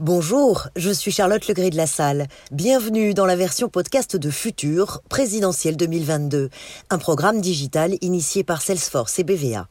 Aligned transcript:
Bonjour, 0.00 0.66
je 0.74 0.90
suis 0.90 1.12
Charlotte 1.12 1.46
Legré 1.46 1.70
de 1.70 1.76
la 1.76 1.86
Salle. 1.86 2.26
Bienvenue 2.50 3.14
dans 3.14 3.26
la 3.26 3.36
version 3.36 3.68
podcast 3.68 4.16
de 4.16 4.28
Futur, 4.28 5.02
présidentielle 5.08 5.76
2022, 5.76 6.50
un 6.90 6.98
programme 6.98 7.40
digital 7.40 7.94
initié 8.00 8.42
par 8.42 8.60
Salesforce 8.60 9.20
et 9.20 9.24
BVA. 9.24 9.68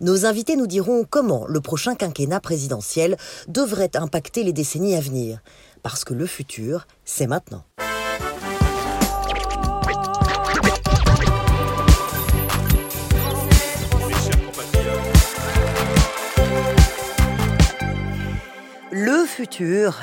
Nos 0.00 0.24
invités 0.24 0.56
nous 0.56 0.66
diront 0.66 1.04
comment 1.04 1.44
le 1.46 1.60
prochain 1.60 1.94
quinquennat 1.94 2.40
présidentiel 2.40 3.18
devrait 3.48 3.94
impacter 3.96 4.44
les 4.44 4.54
décennies 4.54 4.96
à 4.96 5.00
venir. 5.00 5.40
Parce 5.82 6.04
que 6.04 6.14
le 6.14 6.24
futur, 6.24 6.86
c'est 7.04 7.26
maintenant. 7.26 7.62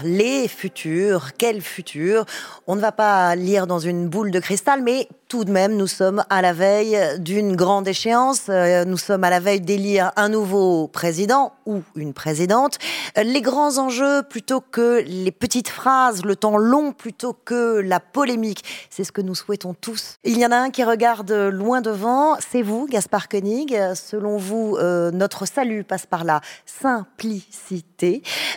Les 0.04 0.48
futurs, 0.48 1.32
quel 1.38 1.62
futur 1.62 2.26
On 2.67 2.76
ne 2.76 2.81
va 2.81 2.91
pas 2.91 3.36
lire 3.36 3.67
dans 3.67 3.80
une 3.80 4.08
boule 4.08 4.31
de 4.31 4.40
cristal, 4.40 4.81
mais 4.81 5.08
tout 5.27 5.45
de 5.45 5.52
même, 5.52 5.76
nous 5.76 5.88
sommes 5.88 6.23
à 6.30 6.41
la 6.41 6.54
veille 6.54 6.98
d'une 7.20 7.55
grande 7.55 7.88
échéance. 7.88 8.45
Euh, 8.50 8.86
nous 8.86 8.98
sommes 8.98 9.23
à 9.23 9.30
la 9.30 9.40
veille 9.40 9.62
d'élire 9.62 10.12
un 10.16 10.30
nouveau 10.30 10.88
président 10.88 11.53
ou 11.66 11.81
une 11.95 12.14
présidente. 12.14 12.77
Les 13.16 13.41
grands 13.41 13.80
enjeux 13.80 14.22
plutôt 14.23 14.62
que 14.62 15.03
les 15.05 15.31
petites 15.31 15.70
phrases, 15.70 16.23
le 16.23 16.36
temps 16.36 16.58
long 16.58 16.91
plutôt 16.91 17.34
que 17.34 17.80
la 17.80 18.00
polémique, 18.00 18.64
c'est 18.89 19.03
ce 19.03 19.12
que 19.12 19.22
nous 19.22 19.36
souhaitons 19.36 19.73
tous. 19.73 20.17
Il 20.23 20.38
y 20.38 20.45
en 20.45 20.52
a 20.52 20.58
un 20.58 20.70
qui 20.70 20.84
regarde 20.84 21.31
loin 21.31 21.81
devant, 21.81 22.38
c'est 22.39 22.62
vous, 22.62 22.86
Gaspard 22.88 23.28
Koenig. 23.28 23.75
Selon 23.95 24.38
vous, 24.38 24.78
euh, 24.78 25.09
notre 25.12 25.48
salut 25.48 25.84
passe 25.84 26.05
par 26.05 26.23
la 26.23 26.41
simplicité. 26.66 27.92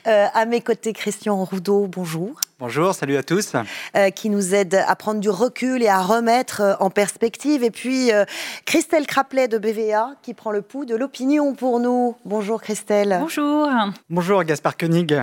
Euh, 0.06 0.26
à 0.32 0.44
mes 0.44 0.60
côtés, 0.60 0.92
Christian 0.92 1.44
Roudot, 1.44 1.86
bonjour. 1.86 2.40
Bonjour, 2.58 2.94
salut 2.94 3.16
à 3.16 3.22
tous. 3.22 3.52
Euh, 3.94 4.10
qui 4.10 4.30
nous 4.30 4.54
aide 4.54 4.74
à 4.74 4.96
prendre 4.96 5.20
du 5.20 5.28
recul 5.28 5.82
et 5.82 5.88
à 5.88 6.00
remettre 6.00 6.62
euh, 6.62 6.74
en 6.80 6.90
perspective. 6.90 7.62
Et 7.62 7.70
puis 7.70 8.12
euh, 8.12 8.24
Christelle 8.64 9.06
Craplet 9.06 9.46
de 9.46 9.58
BVA 9.58 10.14
qui 10.22 10.34
prend 10.34 10.50
le 10.50 10.62
pouls 10.62 10.84
de 10.84 10.96
l'opinion 10.96 11.54
pour 11.54 11.80
nous. 11.80 12.16
Bonjour 12.24 12.60
Christelle. 12.60 13.18
Bonjour. 13.20 13.68
Bonjour 14.10 14.42
Gaspard 14.44 14.76
Koenig. 14.76 15.14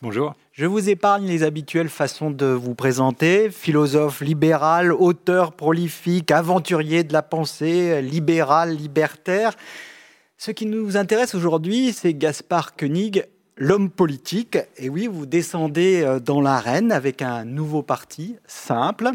Bonjour. 0.00 0.34
Je 0.52 0.66
vous 0.66 0.90
épargne 0.90 1.26
les 1.26 1.44
habituelles 1.44 1.88
façons 1.88 2.30
de 2.30 2.46
vous 2.46 2.74
présenter. 2.74 3.50
Philosophe 3.50 4.20
libéral, 4.20 4.92
auteur 4.92 5.52
prolifique, 5.52 6.30
aventurier 6.30 7.04
de 7.04 7.12
la 7.14 7.22
pensée, 7.22 8.02
libéral, 8.02 8.76
libertaire. 8.76 9.54
Ce 10.36 10.50
qui 10.50 10.66
nous 10.66 10.96
intéresse 10.96 11.34
aujourd'hui, 11.34 11.92
c'est 11.92 12.14
Gaspard 12.14 12.74
Koenig, 12.76 13.24
l'homme 13.62 13.90
politique. 13.90 14.58
Et 14.76 14.88
oui, 14.88 15.06
vous 15.06 15.24
descendez 15.24 16.02
euh, 16.02 16.18
dans 16.18 16.40
l'arène 16.40 16.90
avec 16.90 17.22
un 17.22 17.44
nouveau 17.44 17.82
parti 17.82 18.36
simple 18.44 19.10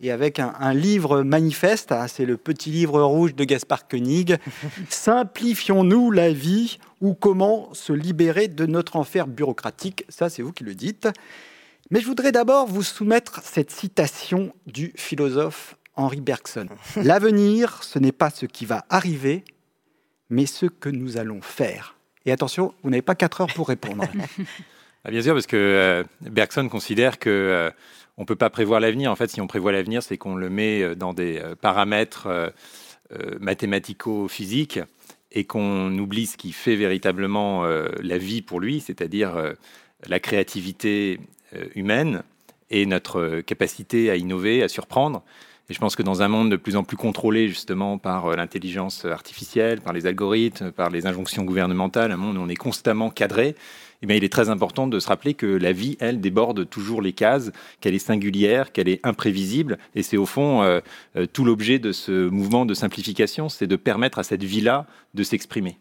et 0.00 0.10
avec 0.10 0.40
un, 0.40 0.74
livre 0.74 1.22
manifeste. 1.22 1.92
Hein, 1.92 2.08
c'est 2.08 2.26
le 2.26 2.36
petit 2.36 2.70
livre 2.70 3.00
rouge 3.02 3.36
de 3.36 3.44
Gaspard 3.44 3.86
Koenig. 3.86 4.36
Simplifions-nous 4.88 6.10
la 6.10 6.32
vie 6.32 6.78
ou 7.00 7.14
comment 7.14 7.72
se 7.72 7.92
libérer 7.92 8.48
de 8.48 8.66
notre 8.66 8.96
enfer 8.96 9.28
bureaucratique. 9.28 10.04
Ça, 10.08 10.28
c'est 10.28 10.42
vous 10.42 10.52
qui 10.52 10.64
le 10.64 10.74
dites. 10.74 11.08
Mais 11.90 12.00
je 12.00 12.06
voudrais 12.06 12.32
d'abord 12.32 12.66
vous 12.66 12.82
soumettre 12.82 13.40
cette 13.44 13.70
citation 13.70 14.52
du 14.66 14.92
philosophe 14.96 15.76
Henri 15.94 16.20
Bergson. 16.20 16.66
L'avenir, 16.96 17.84
ce 17.84 18.00
n'est 18.00 18.12
pas 18.12 18.30
ce 18.30 18.46
qui 18.46 18.66
va 18.66 18.84
arriver, 18.90 19.44
mais 20.30 20.46
ce 20.46 20.66
que 20.66 20.88
nous 20.88 21.16
allons 21.16 21.42
faire. 21.42 21.97
Et 22.28 22.30
attention, 22.30 22.74
vous 22.82 22.90
n'avez 22.90 23.00
pas 23.00 23.14
4 23.14 23.40
heures 23.40 23.54
pour 23.54 23.68
répondre. 23.68 24.04
Ah, 25.04 25.12
bien 25.12 25.22
sûr, 25.22 25.32
parce 25.32 25.46
que 25.46 25.56
euh, 25.56 26.02
Bergson 26.22 26.68
considère 26.68 27.20
que 27.20 27.30
euh, 27.30 27.70
on 28.16 28.24
peut 28.24 28.36
pas 28.36 28.50
prévoir 28.50 28.80
l'avenir. 28.80 29.12
En 29.12 29.16
fait, 29.16 29.30
si 29.30 29.40
on 29.40 29.46
prévoit 29.46 29.70
l'avenir, 29.70 30.02
c'est 30.02 30.18
qu'on 30.18 30.34
le 30.34 30.50
met 30.50 30.82
euh, 30.82 30.96
dans 30.96 31.14
des 31.14 31.40
paramètres 31.60 32.52
mathématico-physiques 33.38 34.80
et 35.30 35.44
qu'on 35.44 35.96
oublie 35.96 36.26
ce 36.26 36.36
qui 36.36 36.50
fait 36.50 36.74
véritablement 36.74 37.64
la 37.64 38.18
vie 38.18 38.42
pour 38.42 38.58
lui, 38.58 38.80
c'est-à-dire 38.80 39.54
la 40.06 40.20
créativité 40.20 41.20
humaine 41.76 42.24
et 42.68 42.84
notre 42.84 43.40
capacité 43.40 44.10
à 44.10 44.16
innover, 44.16 44.64
à 44.64 44.68
surprendre. 44.68 45.22
Et 45.70 45.74
je 45.74 45.80
pense 45.80 45.96
que 45.96 46.02
dans 46.02 46.22
un 46.22 46.28
monde 46.28 46.50
de 46.50 46.56
plus 46.56 46.76
en 46.76 46.82
plus 46.82 46.96
contrôlé 46.96 47.48
justement 47.48 47.98
par 47.98 48.26
euh, 48.26 48.36
l'intelligence 48.36 49.04
artificielle, 49.04 49.82
par 49.82 49.92
les 49.92 50.06
algorithmes, 50.06 50.72
par 50.72 50.88
les 50.88 51.06
injonctions 51.06 51.44
gouvernementales, 51.44 52.10
un 52.10 52.16
monde 52.16 52.38
où 52.38 52.40
on 52.40 52.48
est 52.48 52.56
constamment 52.56 53.10
cadré, 53.10 53.54
eh 54.00 54.06
bien, 54.06 54.16
il 54.16 54.24
est 54.24 54.32
très 54.32 54.48
important 54.48 54.86
de 54.86 54.98
se 55.00 55.08
rappeler 55.08 55.34
que 55.34 55.46
la 55.46 55.72
vie, 55.72 55.96
elle, 56.00 56.20
déborde 56.20 56.68
toujours 56.70 57.02
les 57.02 57.12
cases, 57.12 57.50
qu'elle 57.80 57.94
est 57.94 57.98
singulière, 57.98 58.72
qu'elle 58.72 58.88
est 58.88 59.04
imprévisible. 59.04 59.78
Et 59.94 60.02
c'est 60.02 60.16
au 60.16 60.26
fond 60.26 60.62
euh, 60.62 60.80
euh, 61.16 61.26
tout 61.26 61.44
l'objet 61.44 61.78
de 61.78 61.92
ce 61.92 62.28
mouvement 62.28 62.64
de 62.64 62.74
simplification, 62.74 63.48
c'est 63.48 63.66
de 63.66 63.76
permettre 63.76 64.18
à 64.18 64.22
cette 64.22 64.44
vie-là 64.44 64.86
de 65.14 65.22
s'exprimer. 65.22 65.78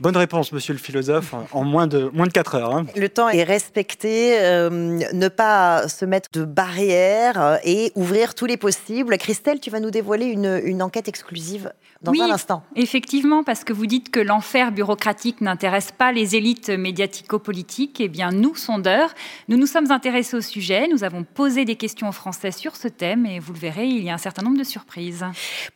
Bonne 0.00 0.16
réponse, 0.16 0.52
monsieur 0.52 0.72
le 0.72 0.78
philosophe, 0.78 1.34
en 1.52 1.64
moins 1.64 1.86
de, 1.86 2.10
moins 2.12 2.26
de 2.26 2.32
4 2.32 2.54
heures. 2.54 2.74
Hein. 2.74 2.86
Le 2.96 3.08
temps 3.08 3.28
est 3.28 3.42
respecté, 3.42 4.38
euh, 4.40 4.70
ne 4.70 5.28
pas 5.28 5.86
se 5.88 6.04
mettre 6.04 6.28
de 6.32 6.44
barrières 6.44 7.40
euh, 7.40 7.56
et 7.64 7.92
ouvrir 7.94 8.34
tous 8.34 8.46
les 8.46 8.56
possibles. 8.56 9.16
Christelle, 9.18 9.60
tu 9.60 9.70
vas 9.70 9.80
nous 9.80 9.90
dévoiler 9.90 10.26
une, 10.26 10.60
une 10.64 10.82
enquête 10.82 11.08
exclusive 11.08 11.72
dans 12.00 12.12
un 12.20 12.30
instant. 12.30 12.64
Effectivement, 12.74 13.44
parce 13.44 13.64
que 13.64 13.72
vous 13.72 13.86
dites 13.86 14.10
que 14.10 14.18
l'enfer 14.18 14.72
bureaucratique 14.72 15.40
n'intéresse 15.40 15.92
pas 15.92 16.10
les 16.10 16.36
élites 16.36 16.70
médiatico-politiques. 16.70 18.00
Eh 18.00 18.08
bien, 18.08 18.32
nous, 18.32 18.56
sondeurs, 18.56 19.10
nous 19.48 19.56
nous 19.56 19.66
sommes 19.66 19.92
intéressés 19.92 20.36
au 20.36 20.40
sujet. 20.40 20.88
Nous 20.88 21.04
avons 21.04 21.22
posé 21.22 21.64
des 21.64 21.76
questions 21.76 22.08
aux 22.08 22.12
Français 22.12 22.50
sur 22.50 22.76
ce 22.76 22.88
thème 22.88 23.26
et 23.26 23.38
vous 23.38 23.52
le 23.52 23.58
verrez, 23.58 23.86
il 23.86 24.02
y 24.02 24.10
a 24.10 24.14
un 24.14 24.18
certain 24.18 24.42
nombre 24.42 24.58
de 24.58 24.64
surprises. 24.64 25.24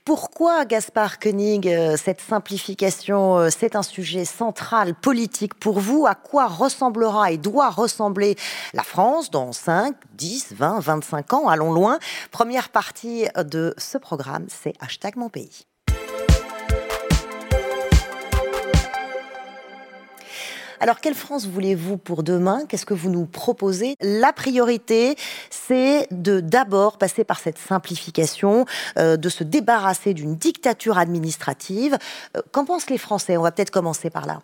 Pourquoi, 0.04 0.64
Gaspard 0.64 1.20
Koenig, 1.20 1.68
euh, 1.68 1.96
cette 1.96 2.20
simplification, 2.20 3.48
c'est 3.50 3.76
un 3.76 3.82
sujet 3.82 3.95
sujet 3.96 4.26
central 4.26 4.94
politique 4.94 5.54
pour 5.54 5.80
vous. 5.80 6.06
À 6.06 6.14
quoi 6.14 6.48
ressemblera 6.48 7.32
et 7.32 7.38
doit 7.38 7.70
ressembler 7.70 8.36
la 8.74 8.82
France 8.82 9.30
dans 9.30 9.52
5, 9.52 9.96
10, 10.12 10.52
20, 10.52 10.80
25 10.80 11.32
ans? 11.32 11.48
Allons 11.48 11.72
loin. 11.72 11.98
Première 12.30 12.68
partie 12.68 13.26
de 13.38 13.74
ce 13.78 13.96
programme, 13.96 14.44
c'est 14.48 14.74
hashtag 14.80 15.16
mon 15.16 15.30
pays. 15.30 15.66
Alors, 20.80 21.00
quelle 21.00 21.14
France 21.14 21.46
voulez-vous 21.46 21.96
pour 21.96 22.22
demain? 22.22 22.66
Qu'est-ce 22.68 22.86
que 22.86 22.94
vous 22.94 23.10
nous 23.10 23.26
proposez? 23.26 23.96
La 24.00 24.32
priorité, 24.32 25.16
c'est 25.50 26.06
de 26.10 26.40
d'abord 26.40 26.98
passer 26.98 27.24
par 27.24 27.38
cette 27.38 27.58
simplification, 27.58 28.66
euh, 28.98 29.16
de 29.16 29.28
se 29.28 29.44
débarrasser 29.44 30.14
d'une 30.14 30.36
dictature 30.36 30.98
administrative. 30.98 31.96
Euh, 32.36 32.42
qu'en 32.52 32.64
pensent 32.64 32.90
les 32.90 32.98
Français? 32.98 33.36
On 33.36 33.42
va 33.42 33.52
peut-être 33.52 33.70
commencer 33.70 34.10
par 34.10 34.26
là. 34.26 34.42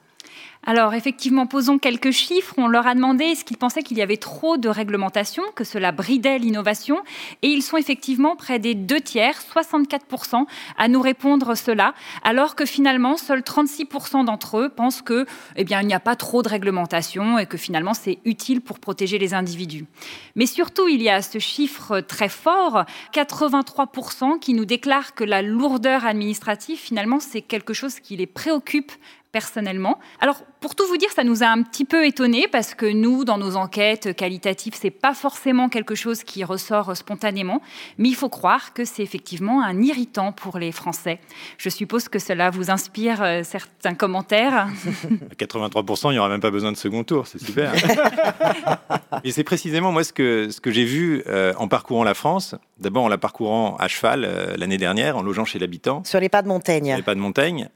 Alors 0.65 0.94
effectivement, 0.94 1.47
posons 1.47 1.78
quelques 1.78 2.12
chiffres. 2.12 2.54
On 2.56 2.69
leur 2.69 2.87
a 2.87 2.94
demandé 2.94 3.25
est-ce 3.25 3.44
qu'ils 3.44 3.56
pensaient 3.56 3.82
qu'il 3.82 3.98
y 3.98 4.03
avait 4.03 4.16
trop 4.16 4.56
de 4.56 4.69
réglementation, 4.69 5.43
que 5.56 5.65
cela 5.65 5.91
bridait 5.91 6.38
l'innovation. 6.38 7.03
Et 7.43 7.48
ils 7.48 7.62
sont 7.62 7.76
effectivement 7.76 8.37
près 8.37 8.60
des 8.60 8.76
deux 8.76 9.00
tiers, 9.00 9.41
64%, 9.41 10.47
à 10.78 10.88
nous 10.88 11.00
répondre 11.00 11.56
cela, 11.56 11.94
alors 12.22 12.54
que 12.54 12.65
finalement, 12.65 13.16
seuls 13.16 13.41
36% 13.41 14.25
d'entre 14.25 14.59
eux 14.59 14.69
pensent 14.69 15.03
que, 15.03 15.26
eh 15.56 15.65
n'y 15.65 15.94
a 15.94 16.00
pas 16.00 16.15
trop 16.15 16.43
de 16.43 16.49
réglementation 16.49 17.38
et 17.38 17.47
que 17.47 17.56
finalement, 17.56 17.94
c'est 17.94 18.19
utile 18.25 18.60
pour 18.60 18.78
protéger 18.78 19.19
les 19.19 19.34
individus. 19.34 19.87
Mais 20.37 20.47
surtout, 20.47 20.87
il 20.87 21.03
y 21.03 21.09
a 21.09 21.22
ce 21.22 21.41
chiffre 21.41 22.00
très 22.00 22.28
fort, 22.28 22.84
83%, 23.12 24.38
qui 24.38 24.54
nous 24.54 24.64
déclarent 24.64 25.14
que 25.14 25.25
la 25.25 25.43
lourdeur 25.43 26.06
administrative, 26.06 26.78
finalement, 26.78 27.19
c'est 27.19 27.43
quelque 27.43 27.75
chose 27.75 27.99
qui 27.99 28.16
les 28.16 28.26
préoccupe 28.26 28.93
personnellement. 29.32 29.98
Alors, 30.20 30.43
pour 30.60 30.75
tout 30.75 30.87
vous 30.87 30.98
dire, 30.98 31.10
ça 31.10 31.25
nous 31.25 31.43
a 31.43 31.47
un 31.47 31.62
petit 31.62 31.84
peu 31.84 32.06
étonné 32.06 32.47
parce 32.47 32.75
que 32.75 32.87
nous, 32.87 33.25
dans 33.25 33.38
nos 33.38 33.56
enquêtes 33.56 34.15
qualitatives, 34.15 34.75
c'est 34.78 34.91
pas 34.91 35.14
forcément 35.14 35.69
quelque 35.69 35.94
chose 35.94 36.23
qui 36.23 36.44
ressort 36.44 36.96
spontanément, 36.96 37.62
mais 37.99 38.11
il 38.11 38.14
faut 38.14 38.29
croire 38.29 38.75
que 38.75 38.84
c'est 38.84 39.02
effectivement 39.02 39.62
un 39.62 39.81
irritant 39.81 40.32
pour 40.32 40.58
les 40.58 40.70
Français. 40.70 41.19
Je 41.56 41.70
suppose 41.70 42.08
que 42.08 42.19
cela 42.19 42.50
vous 42.50 42.70
inspire 42.70 43.23
euh, 43.23 43.43
certains 43.43 43.94
commentaires. 43.94 44.69
83%, 45.38 46.11
il 46.11 46.12
n'y 46.12 46.19
aura 46.19 46.28
même 46.28 46.40
pas 46.40 46.50
besoin 46.50 46.70
de 46.70 46.76
second 46.76 47.02
tour, 47.02 47.26
c'est 47.26 47.43
super. 47.43 47.73
Et 49.25 49.32
c'est 49.32 49.44
précisément 49.44 49.93
moi 49.93 50.05
ce 50.05 50.12
que, 50.12 50.50
ce 50.50 50.61
que 50.61 50.70
j'ai 50.70 50.85
vu 50.85 51.23
euh, 51.26 51.55
en 51.56 51.69
parcourant 51.69 52.05
la 52.05 52.14
France. 52.14 52.55
D'abord 52.78 53.05
en 53.05 53.08
la 53.08 53.19
parcourant 53.19 53.76
à 53.76 53.88
cheval 53.88 54.25
euh, 54.25 54.56
l'année 54.56 54.78
dernière, 54.78 55.17
en 55.17 55.23
logeant 55.23 55.44
chez 55.44 55.58
l'habitant. 55.58 56.02
Sur 56.05 56.20
les 56.20 56.28
pas 56.28 56.43
de 56.43 56.49
Montaigne. 56.49 56.87
Sur 56.87 56.96
les 56.96 57.02
pas 57.02 57.14
de 57.14 57.20
Montaigne. 57.20 57.69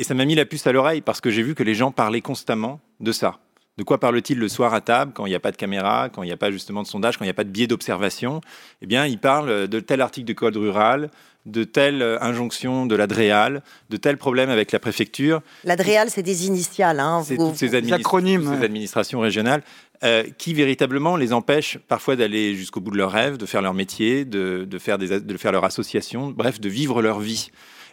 Et 0.00 0.04
ça 0.04 0.14
m'a 0.14 0.24
mis 0.24 0.34
la 0.34 0.46
puce 0.46 0.66
à 0.66 0.72
l'oreille 0.72 1.02
parce 1.02 1.20
que 1.20 1.28
j'ai 1.28 1.42
vu 1.42 1.54
que 1.54 1.62
les 1.62 1.74
gens 1.74 1.92
parlaient 1.92 2.22
constamment 2.22 2.80
de 3.00 3.12
ça. 3.12 3.38
De 3.76 3.84
quoi 3.84 4.00
parle-t-il 4.00 4.38
le 4.38 4.48
soir 4.48 4.72
à 4.72 4.80
table 4.80 5.12
quand 5.14 5.26
il 5.26 5.28
n'y 5.28 5.34
a 5.34 5.40
pas 5.40 5.52
de 5.52 5.58
caméra, 5.58 6.08
quand 6.08 6.22
il 6.22 6.26
n'y 6.26 6.32
a 6.32 6.38
pas 6.38 6.50
justement 6.50 6.82
de 6.82 6.86
sondage, 6.86 7.18
quand 7.18 7.24
il 7.24 7.26
n'y 7.26 7.32
a 7.32 7.34
pas 7.34 7.44
de 7.44 7.50
biais 7.50 7.66
d'observation? 7.66 8.40
Eh 8.80 8.86
bien, 8.86 9.04
ils 9.04 9.18
parlent 9.18 9.68
de 9.68 9.80
tel 9.80 10.00
article 10.00 10.26
de 10.26 10.32
code 10.32 10.56
rural, 10.56 11.10
de 11.44 11.64
telle 11.64 12.02
injonction 12.22 12.86
de 12.86 12.94
l'ADREAL, 12.96 13.62
de 13.90 13.96
tel 13.98 14.16
problème 14.16 14.48
avec 14.48 14.72
la 14.72 14.78
préfecture. 14.78 15.42
L'ADREAL, 15.64 16.08
c'est 16.08 16.22
des 16.22 16.46
initiales. 16.46 16.98
Hein, 16.98 17.22
c'est 17.22 17.36
toutes 17.36 17.56
ces, 17.56 17.74
acronymes, 17.92 18.56
ces 18.56 18.64
administrations 18.64 19.20
régionales. 19.20 19.62
euh, 20.02 20.24
qui 20.38 20.54
véritablement 20.54 21.14
les 21.16 21.34
empêchent 21.34 21.76
parfois 21.88 22.16
d'aller 22.16 22.54
jusqu'au 22.54 22.80
bout 22.80 22.90
de 22.90 22.96
leurs 22.96 23.12
rêves, 23.12 23.36
de 23.36 23.44
faire 23.44 23.60
leur 23.60 23.74
métier, 23.74 24.24
de, 24.24 24.66
faire 24.78 24.96
des, 24.96 25.20
de 25.20 25.36
faire 25.36 25.52
leur 25.52 25.64
association, 25.64 26.30
bref, 26.30 26.58
de 26.58 26.70
vivre 26.70 27.02
leur 27.02 27.20
vie. 27.20 27.50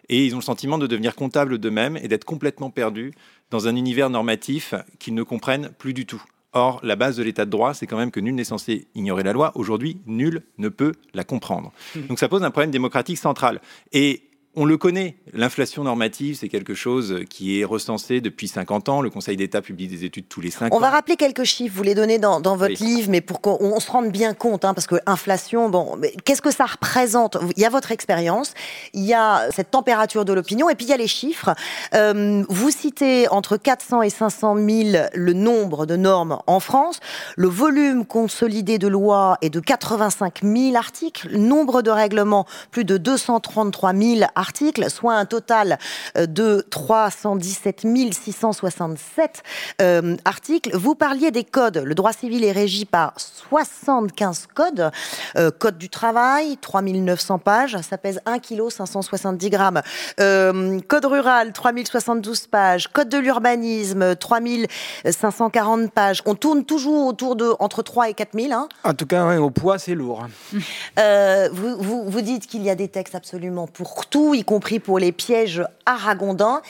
Et 0.09 0.25
ils 0.25 0.33
ont 0.33 0.39
le 0.39 0.43
sentiment 0.43 0.77
de 0.77 0.87
devenir 0.87 1.15
comptables 1.15 1.57
d'eux-mêmes 1.57 1.97
et 1.97 2.07
d'être 2.07 2.25
complètement 2.25 2.69
perdus 2.69 3.13
dans 3.51 3.67
un 3.67 3.75
univers 3.75 4.09
normatif 4.09 4.73
qu'ils 4.99 5.13
ne 5.13 5.23
comprennent 5.23 5.69
plus 5.77 5.93
du 5.93 6.05
tout. 6.05 6.23
Or, 6.53 6.79
la 6.81 6.95
base 6.95 7.17
de 7.17 7.23
l'état 7.23 7.45
de 7.45 7.51
droit, 7.51 7.73
c'est 7.73 7.87
quand 7.87 7.97
même 7.97 8.09
que 8.09 8.19
nul 8.19 8.33
n'est 8.33 8.43
censé 8.43 8.87
ignorer 8.95 9.23
la 9.23 9.33
loi. 9.33 9.51
Aujourd'hui, 9.55 10.01
nul 10.05 10.43
ne 10.57 10.69
peut 10.69 10.93
la 11.13 11.23
comprendre. 11.23 11.71
Donc 12.07 12.19
ça 12.19 12.29
pose 12.29 12.43
un 12.43 12.51
problème 12.51 12.71
démocratique 12.71 13.17
central. 13.17 13.61
Et 13.91 14.26
on 14.59 14.65
le 14.65 14.75
connaît, 14.75 15.15
l'inflation 15.33 15.83
normative, 15.83 16.35
c'est 16.35 16.49
quelque 16.49 16.73
chose 16.73 17.19
qui 17.29 17.61
est 17.61 17.63
recensé 17.63 18.21
depuis 18.21 18.47
50 18.47 18.89
ans. 18.89 19.01
Le 19.03 19.11
Conseil 19.11 19.37
d'État 19.37 19.61
publie 19.61 19.87
des 19.87 20.03
études 20.03 20.27
tous 20.27 20.41
les 20.41 20.49
5 20.49 20.73
ans. 20.73 20.75
On 20.75 20.79
va 20.79 20.89
rappeler 20.89 21.15
quelques 21.15 21.43
chiffres, 21.43 21.75
vous 21.77 21.83
les 21.83 21.93
donnez 21.93 22.17
dans, 22.17 22.41
votre 22.41 22.83
livre, 22.83 23.11
mais 23.11 23.21
pour 23.21 23.39
qu'on 23.39 23.79
se 23.79 23.91
rende 23.91 24.09
bien 24.09 24.33
compte, 24.33 24.65
hein, 24.65 24.73
parce 24.73 24.87
que 24.87 24.95
inflation, 25.05 25.69
bon, 25.69 26.01
qu'est-ce 26.25 26.41
que 26.41 26.49
ça 26.49 26.65
représente? 26.65 27.37
Il 27.55 27.61
y 27.61 27.65
a 27.65 27.69
votre 27.69 27.91
expérience, 27.91 28.55
il 28.93 29.03
y 29.03 29.13
a 29.13 29.47
cette 29.51 29.69
température 29.69 30.25
de 30.25 30.33
l'opinion, 30.33 30.71
et 30.71 30.75
puis 30.75 30.87
il 30.87 30.89
y 30.89 30.93
a 30.93 30.97
les 30.97 31.07
chiffres. 31.07 31.53
Euh, 31.93 32.43
vous 32.49 32.71
citez 32.71 33.29
entre 33.29 33.57
400 33.57 34.01
et 34.01 34.09
500 34.09 34.55
000 34.55 35.05
le 35.13 35.33
nombre 35.33 35.85
de 35.85 35.95
normes 35.95 36.39
en 36.47 36.59
France. 36.59 36.99
Le 37.35 37.47
volume 37.47 38.07
consolidé 38.07 38.79
de 38.79 38.87
lois 38.87 39.37
est 39.43 39.51
de 39.51 39.59
85 39.59 40.41
000 40.41 40.75
articles. 40.75 41.27
Le 41.29 41.37
nombre 41.37 41.83
de 41.83 41.91
règlements, 41.91 42.47
plus 42.71 42.85
de 42.85 42.97
233 42.97 43.93
000 43.93 44.21
articles 44.33 44.46
soit 44.89 45.15
un 45.15 45.25
total 45.25 45.77
euh, 46.17 46.25
de 46.25 46.65
317 46.69 47.85
667 48.11 49.43
euh, 49.81 50.15
articles. 50.25 50.75
Vous 50.75 50.95
parliez 50.95 51.31
des 51.31 51.43
codes. 51.43 51.77
Le 51.77 51.95
droit 51.95 52.13
civil 52.13 52.43
est 52.43 52.51
régi 52.51 52.85
par 52.85 53.13
75 53.17 54.47
codes. 54.53 54.91
Euh, 55.37 55.51
code 55.51 55.77
du 55.77 55.89
travail, 55.89 56.57
3900 56.57 57.39
pages, 57.39 57.77
ça 57.81 57.97
pèse 57.97 58.19
1 58.25 58.39
kg 58.39 58.69
570 58.69 59.49
grammes. 59.49 59.81
code 60.17 61.05
rural, 61.05 61.53
3072 61.53 62.47
pages. 62.47 62.87
Code 62.87 63.09
de 63.09 63.17
l'urbanisme, 63.17 64.15
3540 64.15 65.91
pages. 65.91 66.21
On 66.25 66.35
tourne 66.35 66.63
toujours 66.65 67.07
autour 67.07 67.35
de 67.35 67.53
entre 67.59 67.81
3 67.81 68.09
et 68.09 68.13
4000. 68.13 68.53
Hein. 68.53 68.67
En 68.83 68.93
tout 68.93 69.05
cas, 69.05 69.37
au 69.39 69.49
poids, 69.49 69.77
c'est 69.79 69.95
lourd. 69.95 70.27
vous, 70.53 71.77
vous, 71.79 72.09
vous 72.09 72.21
dites 72.21 72.47
qu'il 72.47 72.63
y 72.63 72.69
a 72.69 72.75
des 72.75 72.87
textes 72.87 73.15
absolument 73.15 73.67
pour 73.67 74.05
tout 74.05 74.36
y 74.37 74.43
compris 74.43 74.79
pour 74.79 74.99
les 74.99 75.11
pièges 75.11 75.63
aragondins, 75.85 76.61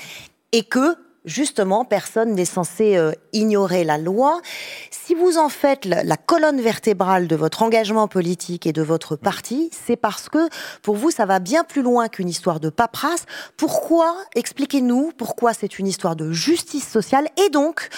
et 0.52 0.64
que 0.64 0.96
justement, 1.28 1.86
personne 1.86 2.34
n'est 2.34 2.46
censé 2.46 2.96
euh, 2.96 3.12
ignorer 3.34 3.84
la 3.84 3.98
loi. 3.98 4.42
Si 4.90 5.14
vous 5.14 5.38
en 5.38 5.50
faites 5.50 5.86
la, 5.86 6.18
colonne 6.18 6.62
vertébrale 6.62 7.28
de 7.28 7.36
votre 7.36 7.62
engagement 7.62 8.08
politique 8.08 8.66
et 8.66 8.74
de 8.74 8.81
votre 8.81 9.16
parti, 9.16 9.69
c'est 9.72 9.98
parce 9.98 10.30
que 10.30 10.50
pour 10.81 10.96
vous, 10.96 11.12
ça 11.12 11.25
va 11.25 11.40
bien 11.40 11.64
plus 11.64 11.84
loin 11.84 12.08
qu'une 12.08 12.30
histoire 12.30 12.60
de 12.60 12.69
paperasse. 12.69 13.25
Pourquoi 13.58 14.16
Expliquez-nous 14.36 15.12
pourquoi 15.18 15.54
c'est 15.54 15.78
une 15.78 15.88
histoire 15.88 16.16
de 16.16 16.31
justice 16.31 16.88
sociale 16.88 17.28
et 17.46 17.50
donc 17.50 17.90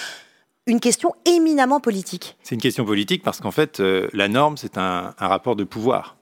une 0.66 0.80
question 0.80 1.14
éminemment 1.24 1.80
politique? 1.80 2.36
C'est 2.42 2.54
une 2.54 2.60
question 2.60 2.84
politique 2.84 3.22
parce 3.22 3.40
qu'en 3.40 3.50
fait, 3.50 3.80
euh, 3.80 4.08
la 4.12 4.28
norme, 4.28 4.56
c'est 4.56 4.76
un 4.76 5.14
rapport 5.18 5.56
de 5.56 5.64
pouvoir. 5.64 6.16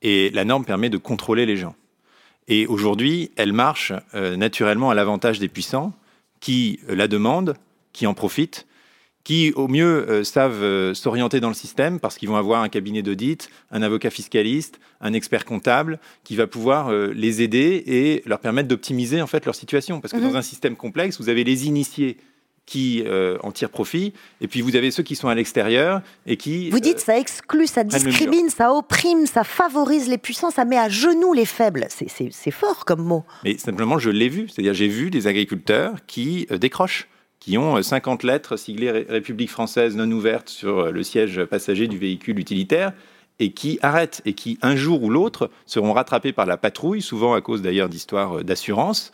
Et 0.00 0.30
la 0.30 0.44
norme 0.44 0.64
permet 0.64 0.90
de 0.90 0.98
contrôler 0.98 1.44
les 1.44 1.56
gens. 1.56 1.74
Et 2.48 2.66
aujourd'hui, 2.66 3.30
elle 3.36 3.52
marche 3.52 3.92
euh, 4.14 4.36
naturellement 4.36 4.90
à 4.90 4.94
l'avantage 4.94 5.38
des 5.38 5.48
puissants 5.48 5.92
qui 6.40 6.80
euh, 6.88 6.96
la 6.96 7.06
demandent, 7.06 7.54
qui 7.92 8.06
en 8.06 8.14
profitent, 8.14 8.66
qui 9.22 9.52
au 9.52 9.68
mieux 9.68 10.08
euh, 10.08 10.24
savent 10.24 10.94
s'orienter 10.94 11.40
dans 11.40 11.48
le 11.48 11.54
système 11.54 12.00
parce 12.00 12.16
qu'ils 12.16 12.30
vont 12.30 12.36
avoir 12.36 12.62
un 12.62 12.70
cabinet 12.70 13.02
d'audit, 13.02 13.50
un 13.70 13.82
avocat 13.82 14.08
fiscaliste, 14.08 14.80
un 15.02 15.12
expert 15.12 15.44
comptable 15.44 16.00
qui 16.24 16.36
va 16.36 16.46
pouvoir 16.46 16.90
les 16.90 17.42
aider 17.42 17.84
et 17.86 18.22
leur 18.24 18.40
permettre 18.40 18.68
d'optimiser 18.68 19.20
en 19.20 19.26
fait 19.26 19.44
leur 19.44 19.54
situation. 19.54 20.00
Parce 20.00 20.12
que 20.12 20.18
dans 20.18 20.30
mhm. 20.30 20.36
un 20.36 20.42
système 20.42 20.76
complexe, 20.76 21.20
vous 21.20 21.28
avez 21.28 21.44
les 21.44 21.66
initiés 21.66 22.16
qui 22.68 23.02
euh, 23.06 23.38
en 23.42 23.50
tirent 23.50 23.70
profit, 23.70 24.12
et 24.42 24.46
puis 24.46 24.60
vous 24.60 24.76
avez 24.76 24.90
ceux 24.90 25.02
qui 25.02 25.16
sont 25.16 25.28
à 25.28 25.34
l'extérieur 25.34 26.02
et 26.26 26.36
qui... 26.36 26.68
Vous 26.68 26.80
dites 26.80 26.98
euh, 26.98 27.02
ça 27.06 27.18
exclut, 27.18 27.66
ça 27.66 27.82
discrimine, 27.82 28.50
ça 28.50 28.74
opprime, 28.74 29.24
ça 29.24 29.42
favorise 29.42 30.06
les 30.06 30.18
puissants, 30.18 30.50
ça 30.50 30.66
met 30.66 30.76
à 30.76 30.90
genoux 30.90 31.32
les 31.32 31.46
faibles. 31.46 31.86
C'est 31.88 32.50
fort 32.50 32.84
comme 32.84 33.02
mot. 33.02 33.24
Mais 33.42 33.56
simplement, 33.56 33.98
je 33.98 34.10
l'ai 34.10 34.28
vu. 34.28 34.48
C'est-à-dire, 34.48 34.74
j'ai 34.74 34.86
vu 34.86 35.10
des 35.10 35.26
agriculteurs 35.26 35.94
qui 36.06 36.46
euh, 36.50 36.58
décrochent 36.58 37.08
qui 37.40 37.56
ont 37.56 37.80
50 37.80 38.24
lettres 38.24 38.56
siglées 38.56 39.06
République 39.08 39.50
française 39.50 39.96
non 39.96 40.10
ouverte 40.10 40.48
sur 40.48 40.90
le 40.90 41.02
siège 41.04 41.44
passager 41.44 41.86
du 41.86 41.96
véhicule 41.96 42.38
utilitaire 42.40 42.92
et 43.38 43.52
qui 43.52 43.78
arrêtent 43.80 44.20
et 44.24 44.32
qui, 44.32 44.58
un 44.60 44.74
jour 44.74 45.04
ou 45.04 45.08
l'autre, 45.08 45.48
seront 45.64 45.92
rattrapés 45.92 46.32
par 46.32 46.46
la 46.46 46.56
patrouille, 46.56 47.00
souvent 47.00 47.34
à 47.34 47.40
cause 47.40 47.62
d'ailleurs 47.62 47.88
d'histoires 47.88 48.42
d'assurance, 48.42 49.12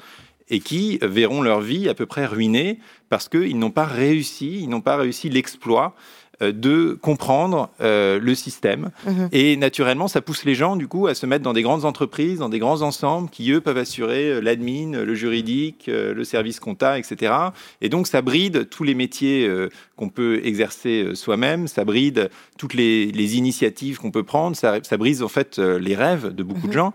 et 0.50 0.60
qui 0.60 0.98
verront 1.02 1.42
leur 1.42 1.60
vie 1.60 1.88
à 1.88 1.94
peu 1.94 2.06
près 2.06 2.26
ruinée 2.26 2.78
parce 3.08 3.28
qu'ils 3.28 3.58
n'ont 3.58 3.70
pas 3.70 3.84
réussi, 3.84 4.60
ils 4.62 4.68
n'ont 4.68 4.80
pas 4.80 4.96
réussi 4.96 5.28
l'exploit 5.28 5.94
euh, 6.42 6.52
de 6.52 6.98
comprendre 7.00 7.70
euh, 7.80 8.18
le 8.18 8.34
système. 8.34 8.90
Mhm. 9.06 9.28
Et 9.30 9.56
naturellement, 9.56 10.08
ça 10.08 10.20
pousse 10.20 10.44
les 10.44 10.56
gens, 10.56 10.74
du 10.74 10.88
coup, 10.88 11.06
à 11.06 11.14
se 11.14 11.26
mettre 11.26 11.44
dans 11.44 11.52
des 11.52 11.62
grandes 11.62 11.84
entreprises, 11.84 12.38
dans 12.40 12.48
des 12.48 12.58
grands 12.58 12.82
ensembles 12.82 13.30
qui, 13.30 13.52
eux, 13.52 13.60
peuvent 13.60 13.78
assurer 13.78 14.30
euh, 14.30 14.40
l'admin, 14.40 15.04
le 15.04 15.14
juridique, 15.14 15.86
le 15.86 16.24
service 16.24 16.58
compta, 16.58 16.98
etc. 16.98 17.32
Et 17.80 17.88
donc, 17.88 18.08
ça 18.08 18.20
bride 18.20 18.68
tous 18.68 18.82
les 18.82 18.94
métiers 18.94 19.48
qu'on 19.96 20.08
peut 20.08 20.40
exercer 20.44 21.14
soi-même, 21.14 21.68
ça 21.68 21.84
bride 21.84 22.30
toutes 22.58 22.74
les, 22.74 23.36
initiatives 23.36 23.98
qu'on 23.98 24.10
peut 24.10 24.22
prendre, 24.22 24.56
ça, 24.56 24.80
brise, 24.96 25.22
en 25.22 25.28
fait, 25.28 25.58
les 25.58 25.94
rêves 25.94 26.34
de 26.34 26.42
beaucoup 26.42 26.62
de 26.62 26.68
mhm. 26.68 26.72
gens. 26.72 26.94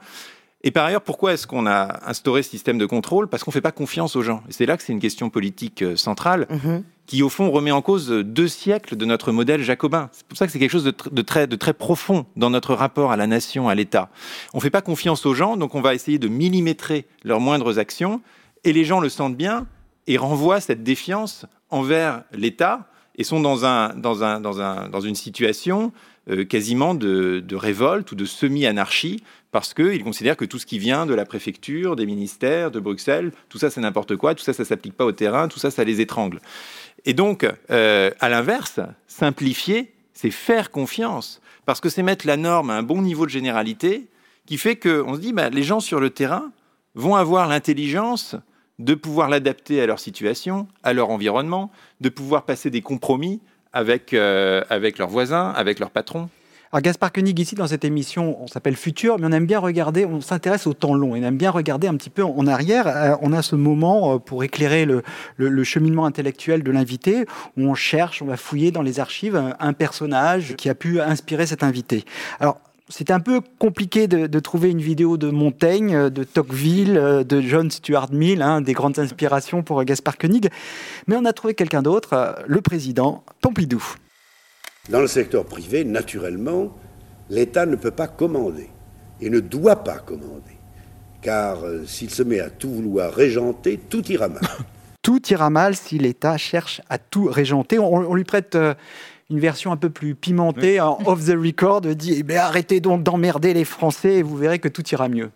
Et 0.61 0.71
par 0.71 0.85
ailleurs, 0.85 1.01
pourquoi 1.01 1.33
est-ce 1.33 1.47
qu'on 1.47 1.65
a 1.65 1.99
instauré 2.05 2.43
ce 2.43 2.49
système 2.49 2.77
de 2.77 2.85
contrôle? 2.85 3.27
Parce 3.27 3.43
qu'on 3.43 3.51
ne 3.51 3.53
fait 3.53 3.61
pas 3.61 3.71
confiance 3.71 4.15
aux 4.17 4.21
gens. 4.21 4.43
Et 4.49 4.51
c'est 4.51 4.65
là 4.65 4.75
que 4.75 4.83
c'est 4.83 4.91
une 4.91 4.99
question 4.99 5.29
politique 5.29 5.81
euh, 5.81 5.95
centrale 5.95 6.47
mhm. 6.49 6.83
qui, 7.05 7.23
au 7.23 7.29
fond, 7.29 7.49
remet 7.49 7.71
en 7.71 7.81
cause 7.81 8.09
deux 8.09 8.49
siècles 8.49 8.97
de 8.97 9.05
notre 9.05 9.31
modèle 9.31 9.63
jacobin. 9.63 10.09
C'est 10.11 10.27
pour 10.27 10.37
ça 10.37 10.45
que 10.45 10.51
c'est 10.51 10.59
quelque 10.59 10.71
chose 10.71 10.83
de, 10.83 11.21
très, 11.21 11.47
de 11.47 11.55
très 11.55 11.73
profond 11.73 12.25
dans 12.35 12.49
notre 12.49 12.73
rapport 12.73 13.11
à 13.11 13.17
la 13.17 13.25
nation, 13.25 13.69
à 13.69 13.75
l'État. 13.75 14.09
On 14.53 14.57
ne 14.57 14.61
fait 14.61 14.69
pas 14.69 14.81
confiance 14.81 15.25
aux 15.25 15.33
gens, 15.33 15.55
donc 15.55 15.75
on 15.75 15.81
va 15.81 15.93
essayer 15.93 16.19
de 16.19 16.27
millimétrer 16.27 17.05
leurs 17.23 17.39
moindres 17.39 17.79
actions. 17.79 18.21
Et 18.65 18.73
les 18.73 18.83
gens 18.83 18.99
le 18.99 19.07
sentent 19.07 19.37
bien 19.37 19.65
et 20.07 20.17
renvoient 20.17 20.59
cette 20.59 20.83
défiance 20.83 21.45
envers 21.69 22.23
l'État 22.33 22.89
et 23.15 23.23
sont 23.23 23.39
dans, 23.39 23.65
un, 23.65 23.95
dans, 23.95 24.23
un, 24.23 24.41
dans, 24.41 24.59
un, 24.59 24.89
dans 24.89 25.01
une 25.01 25.15
situation 25.15 25.93
euh, 26.29 26.45
quasiment 26.45 26.95
de, 26.95 27.43
de, 27.45 27.55
révolte 27.55 28.11
ou 28.11 28.15
de 28.15 28.25
semi-anarchie 28.25 29.23
parce 29.51 29.73
qu'ils 29.73 30.03
considèrent 30.03 30.37
que 30.37 30.45
tout 30.45 30.59
ce 30.59 30.65
qui 30.65 30.79
vient 30.79 31.05
de 31.05 31.13
la 31.13 31.25
préfecture, 31.25 31.95
des 31.95 32.05
ministères, 32.05 32.71
de 32.71 32.79
Bruxelles, 32.79 33.31
tout 33.49 33.57
ça 33.57 33.69
c'est 33.69 33.81
n'importe 33.81 34.15
quoi, 34.15 34.35
tout 34.35 34.43
ça 34.43 34.53
ça 34.53 34.65
s'applique 34.65 34.95
pas 34.95 35.05
au 35.05 35.11
terrain, 35.11 35.47
tout 35.47 35.59
ça 35.59 35.71
ça 35.71 35.83
les 35.83 36.01
étrangle. 36.01 36.39
Et 37.05 37.13
donc, 37.13 37.47
euh, 37.71 38.11
à 38.19 38.29
l'inverse, 38.29 38.79
simplifier, 39.07 39.93
c'est 40.13 40.31
faire 40.31 40.71
confiance, 40.71 41.41
parce 41.65 41.79
que 41.79 41.89
c'est 41.89 42.03
mettre 42.03 42.27
la 42.27 42.37
norme 42.37 42.69
à 42.69 42.75
un 42.75 42.83
bon 42.83 43.01
niveau 43.01 43.25
de 43.25 43.31
généralité 43.31 44.07
qui 44.45 44.57
fait 44.57 44.75
qu'on 44.75 45.15
se 45.15 45.19
dit, 45.19 45.33
bah, 45.33 45.49
les 45.49 45.63
gens 45.63 45.79
sur 45.79 45.99
le 45.99 46.09
terrain 46.09 46.51
vont 46.95 47.15
avoir 47.15 47.47
l'intelligence 47.47 48.35
de 48.79 48.95
pouvoir 48.95 49.29
l'adapter 49.29 49.81
à 49.81 49.85
leur 49.85 49.99
situation, 49.99 50.67
à 50.83 50.93
leur 50.93 51.09
environnement, 51.09 51.71
de 52.01 52.09
pouvoir 52.09 52.45
passer 52.45 52.69
des 52.69 52.81
compromis 52.81 53.41
avec, 53.73 54.13
euh, 54.13 54.63
avec 54.69 54.97
leurs 54.97 55.09
voisins, 55.09 55.51
avec 55.51 55.79
leurs 55.79 55.91
patrons. 55.91 56.29
Alors 56.71 56.83
Gaspard 56.83 57.11
Koenig, 57.11 57.39
ici 57.39 57.55
dans 57.55 57.65
cette 57.65 57.83
émission, 57.83 58.37
on 58.43 58.45
s'appelle 58.45 58.75
Futur, 58.75 59.17
mais 59.17 59.25
on 59.25 59.31
aime 59.31 59.47
bien 59.47 59.57
regarder, 59.57 60.05
on 60.05 60.21
s'intéresse 60.21 60.67
au 60.67 60.73
temps 60.73 60.93
long, 60.93 61.13
on 61.13 61.15
aime 61.15 61.35
bien 61.35 61.49
regarder 61.49 61.87
un 61.87 61.95
petit 61.95 62.11
peu 62.11 62.23
en 62.23 62.45
arrière. 62.45 62.85
Euh, 62.85 63.15
on 63.23 63.33
a 63.33 63.41
ce 63.41 63.55
moment 63.55 64.13
euh, 64.13 64.17
pour 64.19 64.43
éclairer 64.43 64.85
le, 64.85 65.01
le, 65.37 65.63
cheminement 65.63 66.05
intellectuel 66.05 66.61
de 66.61 66.69
l'invité, 66.69 67.25
où 67.57 67.63
on 67.63 67.73
cherche, 67.73 68.21
on 68.21 68.27
va 68.27 68.37
fouiller 68.37 68.69
dans 68.69 68.83
les 68.83 68.99
archives 68.99 69.35
un, 69.59 69.73
personnage 69.73 70.55
qui 70.57 70.69
a 70.69 70.75
pu 70.75 71.01
inspirer 71.01 71.47
cet 71.47 71.63
invité. 71.63 72.05
Alors 72.39 72.59
c'était 72.87 73.13
un 73.13 73.19
peu 73.19 73.41
compliqué 73.57 74.07
de, 74.07 74.39
trouver 74.39 74.69
une 74.69 74.81
vidéo 74.81 75.17
de 75.17 75.31
Montaigne, 75.31 76.09
de 76.09 76.23
Tocqueville, 76.23 77.23
de 77.27 77.41
John 77.41 77.71
Stuart 77.71 78.11
Mill, 78.11 78.43
hein, 78.43 78.61
des 78.61 78.73
grandes 78.73 78.99
inspirations 78.99 79.63
pour 79.63 79.83
Gaspard 79.83 80.19
Koenig, 80.19 80.49
mais 81.07 81.15
on 81.15 81.25
a 81.25 81.33
trouvé 81.33 81.55
quelqu'un 81.55 81.81
d'autre, 81.81 82.13
euh, 82.13 82.33
le 82.45 82.61
président 82.61 83.23
Pompidou. 83.41 83.83
Dans 84.89 85.01
le 85.01 85.07
secteur 85.07 85.45
privé, 85.45 85.83
naturellement, 85.83 86.75
l'État 87.29 87.67
ne 87.67 87.75
peut 87.75 87.91
pas 87.91 88.07
commander 88.07 88.69
et 89.21 89.29
ne 89.29 89.39
doit 89.39 89.83
pas 89.83 89.99
commander. 89.99 90.57
Car 91.21 91.63
euh, 91.63 91.85
s'il 91.85 92.09
se 92.09 92.23
met 92.23 92.39
à 92.39 92.49
tout 92.49 92.71
vouloir 92.71 93.13
régenter, 93.13 93.77
tout 93.77 94.11
ira 94.11 94.29
mal. 94.29 94.41
tout 95.03 95.21
ira 95.29 95.51
mal 95.51 95.75
si 95.75 95.99
l'État 95.99 96.37
cherche 96.37 96.81
à 96.89 96.97
tout 96.97 97.25
régenter. 97.25 97.77
On, 97.77 98.15
lui 98.15 98.23
prête 98.23 98.55
euh, 98.55 98.73
une 99.29 99.39
version 99.39 99.71
un 99.71 99.77
peu 99.77 99.91
plus 99.91 100.15
pimentée, 100.15 100.81
en 100.81 100.97
off 101.05 101.23
the 101.23 101.35
record, 101.37 101.81
dit 101.81 102.15
eh 102.17 102.23
ben, 102.23 102.37
arrêtez 102.37 102.79
donc 102.79 103.03
d'emmerder 103.03 103.53
les 103.53 103.65
Français 103.65 104.15
et 104.15 104.23
vous 104.23 104.37
verrez 104.37 104.57
que 104.57 104.69
tout 104.69 104.87
ira 104.89 105.07
mieux. 105.07 105.29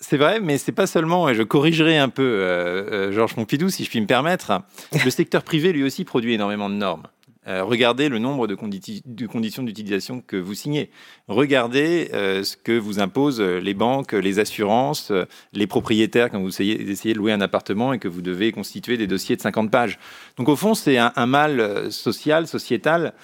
C'est 0.00 0.16
vrai, 0.16 0.38
mais 0.38 0.58
c'est 0.58 0.72
pas 0.72 0.86
seulement, 0.86 1.28
et 1.28 1.34
je 1.34 1.42
corrigerai 1.42 1.96
un 1.98 2.08
peu 2.08 2.22
euh, 2.22 3.12
Georges 3.12 3.34
Pompidou, 3.34 3.68
si 3.68 3.84
je 3.84 3.90
puis 3.90 4.00
me 4.00 4.06
permettre, 4.06 4.60
le 5.04 5.10
secteur 5.10 5.42
privé 5.42 5.72
lui 5.72 5.82
aussi 5.82 6.04
produit 6.04 6.34
énormément 6.34 6.68
de 6.68 6.74
normes. 6.74 7.06
Euh, 7.48 7.64
regardez 7.64 8.08
le 8.08 8.20
nombre 8.20 8.46
de, 8.46 8.54
conditions 8.54 9.62
d'utilisation 9.64 10.22
que 10.24 10.36
vous 10.36 10.54
signez. 10.54 10.90
Regardez 11.26 12.08
euh, 12.12 12.44
ce 12.44 12.56
que 12.56 12.78
vous 12.78 13.00
imposent 13.00 13.40
les 13.40 13.74
banques, 13.74 14.12
les 14.12 14.38
assurances, 14.38 15.12
les 15.52 15.66
propriétaires 15.66 16.30
quand 16.30 16.40
vous 16.40 16.48
essayez, 16.48 17.12
de 17.14 17.18
louer 17.18 17.32
un 17.32 17.40
appartement 17.40 17.92
et 17.92 17.98
que 17.98 18.06
vous 18.06 18.22
devez 18.22 18.52
constituer 18.52 18.96
des 18.96 19.08
dossiers 19.08 19.34
de 19.34 19.40
50 19.40 19.72
pages. 19.72 19.98
Donc 20.36 20.48
au 20.48 20.54
fond, 20.54 20.74
c'est 20.74 20.98
un, 20.98 21.26
mal 21.26 21.90
social, 21.90 22.46
sociétal 22.46 23.14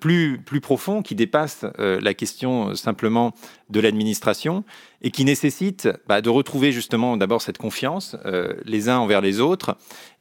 plus, 0.00 0.38
plus 0.38 0.60
profond 0.60 1.02
qui 1.02 1.14
dépasse 1.14 1.64
la 1.78 2.14
question 2.14 2.74
simplement 2.74 3.34
de 3.70 3.80
l'administration 3.80 4.64
et 5.00 5.10
qui 5.10 5.24
nécessite 5.24 5.88
bah, 6.08 6.20
de 6.20 6.28
retrouver 6.28 6.72
justement 6.72 7.16
d'abord 7.16 7.42
cette 7.42 7.58
confiance 7.58 8.16
les 8.64 8.88
uns 8.88 8.98
envers 8.98 9.20
les 9.20 9.40
autres 9.40 9.76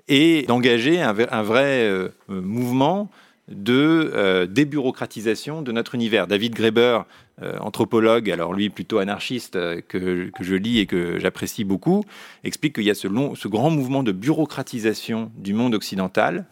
et 0.08 0.43
d'engager 0.43 1.01
un, 1.01 1.13
vrai 1.13 2.12
mouvement 2.27 3.10
de 3.51 4.12
euh, 4.13 4.46
débureaucratisation 4.46 5.62
de 5.62 5.72
notre 5.72 5.96
univers. 5.96 6.27
David 6.27 6.53
Graeber, 6.53 7.00
euh, 7.41 7.58
anthropologue, 7.60 8.29
alors 8.29 8.53
lui 8.53 8.70
plutôt 8.70 9.00
anarchiste, 9.00 9.55
euh, 9.55 9.81
que, 9.88 10.29
je 10.39 10.55
lis 10.55 10.79
et 10.79 10.86
que 10.86 11.20
j'apprécie 11.20 11.63
beaucoup, 11.63 12.03
explique 12.43 12.75
qu'il 12.75 12.86
y 12.86 12.89
a 12.89 12.96
ce, 12.96 13.08
ce, 13.36 13.48
grand 13.48 13.70
mouvement 13.70 14.03
de 14.03 14.12
bureaucratisation 14.12 15.31
du 15.38 15.53
monde 15.53 15.75
occidental 15.75 16.46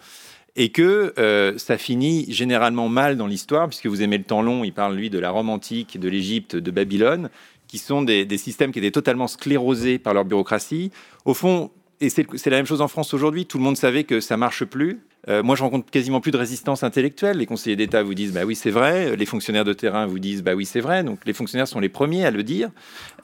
et 0.55 0.69
que 0.69 1.13
ça 1.57 1.77
finit 1.77 2.25
généralement 2.33 2.89
mal 2.89 3.15
dans 3.15 3.27
l'histoire, 3.27 3.69
puisque 3.69 3.85
vous 3.85 4.01
aimez 4.01 4.17
le 4.17 4.25
temps 4.25 4.41
long, 4.41 4.65
il 4.65 4.73
parle 4.73 4.95
lui 4.95 5.09
de 5.09 5.17
la 5.17 5.29
Rome 5.29 5.49
antique, 5.49 5.97
de 5.97 6.09
l'Égypte, 6.09 6.57
de 6.57 6.71
Babylone, 6.71 7.29
qui 7.67 7.77
sont 7.77 8.01
des, 8.01 8.25
des 8.25 8.37
systèmes 8.37 8.73
qui 8.73 8.79
étaient 8.79 8.91
totalement 8.91 9.27
sclérosés 9.27 9.99
par 9.99 10.13
leur 10.13 10.25
bureaucratie. 10.25 10.91
Au 11.23 11.33
fond, 11.33 11.71
et 12.01 12.09
c'est 12.09 12.47
la 12.47 12.57
même 12.57 12.65
chose 12.65 12.81
en 12.81 12.87
France 12.87 13.13
aujourd'hui, 13.13 13.45
tout 13.45 13.57
le 13.57 13.63
monde 13.63 13.77
savait 13.77 14.03
que 14.03 14.19
ça 14.19 14.37
marche 14.37 14.65
plus, 14.65 14.99
euh, 15.27 15.43
moi, 15.43 15.55
je 15.55 15.63
rencontre 15.63 15.89
quasiment 15.91 16.21
plus 16.21 16.31
de 16.31 16.37
résistance 16.37 16.83
intellectuelle. 16.83 17.37
Les 17.37 17.45
conseillers 17.45 17.75
d'État 17.75 18.03
vous 18.03 18.13
disent 18.13 18.31
bah 18.31 18.45
oui, 18.45 18.55
c'est 18.55 18.71
vrai. 18.71 19.15
Les 19.17 19.25
fonctionnaires 19.25 19.65
de 19.65 19.73
terrain 19.73 20.05
vous 20.05 20.19
disent 20.19 20.43
bah 20.43 20.53
oui, 20.55 20.65
c'est 20.65 20.79
vrai. 20.79 21.03
Donc 21.03 21.19
les 21.25 21.33
fonctionnaires 21.33 21.67
sont 21.67 21.79
les 21.79 21.89
premiers 21.89 22.25
à 22.25 22.31
le 22.31 22.41
dire. 22.41 22.69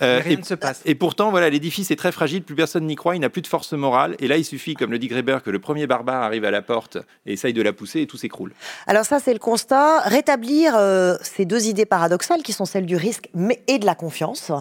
Euh, 0.01 0.19
rien 0.21 0.33
et, 0.33 0.37
ne 0.37 0.43
se 0.43 0.55
passe. 0.55 0.81
Et 0.85 0.93
pourtant, 0.93 1.31
voilà, 1.31 1.49
l'édifice 1.49 1.91
est 1.91 1.95
très 1.95 2.11
fragile. 2.11 2.43
Plus 2.43 2.55
personne 2.55 2.85
n'y 2.85 2.95
croit. 2.95 3.15
Il 3.15 3.19
n'a 3.19 3.29
plus 3.29 3.41
de 3.41 3.47
force 3.47 3.71
morale. 3.73 4.15
Et 4.19 4.27
là, 4.27 4.37
il 4.37 4.43
suffit, 4.43 4.73
comme 4.73 4.91
le 4.91 4.99
dit 4.99 5.07
Greber, 5.07 5.37
que 5.43 5.49
le 5.49 5.59
premier 5.59 5.87
barbare 5.87 6.21
arrive 6.21 6.43
à 6.43 6.51
la 6.51 6.61
porte 6.61 6.97
et 7.25 7.33
essaye 7.33 7.53
de 7.53 7.61
la 7.61 7.71
pousser 7.71 8.01
et 8.01 8.07
tout 8.07 8.17
s'écroule. 8.17 8.51
Alors 8.87 9.05
ça, 9.05 9.19
c'est 9.19 9.33
le 9.33 9.39
constat. 9.39 10.01
Rétablir 10.01 10.75
euh, 10.75 11.15
ces 11.21 11.45
deux 11.45 11.67
idées 11.67 11.85
paradoxales 11.85 12.43
qui 12.43 12.51
sont 12.51 12.65
celles 12.65 12.85
du 12.85 12.97
risque 12.97 13.29
et 13.67 13.79
de 13.79 13.85
la 13.85 13.95
confiance, 13.95 14.51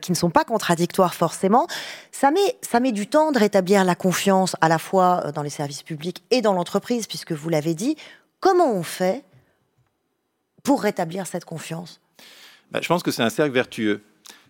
qui 0.00 0.12
ne 0.12 0.16
sont 0.16 0.30
pas 0.30 0.44
contradictoires 0.44 1.14
forcément. 1.14 1.66
Ça 2.12 2.30
met, 2.30 2.56
ça 2.62 2.80
met 2.80 2.92
du 2.92 3.06
temps 3.06 3.32
de 3.32 3.38
rétablir 3.38 3.84
la 3.84 3.94
confiance 3.94 4.56
à 4.60 4.68
la 4.68 4.78
fois 4.78 5.30
dans 5.34 5.42
les 5.42 5.50
services 5.50 5.82
publics 5.82 6.22
et 6.30 6.40
dans 6.40 6.52
l'entreprise 6.52 6.69
puisque 7.08 7.32
vous 7.32 7.48
l'avez 7.48 7.74
dit. 7.74 7.96
Comment 8.38 8.72
on 8.72 8.82
fait 8.82 9.24
pour 10.62 10.82
rétablir 10.82 11.26
cette 11.26 11.44
confiance? 11.44 12.00
Bah, 12.70 12.80
Je 12.82 12.88
pense 12.88 13.02
que 13.02 13.10
c'est 13.10 13.22
un 13.22 13.30
cercle 13.30 13.52
vertueux. 13.52 14.02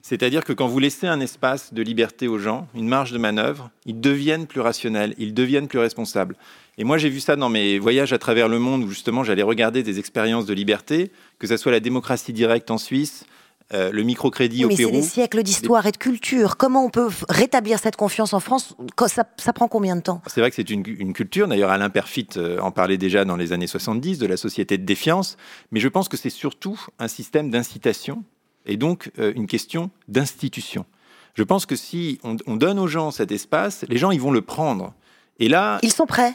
C'est-à-dire 0.02 0.44
que 0.44 0.52
quand 0.52 0.66
vous 0.66 0.78
laissez 0.78 1.06
un 1.06 1.20
espace 1.20 1.74
de 1.74 1.82
liberté 1.82 2.26
aux 2.26 2.38
gens, 2.38 2.68
une 2.74 2.88
marge 2.88 3.12
de 3.12 3.18
manœuvre, 3.18 3.70
ils 3.84 4.00
deviennent 4.00 4.46
plus 4.46 4.60
rationnels, 4.60 5.14
ils 5.18 5.34
deviennent 5.34 5.68
plus 5.68 5.78
responsables. 5.78 6.36
Et 6.78 6.84
moi, 6.84 6.96
j'ai 6.96 7.10
vu 7.10 7.20
ça 7.20 7.36
dans 7.36 7.50
mes 7.50 7.78
voyages 7.78 8.14
à 8.14 8.18
travers 8.18 8.48
le 8.48 8.58
monde 8.58 8.82
où 8.82 8.88
justement 8.88 9.24
j'allais 9.24 9.42
regarder 9.42 9.82
des 9.82 9.98
expériences 9.98 10.46
de 10.46 10.54
liberté, 10.54 11.12
que 11.38 11.46
ce 11.46 11.58
soit 11.58 11.72
la 11.72 11.80
démocratie 11.80 12.32
directe 12.32 12.70
en 12.70 12.78
Suisse, 12.78 13.24
euh, 13.72 13.92
le 13.92 14.02
microcrédit 14.02 14.64
au 14.64 14.68
Pérou. 14.68 14.90
Mais 14.90 15.00
c'est 15.00 15.06
des 15.06 15.06
siècles 15.06 15.42
d'histoire 15.44 15.86
et 15.86 15.92
de 15.92 15.96
culture. 15.96 16.56
Comment 16.56 16.84
on 16.84 16.90
peut 16.90 17.08
rétablir 17.28 17.78
cette 17.78 17.94
confiance 17.94 18.32
en 18.32 18.40
France? 18.40 18.74
Ça, 19.06 19.24
ça 19.36 19.52
prend 19.52 19.68
combien 19.68 19.94
de 19.94 20.00
temps? 20.00 20.20
C'est 20.26 20.40
vrai 20.40 20.50
que 20.50 20.56
c'est 20.56 20.70
une, 20.70 21.12
culture. 21.12 21.46
D'ailleurs, 21.46 21.70
Alain 21.70 21.88
Perfit 21.88 22.26
euh, 22.36 22.58
en 22.58 22.72
parlait 22.72 22.98
déjà 22.98 23.24
dans 23.24 23.36
les 23.36 23.52
années 23.52 23.68
70 23.68 24.18
de 24.18 24.26
la 24.26 24.36
société 24.36 24.76
de 24.76 24.84
défiance. 24.84 25.36
Mais 25.70 25.78
je 25.78 25.86
pense 25.86 26.08
que 26.08 26.16
c'est 26.16 26.30
surtout 26.30 26.80
un 26.98 27.06
système 27.06 27.50
d'incitation 27.50 28.24
et 28.66 28.76
donc 28.76 29.12
euh, 29.20 29.32
une 29.36 29.46
question 29.46 29.90
d'institution. 30.08 30.84
Je 31.34 31.44
pense 31.44 31.64
que 31.64 31.76
si 31.76 32.18
on, 32.24 32.56
donne 32.56 32.80
aux 32.80 32.88
gens 32.88 33.12
cet 33.12 33.30
espace, 33.30 33.84
les 33.88 33.98
gens 33.98 34.10
ils 34.10 34.20
vont 34.20 34.32
le 34.32 34.42
prendre. 34.42 34.94
Et 35.38 35.48
là, 35.48 35.78
ils 35.82 35.92
sont 35.92 36.06
prêts. 36.06 36.34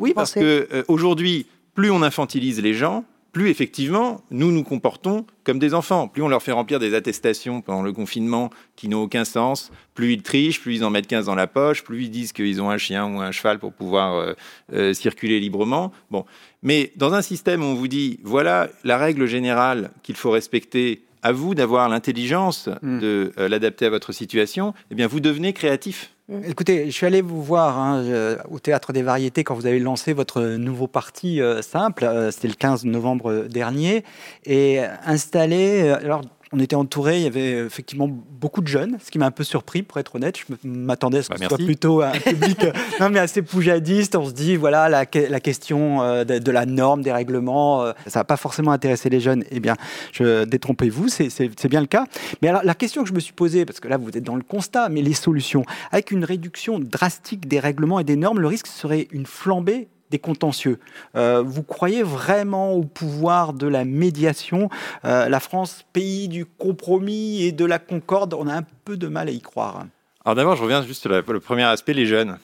Oui, 0.00 0.14
parce 0.14 0.34
que 0.34 0.84
aujourd'hui, 0.88 1.46
plus 1.74 1.92
on 1.92 2.02
infantilise 2.02 2.60
les 2.60 2.74
gens, 2.74 3.04
plus 3.32 3.48
effectivement 3.48 4.22
nous 4.30 4.52
nous 4.52 4.62
comportons 4.62 5.26
comme 5.44 5.58
des 5.58 5.74
enfants. 5.74 6.06
Plus 6.06 6.22
on 6.22 6.28
leur 6.28 6.42
fait 6.42 6.52
remplir 6.52 6.78
des 6.78 6.94
attestations 6.94 7.62
pendant 7.62 7.82
le 7.82 7.92
confinement 7.92 8.50
qui 8.76 8.88
n'ont 8.88 9.02
aucun 9.02 9.24
sens, 9.24 9.72
plus 9.94 10.12
ils 10.12 10.22
trichent, 10.22 10.60
plus 10.60 10.76
ils 10.76 10.84
en 10.84 10.90
mettent 10.90 11.06
15 11.06 11.26
dans 11.26 11.34
la 11.34 11.46
poche, 11.46 11.82
plus 11.82 12.04
ils 12.04 12.10
disent 12.10 12.32
qu'ils 12.32 12.60
ont 12.62 12.70
un 12.70 12.78
chien 12.78 13.06
ou 13.06 13.20
un 13.20 13.32
cheval 13.32 13.58
pour 13.58 13.72
pouvoir 13.72 14.14
euh, 14.14 14.32
euh, 14.72 14.94
circuler 14.94 15.40
librement. 15.40 15.92
Bon, 16.10 16.24
mais 16.62 16.92
dans 16.96 17.14
un 17.14 17.22
système 17.22 17.62
où 17.62 17.66
on 17.66 17.74
vous 17.74 17.88
dit 17.88 18.20
voilà 18.22 18.68
la 18.84 18.98
règle 18.98 19.26
générale 19.26 19.90
qu'il 20.02 20.16
faut 20.16 20.30
respecter, 20.30 21.04
à 21.22 21.32
vous 21.32 21.54
d'avoir 21.54 21.88
l'intelligence 21.88 22.68
hmm. 22.82 22.98
de 22.98 23.32
euh, 23.38 23.48
l'adapter 23.48 23.86
à 23.86 23.90
votre 23.90 24.12
situation, 24.12 24.74
eh 24.90 24.94
bien 24.94 25.06
vous 25.06 25.20
devenez 25.20 25.52
créatif. 25.52 26.10
Mm. 26.32 26.44
Écoutez, 26.48 26.86
je 26.86 26.90
suis 26.90 27.06
allé 27.06 27.20
vous 27.20 27.42
voir 27.42 27.78
hein, 27.78 28.04
au 28.50 28.58
Théâtre 28.58 28.92
des 28.92 29.02
Variétés 29.02 29.44
quand 29.44 29.54
vous 29.54 29.66
avez 29.66 29.78
lancé 29.78 30.12
votre 30.12 30.42
nouveau 30.42 30.86
parti 30.86 31.40
euh, 31.40 31.60
simple. 31.62 32.04
Euh, 32.04 32.30
c'était 32.30 32.48
le 32.48 32.54
15 32.54 32.84
novembre 32.84 33.46
dernier. 33.50 34.04
Et 34.46 34.80
installé, 35.04 35.82
euh, 35.82 35.96
alors 35.96 36.22
on 36.52 36.60
était 36.60 36.76
entouré, 36.76 37.18
il 37.18 37.22
y 37.24 37.26
avait 37.26 37.52
effectivement 37.64 38.08
beaucoup 38.08 38.60
de 38.60 38.68
jeunes, 38.68 38.98
ce 39.02 39.10
qui 39.10 39.18
m'a 39.18 39.26
un 39.26 39.30
peu 39.30 39.44
surpris, 39.44 39.82
pour 39.82 39.98
être 39.98 40.14
honnête. 40.16 40.36
Je 40.38 40.54
m'attendais 40.64 41.18
à 41.18 41.22
ce 41.22 41.28
que 41.30 41.34
bah, 41.34 41.46
ce 41.48 41.48
soit 41.48 41.64
plutôt 41.64 42.02
un 42.02 42.12
public 42.24 42.64
euh, 42.64 42.72
non, 43.00 43.10
mais 43.10 43.18
assez 43.18 43.42
poujadiste. 43.42 44.16
On 44.16 44.26
se 44.26 44.32
dit, 44.32 44.56
voilà, 44.56 44.88
la, 44.88 45.04
la 45.28 45.40
question 45.40 46.02
euh, 46.02 46.24
de, 46.24 46.50
la 46.50 46.66
norme, 46.66 47.02
des 47.02 47.12
règlements, 47.12 47.82
euh, 47.82 47.92
ça 48.06 48.20
n'a 48.20 48.24
pas 48.24 48.36
forcément 48.36 48.72
intéressé 48.72 49.08
les 49.08 49.20
jeunes. 49.20 49.44
Eh 49.50 49.60
bien, 49.60 49.76
je, 50.12 50.44
détrompez-vous, 50.44 51.08
c'est 51.08 51.68
bien 51.68 51.80
le 51.80 51.86
cas. 51.86 52.04
Mais 52.42 52.48
alors, 52.48 52.62
la 52.64 52.74
question 52.74 53.02
que 53.02 53.08
je 53.08 53.14
me 53.14 53.20
suis 53.20 53.32
posée, 53.32 53.64
parce 53.64 53.80
que 53.80 53.88
là, 53.88 53.96
vous 53.96 54.10
êtes 54.10 54.24
dans 54.24 54.36
le 54.36 54.42
constat, 54.42 54.88
mais 54.88 55.02
les 55.02 55.14
solutions, 55.14 55.64
avec 55.90 56.10
une 56.10 56.24
réduction 56.24 56.78
drastique 56.78 57.48
des 57.48 57.60
règlements 57.60 57.98
et 57.98 58.04
des 58.04 58.16
normes, 58.16 58.40
le 58.40 58.48
risque 58.48 58.66
serait 58.66 59.08
une 59.12 59.26
flambée 59.26 59.88
des 60.12 60.20
contentieux. 60.20 60.78
Euh, 61.16 61.42
vous 61.44 61.64
croyez 61.64 62.04
vraiment 62.04 62.72
au 62.72 62.84
pouvoir 62.84 63.54
de 63.54 63.66
la 63.66 63.84
médiation? 63.84 64.68
Euh, 65.04 65.28
La 65.28 65.40
France, 65.40 65.84
pays 65.92 66.28
du 66.28 66.44
compromis 66.44 67.42
et 67.42 67.50
de 67.50 67.64
la 67.64 67.80
concorde, 67.80 68.34
on 68.34 68.46
a 68.46 68.54
un 68.54 68.66
peu 68.84 68.96
de 68.96 69.08
mal 69.08 69.28
à 69.28 69.32
y 69.32 69.40
croire. 69.40 69.86
Alors 70.24 70.36
d'abord, 70.36 70.54
je 70.54 70.62
reviens 70.62 70.82
juste 70.84 71.00
sur 71.00 71.10
le 71.10 71.40
premier 71.40 71.64
aspect, 71.64 71.94
les 71.94 72.06
jeunes. 72.06 72.38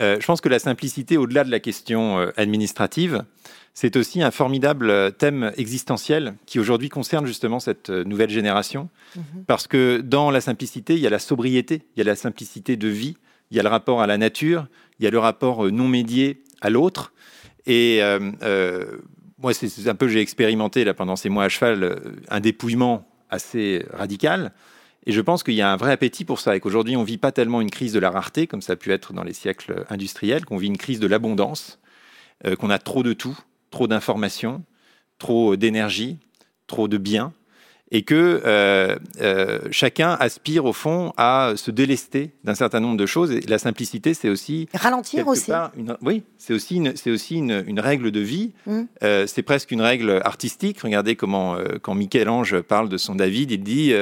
Euh, 0.00 0.16
je 0.20 0.26
pense 0.26 0.40
que 0.40 0.48
la 0.48 0.58
simplicité, 0.58 1.16
au-delà 1.16 1.44
de 1.44 1.50
la 1.50 1.60
question 1.60 2.18
administrative, 2.36 3.24
c'est 3.74 3.96
aussi 3.96 4.22
un 4.22 4.30
formidable 4.30 5.12
thème 5.12 5.52
existentiel 5.56 6.34
qui 6.46 6.58
aujourd'hui 6.58 6.88
concerne 6.88 7.26
justement 7.26 7.60
cette 7.60 7.90
nouvelle 7.90 8.30
génération. 8.30 8.88
Mhm. 9.14 9.44
Parce 9.46 9.66
que 9.68 10.00
dans 10.00 10.30
la 10.30 10.40
simplicité, 10.40 10.94
il 10.94 11.00
y 11.00 11.06
a 11.06 11.10
la 11.10 11.20
sobriété, 11.20 11.82
il 11.94 11.98
y 11.98 12.02
a 12.02 12.04
la 12.04 12.16
simplicité 12.16 12.76
de 12.76 12.88
vie, 12.88 13.16
il 13.50 13.56
y 13.56 13.60
a 13.60 13.62
le 13.62 13.68
rapport 13.68 14.00
à 14.00 14.06
la 14.06 14.18
nature, 14.18 14.66
il 14.98 15.04
y 15.04 15.06
a 15.06 15.10
le 15.10 15.18
rapport 15.18 15.70
non 15.70 15.88
médié 15.88 16.42
à 16.60 16.70
l'autre. 16.70 17.12
Et 17.66 18.02
euh, 18.02 18.32
euh, 18.42 18.98
moi, 19.38 19.52
c'est 19.54 19.88
un 19.88 19.94
peu, 19.94 20.08
j'ai 20.08 20.20
expérimenté 20.20 20.84
là 20.84 20.94
pendant 20.94 21.16
ces 21.16 21.28
mois 21.28 21.44
à 21.44 21.48
cheval 21.48 21.82
euh, 21.82 21.96
un 22.28 22.40
dépouillement 22.40 23.08
assez 23.30 23.84
radical. 23.92 24.52
Et 25.06 25.12
je 25.12 25.20
pense 25.20 25.42
qu'il 25.42 25.54
y 25.54 25.62
a 25.62 25.70
un 25.70 25.76
vrai 25.76 25.92
appétit 25.92 26.24
pour 26.24 26.40
ça 26.40 26.56
et 26.56 26.60
qu'aujourd'hui, 26.60 26.96
on 26.96 27.02
ne 27.02 27.06
vit 27.06 27.18
pas 27.18 27.32
tellement 27.32 27.60
une 27.60 27.70
crise 27.70 27.92
de 27.92 27.98
la 27.98 28.10
rareté, 28.10 28.46
comme 28.46 28.62
ça 28.62 28.74
a 28.74 28.76
pu 28.76 28.92
être 28.92 29.12
dans 29.12 29.22
les 29.22 29.32
siècles 29.32 29.84
industriels, 29.88 30.44
qu'on 30.44 30.56
vit 30.56 30.66
une 30.66 30.76
crise 30.76 31.00
de 31.00 31.06
l'abondance, 31.06 31.78
qu'on 32.58 32.68
a 32.68 32.78
trop 32.78 33.02
de 33.02 33.14
tout, 33.14 33.38
trop 33.70 33.86
d'informations, 33.86 34.64
trop 35.18 35.56
d'énergie, 35.56 36.18
trop 36.66 36.88
de 36.88 36.98
biens, 36.98 37.32
et 37.90 38.02
que 38.02 38.42
euh, 38.44 38.96
euh, 39.20 39.60
chacun 39.70 40.16
aspire 40.20 40.64
au 40.64 40.72
fond 40.72 41.12
à 41.16 41.52
se 41.56 41.70
délester 41.70 42.32
d'un 42.44 42.54
certain 42.54 42.80
nombre 42.80 42.96
de 42.96 43.06
choses. 43.06 43.32
Et 43.32 43.40
la 43.40 43.58
simplicité, 43.58 44.14
c'est 44.14 44.28
aussi 44.28 44.68
ralentir 44.74 45.26
aussi. 45.28 45.52
oui, 46.02 46.22
c'est 46.36 46.52
aussi 46.52 46.76
une, 46.76 46.96
c'est 46.96 47.10
aussi 47.10 47.36
une, 47.36 47.80
règle 47.80 48.10
de 48.10 48.20
vie. 48.20 48.52
Mmh. 48.66 48.82
Euh, 49.02 49.26
c'est 49.26 49.42
presque 49.42 49.70
une 49.70 49.80
règle 49.80 50.20
artistique. 50.24 50.80
Regardez 50.80 51.16
comment 51.16 51.56
quand 51.82 51.94
Michel-Ange 51.94 52.60
parle 52.60 52.88
de 52.88 52.96
son 52.96 53.14
David, 53.14 53.50
il 53.50 53.62
dit 53.62 53.94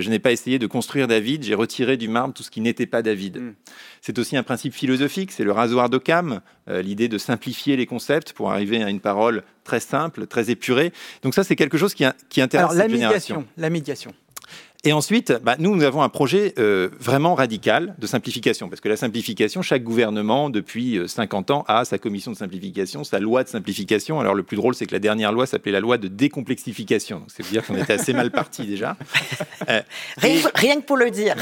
je 0.00 0.10
n'ai 0.10 0.18
pas 0.18 0.32
essayé 0.32 0.58
de 0.58 0.66
construire 0.66 1.08
David, 1.08 1.44
j'ai 1.44 1.54
retiré 1.54 1.96
du 1.96 2.08
marbre 2.08 2.34
tout 2.34 2.42
ce 2.42 2.50
qui 2.50 2.60
n'était 2.60 2.86
pas 2.86 3.02
David. 3.02 3.38
Hmm. 3.38 3.54
C'est 4.00 4.18
aussi 4.18 4.36
un 4.36 4.42
principe 4.42 4.74
philosophique, 4.74 5.32
c'est 5.32 5.44
le 5.44 5.52
rasoir 5.52 5.88
d'Occam, 5.88 6.40
euh, 6.68 6.82
l'idée 6.82 7.08
de 7.08 7.18
simplifier 7.18 7.76
les 7.76 7.86
concepts 7.86 8.32
pour 8.32 8.50
arriver 8.50 8.82
à 8.82 8.90
une 8.90 9.00
parole 9.00 9.42
très 9.64 9.80
simple, 9.80 10.26
très 10.26 10.50
épurée. 10.50 10.92
Donc 11.22 11.34
ça, 11.34 11.44
c'est 11.44 11.56
quelque 11.56 11.78
chose 11.78 11.94
qui, 11.94 12.04
qui 12.28 12.40
intéresse 12.40 12.70
Alors, 12.70 12.78
la 12.78 12.88
médiation, 12.88 13.46
La 13.56 13.70
médiation. 13.70 14.14
Et 14.86 14.92
ensuite, 14.92 15.32
bah, 15.42 15.56
nous, 15.58 15.74
nous 15.74 15.82
avons 15.82 16.02
un 16.02 16.10
projet 16.10 16.52
euh, 16.58 16.90
vraiment 17.00 17.34
radical 17.34 17.94
de 17.98 18.06
simplification, 18.06 18.68
parce 18.68 18.82
que 18.82 18.88
la 18.90 18.98
simplification, 18.98 19.62
chaque 19.62 19.82
gouvernement, 19.82 20.50
depuis 20.50 21.00
50 21.06 21.50
euh, 21.50 21.54
ans, 21.54 21.64
a 21.68 21.86
sa 21.86 21.96
commission 21.96 22.32
de 22.32 22.36
simplification, 22.36 23.02
sa 23.02 23.18
loi 23.18 23.44
de 23.44 23.48
simplification. 23.48 24.20
Alors 24.20 24.34
le 24.34 24.42
plus 24.42 24.58
drôle, 24.58 24.74
c'est 24.74 24.84
que 24.84 24.92
la 24.92 24.98
dernière 24.98 25.32
loi 25.32 25.46
s'appelait 25.46 25.72
la 25.72 25.80
loi 25.80 25.96
de 25.96 26.08
décomplexification. 26.08 27.20
Donc, 27.20 27.28
c'est 27.34 27.48
dire 27.48 27.64
qu'on 27.64 27.76
était 27.76 27.94
assez 27.94 28.12
mal 28.12 28.30
parti 28.30 28.62
déjà. 28.66 28.96
Euh, 29.70 29.80
rien, 30.18 30.80
que 30.80 30.84
pour 30.84 30.98
le 30.98 31.10
dire. 31.10 31.34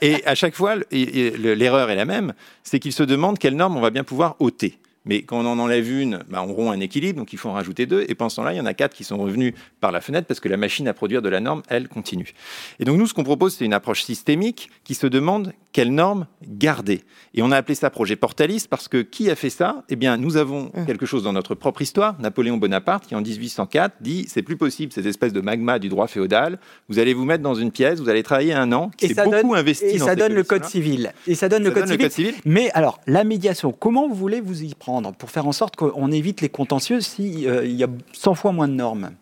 Et 0.00 0.26
à 0.26 0.34
chaque 0.34 0.56
fois, 0.56 0.74
l'erreur 0.90 1.88
est 1.88 1.96
la 1.96 2.04
même, 2.04 2.32
c'est 2.64 2.80
qu'ils 2.80 2.92
se 2.92 3.04
demandent 3.04 3.38
quelles 3.38 3.56
normes 3.56 3.76
on 3.76 3.80
va 3.80 3.90
bien 3.90 4.04
pouvoir 4.04 4.34
ôter. 4.40 4.78
Mais 5.04 5.22
quand 5.22 5.40
on 5.40 5.46
en 5.46 5.58
enlève 5.58 5.90
une, 5.90 6.20
bah, 6.28 6.44
on 6.46 6.52
rompt 6.52 6.72
un 6.72 6.80
équilibre, 6.80 7.18
donc 7.18 7.32
il 7.32 7.38
faut 7.38 7.48
en 7.48 7.54
rajouter 7.54 7.86
deux. 7.86 8.04
Et 8.08 8.14
pendant 8.14 8.28
ce 8.28 8.36
temps-là, 8.36 8.52
il 8.52 8.56
y 8.56 8.60
en 8.60 8.66
a 8.66 8.74
quatre 8.74 8.94
qui 8.94 9.04
sont 9.04 9.18
revenus 9.18 9.54
par 9.80 9.92
la 9.92 10.00
fenêtre 10.00 10.26
parce 10.26 10.40
que 10.40 10.48
la 10.48 10.56
machine 10.56 10.86
à 10.88 10.94
produire 10.94 11.22
de 11.22 11.28
la 11.28 11.40
norme, 11.40 11.62
elle, 11.68 11.88
continue. 11.88 12.32
Et 12.78 12.84
donc 12.84 12.98
nous, 12.98 13.06
ce 13.06 13.14
qu'on 13.14 13.24
propose, 13.24 13.54
c'est 13.54 13.64
une 13.64 13.74
approche 13.74 14.02
systémique 14.02 14.70
qui 14.84 14.94
se 14.94 15.06
demande 15.06 15.52
quelle 15.72 15.92
norme 15.92 16.26
garder. 16.46 17.02
Et 17.34 17.42
on 17.42 17.50
a 17.50 17.56
appelé 17.56 17.74
ça 17.74 17.90
projet 17.90 18.14
Portalis 18.14 18.66
parce 18.68 18.88
que 18.88 18.98
qui 18.98 19.30
a 19.30 19.34
fait 19.34 19.50
ça? 19.50 19.84
Eh 19.88 19.96
bien, 19.96 20.18
nous 20.18 20.36
avons 20.36 20.70
mmh. 20.74 20.86
quelque 20.86 21.06
chose 21.06 21.22
dans 21.22 21.32
notre 21.32 21.54
propre 21.54 21.82
histoire. 21.82 22.20
Napoléon 22.20 22.58
Bonaparte, 22.58 23.06
qui 23.06 23.14
en 23.14 23.22
1804 23.22 23.96
dit 24.00 24.26
c'est 24.28 24.42
plus 24.42 24.56
possible 24.56 24.92
cette 24.92 25.06
espèce 25.06 25.32
de 25.32 25.40
magma 25.40 25.78
du 25.78 25.88
droit 25.88 26.06
féodal. 26.06 26.58
Vous 26.88 26.98
allez 26.98 27.14
vous 27.14 27.24
mettre 27.24 27.42
dans 27.42 27.54
une 27.54 27.72
pièce, 27.72 28.00
vous 28.00 28.10
allez 28.10 28.22
travailler 28.22 28.52
un 28.52 28.70
an, 28.72 28.90
qui 28.96 29.08
s'est 29.08 29.24
beaucoup 29.24 29.54
investi. 29.54 29.86
Et 29.86 29.98
ça 29.98 30.14
donne 30.14 30.34
le 30.34 30.44
code 30.44 30.64
civil. 30.64 31.12
Et 31.26 31.34
ça 31.34 31.48
donne, 31.48 31.64
le, 31.64 31.70
code 31.70 32.10
civil. 32.10 32.34
Mais 32.44 32.70
alors, 32.72 33.00
la 33.06 33.24
médiation, 33.24 33.72
comment 33.72 34.08
vous 34.08 34.14
voulez 34.14 34.40
vous 34.40 34.62
y 34.62 34.74
prendre? 34.74 34.91
Pour 35.18 35.30
faire 35.30 35.46
en 35.46 35.52
sorte 35.52 35.76
qu'on 35.76 36.12
évite 36.12 36.40
les 36.40 36.48
contentieux 36.48 37.00
s'il 37.00 37.48
euh, 37.48 37.64
y 37.66 37.84
a 37.84 37.88
100 38.12 38.34
fois 38.34 38.52
moins 38.52 38.68
de 38.68 38.74
normes 38.74 39.12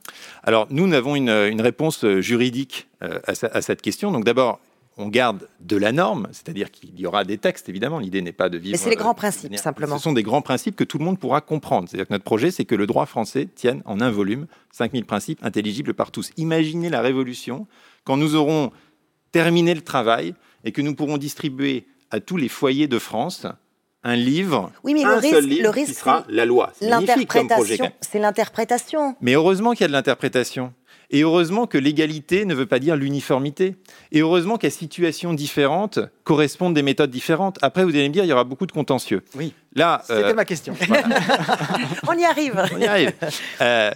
Alors, 0.42 0.66
nous, 0.70 0.92
avons 0.92 1.16
une, 1.16 1.28
une 1.28 1.60
réponse 1.60 2.04
euh, 2.04 2.20
juridique 2.20 2.88
euh, 3.02 3.20
à, 3.26 3.32
à, 3.46 3.62
cette 3.62 3.82
question. 3.82 4.10
Donc, 4.10 4.24
d'abord, 4.24 4.60
on 4.96 5.08
garde 5.08 5.48
de 5.60 5.76
la 5.76 5.92
norme, 5.92 6.28
c'est-à-dire 6.32 6.70
qu'il 6.70 6.98
y 6.98 7.06
aura 7.06 7.24
des 7.24 7.38
textes, 7.38 7.68
évidemment. 7.68 7.98
L'idée 7.98 8.22
n'est 8.22 8.32
pas 8.32 8.48
de 8.48 8.58
vivre. 8.58 8.72
Mais 8.72 8.78
c'est 8.78 8.90
les 8.90 8.96
grands 8.96 9.14
principes, 9.14 9.56
simplement. 9.56 9.96
Ce 9.96 10.02
sont 10.02 10.12
des 10.12 10.22
grands 10.22 10.42
principes 10.42 10.76
que 10.76 10.84
tout 10.84 10.98
le 10.98 11.04
monde 11.04 11.18
pourra 11.18 11.40
comprendre. 11.40 11.88
C'est-à-dire 11.88 12.08
que 12.08 12.12
notre 12.12 12.24
projet, 12.24 12.50
c'est 12.50 12.64
que 12.64 12.74
le 12.74 12.86
droit 12.86 13.06
français 13.06 13.48
tienne 13.54 13.82
en 13.84 14.00
un 14.00 14.10
volume 14.10 14.46
5000 14.72 15.04
principes 15.04 15.38
intelligibles 15.42 15.94
par 15.94 16.10
tous. 16.10 16.30
Imaginez 16.36 16.90
la 16.90 17.00
révolution 17.00 17.66
quand 18.04 18.16
nous 18.16 18.34
aurons 18.34 18.72
terminé 19.32 19.74
le 19.74 19.82
travail 19.82 20.34
et 20.64 20.72
que 20.72 20.82
nous 20.82 20.94
pourrons 20.94 21.16
distribuer 21.16 21.86
à 22.10 22.20
tous 22.20 22.36
les 22.36 22.48
foyers 22.48 22.88
de 22.88 22.98
France 22.98 23.46
un 24.02 24.16
livre, 24.16 24.72
oui, 24.82 24.94
mais 24.94 25.04
un 25.04 25.16
le 25.16 25.22
seul 25.22 25.44
livre 25.44 25.64
le 25.64 25.68
risque, 25.70 25.92
qui 25.92 25.98
sera 25.98 26.24
la 26.28 26.46
loi. 26.46 26.72
C'est 26.78 26.88
l'interprétation. 28.18 29.16
Mais 29.20 29.34
heureusement 29.34 29.72
qu'il 29.72 29.82
y 29.82 29.84
a 29.84 29.88
de 29.88 29.92
l'interprétation. 29.92 30.72
Et 31.12 31.22
heureusement 31.22 31.66
que 31.66 31.76
l'égalité 31.76 32.44
ne 32.44 32.54
veut 32.54 32.66
pas 32.66 32.78
dire 32.78 32.94
l'uniformité. 32.94 33.74
Et 34.12 34.20
heureusement 34.20 34.58
qu'à 34.58 34.70
situations 34.70 35.34
différentes 35.34 35.98
correspondent 36.22 36.74
des 36.74 36.82
méthodes 36.82 37.10
différentes. 37.10 37.58
Après, 37.62 37.84
vous 37.84 37.90
allez 37.90 38.08
me 38.08 38.12
dire, 38.12 38.24
il 38.24 38.28
y 38.28 38.32
aura 38.32 38.44
beaucoup 38.44 38.66
de 38.66 38.72
contentieux. 38.72 39.22
Oui. 39.34 39.52
Là, 39.74 40.02
c'était 40.06 40.22
euh, 40.22 40.34
ma 40.34 40.44
question. 40.44 40.74
On 42.08 42.16
y 42.16 42.24
arrive. 42.24 42.62
On 42.72 42.78
y 42.78 42.86
arrive. 42.86 43.12
Euh, 43.60 43.90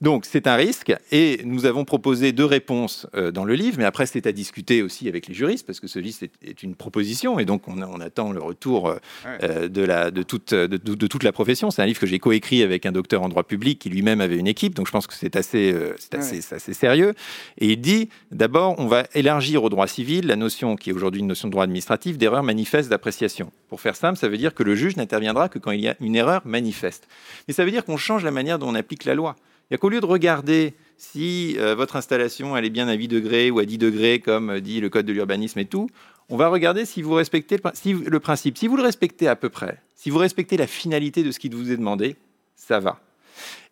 donc 0.00 0.24
c'est 0.24 0.46
un 0.46 0.54
risque 0.54 0.94
et 1.10 1.40
nous 1.44 1.66
avons 1.66 1.84
proposé 1.84 2.32
deux 2.32 2.44
réponses 2.44 3.06
euh, 3.14 3.30
dans 3.30 3.44
le 3.44 3.54
livre, 3.54 3.76
mais 3.78 3.84
après 3.84 4.06
c'est 4.06 4.26
à 4.26 4.32
discuter 4.32 4.82
aussi 4.82 5.08
avec 5.08 5.26
les 5.26 5.34
juristes 5.34 5.66
parce 5.66 5.80
que 5.80 5.86
ce 5.86 5.98
livre 5.98 6.18
est, 6.42 6.62
une 6.62 6.74
proposition 6.74 7.38
et 7.38 7.44
donc 7.44 7.68
on, 7.68 8.00
attend 8.00 8.32
le 8.32 8.40
retour 8.40 8.88
euh, 8.88 8.96
euh, 9.42 9.68
de, 9.68 9.82
la, 9.82 10.10
de, 10.10 10.22
toute, 10.22 10.54
de, 10.54 11.06
toute 11.06 11.22
la 11.22 11.32
profession. 11.32 11.70
C'est 11.70 11.82
un 11.82 11.86
livre 11.86 12.00
que 12.00 12.06
j'ai 12.06 12.18
coécrit 12.18 12.62
avec 12.62 12.86
un 12.86 12.92
docteur 12.92 13.22
en 13.22 13.28
droit 13.28 13.42
public 13.42 13.78
qui 13.78 13.90
lui-même 13.90 14.20
avait 14.20 14.38
une 14.38 14.46
équipe, 14.46 14.74
donc 14.74 14.86
je 14.86 14.92
pense 14.92 15.06
que 15.06 15.14
c'est 15.14 15.36
assez, 15.36 15.74
assez, 16.12 16.54
assez, 16.54 16.74
sérieux. 16.74 17.14
Et 17.58 17.72
il 17.72 17.80
dit 17.80 18.08
d'abord 18.30 18.76
on 18.78 18.86
va 18.86 19.04
élargir 19.14 19.64
au 19.64 19.68
droit 19.68 19.86
civil 19.86 20.26
la 20.26 20.36
notion 20.36 20.76
qui 20.76 20.90
est 20.90 20.92
aujourd'hui 20.92 21.20
une 21.20 21.26
notion 21.26 21.48
de 21.48 21.52
droit 21.52 21.64
administratif 21.64 22.18
d'erreur 22.18 22.42
manifeste 22.42 22.88
d'appréciation. 22.88 23.52
Pour 23.68 23.80
faire 23.80 23.96
simple, 23.96 24.18
ça 24.18 24.28
veut 24.28 24.38
dire 24.38 24.54
que 24.54 24.62
le 24.62 24.74
juge 24.74 24.96
n'interviendra 24.96 25.48
que 25.48 25.58
quand 25.58 25.72
il 25.72 25.80
y 25.80 25.88
a 25.88 25.96
une 26.00 26.16
erreur 26.16 26.42
manifeste. 26.44 27.08
Mais 27.48 27.54
ça 27.54 27.64
veut 27.64 27.70
dire 27.70 27.84
qu'on 27.84 27.96
change 27.96 28.24
la 28.24 28.30
manière 28.30 28.58
dont 28.58 28.68
on 28.68 28.74
applique 28.74 29.04
la 29.04 29.14
loi. 29.14 29.36
Il 29.70 29.78
qu'au 29.78 29.88
lieu 29.88 30.00
de 30.00 30.06
regarder 30.06 30.74
si 30.98 31.56
euh, 31.58 31.74
votre 31.74 31.96
installation 31.96 32.56
elle 32.56 32.64
est 32.64 32.70
bien 32.70 32.88
à 32.88 32.92
8 32.94 33.08
degrés 33.08 33.50
ou 33.50 33.58
à 33.58 33.64
10 33.64 33.78
degrés, 33.78 34.20
comme 34.20 34.60
dit 34.60 34.80
le 34.80 34.88
code 34.88 35.06
de 35.06 35.12
l'urbanisme 35.12 35.58
et 35.58 35.64
tout, 35.64 35.88
on 36.28 36.36
va 36.36 36.48
regarder 36.48 36.84
si 36.84 37.02
vous 37.02 37.14
respectez 37.14 37.56
le, 37.56 38.20
principe. 38.20 38.56
Si 38.58 38.66
vous 38.66 38.76
le 38.76 38.82
respectez 38.82 39.28
à 39.28 39.36
peu 39.36 39.48
près, 39.48 39.82
si 39.96 40.10
vous 40.10 40.18
respectez 40.18 40.56
la 40.56 40.66
finalité 40.66 41.22
de 41.22 41.30
ce 41.30 41.38
qui 41.38 41.48
vous 41.48 41.72
est 41.72 41.76
demandé, 41.76 42.16
ça 42.56 42.80
va. 42.80 43.00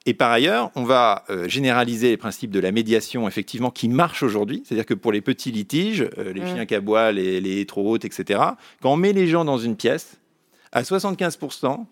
Et 0.07 0.15
par 0.15 0.31
ailleurs, 0.31 0.71
on 0.75 0.85
va 0.85 1.25
euh, 1.31 1.47
généraliser 1.47 2.09
les 2.09 2.17
principes 2.17 2.51
de 2.51 2.61
la 2.61 2.73
médiation, 2.73 3.29
effectivement, 3.29 3.71
qui 3.71 3.89
marchent 3.89 4.23
aujourd'hui. 4.23 4.63
C'est-à-dire 4.65 4.87
que 4.87 4.95
pour 4.95 5.13
les 5.13 5.21
petits 5.21 5.53
litiges, 5.53 6.09
euh, 6.19 6.33
les 6.33 6.41
chiens 6.47 6.65
à 6.69 6.81
bois, 6.81 7.13
les, 7.13 7.41
les 7.41 7.67
trop 7.67 7.91
hautes, 7.91 8.05
etc., 8.05 8.41
quand 8.83 8.93
on 8.93 8.97
met 8.97 9.13
les 9.13 9.27
gens 9.27 9.45
dans 9.45 9.59
une 9.59 9.77
pièce, 9.77 10.19
à 10.73 10.83
75%, 10.83 11.85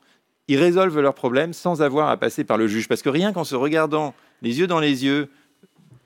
ils 0.48 0.58
résolvent 0.58 1.00
leurs 1.00 1.14
problèmes 1.14 1.52
sans 1.52 1.82
avoir 1.82 2.08
à 2.08 2.16
passer 2.16 2.42
par 2.44 2.56
le 2.56 2.66
juge. 2.66 2.88
Parce 2.88 3.02
que 3.02 3.08
rien 3.10 3.32
qu'en 3.32 3.44
se 3.44 3.54
regardant 3.54 4.14
les 4.42 4.58
yeux 4.58 4.66
dans 4.66 4.80
les 4.80 5.04
yeux, 5.04 5.28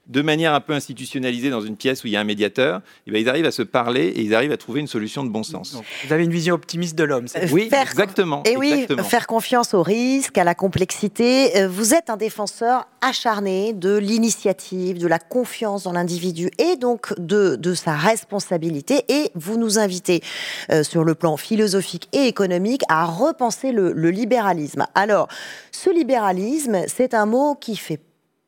de 0.08 0.20
manière 0.20 0.52
un 0.52 0.60
peu 0.60 0.72
institutionnalisée 0.72 1.50
dans 1.50 1.60
une 1.60 1.76
pièce 1.76 2.02
où 2.02 2.08
il 2.08 2.12
y 2.12 2.16
a 2.16 2.20
un 2.20 2.24
médiateur, 2.24 2.78
et 2.78 2.82
eh 3.06 3.10
ben, 3.12 3.22
ils 3.22 3.28
arrivent 3.28 3.46
à 3.46 3.52
se 3.52 3.62
parler 3.62 4.08
et 4.08 4.22
ils 4.22 4.34
arrivent 4.34 4.52
à 4.52 4.56
trouver 4.56 4.80
une 4.80 4.88
solution 4.88 5.22
de 5.22 5.30
bon 5.30 5.44
sens. 5.44 5.76
vous 6.04 6.12
avez 6.12 6.24
une 6.24 6.32
vision 6.32 6.54
optimiste 6.54 6.96
de 6.96 7.04
l'homme. 7.04 7.26
Oui, 7.52 7.70
exactement. 7.72 8.42
Et 8.44 8.56
oui, 8.56 8.86
faire 9.04 9.26
confiance 9.26 9.74
au 9.74 9.82
risque, 9.82 10.38
à 10.38 10.44
la 10.44 10.54
complexité. 10.54 11.56
Euh, 11.56 11.68
vous 11.68 11.94
êtes 11.94 12.10
un 12.10 12.16
défenseur 12.16 12.88
acharné 13.00 13.72
de 13.72 13.96
l'initiative, 13.96 14.98
de 14.98 15.06
la 15.06 15.18
confiance 15.18 15.84
dans 15.84 15.92
l'individu 15.92 16.50
et 16.58 16.76
donc 16.76 17.14
de, 17.18 17.56
de, 17.56 17.74
sa 17.74 17.94
responsabilité. 17.96 19.04
Et 19.08 19.30
vous 19.34 19.56
nous 19.56 19.78
invitez 19.78 20.20
euh, 20.70 20.82
sur 20.82 21.04
le 21.04 21.14
plan 21.14 21.36
philosophique 21.36 22.08
et 22.12 22.26
économique 22.26 22.82
à 22.88 23.04
repenser 23.04 23.72
le, 23.72 23.92
le 23.92 24.10
libéralisme. 24.10 24.86
Alors, 24.94 25.28
ce 25.70 25.90
libéralisme, 25.90 26.82
c'est 26.88 27.14
un 27.14 27.26
mot 27.26 27.54
qui 27.54 27.76
fait 27.76 28.00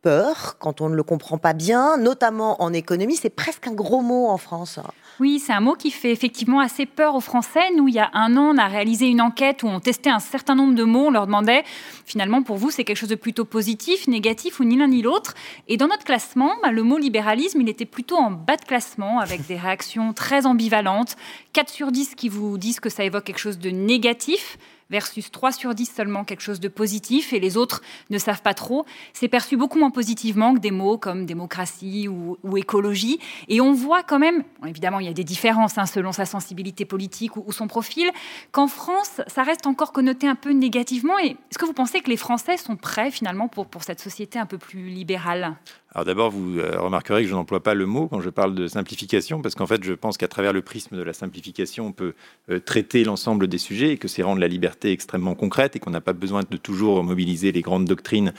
peur 0.04 0.56
quand 0.58 0.82
on 0.82 0.90
ne 0.90 0.94
le 0.94 1.02
comprend 1.02 1.38
pas 1.38 1.54
bien, 1.54 1.96
notamment 1.96 2.62
en 2.62 2.74
économie. 2.74 3.16
C'est 3.16 3.30
presque 3.30 3.66
un 3.66 3.72
gros 3.72 4.02
mot 4.02 4.28
en 4.28 4.36
France. 4.36 4.78
Oui, 5.18 5.38
c'est 5.38 5.52
un 5.52 5.60
mot 5.60 5.74
qui 5.74 5.90
fait 5.90 6.12
effectivement 6.12 6.60
assez 6.60 6.84
peur 6.84 7.14
aux 7.14 7.20
Français. 7.20 7.70
Nous, 7.74 7.88
il 7.88 7.94
y 7.94 8.00
a 8.00 8.10
un 8.12 8.36
an, 8.36 8.54
on 8.54 8.58
a 8.58 8.66
réalisé 8.66 9.06
une 9.06 9.22
enquête 9.22 9.62
où 9.62 9.66
on 9.66 9.80
testait 9.80 10.10
un 10.10 10.18
certain 10.18 10.54
nombre 10.54 10.74
de 10.74 10.84
mots. 10.84 11.06
On 11.06 11.10
leur 11.10 11.26
demandait, 11.26 11.64
finalement, 12.04 12.42
pour 12.42 12.56
vous, 12.56 12.70
c'est 12.70 12.84
quelque 12.84 12.98
chose 12.98 13.08
de 13.08 13.14
plutôt 13.14 13.46
positif, 13.46 14.06
négatif 14.06 14.60
ou 14.60 14.64
ni 14.64 14.76
l'un 14.76 14.88
ni 14.88 15.00
l'autre. 15.00 15.34
Et 15.68 15.78
dans 15.78 15.88
notre 15.88 16.04
classement, 16.04 16.52
bah, 16.62 16.70
le 16.70 16.82
mot 16.82 16.98
libéralisme, 16.98 17.62
il 17.62 17.68
était 17.70 17.86
plutôt 17.86 18.16
en 18.16 18.30
bas 18.30 18.56
de 18.56 18.64
classement, 18.64 19.20
avec 19.20 19.46
des 19.46 19.56
réactions 19.56 20.12
très 20.12 20.44
ambivalentes. 20.44 21.16
4 21.54 21.70
sur 21.70 21.92
10 21.92 22.14
qui 22.14 22.28
vous 22.28 22.58
disent 22.58 22.80
que 22.80 22.90
ça 22.90 23.04
évoque 23.04 23.24
quelque 23.24 23.38
chose 23.38 23.58
de 23.58 23.70
négatif 23.70 24.58
versus 24.94 25.32
3 25.32 25.50
sur 25.50 25.74
10 25.74 25.92
seulement 25.92 26.22
quelque 26.22 26.40
chose 26.40 26.60
de 26.60 26.68
positif 26.68 27.32
et 27.32 27.40
les 27.40 27.56
autres 27.56 27.82
ne 28.10 28.18
savent 28.18 28.42
pas 28.42 28.54
trop, 28.54 28.86
c'est 29.12 29.26
perçu 29.26 29.56
beaucoup 29.56 29.76
moins 29.76 29.90
positivement 29.90 30.54
que 30.54 30.60
des 30.60 30.70
mots 30.70 30.98
comme 30.98 31.26
démocratie 31.26 32.06
ou, 32.06 32.56
écologie. 32.56 33.18
Et 33.48 33.60
on 33.60 33.72
voit 33.72 34.04
quand 34.04 34.20
même, 34.20 34.44
évidemment 34.64 35.00
il 35.00 35.06
y 35.06 35.10
a 35.10 35.12
des 35.12 35.24
différences 35.24 35.78
hein, 35.78 35.86
selon 35.86 36.12
sa 36.12 36.26
sensibilité 36.26 36.84
politique 36.84 37.36
ou, 37.36 37.50
son 37.50 37.66
profil, 37.66 38.08
qu'en 38.52 38.68
France 38.68 39.20
ça 39.26 39.42
reste 39.42 39.66
encore 39.66 39.92
connoté 39.92 40.28
un 40.28 40.36
peu 40.36 40.50
négativement. 40.50 41.18
Et 41.18 41.30
est-ce 41.30 41.58
que 41.58 41.66
vous 41.66 41.72
pensez 41.72 42.00
que 42.00 42.10
les 42.10 42.16
Français 42.16 42.56
sont 42.56 42.76
prêts 42.76 43.10
finalement 43.10 43.48
pour, 43.48 43.66
pour 43.66 43.82
cette 43.82 43.98
société 43.98 44.38
un 44.38 44.46
peu 44.46 44.58
plus 44.58 44.86
libérale? 44.90 45.56
Alors 45.94 46.04
d'abord, 46.04 46.30
vous 46.30 46.58
euh, 46.58 46.80
remarquerez 46.80 47.22
que 47.22 47.28
je 47.28 47.34
n'emploie 47.34 47.62
pas 47.62 47.74
le 47.74 47.86
mot 47.86 48.08
quand 48.08 48.20
je 48.20 48.28
parle 48.28 48.56
de 48.56 48.66
simplification, 48.66 49.40
parce 49.42 49.54
qu'en 49.54 49.66
fait, 49.66 49.84
je 49.84 49.92
pense 49.92 50.18
qu'à 50.18 50.26
travers 50.26 50.52
le 50.52 50.60
prisme 50.60 50.96
de 50.96 51.02
la 51.02 51.12
simplification, 51.12 51.86
on 51.86 51.92
peut 51.92 52.14
euh, 52.50 52.58
traiter 52.58 53.04
l'ensemble 53.04 53.46
des 53.46 53.58
sujets 53.58 53.92
et 53.92 53.96
que 53.96 54.08
c'est 54.08 54.24
rendre 54.24 54.40
la 54.40 54.48
liberté 54.48 54.90
extrêmement 54.90 55.36
concrète 55.36 55.76
et 55.76 55.78
qu'on 55.78 55.90
n'a 55.90 56.00
pas 56.00 56.12
besoin 56.12 56.42
de 56.50 56.56
toujours 56.56 57.04
mobiliser 57.04 57.52
les 57.52 57.60
grandes 57.60 57.84
doctrines 57.84 58.32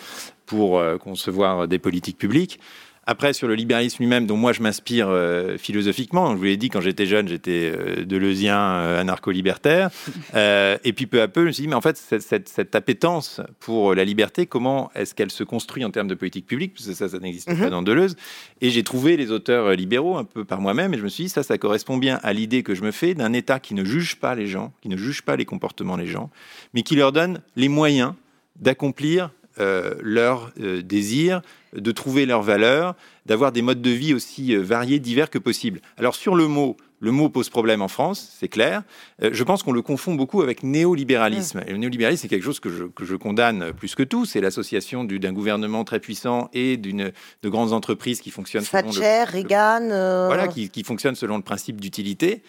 pour 0.46 0.80
euh, 0.80 0.98
concevoir 0.98 1.70
des 1.70 1.80
politiques 1.80 2.18
publiques. 2.18 2.60
Après, 3.08 3.34
sur 3.34 3.48
le 3.48 3.54
libéralisme 3.54 3.98
lui-même, 4.00 4.26
dont 4.26 4.36
moi 4.36 4.52
je 4.52 4.64
m'inspire 4.64 5.10
euh, 5.10 5.58
philosophiquement, 5.58 6.32
je 6.32 6.38
vous 6.38 6.44
l'ai 6.44 6.58
dit, 6.58 6.70
quand 6.70 6.82
j'étais 6.82 7.06
jeune, 7.06 7.28
j'étais 7.28 7.72
euh, 7.72 8.04
deleuzien, 8.04 8.58
euh, 8.58 9.02
anarcho-libertaire. 9.02 9.92
et 10.34 10.94
puis 10.94 11.06
peu 11.06 11.22
à 11.22 11.28
peu, 11.28 11.42
je 11.42 11.48
me 11.48 11.52
suis 11.52 11.62
dit, 11.64 11.68
mais 11.68 11.76
en 11.76 11.82
fait, 11.82 11.98
cette, 11.98 12.50
cette, 12.50 12.74
appétence 12.74 13.42
pour 13.60 13.94
la 13.94 14.04
liberté, 14.04 14.48
comment 14.48 14.92
est-ce 14.96 15.14
qu'elle 15.14 15.30
se 15.30 15.44
construit 15.44 15.86
en 15.86 15.92
termes 15.92 16.08
de 16.08 16.16
politique 16.16 16.48
publique? 16.48 16.74
Parce 16.74 16.88
que 16.88 16.94
ça, 16.94 17.08
ça 17.08 17.20
n'existe 17.20 17.48
pas 17.48 17.54
mhm. 17.54 17.70
dans 17.70 17.84
Deleuze. 17.84 18.16
Et 18.62 18.72
j'ai 18.72 18.84
trouvé 18.84 19.18
les 19.18 19.32
auteurs 19.32 19.72
libéraux 19.72 20.18
un 20.18 20.24
peu 20.24 20.44
par 20.44 20.60
moi-même, 20.60 20.94
et 20.96 20.98
je 20.98 21.04
me 21.04 21.10
suis 21.10 21.26
dit, 21.26 21.30
ça, 21.30 21.44
ça 21.44 21.60
correspond 21.60 21.98
bien 21.98 22.20
à 22.24 22.34
l'idée 22.34 22.64
que 22.64 22.74
je 22.74 22.82
me 22.82 22.92
fais 22.92 23.14
d'un 23.14 23.34
État 23.34 23.60
qui 23.60 23.76
ne 23.76 23.86
juge 23.86 24.16
pas 24.16 24.34
les 24.34 24.48
gens, 24.48 24.74
qui 24.82 24.90
ne 24.90 24.98
juge 24.98 25.22
pas 25.22 25.36
les 25.36 25.46
comportements 25.46 25.98
des 25.98 26.08
gens, 26.08 26.32
mais 26.74 26.82
qui 26.82 26.96
leur 26.96 27.12
donne 27.12 27.42
les 27.56 27.70
moyens 27.70 28.14
d'accomplir 28.56 29.30
leurs 29.58 30.52
désirs, 30.58 31.42
de 31.76 31.92
trouver 31.92 32.26
leurs 32.26 32.42
valeurs, 32.42 32.96
d'avoir 33.26 33.52
des 33.52 33.62
modes 33.62 33.82
de 33.82 33.90
vie 33.90 34.14
aussi 34.14 34.56
euh, 34.56 34.62
variés, 34.62 35.00
divers 35.00 35.30
que 35.30 35.40
possible. 35.40 35.82
Alors 35.98 36.16
sur 36.16 36.36
le 36.36 36.48
mot, 36.48 36.78
le 37.00 37.12
mot 37.12 37.30
pose 37.30 37.50
problème 37.50 37.82
en 37.82 37.88
France, 37.88 38.36
c'est 38.40 38.48
clair. 38.48 38.84
Euh, 39.22 39.30
je 39.34 39.44
pense 39.44 39.64
qu'on 39.64 39.72
le 39.72 39.82
confond 39.82 40.16
beaucoup 40.16 40.42
avec 40.42 40.64
néolibéralisme. 40.64 41.62
Et 41.68 41.72
le 41.72 41.78
néolibéralisme, 41.78 42.22
c'est 42.22 42.28
quelque 42.28 42.44
chose 42.46 42.60
que 42.60 42.70
je, 42.70 43.16
condamne 43.16 43.74
plus 43.74 43.96
que 43.96 44.04
tout. 44.04 44.26
C'est 44.26 44.42
l'association 44.42 45.04
d'un 45.04 45.34
gouvernement 45.34 45.84
très 45.84 46.00
puissant 46.00 46.50
et 46.54 46.78
d'une 46.78 47.12
de 47.44 47.50
grandes 47.50 47.74
entreprises 47.74 48.22
qui 48.22 48.32
fonctionnent 48.32 48.64
selon 48.64 48.92
le, 48.92 49.32
Reagan, 49.32 49.90
euh, 49.92 50.28
voilà, 50.28 50.48
qui, 50.48 50.70
qui 50.70 50.84
fonctionnent 50.84 51.16
selon 51.16 51.38
le 51.38 51.44
principe 51.44 51.82
d'utilité. 51.82 52.42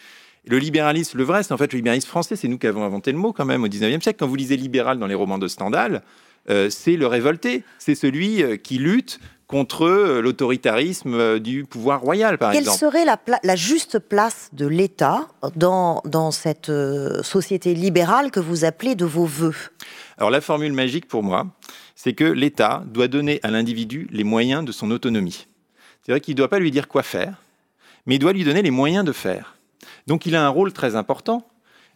Le 0.49 0.59
libéralisme, 0.59 1.19
le 1.19 1.25
vrai, 1.25 1.43
c'est 1.43 1.53
en 1.53 1.57
fait 1.57 1.73
le 1.73 1.79
libéralisme 1.79 2.09
français. 2.09 2.37
C'est 2.37 2.49
nous 2.49 2.59
qui 2.59 2.69
avons 2.69 2.85
inventé 2.85 3.11
le 3.11 3.19
mot 3.19 3.33
quand 3.33 3.45
même 3.45 3.65
au 3.65 3.69
19e 3.69 4.01
siècle. 4.01 4.19
Quand 4.19 4.29
vous 4.29 4.37
lisez 4.37 4.57
libéral 4.57 4.99
dans 4.99 5.09
les 5.09 5.15
romans 5.15 5.39
de 5.39 5.49
Stendhal, 5.49 6.03
c'est 6.49 6.97
le 6.97 7.07
révolté, 7.07 7.65
c'est 7.79 7.95
celui 7.95 8.59
qui 8.61 8.79
lutte 8.79 9.21
contre 9.47 9.87
l'autoritarisme 10.21 11.39
du 11.39 11.65
pouvoir 11.65 12.01
royal, 12.01 12.39
par 12.39 12.53
exemple. 12.53 12.69
Quelle 12.69 12.79
serait 12.79 13.05
la, 13.05 13.19
la, 13.43 13.57
juste 13.57 13.99
place 14.01 14.51
de 14.53 14.67
l'État 14.67 15.29
dans, 15.55 16.03
dans 16.05 16.33
cette 16.33 16.73
société 17.23 17.75
libérale 17.75 18.31
que 18.31 18.41
vous 18.41 18.65
appelez 18.65 18.95
de 18.95 19.05
vos 19.05 19.25
voeux? 19.25 19.55
Alors 20.19 20.31
la 20.31 20.41
formule 20.41 20.73
magique 20.73 21.07
pour 21.07 21.23
moi, 21.23 21.47
c'est 21.95 22.13
que 22.13 22.25
l'État 22.25 22.85
doit 22.87 23.09
donner 23.09 23.41
à 23.43 23.51
l'individu 23.51 24.09
les 24.11 24.25
moyens 24.25 24.65
de 24.65 24.73
son 24.73 24.91
autonomie. 24.91 25.47
C'est-à-dire 26.03 26.23
qu'il 26.23 26.35
ne 26.35 26.39
doit 26.39 26.49
pas 26.49 26.59
lui 26.59 26.71
dire 26.71 26.89
quoi 26.89 27.03
faire, 27.03 27.43
mais 28.07 28.17
il 28.17 28.19
doit 28.19 28.33
lui 28.33 28.45
donner 28.45 28.63
les 28.63 28.71
moyens 28.71 29.05
de 29.05 29.13
faire. 29.13 29.57
Donc 30.07 30.27
il 30.27 30.37
a 30.37 30.45
un 30.45 30.49
rôle 30.49 30.73
très 30.73 30.95
important, 30.95 31.47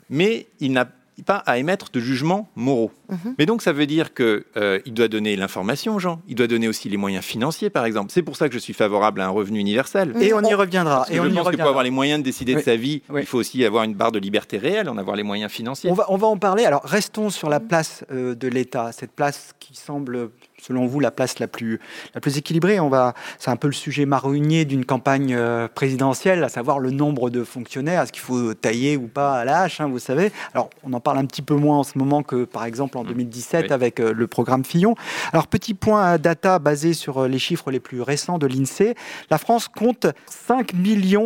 mais 0.09 0.49
il 0.59 0.73
n'a 0.73 0.89
pas 1.23 1.37
à 1.37 1.59
émettre 1.59 1.91
de 1.93 2.01
jugements 2.01 2.49
moraux. 2.57 2.93
Mhm. 3.09 3.35
Mais 3.39 3.47
donc 3.47 3.63
ça 3.63 3.73
veut 3.73 3.87
dire 3.87 4.15
qu'il 4.15 4.45
euh, 4.57 4.81
doit 4.87 5.09
donner 5.09 5.37
l'information 5.37 5.95
aux 5.95 5.99
gens, 5.99 6.21
il 6.29 6.35
doit 6.35 6.47
donner 6.47 6.69
aussi 6.69 6.89
les 6.89 6.97
moyens 6.97 7.25
financiers, 7.25 7.71
par 7.71 7.85
exemple. 7.85 8.11
C'est 8.13 8.23
pour 8.23 8.37
ça 8.37 8.49
que 8.49 8.55
je 8.55 8.59
suis 8.59 8.73
favorable 8.73 9.21
à 9.21 9.27
un 9.27 9.31
revenu 9.31 9.59
universel. 9.59 10.15
Et 10.21 10.33
on 10.33 10.43
y 10.43 10.55
reviendra. 10.55 11.07
et 11.11 11.21
on 11.21 11.25
je 11.25 11.31
pense 11.31 11.51
que 11.51 11.57
pour 11.57 11.69
avoir 11.69 11.85
les 11.85 11.91
moyens 11.91 12.21
de 12.21 12.25
décider 12.25 12.55
de 12.55 12.61
sa 12.61 12.77
vie, 12.77 13.03
il 13.17 13.27
faut 13.27 13.39
aussi 13.39 13.65
avoir 13.65 13.85
une 13.85 13.95
barre 13.95 14.13
de 14.13 14.19
liberté 14.19 14.59
réelle, 14.59 14.89
en 14.89 14.99
avoir 14.99 15.17
les 15.17 15.23
moyens 15.23 15.51
financiers. 15.51 15.91
On 15.91 15.95
va, 15.95 16.07
on 16.09 16.17
va 16.17 16.27
en 16.27 16.37
parler. 16.37 16.65
Alors 16.65 16.83
restons 16.85 17.31
sur 17.31 17.49
la 17.49 17.61
place 17.61 18.05
euh, 18.11 18.35
de 18.35 18.49
l'État, 18.49 18.93
cette 18.93 19.13
place 19.13 19.53
qui 19.59 19.75
semble 19.75 20.31
selon 20.63 20.87
vous, 20.87 21.01
la 21.01 21.11
place 21.11 21.39
la 21.39 21.49
plus, 21.49 21.81
la 22.15 22.21
plus 22.21 22.39
équilibrée 22.39 22.81
on 22.81 22.89
va, 22.89 23.15
C'est 23.39 23.51
un 23.51 23.57
peu 23.57 23.69
le 23.69 23.73
sujet 23.73 24.07
marronnier 24.07 24.65
d'une 24.65 24.85
campagne 24.85 25.35
euh, 25.35 25.69
présidentielle, 25.69 26.45
à 26.45 26.49
savoir 26.49 26.79
le 26.79 26.91
nombre 26.91 27.31
de 27.31 27.45
fonctionnaires. 27.45 28.03
Est-ce 28.03 28.13
qu'il 28.13 28.23
faut 28.23 28.55
tailler 28.55 28.97
ou 28.97 29.07
pas 29.07 29.39
à 29.39 29.45
la 29.45 29.63
hache, 29.63 29.81
hein, 29.81 29.89
vous 29.89 29.99
savez? 29.99 30.33
Alors, 30.55 30.71
on 30.85 30.93
en 30.93 31.01
parle 31.01 31.19
un 31.19 31.27
petit 31.27 31.43
peu 31.43 31.55
moins 31.55 31.79
en 31.79 31.85
ce 31.85 31.99
moment 31.99 32.23
que, 32.23 32.45
par 32.45 32.65
exemple, 32.65 32.99
en 32.99 33.05
2017 33.05 33.71
mmh. 33.71 33.73
avec 33.73 34.01
euh, 34.01 34.13
le 34.13 34.27
programme 34.27 34.65
Fillon. 34.65 34.95
Alors, 35.33 35.47
petit 35.47 35.75
point 35.75 36.05
à 36.05 36.19
data 36.19 36.59
basé 36.59 36.93
sur 36.95 37.19
euh, 37.19 37.29
les 37.29 37.39
chiffres 37.39 37.71
les 37.71 37.81
plus 37.81 38.03
récents 38.03 38.39
de 38.39 38.47
l'INSEE. 38.47 38.95
La 39.31 39.39
France 39.39 39.69
compte 39.69 40.07
5 40.27 40.73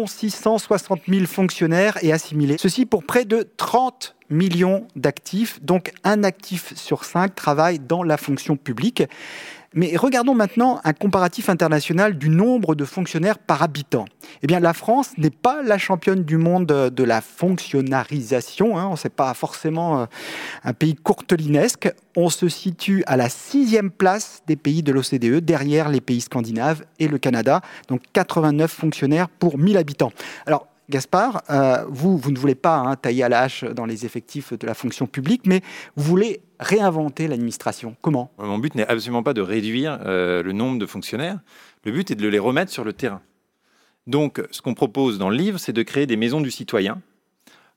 660 0.07 1.01
000 1.09 1.27
fonctionnaires 1.27 1.99
et 2.03 2.13
assimilés. 2.13 2.57
Ceci 2.59 2.87
pour 2.87 3.05
près 3.05 3.25
de 3.25 3.49
30 3.57 4.14
millions 4.31 4.87
d'actifs, 4.97 5.63
donc 5.63 5.93
un 6.05 6.25
actif 6.25 6.75
sur 6.77 7.05
cinq 7.05 7.35
travaille 7.35 7.79
dans 7.79 8.03
la 8.03 8.17
fonction 8.17 8.57
publique. 8.57 9.03
Mais 9.77 9.97
regardons 9.97 10.37
maintenant 10.37 10.81
un 10.85 10.93
comparatif 10.93 11.49
international 11.49 12.17
du 12.17 12.29
nombre 12.29 12.77
de 12.77 12.85
fonctionnaires 12.85 13.39
par 13.39 13.63
habitant. 13.63 14.05
Eh 14.43 14.47
bien, 14.47 14.61
la 14.61 14.73
France 14.73 15.11
n'est 15.19 15.31
pas 15.31 15.63
la 15.63 15.79
championne 15.79 16.23
du 16.23 16.37
monde 16.37 16.67
de 16.67 17.03
la 17.05 17.21
fonctionnarisation. 17.21 18.79
Hein. 18.79 18.87
On 18.87 18.95
n'est 18.95 19.11
pas 19.11 19.35
forcément 19.35 20.03
euh, 20.03 20.07
un 20.63 20.73
pays 20.75 20.95
courtelinesque. 20.95 21.93
On 22.17 22.31
se 22.31 22.49
situe 22.49 23.03
à 23.09 23.17
la 23.17 23.29
sixième 23.29 23.91
place 23.91 24.43
des 24.47 24.55
pays 24.55 24.85
de 24.85 24.93
l'OCDE, 24.93 25.45
derrière 25.45 25.89
les 25.89 26.01
pays 26.01 26.21
scandinaves 26.21 26.85
et 27.01 27.09
le 27.09 27.19
Canada. 27.19 27.61
Donc 27.89 28.03
89 28.13 28.71
fonctionnaires 28.71 29.29
pour 29.29 29.59
1000 29.59 29.77
habitants. 29.77 30.13
Alors, 30.47 30.69
Gaspard, 30.91 31.43
euh, 31.49 31.85
vous, 31.89 32.21
ne 32.31 32.39
voulez 32.39 32.55
pas 32.55 32.77
hein, 32.77 32.97
tailler 32.97 33.23
à 33.23 33.29
la 33.29 33.49
dans 33.75 33.87
les 33.87 34.05
effectifs 34.05 34.53
de 34.53 34.67
la 34.67 34.75
fonction 34.75 35.07
publique, 35.07 35.43
mais 35.47 35.63
vous 35.97 36.05
voulez 36.05 36.43
réinventer 36.61 37.27
l'administration. 37.27 37.97
Comment? 38.03 38.31
Mon 38.39 38.59
but 38.59 38.75
n'est 38.75 38.87
absolument 38.87 39.23
pas 39.23 39.33
de 39.33 39.41
réduire 39.41 39.99
euh, 40.05 40.43
le 40.43 40.53
nombre 40.53 40.79
de 40.79 40.87
fonctionnaires. 40.87 41.39
Le 41.85 41.93
but 41.93 42.11
est 42.11 42.17
de 42.17 42.29
les 42.29 42.39
remettre 42.39 42.71
sur 42.71 42.85
le 42.85 42.93
terrain. 42.93 43.23
Donc, 44.07 44.43
ce 44.51 44.61
qu'on 44.61 44.75
propose 44.75 45.19
dans 45.19 45.31
le 45.31 45.37
livre, 45.37 45.59
c'est 45.59 45.73
de 45.73 45.83
créer 45.83 46.07
des 46.07 46.17
maisons 46.17 46.43
du 46.43 46.51
citoyen. 46.51 47.01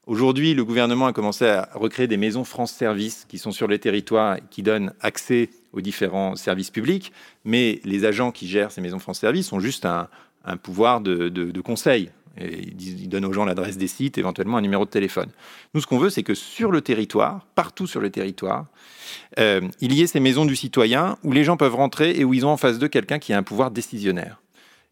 Aujourd'hui, 0.05 0.53
le 0.53 0.65
gouvernement 0.65 1.07
a 1.07 1.13
commencé 1.13 1.45
à 1.45 1.69
recréer 1.73 2.07
des 2.07 2.17
maisons 2.17 2.43
France 2.43 2.73
Service 2.73 3.25
qui 3.27 3.37
sont 3.37 3.51
sur 3.51 3.67
le 3.67 3.77
territoire 3.77 4.37
et 4.37 4.43
qui 4.49 4.63
donnent 4.63 4.93
accès 4.99 5.49
aux 5.71 5.81
différents 5.81 6.35
services 6.35 6.71
publics. 6.71 7.13
Mais 7.45 7.79
les 7.85 8.03
agents 8.03 8.31
qui 8.31 8.47
gèrent 8.47 8.71
ces 8.71 8.81
maisons 8.81 8.99
France 8.99 9.19
Service 9.19 9.51
ont 9.53 9.59
juste 9.59 9.85
un, 9.85 10.09
pouvoir 10.57 11.01
de 11.01 11.61
conseil. 11.61 12.11
Ils, 12.39 13.09
donnent 13.09 13.25
aux 13.25 13.33
gens 13.33 13.45
l'adresse 13.45 13.77
des 13.77 13.87
sites, 13.87 14.17
éventuellement 14.17 14.57
un 14.57 14.61
numéro 14.61 14.85
de 14.85 14.89
téléphone. 14.89 15.29
Nous, 15.73 15.81
ce 15.81 15.87
qu'on 15.87 15.97
veut, 15.97 16.09
c'est 16.09 16.23
que 16.23 16.33
sur 16.33 16.71
le 16.71 16.81
territoire, 16.81 17.45
partout 17.55 17.87
sur 17.87 18.01
le 18.01 18.09
territoire, 18.09 18.65
euh, 19.39 19.61
il 19.79 19.93
y 19.93 20.01
ait 20.01 20.07
ces 20.07 20.19
maisons 20.19 20.45
du 20.45 20.55
citoyen 20.55 21.17
où 21.23 21.31
les 21.31 21.43
gens 21.43 21.57
peuvent 21.57 21.75
rentrer 21.75 22.11
et 22.11 22.23
où 22.23 22.33
ils 22.33 22.45
ont 22.45 22.49
en 22.49 22.57
face 22.57 22.79
d'eux 22.79 22.87
quelqu'un 22.87 23.19
qui 23.19 23.33
a 23.33 23.37
un 23.37 23.43
pouvoir 23.43 23.71
décisionnaire 23.71 24.41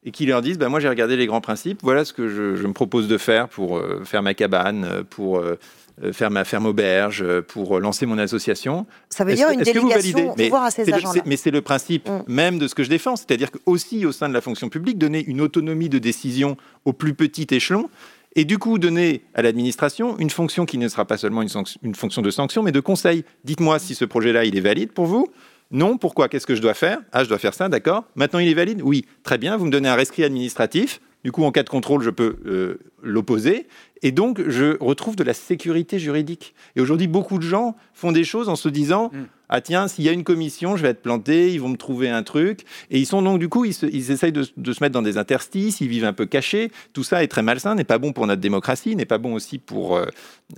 et 0.03 0.12
qui 0.12 0.25
leur 0.25 0.41
disent 0.41 0.58
bah, 0.58 0.69
Moi, 0.69 0.79
j'ai 0.79 0.89
regardé 0.89 1.17
les 1.17 1.25
grands 1.25 1.41
principes, 1.41 1.79
voilà 1.81 2.05
ce 2.05 2.13
que 2.13 2.29
je, 2.29 2.65
me 2.65 2.73
propose 2.73 3.08
de 3.08 3.17
faire 3.17 3.49
pour 3.49 3.77
euh, 3.77 4.01
faire 4.05 4.21
ma 4.21 4.34
cabane, 4.34 5.03
pour 5.10 5.38
euh, 5.38 5.60
euh, 6.03 6.12
faire 6.13 6.31
ma 6.31 6.43
ferme 6.43 6.65
auberge, 6.65 7.21
euh, 7.23 7.41
pour 7.41 7.79
lancer 7.79 8.05
mon 8.05 8.17
association. 8.17 8.86
Ça 9.10 9.23
veut 9.23 9.34
dire 9.34 9.49
une 9.49 9.62
délégation 9.62 10.36
de 10.36 10.43
pouvoir 10.43 10.63
à 10.63 10.71
ces 10.71 10.91
agents-là. 10.91 11.21
Mais 11.25 11.38
c'est 11.38 11.51
le 11.51 11.62
principe 11.62 12.10
mm. 12.10 12.23
même 12.27 12.60
de 12.60 12.67
ce 12.67 12.75
que 12.75 12.84
je 12.84 12.89
défends, 12.89 13.15
c'est-à-dire 13.15 13.51
qu'aussi 13.51 14.05
au 14.05 14.12
sein 14.12 14.27
de 14.29 14.34
la 14.34 14.41
fonction 14.41 14.69
publique, 14.69 14.97
donner 14.97 15.23
une 15.25 15.41
autonomie 15.41 15.89
de 15.89 15.99
décision 15.99 16.58
au 16.86 16.93
plus 16.93 17.13
petit 17.13 17.47
échelon 17.51 17.89
et 18.36 18.43
du 18.43 18.58
coup 18.58 18.77
donner 18.77 19.23
à 19.34 19.41
l'administration 19.41 20.17
une 20.19 20.29
fonction 20.29 20.65
qui 20.65 20.77
ne 20.77 20.88
sera 20.89 21.05
pas 21.05 21.17
seulement 21.17 21.41
une, 21.41 21.49
une 21.84 21.95
fonction 21.95 22.21
de 22.21 22.29
sanction, 22.29 22.63
mais 22.63 22.73
de 22.73 22.81
conseil. 22.81 23.23
Dites-moi 23.45 23.79
si 23.79 23.95
ce 23.95 24.03
projet-là, 24.05 24.43
il 24.43 24.58
est 24.58 24.62
valide 24.62 24.91
pour 24.91 25.05
vous. 25.05 25.27
Non, 25.71 25.97
pourquoi? 25.97 26.29
Qu'est-ce 26.29 26.45
que 26.45 26.55
je 26.55 26.62
dois 26.62 26.73
faire? 26.73 26.99
Ah, 27.12 27.23
je 27.23 27.29
dois 27.29 27.39
faire 27.39 27.53
ça, 27.53 27.69
d'accord. 27.69 28.03
Maintenant, 28.15 28.39
il 28.39 28.47
est 28.47 28.53
valide? 28.53 28.81
Oui, 28.84 29.05
très 29.23 29.38
bien, 29.38 29.58
vous 29.58 29.65
me 29.65 29.71
donnez 29.71 29.89
un 29.89 29.95
rescrit 29.95 30.23
administratif. 30.23 31.01
Du 31.25 31.31
coup, 31.31 31.43
en 31.43 31.51
cas 31.51 31.63
de 31.63 31.69
contrôle, 31.69 32.03
je 32.03 32.11
peux 32.11 32.38
euh, 32.45 32.77
l'opposer. 33.01 33.65
Et 34.03 34.11
donc, 34.11 34.47
je 34.47 34.77
retrouve 34.79 35.15
de 35.15 35.23
la 35.23 35.33
sécurité 35.33 35.97
juridique. 35.97 36.53
Et 36.75 36.81
aujourd'hui, 36.81 37.07
beaucoup 37.07 37.39
de 37.39 37.43
gens 37.43 37.75
font 37.95 38.11
des 38.11 38.23
choses 38.23 38.47
en 38.47 38.55
se 38.55 38.69
disant 38.69 39.09
mm. 39.11 39.23
Ah, 39.49 39.62
tiens, 39.62 39.88
s'il 39.88 40.03
y 40.05 40.10
a 40.10 40.12
une 40.12 40.23
commission, 40.23 40.75
je 40.75 40.81
vais 40.81 40.89
être 40.89 41.01
planté, 41.01 41.53
ils 41.53 41.62
vont 41.62 41.69
me 41.69 41.77
trouver 41.77 42.10
un 42.10 42.23
truc. 42.23 42.62
Et 42.89 42.99
ils 42.99 43.05
sont 43.05 43.21
donc, 43.21 43.39
du 43.39 43.49
coup, 43.49 43.65
ils, 43.65 44.12
essayent 44.12 44.31
de, 44.31 44.43
se 44.43 44.84
mettre 44.84 44.93
dans 44.93 45.01
des 45.01 45.17
interstices, 45.17 45.81
ils 45.81 45.88
vivent 45.88 46.05
un 46.05 46.13
peu 46.13 46.25
cachés. 46.25 46.71
Tout 46.93 47.03
ça 47.03 47.23
est 47.23 47.27
très 47.27 47.41
malsain, 47.41 47.75
n'est 47.75 47.84
pas 47.84 47.97
bon 47.97 48.13
pour 48.13 48.27
notre 48.27 48.41
démocratie, 48.41 48.95
n'est 48.95 49.05
pas 49.05 49.17
bon 49.17 49.34
aussi 49.34 49.58
pour. 49.60 49.95
Euh, 49.95 50.05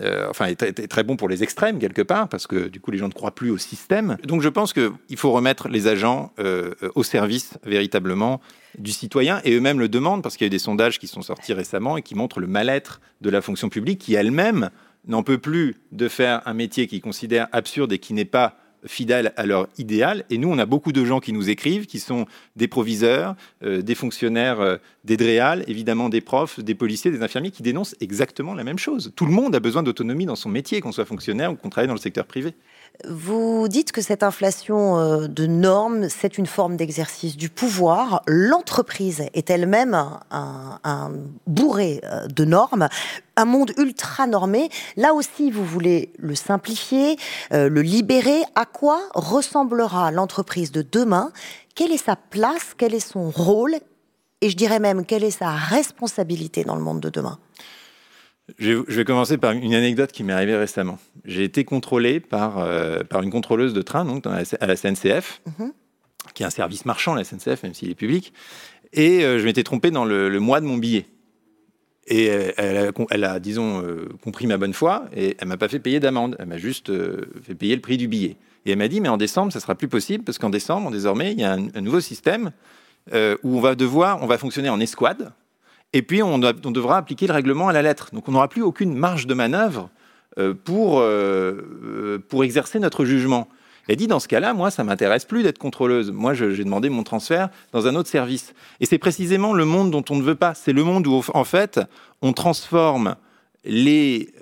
euh, 0.01 0.27
enfin, 0.29 0.45
est 0.45 0.87
très, 0.87 1.03
bon 1.03 1.15
pour 1.15 1.29
les 1.29 1.43
extrêmes, 1.43 1.79
quelque 1.79 2.01
part, 2.01 2.29
parce 2.29 2.47
que 2.47 2.67
du 2.67 2.79
coup, 2.79 2.91
les 2.91 2.97
gens 2.97 3.07
ne 3.07 3.13
croient 3.13 3.35
plus 3.35 3.51
au 3.51 3.57
système. 3.57 4.17
Donc, 4.23 4.41
je 4.41 4.49
pense 4.49 4.73
qu'il 4.73 5.17
faut 5.17 5.31
remettre 5.31 5.69
les 5.69 5.87
agents 5.87 6.31
au 6.95 7.03
service, 7.03 7.53
véritablement, 7.63 8.41
du 8.77 8.91
citoyen. 8.91 9.41
Et 9.43 9.53
eux-mêmes 9.53 9.79
le 9.79 9.89
demandent, 9.89 10.21
parce 10.23 10.37
qu'il 10.37 10.45
y 10.45 10.47
a 10.47 10.49
eu 10.49 10.51
des 10.51 10.59
sondages 10.59 10.99
qui 10.99 11.07
sont 11.07 11.21
sortis 11.21 11.53
récemment 11.53 11.97
et 11.97 12.01
qui 12.01 12.15
montrent 12.15 12.39
le 12.39 12.47
mal-être 12.47 13.01
de 13.21 13.29
la 13.29 13.41
fonction 13.41 13.69
publique 13.69 13.99
qui 13.99 14.15
elle-même 14.15 14.69
n'en 15.07 15.23
peut 15.23 15.37
plus 15.37 15.75
de 15.91 16.07
faire 16.07 16.41
un 16.45 16.53
métier 16.53 16.87
qu'ils 16.87 17.01
considèrent 17.01 17.47
absurde 17.51 17.91
et 17.93 17.99
qui 17.99 18.13
n'est 18.13 18.25
pas 18.25 18.57
fidèle 18.85 19.33
à 19.35 19.45
leur 19.45 19.67
idéal. 19.77 20.23
Et 20.29 20.37
nous, 20.37 20.49
on 20.49 20.57
a 20.57 20.65
beaucoup 20.65 20.91
de 20.91 21.03
gens 21.05 21.19
qui 21.19 21.33
nous 21.33 21.49
écrivent, 21.49 21.85
qui 21.85 21.99
sont 21.99 22.25
des 22.55 22.67
proviseurs, 22.67 23.35
euh, 23.63 23.81
des 23.81 23.95
fonctionnaires 23.95 24.59
euh, 24.59 24.77
des 25.03 25.17
DREAL, 25.17 25.63
évidemment 25.67 26.09
des 26.09 26.21
profs, 26.21 26.59
des 26.59 26.75
policiers, 26.75 27.11
des 27.11 27.23
infirmiers, 27.23 27.51
qui 27.51 27.63
dénoncent 27.63 27.95
exactement 28.01 28.53
la 28.53 28.63
même 28.63 28.79
chose. 28.79 29.11
Tout 29.15 29.25
le 29.25 29.31
monde 29.31 29.55
a 29.55 29.59
besoin 29.59 29.83
d'autonomie 29.83 30.25
dans 30.25 30.35
son 30.35 30.49
métier, 30.49 30.81
qu'on 30.81 30.91
soit 30.91 31.05
fonctionnaire 31.05 31.51
ou 31.51 31.55
qu'on 31.55 31.69
travaille 31.69 31.87
dans 31.87 31.93
le 31.93 31.99
secteur 31.99 32.25
privé. 32.25 32.53
Vous 33.05 33.67
dites 33.67 33.91
que 33.91 34.01
cette 34.01 34.23
inflation 34.23 34.97
euh, 34.97 35.27
de 35.27 35.45
normes, 35.45 36.09
c'est 36.09 36.39
une 36.39 36.47
forme 36.47 36.77
d'exercice 36.77 37.37
du 37.37 37.49
pouvoir. 37.49 38.23
L'entreprise 38.27 39.23
est 39.35 39.51
elle-même 39.51 39.93
un, 40.31 41.11
bourré 41.45 42.01
euh, 42.03 42.25
de 42.25 42.43
normes, 42.43 42.89
un 43.35 43.45
monde 43.45 43.71
ultra 43.77 44.25
normé. 44.25 44.69
Là 44.95 45.13
aussi, 45.13 45.51
vous 45.51 45.63
voulez 45.63 46.11
le 46.17 46.33
simplifier, 46.33 47.17
euh, 47.53 47.69
le 47.69 47.83
libérer. 47.83 48.41
À 48.55 48.65
quoi 48.65 48.99
ressemblera 49.13 50.11
l'entreprise 50.11 50.71
de 50.71 50.81
demain? 50.81 51.31
Quelle 51.75 51.91
est 51.91 52.03
sa 52.03 52.15
place? 52.15 52.73
Quel 52.75 52.95
est 52.95 52.99
son 52.99 53.29
rôle? 53.29 53.75
Et 54.41 54.49
je 54.49 54.57
dirais 54.57 54.79
même, 54.79 55.05
quelle 55.05 55.23
est 55.23 55.31
sa 55.31 55.51
responsabilité 55.51 56.63
dans 56.63 56.75
le 56.75 56.81
monde 56.81 56.99
de 56.99 57.09
demain? 57.09 57.37
Je 58.59 58.75
vais 58.75 59.03
commencer 59.03 59.37
par 59.37 59.51
une 59.51 59.73
anecdote 59.73 60.11
qui 60.11 60.23
m'est 60.23 60.33
arrivée 60.33 60.55
récemment. 60.55 60.97
J'ai 61.25 61.43
été 61.43 61.65
contrôlé 61.65 62.19
par, 62.19 62.59
euh, 62.59 63.03
par 63.03 63.21
une 63.21 63.29
contrôleuse 63.29 63.73
de 63.73 63.81
train 63.81 64.05
donc, 64.05 64.25
à 64.25 64.65
la 64.65 64.75
SNCF, 64.75 65.41
mhm. 65.59 65.73
qui 66.33 66.43
est 66.43 66.45
un 66.45 66.51
service 66.51 66.85
marchand, 66.85 67.13
la 67.13 67.23
SNCF, 67.23 67.63
même 67.63 67.73
s'il 67.73 67.89
est 67.89 67.95
public. 67.95 68.33
Et 68.93 69.23
euh, 69.23 69.39
je 69.39 69.45
m'étais 69.45 69.63
trompé 69.63 69.91
dans 69.91 70.05
le, 70.05 70.39
mois 70.39 70.61
de 70.61 70.65
mon 70.65 70.77
billet. 70.77 71.05
Et 72.07 72.29
euh, 72.29 72.51
elle, 72.55 72.77
a, 72.77 72.91
elle 73.09 73.23
a, 73.25 73.39
disons, 73.39 73.85
compris 74.23 74.47
ma 74.47 74.55
bonne 74.55 74.73
foi 74.73 75.05
et 75.13 75.35
elle 75.39 75.47
m'a 75.49 75.57
pas 75.57 75.67
fait 75.67 75.79
payer 75.79 75.99
d'amende. 75.99 76.37
Elle 76.39 76.47
m'a 76.47 76.57
juste 76.57 76.89
fait 77.43 77.55
payer 77.55 77.75
le 77.75 77.81
prix 77.81 77.97
du 77.97 78.07
billet. 78.07 78.37
Et 78.65 78.71
elle 78.71 78.77
m'a 78.77 78.87
dit, 78.87 79.01
mais 79.01 79.09
en 79.09 79.17
décembre, 79.17 79.51
ça 79.51 79.59
sera 79.59 79.75
plus 79.75 79.89
possible 79.89 80.23
parce 80.23 80.37
qu'en 80.39 80.49
décembre, 80.49 80.89
désormais, 80.89 81.33
il 81.33 81.39
y 81.39 81.43
a 81.43 81.51
un, 81.51 81.67
un 81.75 81.81
nouveau 81.81 81.99
système 81.99 82.51
où 83.11 83.57
on 83.57 83.59
va 83.59 83.75
devoir, 83.75 84.21
on 84.23 84.25
va 84.25 84.37
fonctionner 84.37 84.69
en 84.69 84.79
escouade. 84.79 85.33
Et 85.93 86.01
puis, 86.01 86.21
on, 86.21 86.37
devra 86.37 86.97
appliquer 86.97 87.27
le 87.27 87.33
règlement 87.33 87.69
à 87.69 87.73
la 87.73 87.81
lettre. 87.81 88.09
Donc, 88.13 88.27
on 88.27 88.33
n'aura 88.33 88.49
plus 88.49 88.61
aucune 88.61 88.93
marge 88.93 89.25
de 89.25 89.33
manœuvre 89.33 89.89
euh, 90.37 90.53
pour, 90.53 90.99
euh, 90.99 91.61
euh, 91.83 92.19
pour 92.27 92.43
exercer 92.43 92.79
notre 92.79 93.05
jugement. 93.05 93.47
Elle 93.87 93.95
dit, 93.95 94.07
dans 94.07 94.19
ce 94.19 94.27
cas-là, 94.27 94.53
moi, 94.53 94.69
ça 94.69 94.83
m'intéresse 94.83 95.23
plus 95.23 95.43
d'être 95.43 95.57
contrôleuse. 95.57 96.11
Moi, 96.11 96.33
j'ai 96.33 96.63
demandé 96.63 96.89
mon 96.89 97.03
transfert 97.03 97.49
dans 97.71 97.87
un 97.87 97.95
autre 97.95 98.09
service. 98.09 98.53
Et 98.81 98.85
c'est 98.85 98.97
précisément 98.97 99.53
le 99.53 99.63
monde 99.63 99.91
dont 99.91 100.03
on 100.09 100.17
ne 100.17 100.23
veut 100.23 100.35
pas. 100.35 100.53
C'est 100.53 100.73
le 100.73 100.83
monde 100.83 101.07
où, 101.07 101.23
en 101.33 101.43
fait, 101.45 101.79
on 102.21 102.33
transforme 102.33 103.15
les, 103.63 104.33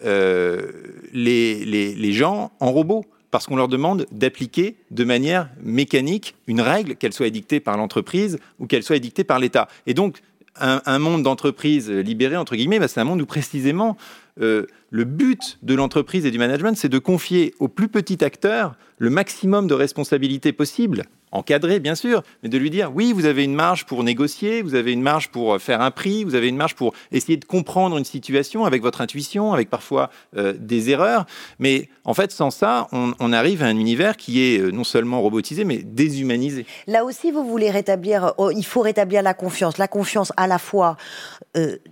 les, 1.14 1.64
les, 1.64 1.94
les 1.94 2.12
gens 2.14 2.52
en 2.60 2.72
robots. 2.72 3.06
parce 3.30 3.46
qu'on 3.46 3.56
leur 3.56 3.68
demande 3.68 4.08
d'appliquer 4.12 4.78
de 4.90 5.04
manière 5.04 5.50
mécanique 5.62 6.36
une 6.48 6.62
règle, 6.62 6.96
qu'elle 6.96 7.14
soit 7.14 7.28
édictée 7.28 7.60
par 7.60 7.78
l'entreprise 7.78 8.40
ou 8.60 8.66
qu'elle 8.66 8.82
soit 8.82 8.96
édictée 8.96 9.24
par 9.24 9.38
l'État. 9.38 9.68
Et 9.86 9.94
donc, 9.94 10.22
un, 10.58 11.00
monde 11.00 11.24
d'entreprise 11.24 11.90
libérée, 11.90 12.38
entre 12.38 12.56
guillemets, 12.56 12.80
bah, 12.80 12.88
c'est 12.88 13.00
un 13.00 13.06
monde 13.06 13.22
où 13.22 13.26
précisément 13.26 13.98
euh, 14.42 14.66
le 14.90 15.04
but 15.04 15.58
de 15.64 15.76
l'entreprise 15.76 16.26
et 16.26 16.32
du 16.32 16.38
management, 16.38 16.76
c'est 16.78 16.90
de 16.90 17.00
confier 17.00 17.54
au 17.60 17.68
plus 17.68 17.88
petit 17.88 18.24
acteur 18.24 18.76
le 18.98 19.10
maximum 19.10 19.68
de 19.68 19.74
responsabilités 19.74 20.54
possibles 20.54 21.04
encadré 21.36 21.80
bien 21.80 21.96
sûr, 21.96 22.24
mais 22.42 22.50
de 22.50 22.58
lui 22.58 22.70
dire 22.70 22.92
oui, 22.94 23.14
vous 23.14 23.26
avez 23.26 23.44
une 23.44 23.54
marge 23.54 23.86
pour 23.86 24.04
négocier, 24.04 24.62
vous 24.62 24.76
avez 24.76 24.92
une 24.92 25.02
marge 25.02 25.30
pour 25.30 25.54
euh, 25.54 25.60
faire 25.60 25.82
un 25.82 25.92
prix, 25.92 26.24
vous 26.24 26.36
avez 26.36 26.48
une 26.48 26.58
marge 26.58 26.76
pour 26.76 26.94
essayer 27.12 27.38
de 27.38 27.46
comprendre 27.46 27.98
une 27.98 28.06
situation 28.06 28.66
avec 28.66 28.82
votre 28.82 29.02
intuition, 29.02 29.54
avec 29.54 29.70
parfois 29.70 30.10
euh, 30.38 30.54
des 30.58 30.90
erreurs. 30.90 31.26
Mais 31.60 31.90
en 32.06 32.14
fait, 32.14 32.32
sans 32.32 32.52
ça, 32.52 32.88
on, 32.92 33.34
arrive 33.34 33.64
à 33.64 33.66
un 33.66 33.78
univers 33.78 34.16
qui 34.16 34.42
est 34.42 34.60
euh, 34.60 34.72
non 34.72 34.84
seulement 34.84 35.22
robotisé, 35.22 35.66
mais 35.66 35.78
déshumanisé. 35.78 36.66
Là 36.88 37.04
aussi, 37.04 37.32
vous 37.32 37.44
voulez 37.44 37.70
rétablir, 37.70 38.34
oh, 38.38 38.52
il 38.52 38.66
faut 38.66 38.82
rétablir 38.82 39.22
la 39.22 39.34
confiance, 39.34 39.78
la 39.78 39.88
confiance 39.88 40.32
à 40.38 40.48
la 40.48 40.58
fois 40.58 40.96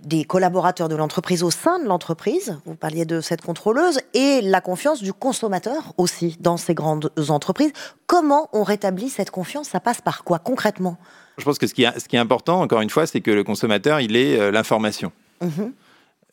des 0.04 0.24
collaborateurs 0.24 0.88
de 0.88 0.94
l'entreprise 0.94 1.42
au 1.42 1.50
sein 1.50 1.78
de 1.78 1.86
l'entreprise, 1.86 2.58
vous 2.66 2.74
parliez 2.74 3.06
de 3.06 3.20
cette 3.20 3.40
contrôleuse, 3.40 3.98
et 4.12 4.42
la 4.42 4.60
confiance 4.60 5.02
du 5.02 5.12
consommateur 5.12 5.94
aussi 5.96 6.36
dans 6.40 6.58
ces 6.58 6.74
entreprises. 7.28 7.72
Comment 8.06 8.48
on 8.52 8.62
rétablit 8.62 9.08
cette 9.08 9.30
confiance, 9.30 9.68
ça 9.68 9.80
passe 9.80 10.00
par 10.00 10.24
quoi 10.24 10.38
concrètement? 10.38 10.98
Je 11.38 11.44
pense 11.44 11.58
que 11.58 11.66
ce 11.66 11.74
qui, 11.74 11.82
est, 11.84 12.16
important, 12.16 12.60
encore 12.60 12.80
une 12.80 12.90
fois, 12.90 13.06
c'est 13.06 13.20
que 13.20 13.30
le 13.30 13.42
consommateur, 13.42 14.00
il 14.00 14.16
ait 14.16 14.38
euh, 14.38 14.50
l'information. 14.50 15.12
Mhm. 15.42 15.72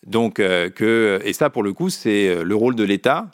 Donc, 0.06 0.39
euh, 0.39 0.69
que, 0.69 1.19
et 1.24 1.34
ça, 1.34 1.50
pour 1.50 1.63
le 1.63 1.74
coup, 1.74 1.89
c'est 1.89 2.28
euh, 2.28 2.43
le 2.43 2.56
rôle 2.56 2.76
de 2.76 2.84
l'État 2.84 3.28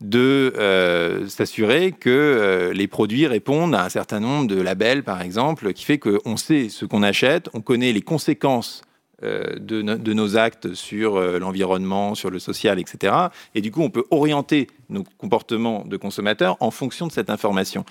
de 0.00 1.26
s'assurer 1.28 1.92
que 1.92 2.72
les 2.74 2.88
produits 2.88 3.26
répondent 3.26 3.74
à 3.74 3.84
un 3.84 3.88
certain 3.90 4.20
nombre 4.20 4.46
de 4.46 4.58
labels, 4.58 5.02
par 5.02 5.20
exemple, 5.20 5.74
qui 5.74 5.84
fait 5.84 5.98
qu'on 5.98 6.38
sait 6.38 6.70
ce 6.70 6.86
qu'on 6.86 7.02
achète, 7.02 7.50
on 7.52 7.60
connaît 7.60 7.92
les 7.92 8.00
conséquences 8.00 8.80
de, 9.22 9.82
de, 9.82 10.12
nos 10.12 10.36
actes 10.36 10.74
sur 10.74 11.20
l'environnement, 11.20 12.14
sur 12.14 12.30
le 12.30 12.38
social, 12.38 12.78
etc. 12.78 13.14
Et 13.54 13.60
du 13.60 13.70
coup, 13.70 13.82
on 13.82 13.90
peut 13.90 14.04
orienter 14.10 14.66
nos 14.92 15.04
comportements 15.18 15.84
de 15.86 15.96
consommateurs 15.96 16.56
en 16.60 16.70
fonction 16.70 17.06
de 17.06 17.12
cette 17.12 17.30
information. 17.30 17.84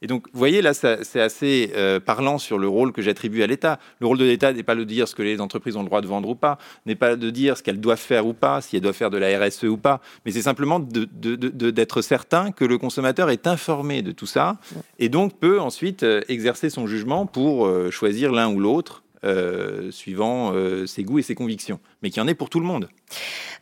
Et 0.00 0.06
donc, 0.06 0.26
vous 0.32 0.38
voyez, 0.38 0.62
là, 0.62 0.74
c'est 0.74 1.20
assez 1.20 1.72
euh, 1.74 1.98
parlant 1.98 2.38
sur 2.38 2.58
le 2.58 2.68
rôle 2.68 2.92
que 2.92 3.02
j'attribue 3.02 3.42
à 3.42 3.46
l'État. 3.46 3.80
Le 4.00 4.06
rôle 4.06 4.18
de 4.18 4.24
l'État 4.24 4.52
n'est 4.52 4.62
pas 4.62 4.76
de 4.76 4.84
dire 4.84 5.08
ce 5.08 5.14
que 5.14 5.22
les 5.22 5.40
entreprises 5.40 5.76
ont 5.76 5.82
le 5.82 5.86
droit 5.86 6.00
de 6.00 6.06
vendre 6.06 6.28
ou 6.28 6.34
pas, 6.34 6.58
n'est 6.86 6.94
pas 6.94 7.16
de 7.16 7.30
dire 7.30 7.56
ce 7.56 7.62
qu'elles 7.62 7.80
doivent 7.80 7.98
faire 7.98 8.26
ou 8.26 8.32
pas, 8.32 8.60
si 8.60 8.76
elles 8.76 8.82
doivent 8.82 8.94
faire 8.94 9.10
de 9.10 9.18
la 9.18 9.38
RSE 9.38 9.64
ou 9.64 9.76
pas, 9.76 10.00
mais 10.24 10.32
c'est 10.32 10.42
simplement 10.42 10.78
d'être 10.80 12.02
certain 12.02 12.52
que 12.52 12.64
le 12.64 12.78
consommateur 12.78 13.30
est 13.30 13.46
informé 13.46 14.02
de 14.02 14.12
tout 14.12 14.26
ça 14.26 14.56
et 14.98 15.08
donc 15.08 15.38
peut 15.38 15.60
ensuite 15.60 16.02
euh, 16.02 16.20
exercer 16.28 16.70
son 16.70 16.86
jugement 16.86 17.26
pour 17.26 17.66
euh, 17.66 17.90
choisir 17.90 18.32
l'un 18.32 18.48
ou 18.48 18.60
l'autre 18.60 19.02
euh, 19.24 19.90
suivant 19.90 20.52
euh, 20.52 20.86
ses 20.86 21.02
goûts 21.02 21.18
et 21.18 21.22
ses 21.22 21.34
convictions, 21.34 21.80
mais 22.02 22.10
qu'il 22.10 22.22
y 22.22 22.24
en 22.24 22.28
ait 22.28 22.34
pour 22.34 22.50
tout 22.50 22.60
le 22.60 22.66
monde. 22.66 22.88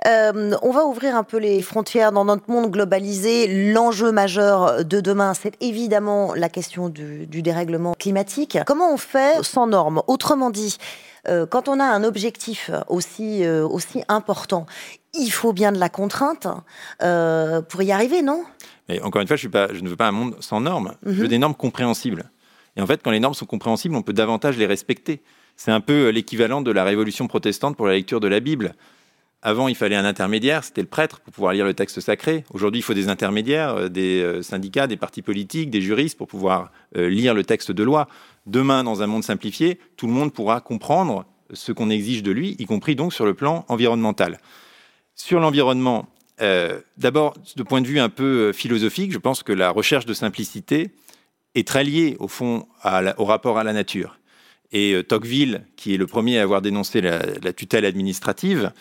Euh, 0.06 0.54
on 0.60 0.70
va 0.70 0.84
ouvrir 0.84 1.16
un 1.16 1.24
peu 1.24 1.38
les 1.38 1.62
frontières 1.62 2.12
dans 2.12 2.26
notre 2.26 2.50
monde 2.50 2.70
globalisé. 2.70 3.72
L'enjeu 3.72 4.12
majeur 4.12 4.84
de 4.84 5.00
demain, 5.00 5.32
c'est 5.32 5.54
évidemment 5.62 6.34
la 6.34 6.50
question 6.50 6.90
du, 6.90 7.26
dérèglement 7.26 7.94
climatique. 7.94 8.58
Comment 8.66 8.92
on 8.92 8.98
fait 8.98 9.42
sans 9.42 9.66
normes? 9.66 10.02
Autrement 10.08 10.50
dit, 10.50 10.76
quand 11.50 11.68
on 11.68 11.80
a 11.80 11.84
un 11.84 12.04
objectif 12.04 12.70
aussi, 12.88 13.46
aussi 13.48 14.02
important, 14.08 14.66
il 15.18 15.30
faut 15.30 15.52
bien 15.52 15.72
de 15.72 15.78
la 15.78 15.88
contrainte 15.88 16.46
pour 17.68 17.82
y 17.82 17.92
arriver, 17.92 18.22
non? 18.22 18.44
Mais 18.88 19.00
encore 19.00 19.22
une 19.22 19.28
fois, 19.28 19.36
je, 19.36 19.40
suis 19.40 19.48
pas, 19.48 19.72
je 19.72 19.80
ne 19.80 19.88
veux 19.88 19.96
pas 19.96 20.06
un 20.06 20.12
monde 20.12 20.36
sans 20.40 20.60
normes. 20.60 20.94
Je 21.04 21.12
veux 21.12 21.24
mhm. 21.24 21.28
des 21.28 21.38
normes 21.38 21.54
compréhensibles. 21.54 22.30
Et 22.76 22.82
en 22.82 22.86
fait, 22.86 23.02
quand 23.02 23.10
les 23.10 23.20
normes 23.20 23.34
sont 23.34 23.46
compréhensibles, 23.46 23.96
on 23.96 24.02
peut 24.02 24.12
davantage 24.12 24.56
les 24.56 24.66
respecter. 24.66 25.22
C'est 25.56 25.70
un 25.70 25.80
peu 25.80 26.06
euh, 26.06 26.10
l'équivalent 26.10 26.60
de 26.60 26.70
la 26.70 26.84
révolution 26.84 27.26
protestante 27.26 27.76
pour 27.76 27.86
la 27.86 27.94
lecture 27.94 28.20
de 28.20 28.28
la 28.28 28.40
Bible. 28.40 28.74
Avant, 29.42 29.68
il 29.68 29.74
fallait 29.74 29.96
un 29.96 30.04
intermédiaire, 30.04 30.64
c'était 30.64 30.82
le 30.82 30.86
prêtre 30.86 31.20
pour 31.20 31.32
pouvoir 31.32 31.52
lire 31.52 31.64
le 31.64 31.74
texte 31.74 32.00
sacré. 32.00 32.44
Aujourd'hui, 32.52 32.80
il 32.80 32.82
faut 32.82 32.94
des 32.94 33.08
intermédiaires, 33.08 33.74
euh, 33.76 33.88
des 33.88 34.20
euh, 34.20 34.42
syndicats, 34.42 34.86
des 34.86 34.96
partis 34.96 35.22
politiques, 35.22 35.70
des 35.70 35.80
juristes 35.80 36.18
pour 36.18 36.28
pouvoir 36.28 36.70
lire 36.94 37.34
le 37.34 37.44
texte 37.44 37.72
de 37.72 37.82
loi. 37.82 38.08
Demain, 38.46 38.84
dans 38.84 39.02
un 39.02 39.06
monde 39.06 39.24
simplifié, 39.24 39.78
tout 39.96 40.06
le 40.06 40.12
monde 40.12 40.32
pourra 40.32 40.60
comprendre 40.60 41.24
ce 41.52 41.72
qu'on 41.72 41.90
exige 41.90 42.22
de 42.22 42.32
lui, 42.32 42.56
y 42.58 42.66
compris 42.66 42.94
donc 42.96 43.12
sur 43.12 43.24
le 43.24 43.34
plan 43.34 43.64
environnemental. 43.68 44.38
Sur 45.14 45.40
l'environnement, 45.40 46.08
d'abord, 46.96 47.34
de 47.56 47.62
point 47.62 47.80
de 47.80 47.86
vue 47.86 47.98
un 47.98 48.08
peu 48.08 48.52
philosophique, 48.52 49.12
je 49.12 49.18
pense 49.18 49.42
que 49.42 49.52
la 49.52 49.70
recherche 49.70 50.06
de 50.06 50.14
simplicité 50.14 50.90
est 51.54 51.66
très 51.66 51.84
liée, 51.84 52.16
au 52.18 52.28
fond, 52.28 52.66
au 53.18 53.24
rapport 53.24 53.58
à 53.58 53.64
la 53.64 53.72
nature. 53.72 54.18
Et 54.72 54.92
euh, 54.92 55.02
Tocqueville, 55.02 55.62
qui 55.76 55.94
est 55.94 55.96
le 55.96 56.06
premier 56.06 56.38
à 56.38 56.42
avoir 56.42 56.62
dénoncé 56.62 57.00
la, 57.00 57.52
tutelle 57.52 57.84
administrative, 57.84 58.72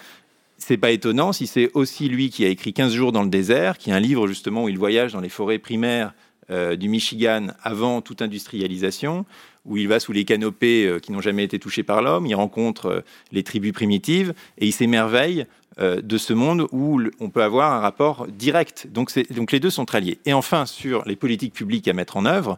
c'est 0.58 0.78
pas 0.78 0.92
étonnant 0.92 1.34
si 1.34 1.48
c'est 1.48 1.70
aussi 1.74 2.10
lui 2.10 2.30
qui 2.30 2.46
a 2.46 2.48
écrit 2.48 2.74
15 2.74 2.94
jours 2.94 3.12
dans 3.12 3.24
le 3.24 3.30
désert, 3.30 3.78
qui 3.78 3.90
est 3.90 3.94
un 3.94 4.00
livre 4.00 4.28
justement 4.28 4.64
où 4.64 4.70
il 4.70 4.78
voyage 4.78 5.14
dans 5.14 5.22
les 5.22 5.30
forêts 5.30 5.60
primaires 5.60 6.14
euh, 6.50 6.76
du 6.76 6.90
Michigan 6.90 7.48
avant 7.62 8.02
toute 8.02 8.22
industrialisation, 8.22 9.26
où 9.66 9.78
il 9.78 9.88
va 9.88 10.00
sous 10.00 10.12
les 10.12 10.26
canopées 10.26 10.86
euh, 10.86 11.00
qui 11.00 11.12
n'ont 11.12 11.22
jamais 11.22 11.44
été 11.44 11.60
touchées 11.60 11.84
par 11.84 12.02
l'homme, 12.02 12.26
il 12.26 12.36
rencontre 12.36 13.04
les 13.32 13.44
tribus 13.44 13.74
primitives 13.74 14.34
et 14.58 14.68
il 14.68 14.72
s'émerveille 14.72 15.46
de 15.78 16.18
ce 16.18 16.32
monde 16.32 16.70
où 16.72 17.02
on 17.20 17.30
peut 17.30 17.44
avoir 17.44 17.74
un 17.74 17.82
rapport 17.82 18.28
direct. 18.28 18.88
Donc, 18.94 19.12
donc 19.32 19.52
les 19.52 19.60
deux 19.60 19.70
sont 19.70 19.84
très 19.84 20.00
liés. 20.00 20.20
Et 20.26 20.32
enfin, 20.32 20.66
sur 20.66 21.04
les 21.06 21.18
politiques 21.18 21.54
publiques 21.54 21.90
à 21.90 21.94
mettre 21.94 22.16
en 22.16 22.26
œuvre, 22.26 22.58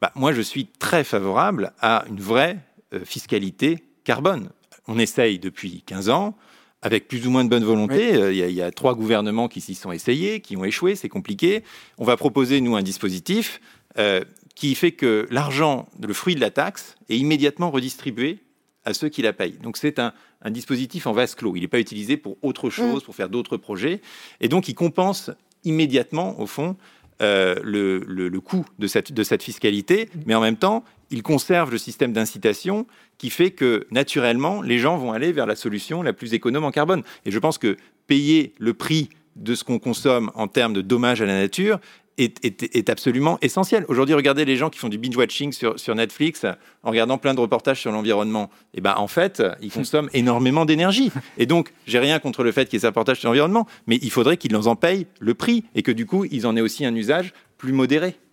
bah, 0.00 0.12
moi, 0.14 0.32
je 0.32 0.40
suis 0.40 0.66
très 0.66 1.04
favorable 1.04 1.72
à 1.80 2.04
une 2.08 2.20
vraie 2.20 2.58
euh, 2.94 3.04
fiscalité 3.04 3.84
carbone. 4.04 4.50
On 4.88 4.98
essaye 4.98 5.38
depuis 5.38 5.82
15 5.86 6.08
ans, 6.08 6.36
avec 6.82 7.06
plus 7.06 7.26
ou 7.26 7.30
moins 7.30 7.44
de 7.44 7.50
bonne 7.50 7.64
volonté. 7.64 8.14
Euh, 8.14 8.32
il 8.32 8.54
y, 8.54 8.62
a 8.62 8.70
trois 8.70 8.94
gouvernements 8.94 9.48
qui 9.48 9.60
s'y 9.60 9.74
sont 9.74 9.92
essayés, 9.92 10.40
qui 10.40 10.56
ont 10.56 10.64
échoué, 10.64 10.94
c'est 10.94 11.08
compliqué. 11.08 11.62
On 11.98 12.04
va 12.04 12.16
proposer, 12.16 12.60
nous, 12.60 12.76
un 12.76 12.82
dispositif 12.82 13.60
euh, 13.98 14.24
qui 14.54 14.74
fait 14.74 14.92
que 14.92 15.26
l'argent, 15.30 15.88
le 16.00 16.14
fruit 16.14 16.34
de 16.34 16.40
la 16.40 16.50
taxe, 16.50 16.96
est 17.08 17.18
immédiatement 17.18 17.70
redistribué 17.70 18.38
à 18.84 18.94
ceux 18.94 19.10
qui 19.10 19.20
la 19.20 19.34
payent. 19.34 19.58
Donc 19.62 19.76
c'est 19.76 19.98
un, 19.98 20.12
dispositif 20.46 21.06
en 21.06 21.12
vase 21.12 21.34
clos. 21.34 21.54
Il 21.54 21.60
n'est 21.60 21.68
pas 21.68 21.80
utilisé 21.80 22.16
pour 22.16 22.38
autre 22.40 22.68
mm. 22.68 22.70
chose, 22.70 23.04
pour 23.04 23.14
faire 23.14 23.28
d'autres 23.28 23.58
projets. 23.58 24.00
Et 24.40 24.48
donc 24.48 24.68
il 24.68 24.74
compense 24.74 25.30
immédiatement, 25.64 26.40
au 26.40 26.46
fond, 26.46 26.76
euh, 27.20 27.54
le, 27.62 28.40
coût 28.40 28.64
de 28.78 28.86
cette, 28.86 29.12
de 29.12 29.22
cette 29.22 29.42
fiscalité, 29.42 30.08
mais 30.26 30.34
en 30.34 30.40
même 30.40 30.56
temps, 30.56 30.84
il 31.10 31.22
conserve 31.22 31.70
le 31.70 31.78
système 31.78 32.12
d'incitation 32.12 32.86
qui 33.18 33.30
fait 33.30 33.50
que, 33.50 33.86
naturellement, 33.90 34.62
les 34.62 34.78
gens 34.78 34.96
vont 34.96 35.12
aller 35.12 35.32
vers 35.32 35.46
la 35.46 35.56
solution 35.56 36.02
la 36.02 36.12
plus 36.12 36.34
économe 36.34 36.64
en 36.64 36.70
carbone. 36.70 37.02
Et 37.26 37.30
je 37.30 37.38
pense 37.38 37.58
que 37.58 37.76
payer 38.06 38.54
le 38.58 38.74
prix 38.74 39.10
de 39.36 39.54
ce 39.54 39.64
qu'on 39.64 39.78
consomme 39.78 40.30
en 40.34 40.48
termes 40.48 40.72
de 40.72 40.80
dommages 40.80 41.22
à 41.22 41.26
la 41.26 41.38
nature 41.38 41.78
est, 42.24 42.90
absolument 42.90 43.38
essentiel. 43.42 43.84
Aujourd'hui, 43.88 44.14
regardez 44.14 44.44
les 44.44 44.56
gens 44.56 44.70
qui 44.70 44.78
font 44.78 44.88
du 44.88 44.98
binge-watching 44.98 45.52
sur, 45.52 45.78
sur, 45.78 45.94
Netflix 45.94 46.44
en 46.82 46.90
regardant 46.90 47.18
plein 47.18 47.34
de 47.34 47.40
reportages 47.40 47.80
sur 47.80 47.92
l'environnement. 47.92 48.50
Et 48.74 48.78
eh 48.78 48.80
ben, 48.80 48.94
en 48.96 49.08
fait, 49.08 49.42
ils 49.60 49.72
consomment 49.72 50.10
énormément 50.14 50.64
d'énergie. 50.64 51.10
Et 51.38 51.46
donc, 51.46 51.72
j'ai 51.86 51.98
rien 51.98 52.18
contre 52.18 52.42
le 52.42 52.52
fait 52.52 52.66
qu'il 52.66 52.74
y 52.74 52.76
ait 52.76 52.80
ces 52.80 52.86
reportages 52.86 53.20
sur 53.20 53.28
l'environnement, 53.28 53.66
mais 53.86 53.98
il 54.02 54.10
faudrait 54.10 54.36
qu'ils 54.36 54.56
en 54.56 54.76
payent 54.76 55.06
le 55.18 55.34
prix 55.34 55.64
et 55.74 55.82
que 55.82 55.92
du 55.92 56.06
coup, 56.06 56.24
ils 56.30 56.46
en 56.46 56.56
aient 56.56 56.60
aussi 56.60 56.84
un 56.84 56.94
usage 56.94 57.32
plus. 57.60 57.72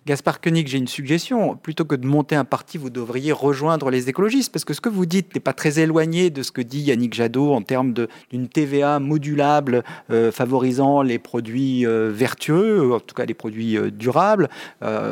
Gaspard 0.08 0.40
Koenig, 0.40 0.68
j'ai 0.68 0.78
une 0.78 0.88
suggestion. 0.88 1.58
Plutôt 1.58 1.84
que 1.84 1.94
de 1.94 2.08
monter 2.08 2.38
un 2.38 2.46
parti, 2.46 2.78
vous 2.78 2.90
devriez 2.90 3.34
rejoindre 3.34 3.90
les 3.90 4.08
écologistes, 4.08 4.54
parce 4.54 4.64
que 4.64 4.74
ce 4.74 4.80
que 4.80 4.88
vous 4.88 5.06
dites 5.06 5.36
n'est 5.36 5.42
pas 5.42 5.52
très 5.52 5.80
éloigné 5.80 6.30
de 6.30 6.44
ce 6.44 6.52
que 6.54 6.62
dit 6.62 6.80
Yannick 6.80 7.14
Jadot 7.14 7.54
en 7.54 7.62
termes 7.62 7.94
d'une 8.32 8.48
TVA 8.48 9.00
modulable 9.00 9.84
euh, 10.10 10.32
favorisant 10.32 11.02
les 11.02 11.20
produits 11.20 11.86
euh, 11.86 12.10
vertueux, 12.10 12.94
en 12.94 13.02
tout 13.02 13.16
cas 13.16 13.26
les 13.26 13.34
produits 13.34 13.78
euh, 13.78 13.92
durables. 13.92 14.48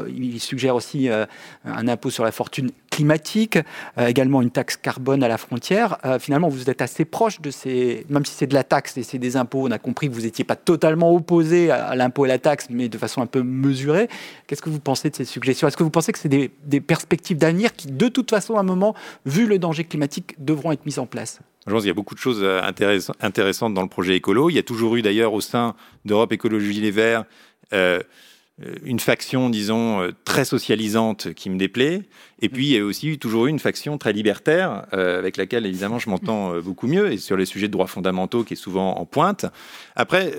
il 0.08 0.40
suggère 0.40 0.76
aussi 0.76 1.10
un 1.10 1.88
impôt 1.88 2.10
sur 2.10 2.24
la 2.24 2.32
fortune 2.32 2.72
climatique, 2.96 3.60
également 3.98 4.42
une 4.42 4.52
taxe 4.52 4.78
carbone 4.78 5.22
à 5.22 5.28
la 5.28 5.38
frontière. 5.38 5.98
finalement, 6.20 6.48
vous 6.48 6.70
êtes 6.70 6.82
assez 6.82 7.04
proche 7.04 7.42
de 7.42 7.52
ces, 7.52 8.06
même 8.10 8.24
si 8.24 8.34
c'est 8.34 8.48
de 8.48 8.54
la 8.54 8.64
taxe 8.64 8.96
et 8.96 9.04
c'est 9.04 9.18
des 9.18 9.36
impôts, 9.36 9.68
on 9.68 9.72
a 9.72 9.80
compris 9.80 10.08
que 10.08 10.14
vous 10.14 10.22
n'étiez 10.22 10.46
pas 10.46 10.56
totalement 10.56 11.14
opposé 11.14 11.72
à, 11.72 11.96
l'impôt 11.96 12.26
et 12.26 12.30
la 12.30 12.40
taxe, 12.40 12.68
mais 12.70 12.88
de 12.88 12.98
façon 12.98 13.22
un 13.22 13.26
peu 13.26 13.44
mesurée. 13.44 14.08
Qu'est-ce 14.48 14.62
que 14.62 14.70
vous 14.70 14.80
pensez 14.80 15.10
de 15.10 15.16
ces 15.16 15.26
suggestions? 15.26 15.68
Est-ce 15.68 15.78
que 15.78 15.84
vous 15.84 15.90
pensez 15.90 16.14
que 16.14 16.20
c'est 16.20 16.30
des, 16.30 16.82
perspectives 16.82 17.38
d'avenir 17.38 17.74
qui, 17.74 17.88
de 17.88 18.08
toute 18.08 18.30
façon, 18.30 18.56
à 18.56 18.62
un 18.62 18.64
moment, 18.64 18.96
vu 19.26 19.46
le 19.46 19.60
danger 19.60 19.84
climatique, 19.84 20.36
devront 20.38 20.72
être 20.72 20.86
mises 20.86 21.00
en 21.00 21.06
place? 21.06 21.40
Je 21.68 21.72
pense 21.72 21.82
qu'il 21.82 21.88
y 21.88 21.92
a 21.92 21.96
beaucoup 21.96 22.16
de 22.16 22.20
choses 22.20 22.42
euh, 22.44 22.62
intéressantes 23.20 23.74
dans 23.74 23.82
le 23.82 23.90
projet 23.90 24.16
écolo. 24.16 24.50
Il 24.50 24.56
y 24.56 24.60
a 24.60 24.64
toujours 24.64 24.96
eu 24.96 25.02
d'ailleurs 25.02 25.34
au 25.34 25.42
sein 25.42 25.76
d'Europe 26.06 26.32
Écologie 26.32 26.80
Les 26.80 26.92
Verts 26.92 27.26
euh, 27.74 28.00
une 28.84 29.00
faction, 29.00 29.50
disons, 29.50 30.10
très 30.24 30.46
socialisante 30.46 31.34
qui 31.34 31.50
me 31.50 31.58
déplaît. 31.58 32.04
Et 32.42 32.50
puis, 32.50 32.68
il 32.68 32.72
y 32.72 32.78
a 32.78 32.86
aussi 32.86 33.18
toujours 33.18 33.48
eu 33.48 33.50
une 33.50 33.60
faction 33.60 33.98
très 33.98 34.14
libertaire, 34.14 34.86
avec 34.92 35.38
laquelle, 35.38 35.66
évidemment, 35.66 36.00
je 36.00 36.10
m'entends 36.10 36.58
beaucoup 36.62 36.88
mieux, 36.88 37.12
et 37.12 37.18
sur 37.18 37.36
les 37.36 37.46
sujets 37.46 37.68
de 37.68 37.74
droits 37.74 37.88
fondamentaux, 37.88 38.44
qui 38.44 38.54
est 38.54 38.58
souvent 38.58 38.98
en 38.98 39.06
pointe. 39.06 39.46
Après, 39.96 40.34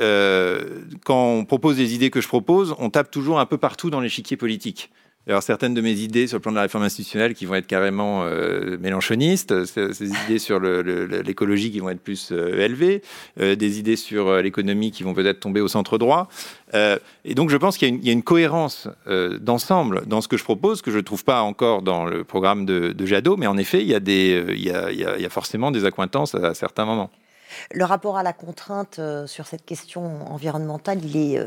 quand 1.05 1.31
on 1.33 1.45
propose 1.45 1.77
des 1.77 1.95
idées 1.95 2.11
que 2.11 2.21
je 2.21 2.29
propose, 2.29 2.75
on 2.79 2.89
tape 2.89 3.11
toujours 3.11 3.39
un 3.39 3.47
peu 3.47 3.59
partout 3.59 3.91
dans 3.91 4.01
l'échiquier 4.01 4.37
politique. 4.37 4.91
Alors 5.29 5.43
certaines 5.43 5.75
de 5.75 5.81
mes 5.81 5.95
idées 5.95 6.29
sur 6.29 6.37
le 6.37 6.41
plan 6.41 6.53
de 6.53 6.57
la 6.57 6.63
réforme 6.63 6.85
institutionnelle 6.85 7.35
qui 7.35 7.47
vont 7.47 7.57
être 7.57 7.67
carrément 7.67 8.23
euh, 8.23 8.79
mélanchonistes, 8.79 9.65
ces, 9.65 10.09
idées 10.09 10.39
sur 10.39 10.61
l'écologie 10.61 11.73
qui 11.73 11.81
vont 11.81 11.91
être 11.91 12.01
plus 12.01 12.31
euh, 12.31 12.65
élevées, 12.65 13.03
euh, 13.41 13.57
des 13.57 13.81
idées 13.81 13.97
sur 13.97 14.29
euh, 14.29 14.41
l'économie 14.41 14.93
qui 14.93 15.03
vont 15.03 15.15
peut-être 15.15 15.41
tomber 15.41 15.61
au 15.61 15.67
centre 15.67 15.99
droit. 15.99 16.29
et 16.73 17.35
donc 17.35 17.51
je 17.51 17.57
pense 17.57 17.77
qu'il 17.77 18.05
y, 18.05 18.09
a 18.09 18.13
une 18.13 18.23
cohérence 18.23 18.89
d'ensemble 19.41 20.07
dans 20.07 20.21
ce 20.21 20.29
que 20.29 20.37
je 20.37 20.45
propose 20.45 20.83
que 20.83 20.91
je 20.91 20.99
ne 20.99 21.03
trouve 21.03 21.25
pas 21.25 21.41
encore 21.43 21.83
dans 21.83 22.05
le 22.05 22.23
programme 22.23 22.67
de, 22.67 23.07
Jadot, 23.07 23.37
mais 23.37 23.47
en 23.47 23.57
effet 23.57 23.83
il 23.83 23.89
y, 23.89 23.95
a 23.95 23.99
il, 23.99 24.63
y 24.63 24.71
a, 24.71 25.19
il 25.19 25.29
forcément 25.31 25.71
des 25.71 25.85
accointances 25.85 26.35
à 26.35 26.55
certains 26.55 26.85
moments. 26.85 27.11
Le 27.73 27.85
rapport 27.85 28.17
à 28.17 28.23
la 28.23 28.33
contrainte 28.33 29.01
sur 29.27 29.47
cette 29.47 29.65
question 29.65 30.33
environnementale, 30.33 31.05
il 31.05 31.17
est 31.17 31.41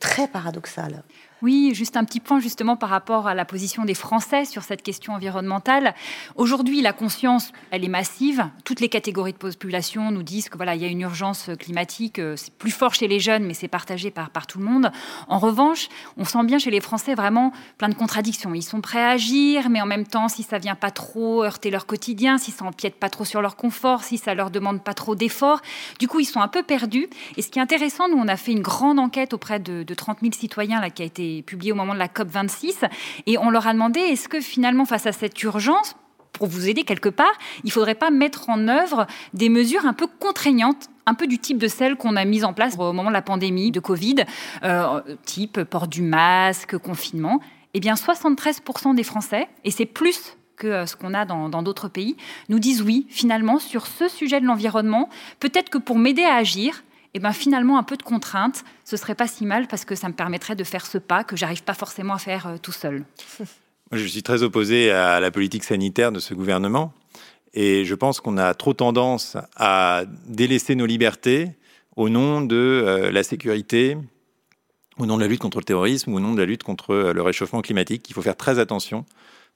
très 0.00 0.28
paradoxal. 0.28 1.02
Oui, 1.44 1.72
juste 1.74 1.98
un 1.98 2.04
petit 2.04 2.20
point 2.20 2.40
justement 2.40 2.74
par 2.74 2.88
rapport 2.88 3.26
à 3.26 3.34
la 3.34 3.44
position 3.44 3.84
des 3.84 3.92
Français 3.92 4.46
sur 4.46 4.62
cette 4.62 4.82
question 4.82 5.12
environnementale. 5.12 5.94
Aujourd'hui, 6.36 6.80
la 6.80 6.94
conscience, 6.94 7.52
elle 7.70 7.84
est 7.84 7.88
massive. 7.88 8.48
Toutes 8.64 8.80
les 8.80 8.88
catégories 8.88 9.34
de 9.34 9.36
population 9.36 10.10
nous 10.10 10.22
disent 10.22 10.48
que 10.48 10.56
voilà, 10.56 10.74
il 10.74 10.80
y 10.80 10.86
a 10.86 10.88
une 10.88 11.02
urgence 11.02 11.50
climatique. 11.58 12.18
Euh, 12.18 12.34
c'est 12.36 12.54
plus 12.54 12.70
fort 12.70 12.94
chez 12.94 13.08
les 13.08 13.20
jeunes, 13.20 13.44
mais 13.44 13.52
c'est 13.52 13.68
partagé 13.68 14.10
par, 14.10 14.30
par 14.30 14.46
tout 14.46 14.58
le 14.58 14.64
monde. 14.64 14.90
En 15.28 15.38
revanche, 15.38 15.90
on 16.16 16.24
sent 16.24 16.44
bien 16.44 16.58
chez 16.58 16.70
les 16.70 16.80
Français 16.80 17.14
vraiment 17.14 17.52
plein 17.76 17.90
de 17.90 17.94
contradictions. 17.94 18.54
Ils 18.54 18.62
sont 18.62 18.80
prêts 18.80 19.02
à 19.02 19.10
agir, 19.10 19.68
mais 19.68 19.82
en 19.82 19.86
même 19.86 20.06
temps, 20.06 20.28
si 20.28 20.44
ça 20.44 20.56
vient 20.56 20.76
pas 20.76 20.92
trop 20.92 21.44
heurter 21.44 21.68
leur 21.68 21.84
quotidien, 21.84 22.38
si 22.38 22.52
ça 22.52 22.64
empiète 22.64 22.94
pas 22.94 23.10
trop 23.10 23.26
sur 23.26 23.42
leur 23.42 23.56
confort, 23.56 24.02
si 24.02 24.16
ça 24.16 24.34
leur 24.34 24.50
demande 24.50 24.82
pas 24.82 24.94
trop 24.94 25.14
d'efforts, 25.14 25.53
du 25.98 26.08
coup, 26.08 26.20
ils 26.20 26.24
sont 26.24 26.40
un 26.40 26.48
peu 26.48 26.62
perdus. 26.62 27.08
Et 27.36 27.42
ce 27.42 27.48
qui 27.48 27.58
est 27.58 27.62
intéressant, 27.62 28.08
nous, 28.08 28.16
on 28.16 28.28
a 28.28 28.36
fait 28.36 28.52
une 28.52 28.62
grande 28.62 28.98
enquête 28.98 29.32
auprès 29.32 29.58
de, 29.58 29.82
de 29.82 29.94
30 29.94 30.18
000 30.20 30.32
citoyens 30.32 30.80
là, 30.80 30.90
qui 30.90 31.02
a 31.02 31.04
été 31.04 31.42
publié 31.42 31.72
au 31.72 31.74
moment 31.76 31.94
de 31.94 31.98
la 31.98 32.08
COP 32.08 32.28
26. 32.28 32.84
Et 33.26 33.38
on 33.38 33.50
leur 33.50 33.66
a 33.66 33.72
demandé 33.72 34.00
est-ce 34.00 34.28
que 34.28 34.40
finalement, 34.40 34.84
face 34.84 35.06
à 35.06 35.12
cette 35.12 35.42
urgence, 35.42 35.96
pour 36.32 36.48
vous 36.48 36.68
aider 36.68 36.82
quelque 36.82 37.08
part, 37.08 37.32
il 37.62 37.68
ne 37.68 37.72
faudrait 37.72 37.94
pas 37.94 38.10
mettre 38.10 38.50
en 38.50 38.68
œuvre 38.68 39.06
des 39.32 39.48
mesures 39.48 39.86
un 39.86 39.92
peu 39.92 40.06
contraignantes 40.06 40.90
un 41.06 41.14
peu 41.14 41.26
du 41.26 41.38
type 41.38 41.58
de 41.58 41.68
celles 41.68 41.96
qu'on 41.96 42.16
a 42.16 42.24
mises 42.24 42.44
en 42.44 42.52
place 42.52 42.76
au 42.78 42.92
moment 42.92 43.10
de 43.10 43.14
la 43.14 43.22
pandémie 43.22 43.70
de 43.70 43.80
Covid, 43.80 44.24
euh, 44.64 45.02
type 45.24 45.62
port 45.64 45.86
du 45.86 46.02
masque, 46.02 46.78
confinement? 46.78 47.40
Eh 47.74 47.80
bien, 47.80 47.94
73% 47.94 48.94
des 48.94 49.02
Français, 49.02 49.48
et 49.64 49.70
c'est 49.70 49.86
plus 49.86 50.36
que 50.56 50.66
euh, 50.66 50.86
ce 50.86 50.96
qu'on 50.96 51.14
a 51.14 51.24
dans 51.24 51.62
d'autres 51.62 51.88
pays, 51.88 52.16
nous 52.48 52.58
disent 52.58 52.82
oui, 52.82 53.06
finalement, 53.08 53.58
sur 53.58 53.86
ce 53.86 54.08
sujet 54.08 54.40
de 54.40 54.46
l'environnement, 54.46 55.08
peut-être 55.40 55.70
que 55.70 55.78
pour 55.78 55.98
m'aider 55.98 56.24
à 56.24 56.34
agir, 56.34 56.82
eh 57.14 57.20
ben 57.20 57.32
finalement 57.32 57.78
un 57.78 57.82
peu 57.84 57.96
de 57.96 58.02
contrainte, 58.02 58.64
ce 58.84 58.96
serait 58.96 59.14
pas 59.14 59.28
si 59.28 59.46
mal 59.46 59.68
parce 59.68 59.84
que 59.84 59.94
ça 59.94 60.08
me 60.08 60.14
permettrait 60.14 60.56
de 60.56 60.64
faire 60.64 60.84
ce 60.84 60.98
pas 60.98 61.24
que 61.24 61.36
j'arrive 61.36 61.62
pas 61.62 61.74
forcément 61.74 62.14
à 62.14 62.18
faire 62.18 62.46
euh, 62.48 62.56
tout 62.60 62.72
seul. 62.72 63.04
je 63.92 64.06
suis 64.06 64.22
très 64.22 64.42
opposé 64.42 64.90
à 64.90 65.20
la 65.20 65.30
politique 65.30 65.64
sanitaire 65.64 66.10
de 66.10 66.18
ce 66.18 66.34
gouvernement 66.34 66.92
et 67.54 67.84
je 67.84 67.94
pense 67.94 68.20
qu'on 68.20 68.36
a 68.36 68.52
trop 68.54 68.72
tendance 68.72 69.36
à 69.56 70.02
délaisser 70.26 70.74
nos 70.74 70.86
libertés 70.86 71.52
au 71.94 72.08
nom 72.08 72.40
de 72.40 72.56
euh, 72.56 73.12
la 73.12 73.22
sécurité, 73.22 73.96
au 74.98 75.06
nom 75.06 75.16
de 75.16 75.22
la 75.22 75.28
lutte 75.28 75.40
contre 75.40 75.58
le 75.58 75.64
terrorisme 75.64 76.12
au 76.12 76.18
nom 76.18 76.34
de 76.34 76.40
la 76.40 76.46
lutte 76.46 76.64
contre 76.64 77.12
le 77.14 77.22
réchauffement 77.22 77.62
climatique. 77.62 78.10
Il 78.10 78.12
faut 78.12 78.22
faire 78.22 78.36
très 78.36 78.58
attention 78.58 79.06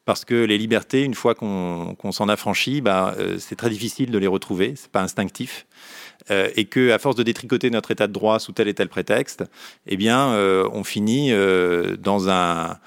parce 0.08 0.24
que 0.24 0.34
les 0.34 0.56
libertés, 0.56 1.04
une 1.04 1.12
fois 1.12 1.34
qu'on 1.34 2.12
s'en 2.12 2.30
affranchit, 2.30 2.80
bah, 2.80 3.14
c'est 3.38 3.56
très 3.56 3.68
difficile 3.68 4.10
de 4.10 4.16
les 4.16 4.26
retrouver, 4.26 4.72
c'est 4.74 4.90
pas 4.90 5.02
instinctif. 5.02 5.66
Euh, 6.30 6.48
et 6.56 6.64
que 6.64 6.92
à 6.92 6.98
force 6.98 7.14
de 7.14 7.22
détricoter 7.22 7.68
notre 7.68 7.90
état 7.90 8.06
de 8.06 8.12
droit 8.14 8.38
sous 8.38 8.52
tel 8.52 8.68
et 8.68 8.74
tel 8.74 8.88
prétexte, 8.88 9.44
eh 9.86 9.98
bien, 9.98 10.30
euh, 10.30 10.66
on 10.72 10.82
finit 10.82 11.30
euh, 11.30 11.98
dans 11.98 12.30
un 12.30 12.78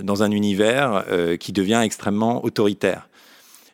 dans 0.00 0.22
un 0.22 0.30
univers 0.30 1.04
qui 1.38 1.52
devient 1.52 1.82
extrêmement 1.84 2.44
autoritaire. 2.44 3.10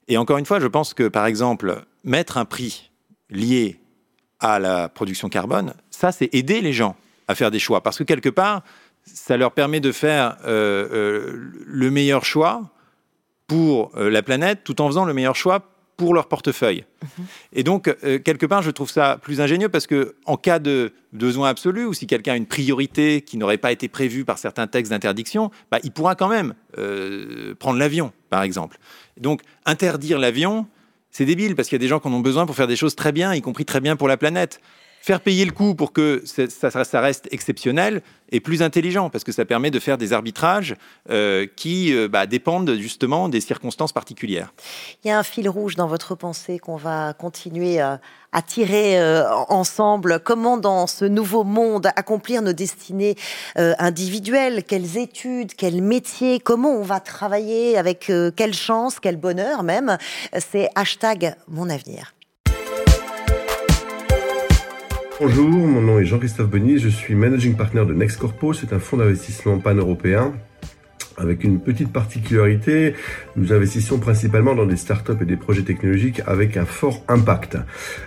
Et 0.08 0.16
encore 0.16 0.38
une 0.38 0.46
fois, 0.46 0.58
je 0.58 0.66
pense 0.66 0.94
que 0.94 1.06
par 1.06 1.26
exemple, 1.26 1.84
mettre 2.02 2.38
un 2.38 2.44
prix 2.44 2.90
lié 3.30 3.78
à 4.40 4.58
la 4.58 4.88
production 4.88 5.28
carbone, 5.28 5.74
ça, 5.90 6.10
c'est 6.10 6.34
aider 6.34 6.60
les 6.60 6.72
gens 6.72 6.96
à 7.28 7.36
faire 7.36 7.52
des 7.52 7.60
choix, 7.60 7.82
parce 7.82 7.98
que 7.98 8.02
quelque 8.02 8.30
part, 8.30 8.62
ça 9.04 9.36
leur 9.36 9.52
permet 9.52 9.78
de 9.78 9.92
faire 9.92 10.38
le 10.46 11.90
meilleur 11.90 12.24
choix 12.24 12.72
pour 13.46 13.92
la 13.96 14.22
planète, 14.22 14.60
tout 14.64 14.80
en 14.80 14.88
faisant 14.88 15.04
le 15.04 15.14
meilleur 15.14 15.36
choix 15.36 15.68
pour 15.96 16.14
leur 16.14 16.28
portefeuille. 16.28 16.84
Et 17.52 17.62
donc, 17.62 17.88
euh, 17.88 18.18
quelque 18.18 18.46
part, 18.46 18.62
je 18.62 18.70
trouve 18.70 18.90
ça 18.90 19.18
plus 19.20 19.40
ingénieux 19.40 19.68
parce 19.68 19.86
que, 19.86 20.16
en 20.26 20.36
cas 20.36 20.58
de 20.58 20.92
besoin 21.12 21.48
absolu, 21.48 21.86
ou 21.86 21.94
si 21.94 22.06
quelqu'un 22.06 22.34
a 22.34 22.36
une 22.36 22.46
priorité 22.46 23.22
qui 23.22 23.36
n'aurait 23.38 23.58
pas 23.58 23.72
été 23.72 23.88
prévue 23.88 24.24
par 24.24 24.38
certains 24.38 24.66
textes 24.66 24.90
d'interdiction, 24.90 25.50
bah, 25.70 25.78
il 25.82 25.90
pourra 25.90 26.14
quand 26.14 26.28
même 26.28 26.54
euh, 26.78 27.54
prendre 27.54 27.78
l'avion, 27.78 28.12
par 28.30 28.42
exemple. 28.42 28.78
Donc, 29.18 29.40
interdire 29.64 30.18
l'avion, 30.18 30.66
c'est 31.10 31.24
débile 31.24 31.56
parce 31.56 31.68
qu'il 31.68 31.76
y 31.76 31.80
a 31.80 31.84
des 31.84 31.88
gens 31.88 32.00
qui 32.00 32.08
en 32.08 32.12
ont 32.12 32.20
besoin 32.20 32.44
pour 32.44 32.56
faire 32.56 32.66
des 32.66 32.76
choses 32.76 32.94
très 32.94 33.12
bien, 33.12 33.34
y 33.34 33.40
compris 33.40 33.64
très 33.64 33.80
bien 33.80 33.96
pour 33.96 34.08
la 34.08 34.16
planète 34.16 34.60
faire 35.06 35.20
payer 35.20 35.44
le 35.44 35.52
coût 35.52 35.76
pour 35.76 35.92
que 35.92 36.24
ça, 36.26 37.00
reste 37.00 37.28
exceptionnel 37.30 38.02
est 38.32 38.40
plus 38.40 38.60
intelligent 38.60 39.08
parce 39.08 39.22
que 39.22 39.30
ça 39.30 39.44
permet 39.44 39.70
de 39.70 39.78
faire 39.78 39.98
des 39.98 40.12
arbitrages 40.12 40.74
euh, 41.10 41.46
qui 41.54 41.94
euh, 41.94 42.08
bah, 42.08 42.26
dépendent 42.26 42.74
justement 42.74 43.28
des 43.28 43.40
circonstances 43.40 43.92
particulières. 43.92 44.52
Il 45.04 45.08
y 45.08 45.12
a 45.12 45.18
un 45.20 45.22
fil 45.22 45.48
rouge 45.48 45.76
dans 45.76 45.86
votre 45.86 46.16
pensée 46.16 46.58
qu'on 46.58 46.74
va 46.74 47.12
continuer 47.12 47.78
à, 47.78 48.00
tirer 48.48 49.00
euh, 49.00 49.30
ensemble. 49.48 50.18
Comment 50.18 50.56
dans 50.56 50.88
ce 50.88 51.04
nouveau 51.04 51.44
monde 51.44 51.86
accomplir 51.94 52.42
nos 52.42 52.52
destinées 52.52 53.14
individuelles? 53.54 54.64
Quelles 54.64 54.98
études 54.98 55.54
Quels 55.54 55.82
métiers? 55.82 56.40
Comment 56.40 56.72
on 56.72 56.82
va 56.82 56.98
travailler 56.98 57.78
Avec 57.78 58.10
quelle 58.34 58.54
chance 58.54 58.98
Quel 59.00 59.16
bonheur 59.16 59.62
même? 59.62 59.96
C'est 60.38 60.68
hashtag 60.74 61.36
mon 61.48 61.70
avenir. 61.70 62.15
Bonjour, 65.18 65.48
mon 65.48 65.80
nom 65.80 65.98
est 65.98 66.04
Jean-Christophe 66.04 66.50
Benis, 66.50 66.78
je 66.78 66.90
suis 66.90 67.14
managing 67.14 67.56
partner 67.56 67.86
de 67.86 67.94
Next 67.94 68.18
Corpo, 68.18 68.52
c'est 68.52 68.74
un 68.74 68.78
fonds 68.78 68.98
d'investissement 68.98 69.58
pan-européen 69.58 70.34
avec 71.18 71.44
une 71.44 71.60
petite 71.60 71.92
particularité, 71.92 72.94
nous 73.36 73.52
investissons 73.52 73.98
principalement 73.98 74.54
dans 74.54 74.66
des 74.66 74.76
startups 74.76 75.12
et 75.20 75.24
des 75.24 75.36
projets 75.36 75.62
technologiques 75.62 76.20
avec 76.26 76.56
un 76.56 76.64
fort 76.64 77.02
impact. 77.08 77.56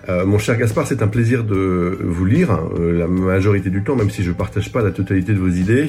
Euh, 0.10 0.26
mon 0.26 0.38
cher 0.38 0.58
Gaspard, 0.58 0.88
c'est 0.88 1.02
un 1.02 1.08
plaisir 1.08 1.44
de 1.44 1.98
vous 2.02 2.26
lire 2.26 2.52
hein, 2.52 2.70
euh, 2.80 2.98
la 2.98 3.08
majorité 3.08 3.70
du 3.70 3.84
temps, 3.84 3.96
même 3.96 4.10
si 4.10 4.24
je 4.24 4.30
ne 4.30 4.36
partage 4.36 4.72
pas 4.72 4.82
la 4.82 4.92
totalité 4.92 5.34
de 5.34 5.40
vos 5.40 5.50
idées. 5.50 5.88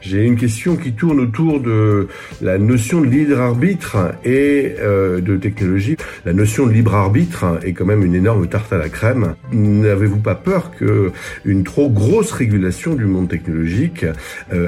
J'ai 0.00 0.24
une 0.24 0.36
question 0.36 0.76
qui 0.76 0.92
tourne 0.92 1.20
autour 1.20 1.60
de 1.60 2.08
la 2.40 2.58
notion 2.58 3.00
de 3.00 3.06
libre 3.06 3.40
arbitre 3.40 3.96
et 4.24 4.74
euh, 4.80 5.20
de 5.20 5.36
technologie. 5.36 5.96
La 6.24 6.32
notion 6.32 6.66
de 6.66 6.72
libre 6.72 6.94
arbitre 6.94 7.60
est 7.62 7.72
quand 7.72 7.86
même 7.86 8.04
une 8.04 8.14
énorme 8.14 8.46
tarte 8.46 8.72
à 8.72 8.78
la 8.78 8.88
crème. 8.88 9.34
N'avez-vous 9.52 10.20
pas 10.20 10.34
peur 10.34 10.70
que 10.78 11.12
une 11.44 11.64
trop 11.64 11.88
grosse 11.88 12.32
régulation 12.32 12.94
du 12.94 13.04
monde 13.04 13.28
technologique 13.28 14.04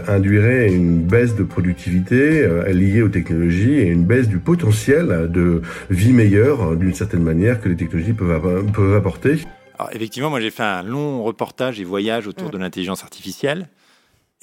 induirait 0.08 0.72
une 0.72 1.00
baisse 1.02 1.34
de 1.34 1.42
production 1.42 1.73
productivité 1.74 2.42
euh, 2.42 2.72
liée 2.72 3.02
aux 3.02 3.08
technologies 3.08 3.74
et 3.74 3.86
une 3.86 4.04
baisse 4.04 4.28
du 4.28 4.38
potentiel 4.38 5.28
de 5.30 5.60
vie 5.90 6.12
meilleure 6.12 6.62
euh, 6.62 6.76
d'une 6.76 6.94
certaine 6.94 7.22
manière 7.22 7.60
que 7.60 7.68
les 7.68 7.76
technologies 7.76 8.12
peuvent, 8.12 8.64
peuvent 8.72 8.94
apporter. 8.94 9.40
Alors, 9.78 9.90
effectivement, 9.92 10.30
moi 10.30 10.40
j'ai 10.40 10.50
fait 10.50 10.62
un 10.62 10.84
long 10.84 11.24
reportage 11.24 11.80
et 11.80 11.84
voyage 11.84 12.28
autour 12.28 12.50
de 12.50 12.58
l'intelligence 12.58 13.02
artificielle. 13.02 13.68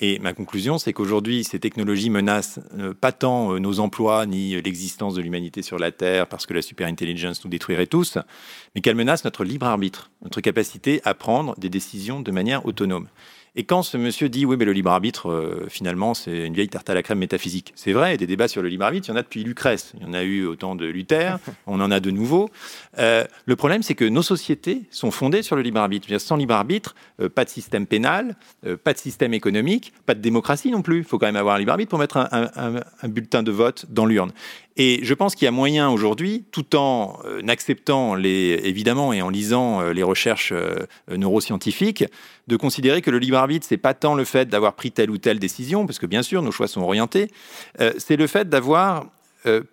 Et 0.04 0.20
ma 0.20 0.34
conclusion, 0.34 0.78
c'est 0.78 0.94
qu'aujourd'hui, 0.94 1.44
ces 1.44 1.60
technologies 1.60 2.10
menacent 2.10 2.60
euh, 2.78 2.94
pas 2.94 3.12
tant 3.12 3.60
nos 3.60 3.80
emplois 3.80 4.26
ni 4.26 4.62
l'existence 4.62 5.14
de 5.14 5.22
l'humanité 5.22 5.62
sur 5.62 5.80
la 5.80 5.92
Terre, 5.92 6.28
parce 6.28 6.46
que 6.46 6.54
la 6.54 6.62
super-intelligence 6.62 7.44
nous 7.46 7.52
détruirait 7.52 7.88
tous, 7.88 8.18
mais 8.76 8.82
qu'elles 8.82 8.96
menacent 8.96 9.24
notre 9.24 9.46
libre 9.46 9.68
arbitre, 9.68 10.12
notre 10.22 10.42
capacité 10.42 11.02
à 11.06 11.14
prendre 11.14 11.58
des 11.60 11.70
décisions 11.70 12.20
de 12.20 12.32
manière 12.32 12.66
autonome. 12.66 13.08
Et 13.54 13.66
quand 13.66 13.84
ce 13.84 13.98
monsieur 13.98 14.30
dit 14.30 14.46
oui, 14.46 14.56
mais 14.58 14.64
le 14.64 14.72
libre 14.72 14.92
arbitre, 14.92 15.30
euh, 15.30 15.66
finalement, 15.68 16.14
c'est 16.14 16.46
une 16.46 16.54
vieille 16.54 16.70
tarte 16.70 16.90
à 16.90 16.94
la 16.94 17.04
crème 17.04 17.20
métaphysique, 17.20 17.74
c'est 17.76 17.92
vrai, 17.92 18.16
des 18.16 18.26
débats 18.26 18.48
sur 18.48 18.62
le 18.62 18.70
libre 18.70 18.86
arbitre, 18.86 19.10
il 19.10 19.12
y 19.12 19.14
en 19.14 19.18
a 19.18 19.24
depuis 19.24 19.44
Lucrèce, 19.44 19.92
il 19.98 20.04
y 20.04 20.06
en 20.06 20.14
a 20.14 20.24
eu 20.24 20.46
autant 20.46 20.74
de 20.74 20.86
Luther, 20.86 21.38
on 21.68 21.82
en 21.82 21.92
a 21.92 22.00
de 22.00 22.12
nouveaux. 22.12 22.50
Euh, 22.98 23.26
le 23.46 23.56
problème, 23.58 23.84
c'est 23.84 23.94
que 23.94 24.06
nos 24.06 24.22
sociétés 24.22 24.84
sont 24.90 25.12
fondées 25.12 25.42
sur 25.42 25.58
le 25.58 25.64
libre 25.64 25.82
arbitre. 25.82 26.08
Sans 26.18 26.38
libre 26.38 26.54
arbitre, 26.54 26.96
euh, 27.20 27.28
pas 27.28 27.44
de 27.44 27.50
système 27.50 27.88
pénal, 27.88 28.38
pas 28.84 28.94
de 28.94 28.98
système 28.98 29.34
économique, 29.34 29.92
pas 30.06 30.14
de 30.14 30.22
démocratie 30.22 30.72
non 30.72 30.82
plus. 30.82 31.00
Il 31.00 31.04
faut 31.04 31.18
quand 31.18 31.26
même 31.26 31.36
avoir 31.36 31.56
un 31.56 31.60
libre 31.60 31.72
arbitre 31.72 31.90
pour 31.90 32.00
mettre 32.00 32.18
un, 32.18 33.10
bulletin 33.10 33.44
de 33.44 33.52
vote 33.52 33.86
dans 33.90 34.06
l'urne. 34.06 34.32
Et 34.78 35.00
je 35.04 35.14
pense 35.14 35.36
qu'il 35.36 35.46
y 35.46 35.48
a 35.48 35.52
moyen 35.52 35.90
aujourd'hui, 35.90 36.46
tout 36.52 36.76
en 36.76 37.20
euh, 37.26 37.42
acceptant 37.48 38.16
les, 38.16 38.60
évidemment 38.64 39.12
et 39.12 39.22
en 39.22 39.30
lisant 39.30 39.82
euh, 39.82 39.94
les 39.94 40.04
recherches 40.04 40.54
euh, 40.54 40.86
neuroscientifiques, 41.10 42.06
de 42.48 42.56
considérer 42.56 43.02
que 43.02 43.12
le 43.12 43.20
libre 43.20 43.38
arbitre, 43.38 43.66
c'est 43.68 43.78
pas 43.78 43.94
tant 43.94 44.16
le 44.16 44.24
fait 44.24 44.48
d'avoir 44.48 44.74
pris 44.74 44.92
telle 44.92 45.12
ou 45.12 45.18
telle 45.18 45.40
décision, 45.40 45.86
parce 45.86 46.00
que 46.00 46.06
bien 46.06 46.24
sûr 46.24 46.42
nos 46.42 46.52
choix 46.52 46.68
sont 46.68 46.82
orientés, 46.82 47.30
c'est 47.98 48.18
le 48.18 48.28
fait 48.28 48.50
d'avoir 48.50 49.06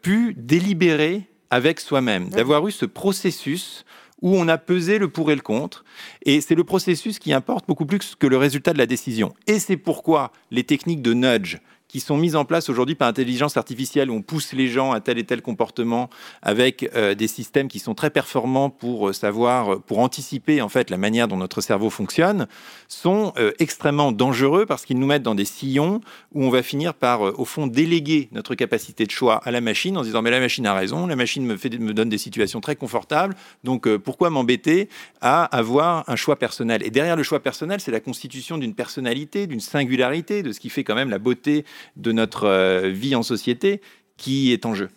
pu 0.02 0.34
délibérer 0.36 1.22
avec 1.50 1.80
soi-même, 1.80 2.28
d'avoir 2.28 2.66
eu 2.68 2.72
ce 2.72 2.86
processus 2.86 3.84
où 4.22 4.36
on 4.36 4.48
a 4.48 4.58
pesé 4.58 4.98
le 4.98 5.08
pour 5.08 5.30
et 5.30 5.34
le 5.34 5.40
contre. 5.40 5.84
Et 6.24 6.40
c'est 6.40 6.54
le 6.54 6.64
processus 6.64 7.18
qui 7.18 7.32
importe 7.32 7.66
beaucoup 7.66 7.86
plus 7.86 8.14
que 8.14 8.26
le 8.26 8.36
résultat 8.36 8.72
de 8.72 8.78
la 8.78 8.86
décision. 8.86 9.34
Et 9.46 9.58
c'est 9.58 9.76
pourquoi 9.76 10.32
les 10.50 10.64
techniques 10.64 11.02
de 11.02 11.14
nudge, 11.14 11.58
qui 11.88 12.00
sont 12.00 12.18
mises 12.18 12.36
en 12.36 12.44
place 12.44 12.68
aujourd'hui 12.68 12.94
par 12.94 13.08
intelligence 13.08 13.56
artificielle, 13.56 14.10
où 14.10 14.14
on 14.14 14.22
pousse 14.22 14.52
les 14.52 14.68
gens 14.68 14.92
à 14.92 15.00
tel 15.00 15.18
et 15.18 15.24
tel 15.24 15.40
comportement 15.40 16.10
avec 16.42 16.88
euh, 16.94 17.14
des 17.14 17.28
systèmes 17.28 17.68
qui 17.68 17.78
sont 17.78 17.94
très 17.94 18.10
performants 18.10 18.68
pour 18.68 19.08
euh, 19.08 19.12
savoir, 19.14 19.72
euh, 19.72 19.78
pour 19.78 19.98
anticiper 20.00 20.60
en 20.60 20.68
fait 20.68 20.90
la 20.90 20.98
manière 20.98 21.28
dont 21.28 21.38
notre 21.38 21.62
cerveau 21.62 21.88
fonctionne, 21.88 22.46
sont 22.88 23.32
extrêmement 23.58 24.12
dangereux 24.12 24.66
parce 24.66 24.84
qu'ils 24.84 24.98
nous 24.98 25.06
mettent 25.06 25.22
dans 25.22 25.34
des 25.34 25.44
sillons 25.44 26.00
où 26.32 26.44
on 26.44 26.50
va 26.50 26.62
finir 26.62 26.94
par, 26.94 27.20
au 27.20 27.44
fond, 27.44 27.66
déléguer 27.66 28.28
notre 28.32 28.54
capacité 28.54 29.06
de 29.06 29.10
choix 29.10 29.36
à 29.44 29.50
la 29.50 29.60
machine 29.60 29.96
en 29.96 30.02
disant 30.02 30.22
mais 30.22 30.30
la 30.30 30.40
machine 30.40 30.66
a 30.66 30.74
raison, 30.74 31.06
la 31.06 31.16
machine 31.16 31.44
me, 31.44 31.56
fait, 31.56 31.78
me 31.78 31.94
donne 31.94 32.08
des 32.08 32.18
situations 32.18 32.60
très 32.60 32.76
confortables, 32.76 33.34
donc 33.64 33.88
pourquoi 33.96 34.30
m'embêter 34.30 34.88
à 35.20 35.44
avoir 35.44 36.04
un 36.08 36.16
choix 36.16 36.36
personnel? 36.36 36.82
Et 36.84 36.90
derrière 36.90 37.16
le 37.16 37.22
choix 37.22 37.40
personnel, 37.40 37.80
c'est 37.80 37.90
la 37.90 38.00
constitution 38.00 38.58
d'une 38.58 38.74
personnalité, 38.74 39.46
d'une 39.46 39.60
singularité, 39.60 40.42
de 40.42 40.52
ce 40.52 40.60
qui 40.60 40.70
fait 40.70 40.84
quand 40.84 40.94
même 40.94 41.10
la 41.10 41.18
beauté 41.18 41.64
de 41.96 42.12
notre 42.12 42.44
euh, 42.44 42.88
vie 42.88 43.14
en 43.14 43.22
société 43.22 43.80
qui 44.16 44.52
est 44.52 44.66
en 44.66 44.74
jeu. 44.74 44.88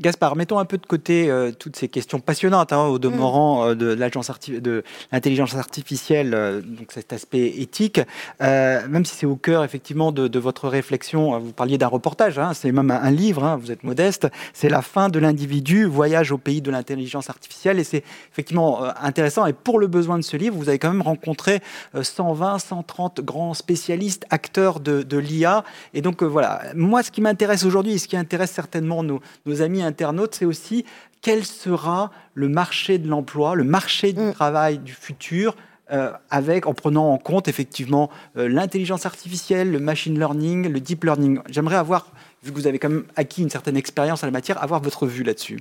Gaspard, 0.00 0.36
mettons 0.36 0.58
un 0.58 0.64
peu 0.64 0.78
de 0.78 0.86
côté 0.86 1.30
euh, 1.30 1.52
toutes 1.52 1.76
ces 1.76 1.88
questions 1.88 2.20
passionnantes 2.20 2.72
hein, 2.72 2.84
au 2.84 2.98
demeurant 2.98 3.64
mm. 3.64 3.68
euh, 3.68 3.74
de 3.74 3.86
l'agence 3.86 4.30
de 4.48 4.84
l'intelligence 5.12 5.54
artificielle, 5.54 6.34
euh, 6.34 6.60
donc 6.60 6.92
cet 6.92 7.12
aspect 7.12 7.60
éthique, 7.60 8.00
même 8.40 9.04
si 9.04 9.16
c'est 9.16 9.26
au 9.26 9.36
cœur 9.36 9.64
effectivement 9.64 10.12
de, 10.12 10.38
votre 10.38 10.68
réflexion. 10.68 11.38
Vous 11.38 11.52
parliez 11.52 11.76
d'un 11.76 11.86
reportage, 11.86 12.38
hein, 12.38 12.52
c'est 12.54 12.72
même 12.72 12.90
un, 12.90 13.10
livre. 13.10 13.44
Hein, 13.44 13.58
vous 13.60 13.70
êtes 13.70 13.84
modeste. 13.84 14.28
C'est 14.54 14.68
la 14.68 14.80
fin 14.80 15.08
de 15.08 15.18
l'individu, 15.18 15.84
voyage 15.84 16.32
au 16.32 16.38
pays 16.38 16.62
de 16.62 16.70
l'intelligence 16.70 17.28
artificielle, 17.28 17.78
et 17.78 17.84
c'est 17.84 18.04
effectivement 18.32 18.82
intéressant. 19.00 19.46
Et 19.46 19.52
pour 19.52 19.78
le 19.78 19.86
besoin 19.86 20.18
de 20.18 20.24
ce 20.24 20.36
livre, 20.36 20.56
vous 20.56 20.68
avez 20.68 20.78
quand 20.78 20.90
même 20.90 21.02
rencontré 21.02 21.60
120, 22.00 22.58
130 22.58 23.20
grands 23.20 23.54
spécialistes, 23.54 24.24
acteurs 24.30 24.80
de, 24.80 25.02
de 25.02 25.18
l'IA. 25.18 25.64
Et 25.92 26.00
donc 26.00 26.22
voilà, 26.22 26.62
moi, 26.74 27.02
ce 27.02 27.10
qui 27.10 27.20
m'intéresse 27.20 27.64
aujourd'hui 27.64 27.92
et 27.92 27.98
ce 27.98 28.08
qui 28.08 28.16
intéresse 28.16 28.50
certainement 28.50 29.02
nos, 29.02 29.20
nos 29.46 29.59
amis 29.60 29.82
internautes, 29.82 30.34
c'est 30.34 30.44
aussi 30.44 30.84
quel 31.22 31.44
sera 31.44 32.10
le 32.34 32.48
marché 32.48 32.98
de 32.98 33.08
l'emploi, 33.08 33.54
le 33.54 33.64
marché 33.64 34.12
du 34.12 34.22
mm. 34.22 34.32
travail 34.32 34.78
du 34.78 34.92
futur, 34.92 35.54
euh, 35.92 36.12
avec, 36.30 36.66
en 36.66 36.74
prenant 36.74 37.12
en 37.12 37.18
compte 37.18 37.48
effectivement 37.48 38.10
euh, 38.36 38.48
l'intelligence 38.48 39.06
artificielle, 39.06 39.72
le 39.72 39.80
machine 39.80 40.16
learning, 40.16 40.68
le 40.68 40.78
deep 40.78 41.02
learning. 41.02 41.40
J'aimerais 41.48 41.76
avoir, 41.76 42.12
vu 42.44 42.52
que 42.52 42.56
vous 42.56 42.68
avez 42.68 42.78
quand 42.78 42.90
même 42.90 43.04
acquis 43.16 43.42
une 43.42 43.50
certaine 43.50 43.76
expérience 43.76 44.22
en 44.22 44.28
la 44.28 44.30
matière, 44.30 44.62
avoir 44.62 44.80
votre 44.80 45.08
vue 45.08 45.24
là-dessus. 45.24 45.58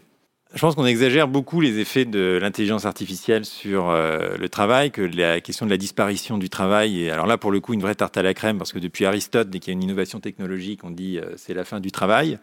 Je 0.54 0.60
pense 0.60 0.76
qu'on 0.76 0.86
exagère 0.86 1.28
beaucoup 1.28 1.62
les 1.62 1.80
effets 1.80 2.06
de 2.06 2.38
l'intelligence 2.40 2.86
artificielle 2.86 3.44
sur 3.44 3.90
euh, 3.90 4.36
le 4.38 4.50
travail, 4.50 4.92
que 4.92 5.02
la 5.02 5.42
question 5.42 5.66
de 5.66 5.72
la 5.72 5.78
disparition 5.78 6.38
du 6.38 6.50
travail 6.50 7.04
est 7.04 7.10
alors 7.10 7.28
là 7.28 7.38
pour 7.40 7.52
le 7.52 7.60
coup 7.60 7.74
une 7.74 7.82
vraie 7.82 7.96
tarte 7.96 8.18
à 8.18 8.24
la 8.24 8.36
crème 8.36 8.60
parce 8.60 8.72
que 8.72 8.80
depuis 8.80 9.06
Aristote, 9.06 9.50
dès 9.50 9.60
qu'il 9.60 9.74
y 9.74 9.76
a 9.76 9.78
une 9.78 9.84
innovation 9.84 10.20
technologique, 10.20 10.84
on 10.84 10.92
dit 10.92 11.20
c'est 11.38 11.54
la 11.56 11.66
fin 11.66 11.80
du 11.80 11.92
travail. 11.92 12.40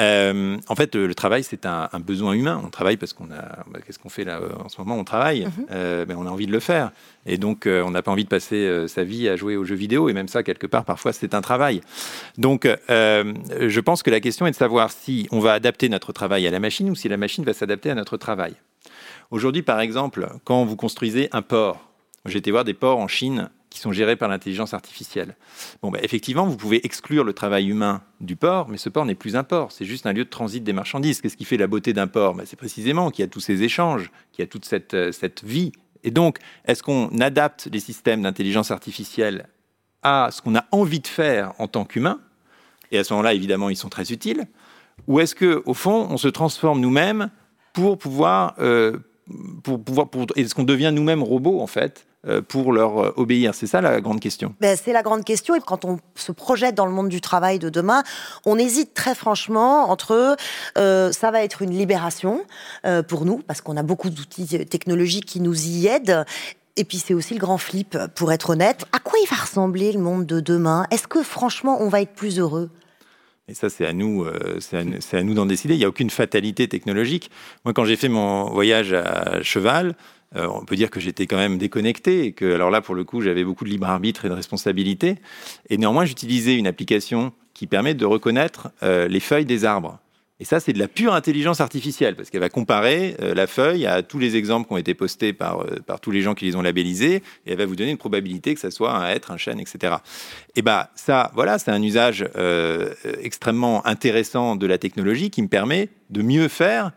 Euh, 0.00 0.58
en 0.68 0.74
fait, 0.74 0.94
le 0.96 1.14
travail, 1.14 1.44
c'est 1.44 1.66
un, 1.66 1.88
besoin 2.00 2.32
humain. 2.32 2.60
On 2.64 2.70
travaille 2.70 2.96
parce 2.96 3.12
qu'on 3.12 3.30
a. 3.30 3.64
Bah, 3.70 3.80
qu'est-ce 3.84 3.98
qu'on 3.98 4.08
fait 4.08 4.24
là 4.24 4.40
en 4.64 4.68
ce 4.68 4.80
moment? 4.80 4.96
On 4.96 5.04
travaille, 5.04 5.44
mhm. 5.44 5.66
euh, 5.70 6.04
mais 6.08 6.14
on 6.14 6.26
a 6.26 6.30
envie 6.30 6.46
de 6.46 6.52
le 6.52 6.60
faire. 6.60 6.90
Et 7.26 7.38
donc, 7.38 7.66
euh, 7.66 7.82
on 7.82 7.90
n'a 7.90 8.02
pas 8.02 8.10
envie 8.10 8.24
de 8.24 8.28
passer 8.28 8.88
sa 8.88 9.04
vie 9.04 9.28
à 9.28 9.36
jouer 9.36 9.56
aux 9.56 9.64
jeux 9.64 9.76
vidéo. 9.76 10.08
Et 10.08 10.12
même 10.12 10.28
ça, 10.28 10.42
quelque 10.42 10.66
part, 10.66 10.84
parfois, 10.84 11.12
c'est 11.12 11.34
un 11.34 11.40
travail. 11.40 11.80
Donc, 12.38 12.68
je 12.88 13.80
pense 13.80 14.02
que 14.02 14.10
la 14.10 14.20
question 14.20 14.46
est 14.46 14.50
de 14.50 14.56
savoir 14.56 14.90
si 14.90 15.28
on 15.30 15.40
va 15.40 15.52
adapter 15.52 15.88
notre 15.88 16.12
travail 16.12 16.46
à 16.46 16.50
la 16.50 16.60
machine 16.60 16.90
ou 16.90 16.94
si 16.94 17.08
la 17.08 17.16
machine 17.16 17.44
va 17.44 17.52
s'adapter 17.52 17.90
à 17.90 17.94
notre 17.94 18.16
travail. 18.16 18.54
Aujourd'hui, 19.30 19.62
par 19.62 19.80
exemple, 19.80 20.28
quand 20.44 20.64
vous 20.64 20.76
construisez 20.76 21.28
un 21.32 21.42
port, 21.42 21.90
j'ai 22.26 22.38
été 22.38 22.50
voir 22.50 22.64
des 22.64 22.74
ports 22.74 22.98
en 22.98 23.08
Chine 23.08 23.50
qui 23.74 23.80
sont 23.80 23.90
gérés 23.90 24.14
par 24.14 24.28
l'intelligence 24.28 24.72
artificielle. 24.72 25.34
Bon, 25.82 25.90
bah, 25.90 25.98
effectivement, 26.00 26.46
vous 26.46 26.56
pouvez 26.56 26.86
exclure 26.86 27.24
le 27.24 27.32
travail 27.32 27.66
humain 27.66 28.02
du 28.20 28.36
port, 28.36 28.68
mais 28.68 28.76
ce 28.76 28.88
port 28.88 29.04
n'est 29.04 29.16
plus 29.16 29.34
un 29.34 29.42
port, 29.42 29.72
c'est 29.72 29.84
juste 29.84 30.06
un 30.06 30.12
lieu 30.12 30.24
de 30.24 30.30
transit 30.30 30.62
des 30.62 30.72
marchandises. 30.72 31.20
Qu'est-ce 31.20 31.36
qui 31.36 31.44
fait 31.44 31.56
la 31.56 31.66
beauté 31.66 31.92
d'un 31.92 32.06
port? 32.06 32.36
Bah, 32.36 32.44
C'est 32.46 32.54
précisément 32.54 33.10
qu'il 33.10 33.24
y 33.24 33.26
a 33.26 33.28
tous 33.28 33.40
ces 33.40 33.64
échanges, 33.64 34.12
qu'il 34.30 34.44
y 34.44 34.46
a 34.46 34.46
toute 34.46 34.64
cette, 34.64 34.94
euh, 34.94 35.10
cette 35.10 35.42
vie. 35.42 35.72
Et 36.04 36.12
donc, 36.12 36.38
est-ce 36.66 36.84
qu'on 36.84 37.08
adapte 37.18 37.68
les 37.72 37.80
systèmes 37.80 38.22
d'intelligence 38.22 38.70
artificielle 38.70 39.48
à 40.04 40.28
ce 40.30 40.40
qu'on 40.40 40.54
a 40.54 40.66
envie 40.70 41.00
de 41.00 41.08
faire 41.08 41.52
en 41.58 41.66
tant 41.66 41.84
qu'humain? 41.84 42.20
Et 42.92 42.98
à 42.98 43.02
ce 43.02 43.12
moment-là, 43.14 43.34
évidemment, 43.34 43.70
ils 43.70 43.76
sont 43.76 43.88
très 43.88 44.12
utiles. 44.12 44.46
Ou 45.08 45.18
est-ce 45.18 45.34
que, 45.34 45.64
au 45.66 45.74
fond, 45.74 46.06
on 46.10 46.16
se 46.16 46.28
transforme 46.28 46.78
nous-mêmes 46.78 47.28
pour 47.72 47.98
pouvoir, 47.98 48.54
euh, 48.60 48.98
pour 49.64 49.82
pouvoir, 49.82 50.10
pour, 50.10 50.26
est-ce 50.36 50.54
qu'on 50.54 50.62
devient 50.62 50.92
nous-mêmes 50.94 51.24
robots 51.24 51.60
en 51.60 51.66
fait? 51.66 52.06
Pour 52.48 52.72
leur 52.72 52.98
euh, 52.98 53.12
obéir 53.16 53.54
C'est 53.54 53.66
ça 53.66 53.80
la 53.80 54.00
grande 54.00 54.20
question. 54.20 54.54
Ben, 54.60 54.76
c'est 54.82 54.92
la 54.92 55.02
grande 55.02 55.24
question. 55.24 55.54
Et 55.54 55.60
quand 55.60 55.84
on 55.84 55.98
se 56.14 56.32
projette 56.32 56.74
dans 56.74 56.86
le 56.86 56.92
monde 56.92 57.08
du 57.08 57.20
travail 57.20 57.58
de 57.58 57.68
demain, 57.68 58.02
on 58.44 58.58
hésite 58.58 58.94
très 58.94 59.14
franchement 59.14 59.90
entre 59.90 60.36
euh, 60.78 61.12
ça 61.12 61.30
va 61.30 61.42
être 61.42 61.62
une 61.62 61.76
libération 61.76 62.42
pour 63.08 63.24
nous, 63.24 63.38
parce 63.38 63.60
qu'on 63.60 63.76
a 63.76 63.82
beaucoup 63.82 64.10
d'outils 64.10 64.46
technologiques 64.66 65.26
qui 65.26 65.40
nous 65.40 65.66
y 65.66 65.86
aident. 65.86 66.24
Et 66.76 66.84
puis 66.84 66.98
c'est 66.98 67.14
aussi 67.14 67.34
le 67.34 67.40
grand 67.40 67.58
flip, 67.58 67.96
pour 68.14 68.32
être 68.32 68.50
honnête. 68.50 68.84
À 68.92 68.98
quoi 68.98 69.18
il 69.22 69.28
va 69.28 69.36
ressembler 69.36 69.92
le 69.92 70.00
monde 70.00 70.26
de 70.26 70.40
demain? 70.40 70.86
Est-ce 70.90 71.06
que 71.06 71.22
franchement 71.22 71.78
on 71.80 71.88
va 71.88 72.00
être 72.00 72.14
plus 72.14 72.38
heureux? 72.38 72.70
Et 73.46 73.54
ça, 73.54 73.68
c'est 73.68 73.86
à 73.86 73.92
nous, 73.92 74.26
c'est 74.60 74.78
à, 74.78 75.18
à, 75.18 75.22
nous 75.22 75.34
d'en 75.34 75.46
décider. 75.46 75.74
Il 75.74 75.78
n'y 75.78 75.84
a 75.84 75.88
aucune 75.88 76.10
fatalité 76.10 76.66
technologique. 76.66 77.30
Moi, 77.64 77.74
quand 77.74 77.84
j'ai 77.84 77.96
fait 77.96 78.08
mon 78.08 78.50
voyage 78.50 78.92
à 78.92 79.42
cheval, 79.42 79.94
euh, 80.36 80.48
on 80.48 80.64
peut 80.64 80.76
dire 80.76 80.90
que 80.90 81.00
j'étais 81.00 81.26
quand 81.26 81.36
même 81.36 81.58
déconnecté 81.58 82.24
et 82.24 82.32
que, 82.32 82.54
alors 82.54 82.70
là, 82.70 82.80
pour 82.80 82.94
le 82.94 83.04
coup, 83.04 83.20
j'avais 83.20 83.44
beaucoup 83.44 83.64
de 83.64 83.70
libre 83.70 83.88
arbitre 83.88 84.24
et 84.24 84.28
de 84.28 84.34
responsabilité. 84.34 85.16
Et 85.70 85.78
néanmoins, 85.78 86.04
j'utilisais 86.04 86.56
une 86.56 86.66
application 86.66 87.32
qui 87.52 87.66
permet 87.66 87.94
de 87.94 88.04
reconnaître 88.04 88.68
euh, 88.82 89.06
les 89.06 89.20
feuilles 89.20 89.44
des 89.44 89.64
arbres. 89.64 90.00
Et 90.40 90.44
ça, 90.44 90.58
c'est 90.58 90.72
de 90.72 90.80
la 90.80 90.88
pure 90.88 91.14
intelligence 91.14 91.60
artificielle, 91.60 92.16
parce 92.16 92.28
qu'elle 92.28 92.40
va 92.40 92.48
comparer 92.48 93.14
euh, 93.20 93.34
la 93.34 93.46
feuille 93.46 93.86
à 93.86 94.02
tous 94.02 94.18
les 94.18 94.34
exemples 94.34 94.66
qui 94.66 94.74
ont 94.74 94.78
été 94.78 94.92
postés 94.92 95.32
par, 95.32 95.64
tous 96.02 96.10
les 96.10 96.22
gens 96.22 96.34
qui 96.34 96.44
les 96.44 96.56
ont 96.56 96.62
labellisés, 96.62 97.16
et 97.46 97.52
elle 97.52 97.58
va 97.58 97.66
vous 97.66 97.76
donner 97.76 97.92
une 97.92 97.98
probabilité 97.98 98.52
que 98.52 98.60
ça 98.60 98.72
soit 98.72 98.92
un 98.92 99.08
être, 99.08 99.30
un 99.30 99.36
chêne, 99.36 99.60
etc. 99.60 99.94
Et 100.56 100.62
bien, 100.62 100.88
ça, 100.96 101.30
voilà, 101.34 101.60
c'est 101.60 101.70
un 101.70 101.80
usage 101.80 102.28
extrêmement 103.22 103.86
intéressant 103.86 104.56
de 104.56 104.66
la 104.66 104.76
technologie 104.76 105.30
qui 105.30 105.40
me 105.40 105.48
permet 105.48 105.88
de 106.10 106.22
mieux 106.22 106.48
faire 106.48 106.90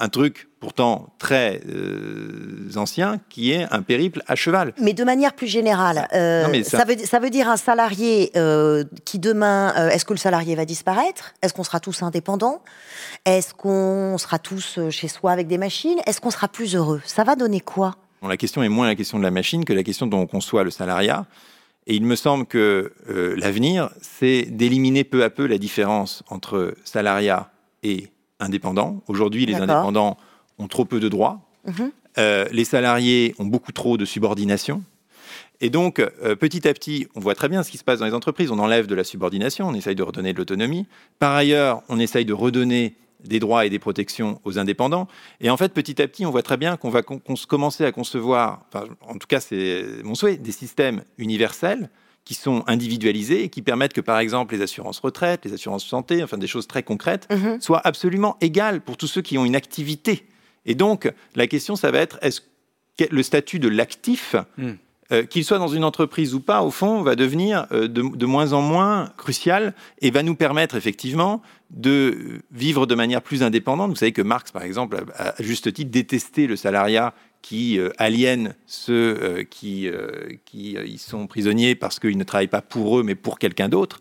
un 0.00 0.08
truc 0.08 0.48
pourtant 0.62 1.08
très 1.18 1.60
euh, 1.68 2.70
ancien, 2.76 3.18
qui 3.28 3.50
est 3.50 3.66
un 3.72 3.82
périple 3.82 4.22
à 4.28 4.36
cheval. 4.36 4.72
Mais 4.78 4.92
de 4.92 5.02
manière 5.02 5.32
plus 5.32 5.48
générale, 5.48 6.06
euh, 6.12 6.62
ça... 6.62 6.84
veut, 6.84 6.96
ça... 6.98 7.18
veut, 7.18 7.30
dire 7.30 7.48
un 7.48 7.56
salarié 7.56 8.30
euh, 8.36 8.84
qui 9.04 9.18
demain, 9.18 9.74
est-ce 9.88 10.04
que 10.04 10.12
le 10.12 10.20
salarié 10.20 10.54
va 10.54 10.64
disparaître? 10.64 11.34
Est-ce 11.42 11.52
qu'on 11.52 11.64
sera 11.64 11.80
tous 11.80 12.04
indépendants? 12.04 12.62
Est-ce 13.24 13.54
qu'on 13.54 14.16
sera 14.18 14.38
tous 14.38 14.78
chez 14.90 15.08
soi 15.08 15.32
avec 15.32 15.48
des 15.48 15.58
machines? 15.58 15.98
Est-ce 16.06 16.20
qu'on 16.20 16.30
sera 16.30 16.46
plus 16.46 16.76
heureux? 16.76 17.02
Ça 17.06 17.24
va 17.24 17.34
donner 17.34 17.58
quoi? 17.58 17.96
La 18.22 18.36
question 18.36 18.62
est 18.62 18.68
moins 18.68 18.86
la 18.86 18.94
question 18.94 19.18
de 19.18 19.24
la 19.24 19.32
machine 19.32 19.64
que 19.64 19.72
la 19.72 19.82
question 19.82 20.06
dont 20.06 20.20
on 20.20 20.26
conçoit 20.28 20.62
le 20.62 20.70
salariat. 20.70 21.26
Et 21.88 21.96
il 21.96 22.04
me 22.04 22.14
semble 22.14 22.46
que 22.46 22.92
l'avenir, 23.36 23.90
c'est 24.00 24.42
d'éliminer 24.42 25.02
peu 25.02 25.24
à 25.24 25.30
peu 25.30 25.48
la 25.48 25.58
différence 25.58 26.22
entre 26.28 26.76
salariat 26.84 27.50
et 27.82 28.10
indépendants. 28.38 29.02
Aujourd'hui, 29.08 29.44
les 29.44 29.56
indépendants 29.56 30.16
ont 30.58 30.68
trop 30.68 30.84
peu 30.84 31.00
de 31.00 31.08
droits. 31.08 31.40
Mhm. 31.66 31.92
Euh, 32.18 32.46
les 32.52 32.64
salariés 32.64 33.34
ont 33.38 33.46
beaucoup 33.46 33.72
trop 33.72 33.96
de 33.96 34.04
subordination. 34.04 34.82
Et 35.60 35.70
donc, 35.70 36.00
euh, 36.00 36.34
petit 36.34 36.66
à 36.66 36.74
petit, 36.74 37.06
on 37.14 37.20
voit 37.20 37.34
très 37.34 37.48
bien 37.48 37.62
ce 37.62 37.70
qui 37.70 37.78
se 37.78 37.84
passe 37.84 38.00
dans 38.00 38.06
les 38.06 38.14
entreprises. 38.14 38.50
On 38.50 38.58
enlève 38.58 38.86
de 38.86 38.94
la 38.94 39.04
subordination, 39.04 39.68
on 39.68 39.74
essaye 39.74 39.94
de 39.94 40.02
redonner 40.02 40.32
de 40.32 40.38
l'autonomie. 40.38 40.86
Par 41.18 41.34
ailleurs, 41.34 41.82
on 41.88 41.98
essaye 42.00 42.24
de 42.24 42.32
redonner 42.32 42.96
des 43.24 43.38
droits 43.38 43.64
et 43.64 43.70
des 43.70 43.78
protections 43.78 44.40
aux 44.44 44.58
indépendants. 44.58 45.06
Et 45.40 45.50
en 45.50 45.56
fait, 45.56 45.72
petit 45.72 46.02
à 46.02 46.08
petit, 46.08 46.26
on 46.26 46.30
voit 46.30 46.42
très 46.42 46.56
bien 46.56 46.76
qu'on 46.76 46.90
va 46.90 47.02
commencer 47.02 47.84
à 47.84 47.92
concevoir, 47.92 48.66
en 49.02 49.14
tout 49.14 49.28
cas, 49.28 49.40
c'est 49.40 49.84
mon 50.02 50.16
souhait, 50.16 50.36
des 50.36 50.50
systèmes 50.50 51.04
universels 51.18 51.88
qui 52.24 52.34
sont 52.34 52.62
individualisées 52.66 53.44
et 53.44 53.48
qui 53.48 53.62
permettent 53.62 53.92
que, 53.92 54.00
par 54.00 54.18
exemple, 54.18 54.54
les 54.54 54.62
assurances 54.62 55.00
retraite, 55.00 55.44
les 55.44 55.52
assurances 55.52 55.84
santé, 55.84 56.22
enfin 56.22 56.38
des 56.38 56.46
choses 56.46 56.66
très 56.66 56.82
concrètes, 56.82 57.28
mhm. 57.30 57.60
soient 57.60 57.80
absolument 57.84 58.36
égales 58.40 58.80
pour 58.80 58.96
tous 58.96 59.08
ceux 59.08 59.22
qui 59.22 59.38
ont 59.38 59.44
une 59.44 59.56
activité. 59.56 60.26
Et 60.66 60.74
donc, 60.74 61.10
la 61.34 61.46
question, 61.46 61.76
ça 61.76 61.90
va 61.90 61.98
être, 61.98 62.18
est-ce 62.22 62.40
que 62.40 63.04
le 63.10 63.22
statut 63.22 63.58
de 63.58 63.68
l'actif 63.68 64.36
mm. 64.58 64.70
euh, 65.12 65.24
qu'il 65.24 65.44
soit 65.44 65.58
dans 65.58 65.68
une 65.68 65.84
entreprise 65.84 66.34
ou 66.34 66.40
pas, 66.40 66.62
au 66.62 66.70
fond, 66.70 67.02
va 67.02 67.16
devenir 67.16 67.66
euh, 67.72 67.88
de, 67.88 68.26
moins 68.26 68.52
en 68.52 68.60
moins 68.60 69.12
crucial 69.16 69.74
et 70.00 70.10
va 70.10 70.22
nous 70.22 70.34
permettre 70.34 70.76
effectivement 70.76 71.42
de 71.70 72.42
vivre 72.50 72.86
de 72.86 72.94
manière 72.94 73.22
plus 73.22 73.42
indépendante. 73.42 73.90
Vous 73.90 73.96
savez 73.96 74.12
que 74.12 74.22
Marx, 74.22 74.52
par 74.52 74.62
exemple, 74.62 75.04
a 75.16 75.30
à 75.30 75.42
juste 75.42 75.72
titre 75.72 75.90
détesté 75.90 76.46
le 76.46 76.56
salariat 76.56 77.14
qui 77.40 77.78
euh, 77.78 77.90
aliènent 77.98 78.54
ceux 78.66 79.44
qui, 79.50 79.88
qui 80.44 80.74
y 80.74 80.98
sont 80.98 81.26
prisonniers 81.26 81.74
parce 81.74 81.98
qu'ils 81.98 82.18
ne 82.18 82.24
travaillent 82.24 82.46
pas 82.46 82.62
pour 82.62 83.00
eux, 83.00 83.02
mais 83.02 83.16
pour 83.16 83.38
quelqu'un 83.38 83.68
d'autre. 83.68 83.98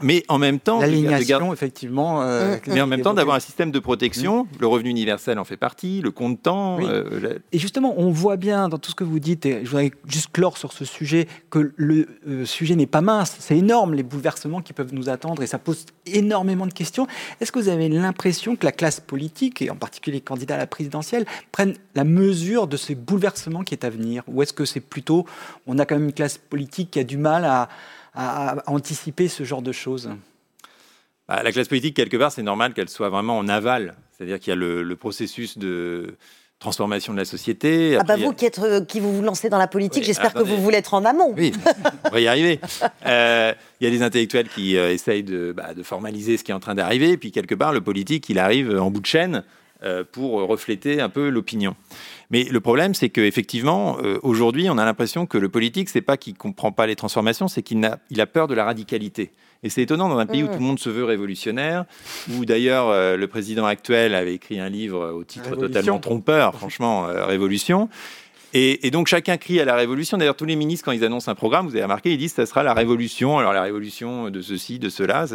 Mais 0.00 0.24
en 0.28 0.38
même 0.38 0.60
temps, 0.60 0.80
l'alignation, 0.80 1.52
effectivement. 1.52 2.22
Mmh. 2.22 2.60
mais 2.68 2.80
en 2.80 2.86
même 2.86 3.02
temps, 3.02 3.14
d'avoir 3.14 3.36
un 3.36 3.40
système 3.40 3.70
de 3.70 3.78
protection. 3.78 4.44
Mmh. 4.44 4.48
Le 4.60 4.66
revenu 4.66 4.90
universel 4.90 5.38
en 5.38 5.44
fait 5.44 5.56
partie, 5.56 6.00
le 6.00 6.10
compte 6.10 6.42
temps. 6.42 6.78
Et 7.52 7.58
justement, 7.58 7.94
on 7.96 8.10
voit 8.10 8.36
bien 8.36 8.68
dans 8.68 8.78
tout 8.78 8.90
ce 8.90 8.96
que 8.96 9.04
vous 9.04 9.18
dites, 9.18 9.46
et 9.46 9.60
je 9.64 9.70
voudrais 9.70 9.92
juste 10.06 10.30
clore 10.32 10.58
sur 10.58 10.72
ce 10.72 10.84
sujet, 10.84 11.28
que 11.50 11.72
le 11.76 12.06
sujet 12.44 12.76
n'est 12.76 12.86
pas 12.86 13.00
mince. 13.00 13.36
C'est 13.38 13.56
énorme 13.56 13.94
les 13.94 14.02
bouleversements 14.02 14.62
qui 14.62 14.72
peuvent 14.72 14.94
nous 14.94 15.08
attendre 15.08 15.42
et 15.42 15.46
ça 15.46 15.58
pose 15.58 15.86
énormément 16.06 16.66
de 16.66 16.72
questions. 16.72 17.06
Est-ce 17.40 17.52
que 17.52 17.58
vous 17.58 17.68
avez 17.68 17.88
l'impression 17.88 18.56
que 18.56 18.64
la 18.64 18.72
classe 18.72 19.00
politique, 19.00 19.62
et 19.62 19.70
en 19.70 19.76
particulier 19.76 20.16
les 20.16 20.20
candidats 20.20 20.54
à 20.54 20.58
la 20.58 20.66
présidentielle, 20.66 21.24
prennent 21.52 21.76
la 21.94 22.04
mesure 22.04 22.66
de 22.66 22.76
ces 22.76 22.94
bouleversements 22.94 23.62
qui 23.62 23.74
est 23.74 23.84
à 23.84 23.90
venir? 23.90 24.22
Ou 24.28 24.42
est-ce 24.42 24.52
que 24.52 24.64
c'est 24.64 24.80
plutôt, 24.80 25.26
on 25.66 25.78
a 25.78 25.86
quand 25.86 25.96
même 25.96 26.06
une 26.06 26.12
classe 26.12 26.38
politique 26.38 26.92
qui 26.92 27.00
a 27.00 27.04
du 27.04 27.16
mal 27.16 27.44
à, 27.44 27.68
anticiper 28.14 29.28
ce 29.28 29.44
genre 29.44 29.62
de 29.62 29.72
choses 29.72 30.10
bah, 31.28 31.42
La 31.42 31.52
classe 31.52 31.68
politique, 31.68 31.96
quelque 31.96 32.16
part, 32.16 32.32
c'est 32.32 32.42
normal 32.42 32.74
qu'elle 32.74 32.88
soit 32.88 33.08
vraiment 33.08 33.38
en 33.38 33.48
aval. 33.48 33.96
C'est-à-dire 34.16 34.38
qu'il 34.38 34.50
y 34.50 34.52
a 34.52 34.56
le, 34.56 34.96
processus 34.96 35.58
de 35.58 36.16
transformation 36.60 37.12
de 37.12 37.18
la 37.18 37.24
société. 37.24 37.96
ah 38.00 38.04
bah 38.04 38.16
vous 38.16 38.32
qui, 38.32 38.46
êtes, 38.46 38.58
euh, 38.58 38.84
qui 38.84 39.00
vous 39.00 39.14
vous 39.14 39.22
lancez 39.22 39.50
dans 39.50 39.58
la 39.58 39.66
politique, 39.66 40.04
j'espère 40.04 40.32
que 40.32 40.42
vous 40.42 40.56
voulez 40.56 40.78
être 40.78 40.94
en 40.94 41.04
amont. 41.04 41.34
Oui, 41.36 41.52
on 42.04 42.10
va 42.10 42.20
y 42.20 42.26
arriver. 42.26 42.60
Euh, 43.06 43.52
il 43.80 43.84
y 43.84 43.86
a 43.86 43.90
des 43.90 44.02
intellectuels 44.02 44.48
qui 44.48 44.78
euh, 44.78 44.90
essayent 44.90 45.22
de, 45.22 45.52
bah, 45.52 45.74
de, 45.74 45.82
formaliser 45.82 46.38
ce 46.38 46.44
qui 46.44 46.52
est 46.52 46.54
en 46.54 46.60
train 46.60 46.74
d'arriver, 46.74 47.10
et 47.10 47.16
puis 47.18 47.32
quelque 47.32 47.54
part, 47.54 47.72
le 47.72 47.82
politique, 47.82 48.30
il 48.30 48.38
arrive 48.38 48.78
en 48.78 48.90
bout 48.90 49.00
de 49.00 49.06
chaîne 49.06 49.42
pour 50.12 50.48
refléter 50.48 51.02
un 51.02 51.10
peu 51.10 51.28
l'opinion. 51.28 51.76
Mais 52.30 52.44
le 52.44 52.60
problème, 52.60 52.94
c'est 52.94 53.10
qu'effectivement, 53.10 53.98
euh, 54.02 54.18
aujourd'hui, 54.22 54.68
on 54.70 54.78
a 54.78 54.84
l'impression 54.84 55.26
que 55.26 55.38
le 55.38 55.48
politique, 55.48 55.88
c'est 55.88 56.00
pas 56.00 56.16
qu'il 56.16 56.34
comprend 56.34 56.72
pas 56.72 56.86
les 56.86 56.96
transformations, 56.96 57.48
c'est 57.48 57.62
qu'il 57.62 57.84
a, 57.84 57.98
il 58.10 58.20
a 58.20 58.26
peur 58.26 58.48
de 58.48 58.54
la 58.54 58.64
radicalité. 58.64 59.30
Et 59.62 59.70
c'est 59.70 59.82
étonnant 59.82 60.08
dans 60.08 60.18
un 60.18 60.26
pays 60.26 60.42
où 60.42 60.46
tout 60.46 60.54
le 60.54 60.60
monde 60.60 60.78
se 60.78 60.90
veut 60.90 61.04
révolutionnaire, 61.04 61.86
où 62.34 62.44
d'ailleurs 62.44 62.88
euh, 62.88 63.16
le 63.16 63.26
président 63.28 63.64
actuel 63.64 64.14
avait 64.14 64.34
écrit 64.34 64.60
un 64.60 64.68
livre 64.68 65.12
au 65.12 65.24
titre 65.24 65.56
totalement 65.56 65.98
trompeur, 65.98 66.54
franchement, 66.54 67.08
euh, 67.08 67.24
Révolution. 67.24 67.88
Et, 68.56 68.92
donc 68.92 69.08
chacun 69.08 69.36
crie 69.36 69.58
à 69.58 69.64
la 69.64 69.74
révolution. 69.74 70.16
D'ailleurs, 70.16 70.36
tous 70.36 70.44
les 70.44 70.54
ministres, 70.54 70.84
quand 70.84 70.92
ils 70.92 71.04
annoncent 71.04 71.28
un 71.28 71.34
programme, 71.34 71.66
vous 71.66 71.74
avez 71.74 71.82
remarqué, 71.82 72.12
ils 72.12 72.18
disent 72.18 72.34
que 72.34 72.42
ça 72.42 72.46
sera 72.46 72.62
la 72.62 72.72
révolution. 72.72 73.36
Alors 73.36 73.52
la 73.52 73.62
révolution 73.62 74.30
de 74.30 74.40
ceci, 74.42 74.78
de 74.78 74.88
cela. 74.88 75.26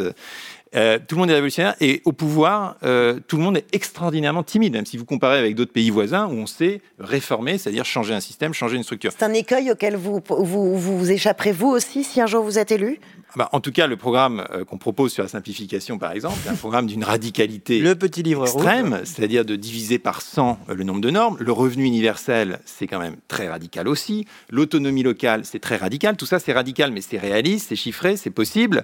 Euh, 0.75 0.99
tout 1.05 1.15
le 1.15 1.21
monde 1.21 1.31
est 1.31 1.33
révolutionnaire 1.33 1.75
et 1.81 2.01
au 2.05 2.11
pouvoir, 2.11 2.75
euh, 2.83 3.19
tout 3.27 3.37
le 3.37 3.43
monde 3.43 3.57
est 3.57 3.65
extraordinairement 3.73 4.43
timide, 4.43 4.73
même 4.73 4.85
si 4.85 4.97
vous 4.97 5.05
comparez 5.05 5.39
avec 5.39 5.55
d'autres 5.55 5.71
pays 5.71 5.89
voisins 5.89 6.27
où 6.27 6.33
on 6.33 6.45
sait 6.45 6.81
réformer, 6.99 7.57
c'est-à-dire 7.57 7.85
changer 7.85 8.13
un 8.13 8.19
système, 8.19 8.53
changer 8.53 8.77
une 8.77 8.83
structure. 8.83 9.11
C'est 9.17 9.25
un 9.25 9.33
écueil 9.33 9.71
auquel 9.71 9.95
vous 9.95 10.21
vous, 10.29 10.77
vous 10.77 11.11
échapperez 11.11 11.53
vous 11.53 11.69
aussi 11.69 12.03
si 12.03 12.21
un 12.21 12.27
jour 12.27 12.43
vous 12.43 12.59
êtes 12.59 12.71
élu? 12.71 12.99
Ah 13.29 13.33
bah, 13.35 13.49
en 13.51 13.59
tout 13.59 13.71
cas, 13.71 13.87
le 13.87 13.95
programme 13.95 14.45
euh, 14.51 14.65
qu'on 14.65 14.77
propose 14.77 15.13
sur 15.13 15.23
la 15.23 15.29
simplification, 15.29 15.97
par 15.97 16.11
exemple, 16.11 16.37
est 16.45 16.49
un 16.49 16.55
programme 16.55 16.87
d'une 16.87 17.03
radicalité 17.03 17.79
le 17.79 17.95
petit 17.95 18.23
livre 18.23 18.43
extrême, 18.43 19.01
c'est-à-dire 19.05 19.45
de 19.45 19.55
diviser 19.55 19.99
par 19.99 20.21
100 20.21 20.59
le 20.67 20.83
nombre 20.83 21.01
de 21.01 21.09
normes. 21.09 21.37
Le 21.39 21.51
revenu 21.51 21.83
universel, 21.85 22.59
c'est 22.65 22.87
quand 22.87 22.99
même 22.99 23.17
très 23.27 23.47
radical 23.47 23.87
aussi. 23.87 24.25
L'autonomie 24.49 25.03
locale, 25.03 25.45
c'est 25.45 25.59
très 25.59 25.77
radical. 25.77 26.17
Tout 26.17 26.25
ça, 26.25 26.39
c'est 26.39 26.53
radical, 26.53 26.91
mais 26.91 27.01
c'est 27.01 27.17
réaliste, 27.17 27.67
c'est 27.69 27.75
chiffré, 27.75 28.17
c'est 28.17 28.31
possible. 28.31 28.83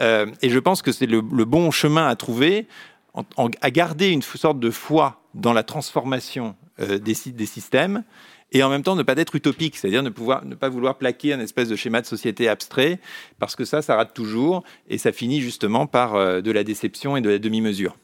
Euh, 0.00 0.26
et 0.40 0.50
je 0.50 0.58
pense 0.58 0.82
que 0.82 0.92
c'est 0.92 1.06
le, 1.06 1.20
bon 1.20 1.70
chemin 1.70 2.06
à 2.06 2.16
trouver, 2.16 2.66
à 3.60 3.70
garder 3.70 4.08
une 4.08 4.22
sorte 4.22 4.58
de 4.58 4.70
foi 4.70 5.22
dans 5.34 5.52
la 5.52 5.62
transformation 5.62 6.56
euh, 6.80 6.98
des, 6.98 7.14
systèmes 7.14 8.04
et 8.52 8.62
en 8.62 8.68
même 8.68 8.82
temps 8.82 8.96
ne 8.96 9.02
pas 9.02 9.14
être 9.16 9.34
utopique, 9.34 9.76
c'est-à-dire 9.76 10.02
ne, 10.02 10.10
ne 10.10 10.54
pas 10.54 10.68
vouloir 10.68 10.96
plaquer 10.96 11.32
un 11.32 11.40
espèce 11.40 11.68
de 11.68 11.76
schéma 11.76 12.00
de 12.00 12.06
société 12.06 12.48
abstrait, 12.48 13.00
parce 13.38 13.56
que 13.56 13.64
ça, 13.64 13.82
ça 13.82 13.96
rate 13.96 14.14
toujours, 14.14 14.62
et 14.88 14.98
ça 14.98 15.12
finit 15.12 15.40
justement 15.40 15.86
par 15.86 16.14
euh, 16.14 16.40
de 16.40 16.50
la 16.50 16.64
déception 16.64 17.16
et 17.16 17.20
de 17.20 17.30
la 17.30 17.38
demi-mesure. 17.38 17.96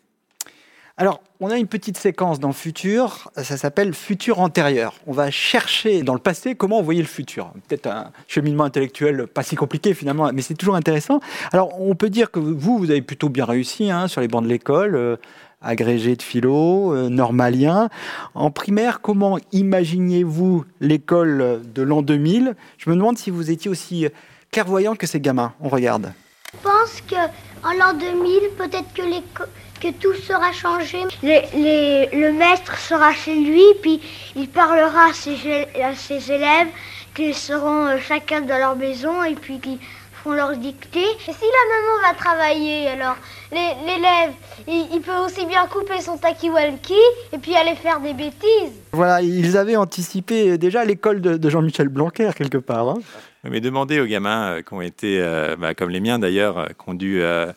Alors, 1.01 1.21
on 1.39 1.49
a 1.49 1.57
une 1.57 1.69
petite 1.69 1.97
séquence 1.97 2.41
dans 2.41 2.51
Futur, 2.51 3.31
ça 3.37 3.57
s'appelle 3.57 3.95
Futur 3.95 4.41
antérieur. 4.41 4.95
On 5.07 5.13
va 5.13 5.31
chercher 5.31 6.03
dans 6.03 6.15
le 6.15 6.19
passé 6.19 6.57
comment 6.57 6.81
on 6.81 6.83
voyait 6.83 7.03
le 7.03 7.07
futur. 7.07 7.53
Peut-être 7.69 7.87
un 7.87 8.11
cheminement 8.27 8.65
intellectuel 8.65 9.29
pas 9.29 9.45
si 9.45 9.55
compliqué 9.55 9.95
finalement, 9.95 10.29
mais 10.35 10.43
c'est 10.43 10.57
toujours 10.57 10.75
intéressant. 10.75 11.21
Alors, 11.53 11.81
on 11.81 11.95
peut 11.95 12.11
dire 12.11 12.33
que 12.33 12.41
vous, 12.41 12.79
vous 12.79 12.91
avez 12.91 13.01
plutôt 13.01 13.29
bien 13.29 13.45
réussi 13.45 13.93
hein, 13.93 14.09
sur 14.09 14.21
les 14.21 14.27
bancs 14.27 14.43
de 14.43 14.49
l'école, 14.49 14.97
euh, 14.97 15.15
agrégé 15.63 16.17
de 16.17 16.23
philo, 16.23 16.93
euh, 16.93 17.09
normalien. 17.09 17.91
En 18.35 18.51
primaire, 18.51 19.01
comment 19.01 19.39
imaginiez-vous 19.53 20.65
l'école 20.81 21.63
de 21.73 21.83
l'an 21.83 22.03
2000 22.03 22.57
Je 22.77 22.91
me 22.91 22.97
demande 22.97 23.19
si 23.19 23.31
vous 23.31 23.53
étiez 23.53 23.71
aussi 23.71 24.09
clairvoyant 24.51 24.97
que 24.97 25.07
ces 25.07 25.21
gamins. 25.21 25.53
On 25.61 25.69
regarde. 25.69 26.13
Je 26.55 26.59
pense 26.69 27.03
qu'en 27.09 27.73
l'an 27.73 27.93
2000, 27.97 28.51
peut-être 28.57 28.93
que 28.93 29.03
l'école 29.03 29.47
que 29.81 29.93
tout 29.93 30.15
sera 30.15 30.53
changé. 30.53 30.99
le 31.23 32.31
maître 32.33 32.77
sera 32.79 33.13
chez 33.13 33.35
lui, 33.35 33.65
puis 33.83 34.01
il 34.37 34.49
parlera 34.49 35.11
à 35.11 35.13
ses, 35.13 36.33
élèves 36.33 36.69
qui 37.15 37.35
seront 37.35 37.87
euh, 37.87 37.99
chacun 37.99 38.43
dans 38.43 38.59
leur 38.59 38.77
maison 38.77 39.25
et 39.25 39.35
puis 39.35 39.59
qui 39.59 39.79
feront 40.13 40.35
leur 40.35 40.57
dictée. 40.57 41.01
Et 41.01 41.33
si 41.33 41.45
la 41.45 41.65
maman 41.75 42.09
va 42.09 42.15
travailler, 42.15 42.89
alors 42.89 43.17
l'élève, 43.51 44.33
il, 44.67 45.01
peut 45.01 45.17
aussi 45.25 45.47
bien 45.47 45.67
couper 45.67 46.01
son 46.01 46.17
takiwalki 46.17 46.95
et 47.33 47.39
puis 47.39 47.57
aller 47.57 47.75
faire 47.75 48.01
des 48.01 48.15
bêtises. 48.15 48.75
Voilà, 48.93 49.23
ils 49.23 49.57
avaient 49.57 49.77
anticipé 49.77 50.59
déjà 50.59 50.85
l'école 50.85 51.21
de, 51.21 51.51
Jean-Michel 51.51 51.89
Blanquer 51.89 52.31
quelque 52.37 52.59
part. 52.59 52.89
Hein. 52.89 52.99
Mais 53.45 53.61
demandez 53.61 54.01
aux 54.01 54.07
gamins 54.07 54.51
euh, 54.51 54.63
qui 54.63 54.75
ont 54.75 54.83
été, 54.83 55.21
euh, 55.21 55.57
bah, 55.57 55.75
comme 55.75 55.91
les 55.91 56.01
miens 56.01 56.19
d'ailleurs, 56.19 56.69
qui 56.69 56.91
ont 56.91 56.95
dû 56.95 57.23
euh, 57.23 57.53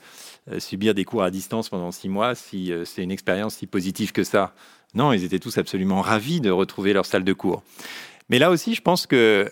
subir 0.59 0.93
des 0.93 1.05
cours 1.05 1.23
à 1.23 1.31
distance 1.31 1.69
pendant 1.69 1.91
six 1.91 2.09
mois 2.09 2.35
si 2.35 2.71
euh, 2.71 2.85
c'est 2.85 3.03
une 3.03 3.11
expérience 3.11 3.55
si 3.55 3.67
positive 3.67 4.11
que 4.11 4.23
ça. 4.23 4.53
Non, 4.93 5.13
ils 5.13 5.23
étaient 5.23 5.39
tous 5.39 5.57
absolument 5.57 6.01
ravis 6.01 6.41
de 6.41 6.51
retrouver 6.51 6.93
leur 6.93 7.05
salle 7.05 7.23
de 7.23 7.33
cours. 7.33 7.63
Mais 8.29 8.39
là 8.39 8.49
aussi, 8.49 8.75
je 8.75 8.81
pense 8.81 9.07
que 9.07 9.49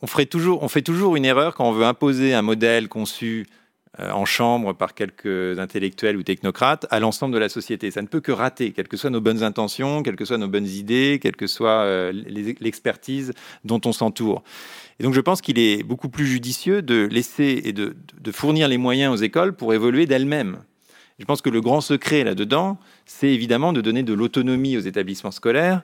on, 0.00 0.06
ferait 0.06 0.26
toujours, 0.26 0.62
on 0.62 0.68
fait 0.68 0.82
toujours 0.82 1.16
une 1.16 1.24
erreur 1.24 1.54
quand 1.54 1.68
on 1.68 1.72
veut 1.72 1.84
imposer 1.84 2.34
un 2.34 2.42
modèle 2.42 2.88
conçu 2.88 3.46
euh, 3.46 3.61
en 3.98 4.24
chambre 4.24 4.72
par 4.72 4.94
quelques 4.94 5.58
intellectuels 5.58 6.16
ou 6.16 6.22
technocrates 6.22 6.86
à 6.90 6.98
l'ensemble 6.98 7.34
de 7.34 7.38
la 7.38 7.48
société. 7.48 7.90
Ça 7.90 8.00
ne 8.00 8.06
peut 8.06 8.20
que 8.20 8.32
rater, 8.32 8.72
quelles 8.72 8.88
que 8.88 8.96
soient 8.96 9.10
nos 9.10 9.20
bonnes 9.20 9.42
intentions, 9.42 10.02
quelles 10.02 10.16
que 10.16 10.24
soient 10.24 10.38
nos 10.38 10.48
bonnes 10.48 10.66
idées, 10.66 11.18
quelle 11.20 11.36
que 11.36 11.46
soit 11.46 12.10
l'expertise 12.12 13.34
dont 13.64 13.80
on 13.84 13.92
s'entoure. 13.92 14.42
Et 14.98 15.04
donc 15.04 15.14
je 15.14 15.20
pense 15.20 15.40
qu'il 15.40 15.58
est 15.58 15.82
beaucoup 15.82 16.08
plus 16.08 16.26
judicieux 16.26 16.80
de 16.80 17.08
laisser 17.10 17.62
et 17.64 17.72
de, 17.72 17.94
fournir 18.30 18.68
les 18.68 18.78
moyens 18.78 19.12
aux 19.12 19.22
écoles 19.22 19.54
pour 19.54 19.74
évoluer 19.74 20.06
d'elles-mêmes. 20.06 20.58
Je 21.18 21.24
pense 21.24 21.42
que 21.42 21.50
le 21.50 21.60
grand 21.60 21.80
secret 21.80 22.24
là-dedans, 22.24 22.78
c'est 23.04 23.28
évidemment 23.28 23.72
de 23.72 23.80
donner 23.80 24.02
de 24.02 24.12
l'autonomie 24.12 24.76
aux 24.76 24.80
établissements 24.80 25.30
scolaires, 25.30 25.82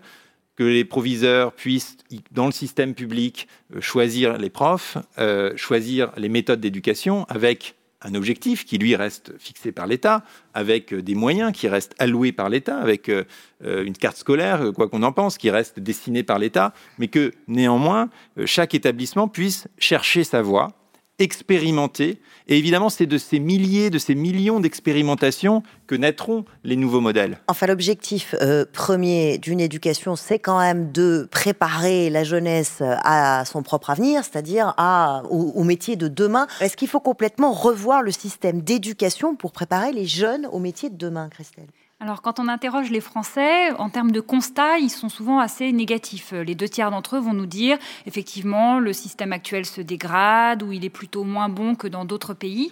que 0.56 0.64
les 0.64 0.84
proviseurs 0.84 1.52
puissent, 1.52 1.98
dans 2.32 2.46
le 2.46 2.52
système 2.52 2.94
public, 2.94 3.46
euh, 3.74 3.80
choisir 3.80 4.38
les 4.38 4.50
profs, 4.50 4.98
euh, 5.18 5.52
choisir 5.56 6.10
les 6.16 6.28
méthodes 6.28 6.60
d'éducation 6.60 7.24
avec 7.28 7.76
un 8.02 8.14
objectif 8.14 8.64
qui 8.64 8.78
lui 8.78 8.94
reste 8.94 9.32
fixé 9.38 9.72
par 9.72 9.86
l'État, 9.86 10.24
avec 10.54 10.92
euh, 10.92 11.02
des 11.02 11.14
moyens 11.14 11.52
qui 11.52 11.68
restent 11.68 11.94
alloués 11.98 12.32
par 12.32 12.48
l'État, 12.48 12.78
avec 12.78 13.08
euh, 13.08 13.24
euh, 13.64 13.84
une 13.84 13.96
carte 13.96 14.16
scolaire, 14.16 14.70
quoi 14.74 14.88
qu'on 14.88 15.02
en 15.02 15.12
pense, 15.12 15.36
qui 15.36 15.50
reste 15.50 15.80
destinée 15.80 16.22
par 16.22 16.38
l'État, 16.38 16.72
mais 16.98 17.08
que 17.08 17.32
néanmoins 17.48 18.08
chaque 18.44 18.74
établissement 18.74 19.26
puisse 19.26 19.68
chercher 19.78 20.22
sa 20.22 20.42
voie, 20.42 20.77
expérimenter. 21.18 22.20
Et 22.46 22.58
évidemment, 22.58 22.88
c'est 22.88 23.06
de 23.06 23.18
ces 23.18 23.38
milliers, 23.40 23.90
de 23.90 23.98
ces 23.98 24.14
millions 24.14 24.60
d'expérimentations 24.60 25.62
que 25.86 25.94
naîtront 25.94 26.44
les 26.64 26.76
nouveaux 26.76 27.00
modèles. 27.00 27.38
Enfin, 27.48 27.66
l'objectif 27.66 28.34
euh, 28.40 28.64
premier 28.72 29.38
d'une 29.38 29.60
éducation, 29.60 30.16
c'est 30.16 30.38
quand 30.38 30.58
même 30.58 30.92
de 30.92 31.28
préparer 31.30 32.10
la 32.10 32.24
jeunesse 32.24 32.82
à 32.82 33.44
son 33.44 33.62
propre 33.62 33.90
avenir, 33.90 34.22
c'est-à-dire 34.24 34.74
au, 35.30 35.52
au 35.54 35.64
métier 35.64 35.96
de 35.96 36.08
demain. 36.08 36.46
Est-ce 36.60 36.76
qu'il 36.76 36.88
faut 36.88 37.00
complètement 37.00 37.52
revoir 37.52 38.02
le 38.02 38.12
système 38.12 38.62
d'éducation 38.62 39.34
pour 39.36 39.52
préparer 39.52 39.92
les 39.92 40.06
jeunes 40.06 40.46
au 40.52 40.58
métier 40.58 40.90
de 40.90 40.96
demain, 40.96 41.28
Christelle? 41.28 41.68
Alors, 42.00 42.22
quand 42.22 42.38
on 42.38 42.46
interroge 42.46 42.92
les 42.92 43.00
Français, 43.00 43.72
en 43.72 43.90
termes 43.90 44.12
de 44.12 44.20
constat, 44.20 44.78
ils 44.78 44.88
sont 44.88 45.08
souvent 45.08 45.40
assez 45.40 45.72
négatifs. 45.72 46.32
Les 46.32 46.54
deux 46.54 46.68
tiers 46.68 46.92
d'entre 46.92 47.16
eux 47.16 47.18
vont 47.18 47.32
nous 47.32 47.46
dire, 47.46 47.76
effectivement, 48.06 48.78
le 48.78 48.92
système 48.92 49.32
actuel 49.32 49.66
se 49.66 49.80
dégrade 49.80 50.62
ou 50.62 50.70
il 50.70 50.84
est 50.84 50.90
plutôt 50.90 51.24
moins 51.24 51.48
bon 51.48 51.74
que 51.74 51.88
dans 51.88 52.04
d'autres 52.04 52.34
pays. 52.34 52.70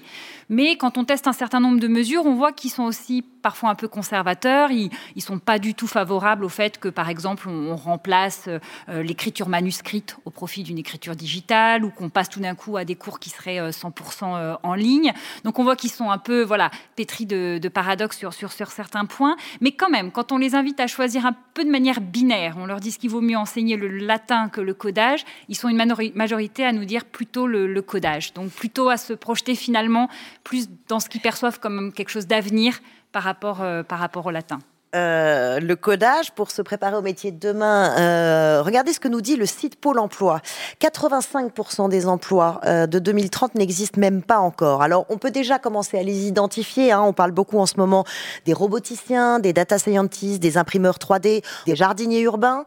Mais 0.48 0.76
quand 0.76 0.96
on 0.96 1.04
teste 1.04 1.26
un 1.26 1.32
certain 1.32 1.58
nombre 1.58 1.80
de 1.80 1.88
mesures, 1.88 2.24
on 2.24 2.36
voit 2.36 2.52
qu'ils 2.52 2.70
sont 2.70 2.84
aussi 2.84 3.24
parfois 3.47 3.70
un 3.70 3.76
peu 3.76 3.86
conservateurs. 3.86 4.72
Ils 4.72 4.90
ne 5.14 5.20
sont 5.20 5.38
pas 5.38 5.61
du 5.61 5.74
tout 5.74 5.86
favorables 5.86 6.44
au 6.44 6.49
fait 6.49 6.80
que, 6.80 6.88
par 6.88 7.09
exemple, 7.09 7.49
on, 7.49 7.76
remplace 7.76 8.49
euh, 8.49 9.03
l'écriture 9.05 9.49
manuscrite 9.49 10.16
au 10.24 10.30
profit 10.30 10.64
d'une 10.64 10.78
écriture 10.78 11.14
digitale 11.14 11.84
ou 11.84 11.90
qu'on 11.90 12.09
passe 12.09 12.28
tout 12.28 12.40
d'un 12.40 12.57
coup 12.57 12.76
à 12.76 12.84
des 12.84 12.97
cours 12.97 13.20
qui 13.20 13.30
seraient 13.30 13.70
100% 13.70 13.92
euh, 14.24 14.55
en 14.64 14.74
ligne. 14.74 15.12
Donc 15.44 15.61
on 15.61 15.62
voit 15.62 15.76
qu'ils 15.76 15.92
sont 15.92 16.11
un 16.11 16.18
peu 16.18 16.42
voilà, 16.42 16.72
pétris 16.97 17.24
de, 17.26 17.68
paradoxes 17.68 18.18
sur, 18.18 18.51
certains 18.51 19.05
points. 19.05 19.36
Mais 19.61 19.70
quand 19.70 19.90
même, 19.90 20.11
quand 20.11 20.32
on 20.32 20.38
les 20.38 20.57
invite 20.57 20.80
à 20.80 20.88
choisir 20.88 21.24
un 21.24 21.36
peu 21.55 21.64
de 21.64 21.70
manière 21.70 22.01
binaire, 22.01 22.57
on 22.59 22.66
leur 22.66 22.80
dit 22.80 22.97
qu'il 22.97 23.11
vaut 23.11 23.20
mieux 23.20 23.36
enseigner 23.36 23.76
le 23.76 23.86
latin 23.86 24.49
que 24.49 24.61
le 24.61 24.74
codage, 24.74 25.24
ils 25.49 25.55
sont 25.55 25.68
une 25.68 25.76
majorité 26.16 26.64
à 26.64 26.72
nous 26.72 26.84
dire 26.84 27.05
plutôt 27.05 27.47
le, 27.47 27.80
codage. 27.82 28.32
Donc 28.32 28.51
plutôt 28.51 28.88
à 28.88 28.97
se 28.97 29.12
projeter 29.12 29.55
finalement 29.55 30.09
plus 30.42 30.68
dans 30.88 30.99
ce 30.99 31.09
qu'ils 31.09 31.20
perçoivent 31.20 31.61
comme 31.61 31.92
quelque 31.92 32.11
chose 32.11 32.26
d'avenir 32.26 32.80
par 33.16 33.22
rapport, 33.22 33.62
euh, 33.62 33.82
par 33.82 33.98
rapport 33.98 34.26
au 34.26 34.30
latin. 34.30 34.58
Euh, 34.97 35.61
le 35.61 35.76
codage 35.76 36.32
pour 36.32 36.51
se 36.51 36.62
préparer 36.62 36.97
au 36.97 37.03
métier 37.03 37.30
de 37.30 37.38
demain. 37.38 37.94
Euh, 37.99 38.62
regardez 38.62 38.94
ce 38.94 39.01
que 39.01 39.09
nous 39.09 39.20
dit 39.20 39.36
le 39.36 39.44
site 39.44 39.76
Pôle 39.76 39.99
Emploi. 39.99 40.40
85% 40.80 41.90
des 41.90 42.07
emplois 42.07 42.61
euh, 42.64 42.86
de 42.86 42.99
2030 42.99 43.57
n'existent 43.57 44.01
même 44.01 44.22
pas 44.22 44.38
encore. 44.38 44.82
Alors, 44.82 45.05
on 45.11 45.18
peut 45.18 45.30
déjà 45.30 45.59
commencer 45.59 45.99
à 45.99 46.03
les 46.03 46.26
identifier. 46.26 46.92
Hein. 46.92 47.03
On 47.03 47.12
parle 47.12 47.32
beaucoup 47.32 47.59
en 47.59 47.66
ce 47.66 47.76
moment 47.76 48.05
des 48.47 48.55
roboticiens, 48.55 49.38
des 49.38 49.53
data 49.53 49.78
scientists, 49.78 50.40
des 50.40 50.57
imprimeurs 50.57 50.97
3D, 50.97 51.44
des 51.66 51.76
jardiniers 51.76 52.20
urbains, 52.20 52.64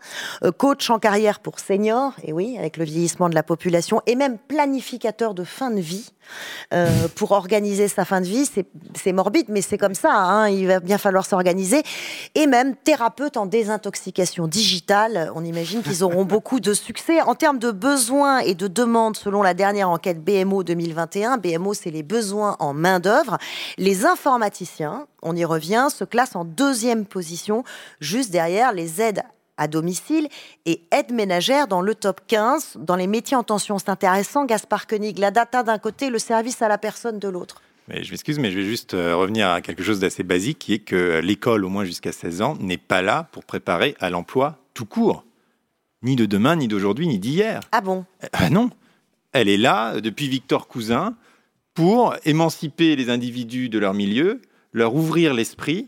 coach 0.57 0.89
en 0.89 0.99
carrière 0.99 1.39
pour 1.39 1.59
seniors, 1.59 2.13
et 2.23 2.33
oui, 2.33 2.57
avec 2.59 2.77
le 2.77 2.83
vieillissement 2.83 3.29
de 3.29 3.35
la 3.35 3.43
population, 3.43 4.01
et 4.05 4.15
même 4.15 4.37
planificateur 4.37 5.33
de 5.33 5.43
fin 5.43 5.71
de 5.71 5.79
vie. 5.79 6.11
pour 7.15 7.31
organiser 7.31 7.87
sa 7.87 8.05
fin 8.05 8.21
de 8.21 8.27
vie, 8.27 8.49
c'est 8.95 9.13
morbide, 9.13 9.47
mais 9.49 9.61
c'est 9.61 9.77
comme 9.77 9.95
ça. 9.95 10.13
Hein. 10.13 10.49
Il 10.49 10.67
va 10.67 10.79
bien 10.79 10.97
falloir 10.97 11.25
s'organiser 11.25 11.83
et 12.35 12.47
même 12.47 12.75
thérapeutes 12.75 13.37
en 13.37 13.45
désintoxication 13.45 14.47
digitale. 14.47 15.31
On 15.35 15.43
imagine 15.43 15.81
qu'ils 15.81 16.03
auront 16.03 16.25
beaucoup 16.29 16.59
de 16.59 16.73
succès. 16.73 17.21
En 17.21 17.35
termes 17.35 17.59
de 17.59 17.71
besoins 17.71 18.39
et 18.39 18.55
de 18.55 18.67
demandes, 18.67 19.17
selon 19.17 19.41
la 19.41 19.53
dernière 19.53 19.89
enquête 19.89 20.23
BMO 20.23 20.63
2021, 20.63 21.37
BMO, 21.37 21.73
c'est 21.73 21.91
les 21.91 22.03
besoins 22.03 22.55
en 22.59 22.73
main-d'œuvre. 22.73 23.37
Les 23.77 24.05
informaticiens, 24.05 25.07
on 25.21 25.35
y 25.35 25.45
revient, 25.45 25.87
se 25.93 26.03
classent 26.03 26.35
en 26.35 26.45
deuxième 26.45 27.05
position, 27.05 27.63
juste 27.99 28.31
derrière 28.31 28.73
les 28.73 29.01
aides 29.01 29.23
à 29.57 29.67
domicile 29.67 30.29
et 30.65 30.81
aides 30.91 31.11
ménagères 31.11 31.67
dans 31.67 31.81
le 31.81 31.93
top 31.93 32.21
15. 32.27 32.77
Dans 32.77 32.95
les 32.95 33.07
métiers 33.07 33.35
en 33.35 33.43
tension, 33.43 33.77
c'est 33.77 33.89
intéressant, 33.89 34.45
Gaspard 34.45 34.87
Koenig, 34.87 35.19
la 35.19 35.31
data 35.31 35.63
d'un 35.63 35.77
côté, 35.77 36.09
le 36.09 36.19
service 36.19 36.61
à 36.61 36.67
la 36.67 36.77
personne 36.77 37.19
de 37.19 37.27
l'autre 37.27 37.61
je 37.91 38.11
m'excuse, 38.11 38.39
mais 38.39 38.51
je 38.51 38.59
vais 38.59 38.65
juste 38.65 38.93
euh, 38.93 39.15
revenir 39.15 39.49
à 39.49 39.61
quelque 39.61 39.83
chose 39.83 39.99
d'assez 39.99 40.23
basique, 40.23 40.59
qui 40.59 40.73
est 40.73 40.79
que 40.79 41.19
l'école, 41.19 41.65
au 41.65 41.69
moins 41.69 41.85
jusqu'à 41.85 42.11
16 42.11 42.41
ans, 42.41 42.57
n'est 42.59 42.77
pas 42.77 43.01
là 43.01 43.27
pour 43.31 43.45
préparer 43.45 43.95
à 43.99 44.09
l'emploi 44.09 44.59
tout 44.73 44.85
court. 44.85 45.25
Ni 46.03 46.15
de 46.15 46.25
demain, 46.25 46.55
ni 46.55 46.67
d'aujourd'hui, 46.67 47.07
ni 47.07 47.19
d'hier. 47.19 47.61
Ah 47.71 47.81
bon? 47.81 48.05
Ah 48.33 48.49
non. 48.49 48.69
Elle 49.31 49.49
est 49.49 49.57
là, 49.57 49.95
euh, 49.95 50.01
depuis 50.01 50.27
Victor 50.27 50.67
Cousin, 50.67 51.15
pour 51.73 52.15
émanciper 52.25 52.95
les 52.95 53.09
individus 53.09 53.69
de 53.69 53.79
leur 53.79 53.93
milieu, 53.93 54.41
leur 54.71 54.95
ouvrir 54.95 55.33
l'esprit, 55.33 55.87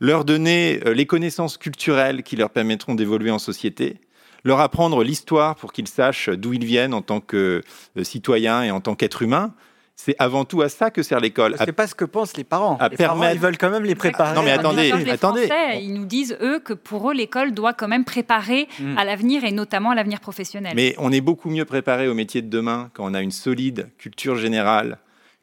leur 0.00 0.24
donner 0.24 0.80
les 0.80 1.06
connaissances 1.06 1.56
culturelles 1.56 2.22
qui 2.22 2.36
leur 2.36 2.50
permettront 2.50 2.94
d'évoluer 2.94 3.30
en 3.30 3.38
société, 3.38 4.00
leur 4.44 4.60
apprendre 4.60 5.02
l'histoire 5.04 5.54
pour 5.54 5.72
qu'ils 5.72 5.88
sachent 5.88 6.28
d'où 6.28 6.52
ils 6.52 6.64
viennent 6.64 6.92
en 6.92 7.02
tant 7.02 7.20
que 7.20 7.62
citoyens 8.02 8.64
et 8.64 8.70
en 8.70 8.80
tant 8.80 8.94
qu'êtres 8.94 9.22
humains, 9.22 9.54
c'est 10.04 10.16
avant 10.18 10.44
tout 10.44 10.62
à 10.62 10.68
ça 10.68 10.90
que 10.90 11.02
sert 11.02 11.20
l'école. 11.20 11.54
C'est 11.58 11.70
pas 11.70 11.86
ce 11.86 11.94
que 11.94 12.04
pensent 12.04 12.36
les 12.36 12.42
parents. 12.42 12.76
les 12.90 12.96
parents, 12.96 13.28
ils 13.28 13.38
veulent 13.38 13.56
quand 13.56 13.70
même 13.70 13.84
les 13.84 13.94
préparer. 13.94 14.34
Non 14.34 14.42
mais 14.42 14.50
attendez, 14.50 14.90
attendez. 15.08 15.48
ils 15.80 15.94
nous 15.94 16.06
disent 16.06 16.36
eux 16.42 16.58
que 16.58 16.72
pour 16.72 17.10
eux 17.10 17.14
l'école 17.14 17.52
doit 17.52 17.72
quand 17.72 17.86
même 17.86 18.04
préparer 18.04 18.68
hmm. 18.80 18.98
à 18.98 19.04
l'avenir 19.04 19.44
et 19.44 19.52
notamment 19.52 19.90
à 19.90 19.94
l'avenir 19.94 20.18
professionnel. 20.18 20.72
Mais 20.74 20.96
on 20.98 21.12
est 21.12 21.20
beaucoup 21.20 21.50
mieux 21.50 21.64
préparé 21.64 22.08
au 22.08 22.14
métier 22.14 22.42
de 22.42 22.48
demain 22.48 22.90
quand 22.94 23.04
on 23.08 23.14
a 23.14 23.22
une 23.22 23.30
solide 23.30 23.90
culture 23.96 24.36
générale, 24.36 24.98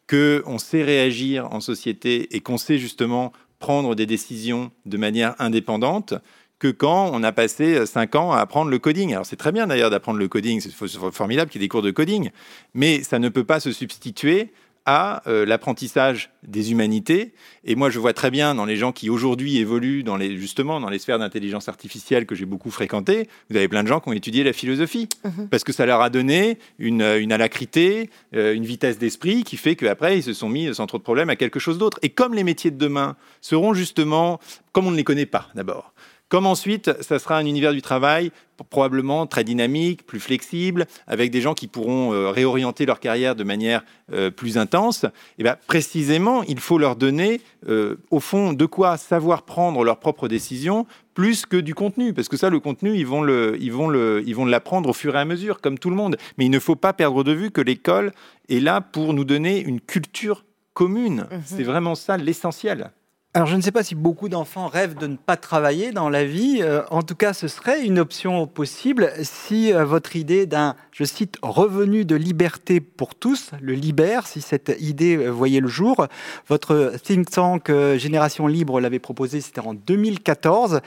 que 0.07 0.43
on 0.45 0.57
sait 0.57 0.83
réagir 0.83 1.47
en 1.53 1.61
société 1.61 2.35
et 2.35 2.41
qu'on 2.41 2.57
sait 2.57 2.79
justement 2.79 3.31
prendre 3.59 3.95
des 3.95 4.05
décisions 4.05 4.71
de 4.85 4.97
manière 4.97 5.35
indépendante 5.39 6.15
que 6.59 6.67
quand 6.67 7.09
on 7.13 7.23
a 7.23 7.31
passé 7.31 7.75
euh, 7.75 7.85
cinq 7.85 8.15
ans 8.15 8.31
à 8.31 8.39
apprendre 8.39 8.69
le 8.69 8.79
coding. 8.79 9.13
Alors 9.13 9.25
c'est 9.25 9.35
très 9.35 9.51
bien 9.51 9.67
d'ailleurs 9.67 9.89
d'apprendre 9.89 10.19
le 10.19 10.27
coding, 10.27 10.61
c'est 10.61 10.71
formidable 11.11 11.49
qu'il 11.49 11.61
y 11.61 11.63
ait 11.63 11.67
des 11.67 11.69
cours 11.69 11.81
de 11.81 11.91
coding, 11.91 12.29
mais 12.73 13.01
ça 13.03 13.17
ne 13.19 13.29
peut 13.29 13.45
pas 13.45 13.59
se 13.59 13.71
substituer 13.71 14.51
à 14.85 15.21
euh, 15.27 15.45
l'apprentissage 15.45 16.31
des 16.41 16.71
humanités. 16.71 17.33
Et 17.63 17.75
moi, 17.75 17.91
je 17.91 17.99
vois 17.99 18.13
très 18.13 18.31
bien 18.31 18.55
dans 18.55 18.65
les 18.65 18.75
gens 18.75 18.91
qui 18.91 19.11
aujourd'hui 19.11 19.57
évoluent 19.57 20.03
dans 20.03 20.17
les, 20.17 20.35
justement 20.37 20.79
dans 20.79 20.89
les 20.89 20.97
sphères 20.97 21.19
d'intelligence 21.19 21.69
artificielle 21.69 22.25
que 22.25 22.33
j'ai 22.33 22.45
beaucoup 22.45 22.71
fréquentées, 22.71 23.27
vous 23.51 23.57
avez 23.57 23.67
plein 23.67 23.83
de 23.83 23.87
gens 23.87 23.99
qui 23.99 24.09
ont 24.09 24.13
étudié 24.13 24.43
la 24.43 24.53
philosophie, 24.53 25.07
mhm. 25.23 25.47
parce 25.49 25.63
que 25.63 25.73
ça 25.73 25.85
leur 25.85 26.01
a 26.01 26.09
donné 26.09 26.57
une, 26.79 27.03
une 27.03 27.31
alacrité, 27.31 28.09
euh, 28.33 28.55
une 28.55 28.65
vitesse 28.65 28.97
d'esprit 28.97 29.43
qui 29.43 29.57
fait 29.57 29.75
qu'après, 29.75 30.17
ils 30.17 30.23
se 30.23 30.33
sont 30.33 30.49
mis 30.49 30.73
sans 30.73 30.87
trop 30.87 30.97
de 30.97 31.03
problèmes 31.03 31.29
à 31.29 31.35
quelque 31.35 31.59
chose 31.59 31.77
d'autre. 31.77 31.99
Et 32.01 32.09
comme 32.09 32.33
les 32.33 32.43
métiers 32.43 32.71
de 32.71 32.77
demain 32.77 33.15
seront 33.41 33.75
justement, 33.75 34.39
comme 34.71 34.87
on 34.87 34.91
ne 34.91 34.97
les 34.97 35.03
connaît 35.03 35.27
pas 35.27 35.49
d'abord, 35.53 35.93
comme 36.29 36.45
ensuite, 36.45 36.91
ça 37.01 37.19
sera 37.19 37.37
un 37.37 37.45
univers 37.45 37.73
du 37.73 37.81
travail 37.81 38.31
probablement 38.63 39.27
très 39.27 39.43
dynamique, 39.43 40.05
plus 40.05 40.19
flexible, 40.19 40.85
avec 41.07 41.31
des 41.31 41.41
gens 41.41 41.53
qui 41.53 41.67
pourront 41.67 42.13
euh, 42.13 42.29
réorienter 42.29 42.85
leur 42.85 42.99
carrière 42.99 43.35
de 43.35 43.43
manière 43.43 43.83
euh, 44.11 44.31
plus 44.31 44.57
intense. 44.57 45.05
Et 45.37 45.43
bien, 45.43 45.57
précisément, 45.67 46.43
il 46.43 46.59
faut 46.59 46.77
leur 46.77 46.95
donner, 46.95 47.41
euh, 47.67 47.95
au 48.11 48.19
fond, 48.19 48.53
de 48.53 48.65
quoi 48.65 48.97
savoir 48.97 49.43
prendre 49.43 49.83
leurs 49.83 49.99
propres 49.99 50.27
décisions, 50.27 50.85
plus 51.13 51.45
que 51.45 51.57
du 51.57 51.75
contenu, 51.75 52.13
parce 52.13 52.29
que 52.29 52.37
ça, 52.37 52.49
le 52.49 52.59
contenu, 52.59 52.95
ils 52.95 53.07
vont 53.07 53.21
le, 53.21 53.57
ils 53.59 53.71
vont 53.71 53.89
le, 53.89 54.23
ils 54.25 54.35
vont 54.35 54.45
l'apprendre 54.45 54.89
au 54.89 54.93
fur 54.93 55.15
et 55.15 55.19
à 55.19 55.25
mesure, 55.25 55.61
comme 55.61 55.77
tout 55.77 55.89
le 55.89 55.95
monde. 55.95 56.17
Mais 56.37 56.45
il 56.45 56.51
ne 56.51 56.59
faut 56.59 56.75
pas 56.75 56.93
perdre 56.93 57.23
de 57.23 57.31
vue 57.31 57.51
que 57.51 57.61
l'école 57.61 58.11
est 58.49 58.59
là 58.59 58.81
pour 58.81 59.13
nous 59.13 59.25
donner 59.25 59.59
une 59.59 59.81
culture 59.81 60.45
commune. 60.73 61.27
Mmh 61.29 61.37
C'est 61.45 61.63
vraiment 61.63 61.95
ça 61.95 62.17
l'essentiel. 62.17 62.91
Alors, 63.35 63.47
je 63.47 63.55
ne 63.55 63.61
sais 63.61 63.71
pas 63.71 63.83
si 63.83 63.93
beaucoup 63.93 64.27
d'enfants 64.27 64.65
rêvent 64.65 64.95
de 64.95 65.05
ne 65.05 65.15
pas 65.15 65.37
travailler 65.37 65.91
dans 65.91 66.09
la 66.09 66.25
vie. 66.25 66.61
Euh, 66.61 66.81
en 66.89 67.03
tout 67.03 67.13
cas, 67.13 67.33
ce 67.33 67.47
serait 67.47 67.85
une 67.85 67.99
option 67.99 68.47
possible 68.47 69.11
si 69.21 69.71
euh, 69.71 69.85
votre 69.85 70.15
idée 70.15 70.47
d'un, 70.47 70.75
je 70.91 71.03
cite, 71.03 71.37
revenu 71.43 72.05
de 72.05 72.15
liberté 72.15 72.79
pour 72.79 73.13
tous, 73.13 73.51
le 73.61 73.73
libère, 73.73 74.25
si 74.25 74.41
cette 74.41 74.75
idée 74.79 75.15
euh, 75.15 75.29
voyait 75.29 75.59
le 75.59 75.67
jour. 75.67 76.07
Votre 76.47 76.93
think 77.03 77.29
tank 77.29 77.71
Génération 77.97 78.47
Libre 78.47 78.81
l'avait 78.81 78.97
proposé, 78.97 79.41
c'était 79.41 79.61
en 79.61 79.75
2014. 79.75 80.81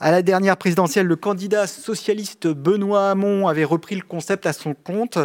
À 0.00 0.10
la 0.10 0.22
dernière 0.22 0.56
présidentielle, 0.56 1.06
le 1.06 1.16
candidat 1.16 1.66
socialiste 1.66 2.48
Benoît 2.48 3.10
Hamon 3.10 3.48
avait 3.48 3.64
repris 3.64 3.96
le 3.96 4.02
concept 4.02 4.46
à 4.46 4.54
son 4.54 4.72
compte 4.72 5.18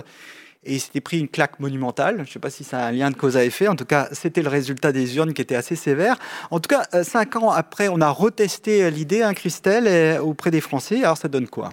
et 0.64 0.76
il 0.76 0.80
s'était 0.80 1.02
pris 1.02 1.20
une 1.20 1.28
claque 1.28 1.60
monumentale. 1.60 2.16
Je 2.18 2.22
ne 2.22 2.28
sais 2.28 2.40
pas 2.40 2.50
si 2.50 2.66
a 2.72 2.86
un 2.86 2.92
lien 2.92 3.10
de 3.12 3.16
cause 3.16 3.38
à 3.38 3.44
effet. 3.44 3.68
En 3.68 3.76
tout 3.76 3.86
cas, 3.86 4.10
c'était 4.12 4.42
le 4.42 4.50
résultat 4.50 4.92
des 4.92 5.16
urnes 5.18 5.34
qui 5.34 5.42
était 5.42 5.56
assez 5.56 5.76
sévère. 5.76 6.18
En 6.52 6.60
tout 6.60 6.68
cas, 6.68 6.84
euh, 6.94 7.04
cinq 7.04 7.36
ans 7.36 7.52
après, 7.52 7.88
on 7.88 8.02
a 8.02 8.10
retesté 8.10 8.90
l'idée, 8.92 9.24
hein, 9.24 9.34
Christelle, 9.34 10.20
auprès 10.20 10.52
des 10.52 10.62
Français. 10.62 11.04
Alors, 11.04 11.18
ça 11.18 11.28
donne 11.28 11.48
quoi? 11.48 11.70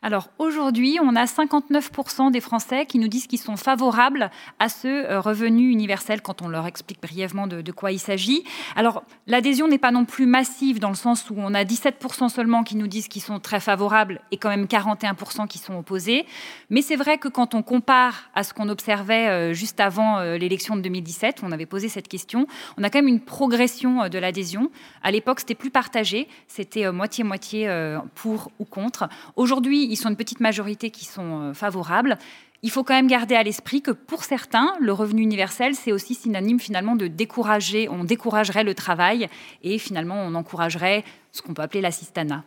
Alors 0.00 0.28
aujourd'hui, 0.38 0.98
on 1.02 1.16
a 1.16 1.24
59% 1.24 2.30
des 2.30 2.40
Français 2.40 2.86
qui 2.86 2.98
nous 2.98 3.08
disent 3.08 3.26
qu'ils 3.26 3.40
sont 3.40 3.56
favorables 3.56 4.30
à 4.60 4.68
ce 4.68 4.86
euh, 4.86 5.20
revenu 5.20 5.70
universel 5.70 6.22
quand 6.22 6.40
on 6.40 6.48
leur 6.48 6.66
explique 6.66 7.02
brièvement 7.02 7.46
de, 7.48 7.72
quoi 7.72 7.90
il 7.90 7.98
s'agit. 7.98 8.44
Alors 8.76 9.02
l'adhésion 9.26 9.66
n'est 9.66 9.78
pas 9.78 9.90
non 9.90 10.04
plus 10.04 10.26
massive 10.26 10.78
dans 10.78 10.88
le 10.88 10.94
sens 10.94 11.30
où 11.30 11.34
on 11.36 11.52
a 11.52 11.64
17% 11.64 12.28
seulement 12.28 12.62
qui 12.62 12.76
nous 12.76 12.86
disent 12.86 13.08
qu'ils 13.08 13.22
sont 13.22 13.40
très 13.40 13.60
favorables 13.60 14.20
et 14.30 14.36
quand 14.36 14.48
même 14.48 14.66
41% 14.66 15.48
qui 15.48 15.58
sont 15.58 15.76
opposés. 15.76 16.26
Mais 16.70 16.82
c'est 16.82 16.96
vrai 16.96 17.18
que 17.18 17.28
quand 17.28 17.54
on 17.54 17.62
compare 17.62 18.30
à 18.34 18.44
ce 18.44 18.54
qu'on 18.54 18.68
observait 18.68 19.28
euh, 19.28 19.52
juste 19.52 19.80
avant 19.80 20.18
euh, 20.18 20.38
l'élection 20.38 20.76
de 20.76 20.80
2017, 20.82 21.40
on 21.42 21.50
avait 21.50 21.66
posé 21.66 21.88
cette 21.88 22.08
question, 22.08 22.46
on 22.76 22.84
a 22.84 22.90
quand 22.90 22.98
même 22.98 23.08
une 23.08 23.20
progression 23.20 24.08
de 24.08 24.18
l'adhésion. 24.18 24.70
À 25.02 25.10
l'époque, 25.10 25.40
c'était 25.40 25.54
plus 25.56 25.70
partagé, 25.70 26.28
c'était 26.46 26.90
moitié-moitié 26.92 27.68
pour 28.14 28.50
ou 28.58 28.64
contre. 28.64 29.08
Aujourd'hui, 29.36 29.87
ils 29.88 29.96
sont 29.96 30.10
une 30.10 30.16
petite 30.16 30.40
majorité 30.40 30.90
qui 30.90 31.04
sont 31.04 31.40
euh, 31.40 31.54
favorables. 31.54 32.18
Il 32.62 32.70
faut 32.70 32.82
quand 32.82 32.94
même 32.94 33.06
garder 33.06 33.36
à 33.36 33.42
l'esprit 33.42 33.82
que 33.82 33.92
pour 33.92 34.24
certains, 34.24 34.74
le 34.80 34.92
revenu 34.92 35.22
universel, 35.22 35.74
c'est 35.74 35.92
aussi 35.92 36.14
synonyme 36.14 36.58
finalement 36.58 36.96
de 36.96 37.06
décourager, 37.06 37.88
on 37.88 38.02
découragerait 38.04 38.64
le 38.64 38.74
travail 38.74 39.28
et 39.62 39.78
finalement 39.78 40.20
on 40.20 40.34
encouragerait 40.34 41.04
ce 41.30 41.40
qu'on 41.40 41.54
peut 41.54 41.62
appeler 41.62 41.80
l'assistanat. 41.80 42.44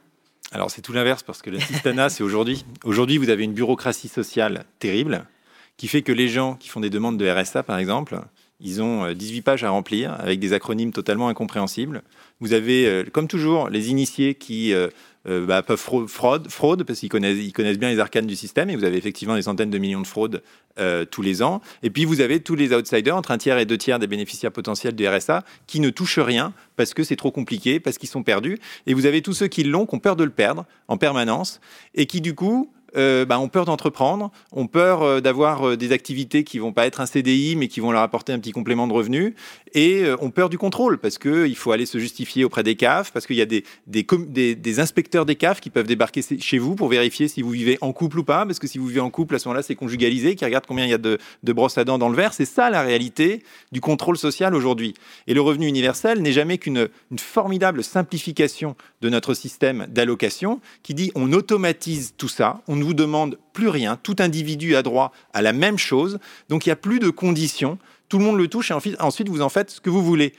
Alors 0.52 0.70
c'est 0.70 0.82
tout 0.82 0.92
l'inverse 0.92 1.24
parce 1.24 1.42
que 1.42 1.50
l'assistanat, 1.50 2.10
c'est 2.10 2.24
aujourd'hui. 2.24 2.66
Aujourd'hui, 2.84 3.18
vous 3.18 3.30
avez 3.30 3.46
une 3.46 3.54
bureaucratie 3.54 4.10
sociale 4.10 4.66
terrible 4.80 5.26
qui 5.78 5.88
fait 5.88 6.02
que 6.02 6.12
les 6.12 6.28
gens 6.28 6.56
qui 6.56 6.68
font 6.68 6.82
des 6.82 6.90
demandes 6.90 7.18
de 7.18 7.30
RSA, 7.30 7.64
par 7.64 7.78
exemple, 7.78 8.20
Ils 8.64 8.84
ont 8.84 9.12
18 9.12 9.42
pages 9.42 9.64
à 9.64 9.72
remplir 9.72 10.14
avec 10.20 10.40
des 10.40 10.54
acronymes 10.54 10.92
totalement 10.92 11.30
incompréhensibles. 11.30 12.04
Vous 12.40 12.54
avez, 12.54 13.06
comme 13.12 13.28
toujours, 13.28 13.70
les 13.70 13.90
initiés 13.90 14.36
qui 14.36 14.72
euh, 15.28 15.46
bah, 15.46 15.62
peuvent 15.62 15.80
fraude, 15.80 16.50
fraude, 16.50 16.84
parce 16.84 17.00
qu'ils 17.00 17.10
connaissent, 17.10 17.38
ils 17.38 17.54
connaissent 17.54 17.78
bien 17.78 17.90
les 17.90 18.00
arcanes 18.00 18.26
du 18.26 18.36
système, 18.36 18.70
et 18.70 18.76
vous 18.76 18.84
avez 18.84 18.98
effectivement 18.98 19.36
des 19.36 19.44
centaines 19.44 19.70
de 19.70 19.78
millions 19.78 20.02
de 20.02 20.08
fraudes 20.08 20.42
euh, 20.80 21.06
tous 21.06 21.22
les 21.22 21.44
ans. 21.44 21.62
Et 21.84 21.90
puis 21.90 22.06
vous 22.06 22.22
avez 22.22 22.40
tous 22.40 22.56
les 22.56 22.74
outsiders, 22.74 23.16
entre 23.16 23.32
un 23.32 23.38
tiers 23.38 23.58
et 23.58 23.66
deux 23.66 23.78
tiers 23.78 24.00
des 24.00 24.08
bénéficiaires 24.08 24.52
potentiels 24.52 24.96
du 24.96 25.08
RSA, 25.08 25.44
qui 25.68 25.80
ne 25.80 25.90
touchent 25.90 26.20
rien 26.20 26.54
parce 26.76 26.94
que 26.94 27.04
c'est 27.04 27.16
trop 27.16 27.32
compliqué, 27.32 27.80
parce 27.80 27.98
qu'ils 27.98 28.10
sont 28.10 28.24
perdus. 28.24 28.58
Et 28.88 28.94
vous 28.94 29.06
avez 29.06 29.22
tous 29.22 29.34
ceux 29.34 29.48
qui 29.48 29.64
l'ont, 29.64 29.86
qui 29.86 29.96
ont 29.96 30.00
peur 30.00 30.16
de 30.16 30.24
le 30.24 30.32
perdre 30.32 30.66
en 30.88 30.98
permanence, 30.98 31.62
et 31.94 32.06
qui 32.08 32.22
du 32.22 32.34
coup 32.34 32.72
euh, 32.98 33.26
bah, 33.26 33.40
ont 33.40 33.48
peur 33.48 33.66
d'entreprendre, 33.66 34.32
ont 34.52 34.68
peur 34.68 35.02
euh, 35.02 35.22
d'avoir 35.22 35.66
euh, 35.70 35.78
des 35.78 35.94
activités 35.94 36.44
qui 36.44 36.60
vont 36.60 36.74
pas 36.74 36.86
être 36.86 37.00
un 37.00 37.06
CDI, 37.06 37.56
mais 37.56 37.68
qui 37.68 37.80
vont 37.80 37.92
leur 37.92 38.02
apporter 38.02 38.34
un 38.34 38.40
petit 38.40 38.52
complément 38.52 38.88
de 38.88 38.94
revenus, 38.94 39.34
et 39.74 40.04
ont 40.20 40.32
peur 40.32 40.50
du 40.50 40.58
contrôle, 40.58 40.98
parce 40.98 41.18
qu'il 41.18 41.56
faut 41.56 41.72
aller 41.72 41.86
se 41.86 41.98
justifier 41.98 42.44
auprès 42.44 42.64
des 42.64 42.76
CAF, 42.76 43.14
parce 43.14 43.26
qu'il 43.26 43.38
y 43.38 43.42
a 43.42 43.46
des, 43.46 44.80
inspecteurs 44.80 45.26
des 45.26 45.36
CAF 45.36 45.62
qui 45.62 45.70
peuvent 45.70 45.88
débarquer 45.88 46.22
chez 46.40 46.58
vous 46.58 46.76
pour 46.76 46.90
vérifier 46.90 47.30
si 47.30 47.42
vous 47.42 47.52
vivez 47.52 47.78
en 47.80 47.94
couple 47.94 48.20
ou 48.20 48.24
pas, 48.26 48.46
parce 48.46 48.60
que 48.60 48.68
si 48.68 48.78
vous 48.78 48.88
vivez 48.88 49.00
en 49.00 49.10
couple, 49.10 49.36
à 49.36 49.40
ce 49.40 49.48
moment-là, 49.48 49.64
c'est 49.64 49.76
conjugalisé, 49.76 50.36
qui 50.36 50.44
regarde 50.44 50.66
combien 50.68 50.84
il 50.84 50.92
y 50.92 50.94
a 50.94 50.98
de, 50.98 51.18
de 51.44 51.54
brosses 51.54 51.78
à 51.78 51.86
dents 51.86 51.98
dans 51.98 52.10
le 52.10 52.16
verre. 52.18 52.34
C'est 52.34 52.46
ça 52.46 52.70
la 52.70 52.82
réalité 52.82 53.44
du 53.72 53.80
contrôle 53.80 54.18
social 54.18 54.54
aujourd'hui. 54.54 54.94
Et 55.28 55.34
le 55.34 55.42
revenu 55.42 55.68
universel 55.68 56.22
n'est 56.22 56.34
jamais 56.34 56.58
qu'une 56.58 56.90
formidable 57.18 57.82
simplification 57.82 58.76
de 59.02 59.10
notre 59.10 59.34
système 59.34 59.88
d'allocation 59.90 60.60
qui 60.84 60.94
dit 60.94 61.12
on 61.16 61.32
automatise 61.32 62.14
tout 62.18 62.28
ça, 62.28 62.62
on 62.68 62.81
ne 62.82 62.86
vous 62.86 62.94
demande 62.94 63.38
plus 63.54 63.70
rien. 63.70 63.98
Tout 64.02 64.18
individu 64.20 64.76
a 64.76 64.84
droit 64.84 65.12
à 65.34 65.42
la 65.42 65.54
même 65.54 65.78
chose. 65.78 66.20
Donc 66.50 66.66
il 66.66 66.70
n'y 66.70 66.74
a 66.74 66.78
plus 66.78 67.00
de 67.00 67.10
conditions. 67.10 67.78
Tout 68.10 68.18
le 68.18 68.26
monde 68.26 68.38
le 68.38 68.48
touche 68.48 68.72
et 68.72 68.76
ensuite 69.00 69.30
vous 69.30 69.42
en 69.42 69.50
faites 69.50 69.72
ce 69.72 69.82
que 69.82 69.90
vous 69.90 70.04
voulez. 70.04 70.34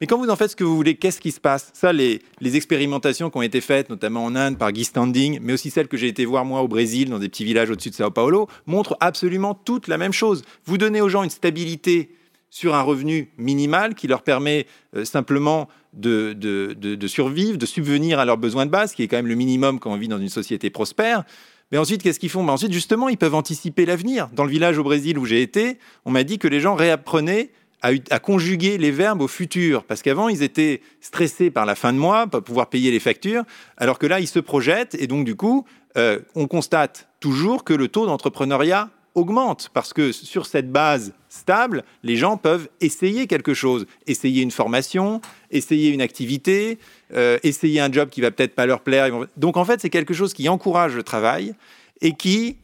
Mais 0.00 0.06
quand 0.06 0.18
vous 0.18 0.28
en 0.28 0.36
faites 0.36 0.50
ce 0.50 0.56
que 0.56 0.64
vous 0.64 0.76
voulez, 0.76 0.96
qu'est-ce 0.96 1.20
qui 1.20 1.32
se 1.32 1.40
passe? 1.40 1.70
Ça, 1.72 1.90
les, 1.92 2.20
expérimentations 2.42 3.30
qui 3.30 3.38
ont 3.38 3.42
été 3.42 3.62
faites, 3.62 3.88
notamment 3.88 4.24
en 4.24 4.36
Inde 4.36 4.58
par 4.58 4.70
Guy 4.72 4.84
Standing, 4.84 5.38
mais 5.40 5.54
aussi 5.54 5.70
celles 5.70 5.88
que 5.88 5.96
j'ai 5.96 6.08
été 6.08 6.26
voir 6.26 6.44
moi 6.44 6.60
au 6.60 6.68
Brésil, 6.68 7.08
dans 7.08 7.18
des 7.18 7.30
petits 7.30 7.44
villages 7.44 7.70
au-dessus 7.70 7.90
de 7.90 7.94
Sao 7.94 8.10
Paulo, 8.10 8.46
montrent 8.66 8.96
absolument 9.00 9.54
toute 9.54 9.88
la 9.88 9.96
même 9.96 10.12
chose. 10.12 10.42
Vous 10.66 10.76
donnez 10.76 11.00
aux 11.00 11.08
gens 11.08 11.22
une 11.22 11.30
stabilité 11.30 12.10
sur 12.50 12.74
un 12.74 12.82
revenu 12.82 13.30
minimal 13.38 13.94
qui 13.94 14.06
leur 14.06 14.22
permet 14.22 14.66
euh, 14.94 15.04
simplement 15.04 15.68
de, 15.94 16.34
de, 16.34 17.06
survivre, 17.06 17.56
de 17.56 17.66
subvenir 17.66 18.18
à 18.18 18.26
leurs 18.26 18.36
besoins 18.36 18.66
de 18.66 18.70
base, 18.70 18.92
qui 18.92 19.02
est 19.02 19.08
quand 19.08 19.16
même 19.16 19.26
le 19.26 19.34
minimum 19.34 19.78
quand 19.78 19.90
on 19.90 19.96
vit 19.96 20.08
dans 20.08 20.18
une 20.18 20.28
société 20.28 20.68
prospère. 20.68 21.24
Mais 21.72 21.78
ensuite, 21.78 22.02
qu'est-ce 22.02 22.20
qu'ils 22.20 22.30
font? 22.30 22.44
Ben 22.44 22.52
Ensuite, 22.52 22.72
justement, 22.72 23.08
ils 23.08 23.18
peuvent 23.18 23.34
anticiper 23.34 23.86
l'avenir. 23.86 24.28
Dans 24.32 24.44
le 24.44 24.50
village 24.50 24.78
au 24.78 24.84
Brésil 24.84 25.18
où 25.18 25.24
j'ai 25.24 25.42
été, 25.42 25.78
on 26.04 26.10
m'a 26.10 26.22
dit 26.22 26.38
que 26.38 26.48
les 26.48 26.60
gens 26.60 26.74
réapprenaient 26.74 27.50
à, 27.82 28.18
conjuguer 28.18 28.78
les 28.78 28.90
verbes 28.90 29.20
au 29.20 29.28
futur. 29.28 29.84
Parce 29.84 30.02
qu'avant, 30.02 30.28
ils 30.28 30.42
étaient 30.42 30.80
stressés 31.00 31.50
par 31.50 31.66
la 31.66 31.74
fin 31.74 31.92
de 31.92 31.98
mois, 31.98 32.26
pas 32.26 32.40
pouvoir 32.40 32.68
payer 32.68 32.90
les 32.90 33.00
factures, 33.00 33.44
alors 33.76 33.98
que 33.98 34.06
là, 34.06 34.20
ils 34.20 34.26
se 34.26 34.40
projettent. 34.40 34.96
Et 34.98 35.06
donc, 35.06 35.24
du 35.24 35.36
coup, 35.36 35.64
euh, 35.96 36.20
on 36.34 36.46
constate 36.46 37.08
toujours 37.20 37.64
que 37.64 37.74
le 37.74 37.88
taux 37.88 38.06
d'entrepreneuriat 38.06 38.90
augmente. 39.14 39.70
Parce 39.72 39.92
que 39.92 40.12
sur 40.12 40.46
cette 40.46 40.70
base 40.70 41.14
stable, 41.28 41.84
les 42.02 42.16
gens 42.16 42.36
peuvent 42.36 42.68
essayer 42.80 43.26
quelque 43.26 43.54
chose, 43.54 43.86
essayer 44.06 44.42
une 44.42 44.50
formation, 44.50 45.20
essayer 45.50 45.90
une 45.90 46.02
activité, 46.02 46.78
euh, 47.14 47.38
essayer 47.44 47.80
un 47.80 47.92
job 47.92 48.08
qui 48.08 48.20
va 48.20 48.30
peut-être 48.30 48.54
pas 48.54 48.66
leur 48.66 48.80
plaire. 48.80 49.10
Donc 49.36 49.56
en 49.56 49.64
fait, 49.64 49.80
c'est 49.80 49.90
quelque 49.90 50.14
chose 50.14 50.32
qui 50.32 50.48
encourage 50.48 50.94
le 50.96 51.02
travail 51.02 51.54
et 52.00 52.12
qui, 52.12 52.56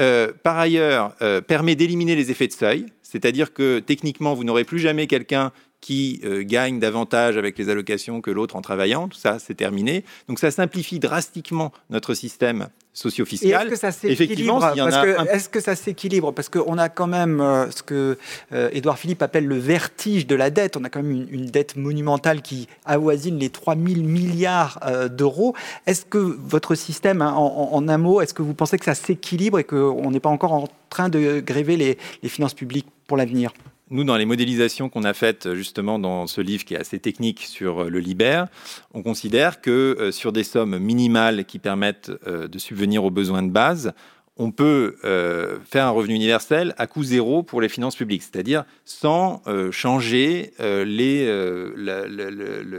euh, 0.00 0.32
par 0.42 0.56
ailleurs, 0.58 1.14
euh, 1.20 1.40
permet 1.40 1.74
d'éliminer 1.74 2.14
les 2.14 2.30
effets 2.30 2.46
de 2.46 2.52
seuil. 2.52 2.86
C'est-à-dire 3.02 3.52
que 3.52 3.80
techniquement, 3.80 4.34
vous 4.34 4.44
n'aurez 4.44 4.64
plus 4.64 4.78
jamais 4.78 5.06
quelqu'un 5.06 5.50
qui 5.80 6.20
gagne 6.40 6.80
davantage 6.80 7.36
avec 7.36 7.56
les 7.58 7.68
allocations 7.68 8.20
que 8.20 8.30
l'autre 8.30 8.56
en 8.56 8.62
travaillant. 8.62 9.08
Tout 9.08 9.18
ça, 9.18 9.38
c'est 9.38 9.54
terminé. 9.54 10.04
Donc 10.28 10.38
ça 10.38 10.50
simplifie 10.50 10.98
drastiquement 10.98 11.72
notre 11.90 12.14
système 12.14 12.68
socio-fiscal. 12.98 13.66
Est-ce 13.66 13.70
que 13.70 13.76
ça 13.76 13.92
s'équilibre 13.92 14.58
Parce 14.60 15.28
Est-ce 15.28 15.48
que 15.48 15.60
ça 15.60 15.76
s'équilibre 15.76 16.32
Parce 16.32 16.48
qu'on 16.48 16.78
a 16.78 16.88
quand 16.88 17.06
même 17.06 17.40
euh, 17.40 17.70
ce 17.70 17.82
que 17.82 18.18
euh, 18.52 18.70
Édouard 18.72 18.98
Philippe 18.98 19.22
appelle 19.22 19.46
le 19.46 19.56
vertige 19.56 20.26
de 20.26 20.34
la 20.34 20.50
dette. 20.50 20.76
On 20.76 20.84
a 20.84 20.90
quand 20.90 21.02
même 21.02 21.26
une, 21.30 21.46
dette 21.46 21.76
monumentale 21.76 22.42
qui 22.42 22.68
avoisine 22.84 23.38
les 23.38 23.50
3 23.50 23.76
000 23.76 24.02
milliards 24.02 24.80
euh, 24.84 25.08
d'euros. 25.08 25.54
Est-ce 25.86 26.04
que 26.04 26.18
votre 26.18 26.74
système, 26.74 27.22
hein, 27.22 27.32
en, 27.34 27.88
un 27.88 27.98
mot, 27.98 28.20
est-ce 28.20 28.34
que 28.34 28.42
vous 28.42 28.54
pensez 28.54 28.78
que 28.78 28.84
ça 28.84 28.94
s'équilibre 28.94 29.58
et 29.58 29.64
qu'on 29.64 30.10
n'est 30.10 30.20
pas 30.20 30.28
encore 30.28 30.52
en 30.52 30.68
train 30.90 31.08
de 31.08 31.40
gréver 31.40 31.76
les 31.76 32.28
finances 32.28 32.54
publiques 32.54 32.86
pour 33.06 33.16
l'avenir? 33.16 33.52
Nous, 33.90 34.04
dans 34.04 34.16
les 34.16 34.26
modélisations 34.26 34.88
qu'on 34.88 35.04
a 35.04 35.14
faites 35.14 35.54
justement 35.54 35.98
dans 35.98 36.26
ce 36.26 36.40
livre 36.40 36.64
qui 36.64 36.74
est 36.74 36.78
assez 36.78 36.98
technique 36.98 37.40
sur 37.40 37.84
euh, 37.84 37.88
le 37.88 38.00
Liber, 38.00 38.44
on 38.92 39.02
considère 39.02 39.60
que 39.60 39.96
euh, 39.98 40.12
sur 40.12 40.32
des 40.32 40.44
sommes 40.44 40.78
minimales 40.78 41.44
qui 41.44 41.58
permettent 41.58 42.12
euh, 42.26 42.48
de 42.48 42.58
subvenir 42.58 43.04
aux 43.04 43.10
besoins 43.10 43.42
de 43.42 43.50
base, 43.50 43.92
on 44.38 44.52
peut 44.52 44.96
euh, 45.04 45.58
faire 45.64 45.86
un 45.86 45.90
revenu 45.90 46.14
universel 46.14 46.74
à 46.78 46.86
coût 46.86 47.02
zéro 47.02 47.42
pour 47.42 47.60
les 47.60 47.68
finances 47.68 47.96
publiques, 47.96 48.22
c'est-à-dire 48.22 48.64
sans 48.84 49.42
euh, 49.46 49.72
changer 49.72 50.52
euh, 50.60 50.84
les, 50.84 51.26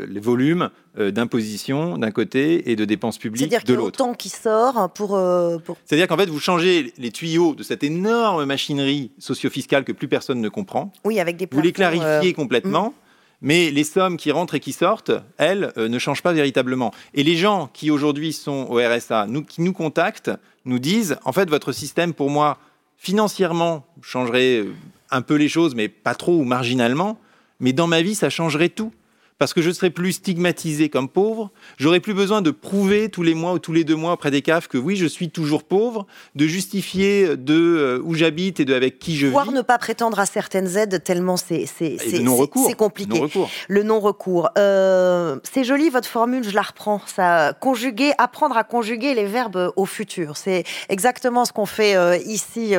les, 0.08 0.20
volumes 0.20 0.70
d'imposition 0.98 1.98
d'un 1.98 2.12
côté 2.12 2.72
et 2.72 2.76
de 2.76 2.84
dépenses 2.84 3.18
publiques 3.18 3.50
de 3.50 3.74
l'autre. 3.74 3.98
C'est-à-dire 3.98 3.98
qu'il 3.98 4.06
y 4.06 4.12
a 4.12 4.16
qui 4.16 4.30
sort 4.30 4.90
pour... 4.94 5.20
pour... 5.66 5.78
C'est-à-dire 5.86 6.08
qu'en 6.08 6.18
fait, 6.18 6.30
vous 6.30 6.40
changez 6.40 6.94
les 6.98 7.12
tuyaux 7.12 7.56
de 7.56 7.64
cette 7.64 7.84
énorme 7.84 8.46
machinerie 8.46 9.12
socio-fiscale 9.18 9.86
que 9.86 9.92
plus 9.92 10.08
personne 10.08 10.42
ne 10.42 10.50
comprend. 10.50 10.92
Oui, 11.06 11.20
avec 11.20 11.38
des 11.38 11.48
Vous 11.50 11.62
les 11.62 11.72
clarifiez 11.72 12.34
complètement. 12.34 12.90
Hmm. 12.90 13.09
Mais 13.42 13.72
les 13.72 13.84
sommes 13.84 14.18
qui 14.18 14.32
rentrent 14.32 14.56
et 14.56 14.60
qui 14.60 14.74
sortent, 14.74 15.12
elles, 15.38 15.72
ne 15.78 16.00
changent 16.00 16.22
pas 16.22 16.34
véritablement. 16.34 16.94
Et 17.14 17.24
les 17.24 17.38
gens 17.38 17.70
qui 17.72 17.90
aujourd'hui 17.90 18.34
sont 18.34 18.68
au 18.70 18.76
RSA, 18.76 19.28
qui 19.48 19.62
nous 19.62 19.74
contactent, 19.74 20.32
nous 20.66 20.80
disent, 20.80 21.18
en 21.24 21.32
fait, 21.32 21.50
votre 21.50 21.72
système, 21.72 22.14
pour 22.14 22.30
moi, 22.30 22.58
financièrement, 22.98 23.86
changerait 24.02 24.66
un 25.10 25.22
peu 25.22 25.36
les 25.36 25.48
choses, 25.48 25.74
mais 25.74 25.88
pas 25.88 26.16
trop 26.16 26.36
ou 26.36 26.44
marginalement, 26.44 27.18
mais 27.60 27.74
dans 27.74 27.88
ma 27.88 28.02
vie, 28.02 28.16
ça 28.16 28.30
changerait 28.30 28.70
tout 28.70 28.92
parce 29.40 29.54
que 29.54 29.62
je 29.62 29.72
serai 29.72 29.90
plus 29.90 30.12
stigmatisé 30.12 30.90
comme 30.90 31.08
pauvre. 31.08 31.50
J'aurai 31.78 32.02
plus 32.02 32.14
besoin 32.14 32.42
de 32.42 32.52
prouver 32.52 33.10
tous 33.10 33.24
les 33.24 33.34
mois 33.34 33.54
ou 33.54 33.60
tous 33.60 33.72
les 33.72 33.86
deux 33.86 33.96
mois 33.96 34.12
auprès 34.12 34.32
des 34.32 34.42
CAF 34.42 34.68
que 34.68 34.78
oui, 34.78 34.98
je 34.98 35.06
suis 35.06 35.30
toujours 35.30 35.64
pauvre, 35.64 36.06
de 36.36 36.46
justifier 36.46 37.38
de 37.38 37.54
euh, 37.56 38.02
où 38.04 38.14
j'habite 38.14 38.60
et 38.60 38.66
de 38.66 38.76
avec 38.76 39.00
qui 39.00 39.16
je 39.16 39.28
vis. 39.28 39.32
Voire 39.32 39.54
ne 39.54 39.62
pas 39.62 39.78
prétendre 39.78 40.20
à 40.20 40.26
certaines 40.26 40.78
aides 40.78 41.04
tellement 41.04 41.38
c'est 41.38 42.76
compliqué. 42.78 43.14
Non-recours. 43.14 43.50
Le 43.70 43.84
non-recours. 43.84 44.50
Euh, 44.58 45.38
c'est 45.50 45.64
joli 45.64 45.90
votre 45.90 46.08
formule, 46.08 46.44
je 46.44 46.54
la 46.54 46.62
reprends. 46.62 47.02
Ça 47.06 47.54
conjuguer, 47.54 48.12
apprendre 48.18 48.58
à 48.58 48.66
conjuguer 48.66 49.14
les 49.14 49.26
verbes 49.26 49.72
au 49.78 49.86
futur. 49.86 50.36
C'est 50.36 50.66
exactement 50.90 51.46
ce 51.46 51.54
qu'on 51.54 51.66
fait 51.66 51.96
euh, 51.96 52.18
ici 52.18 52.76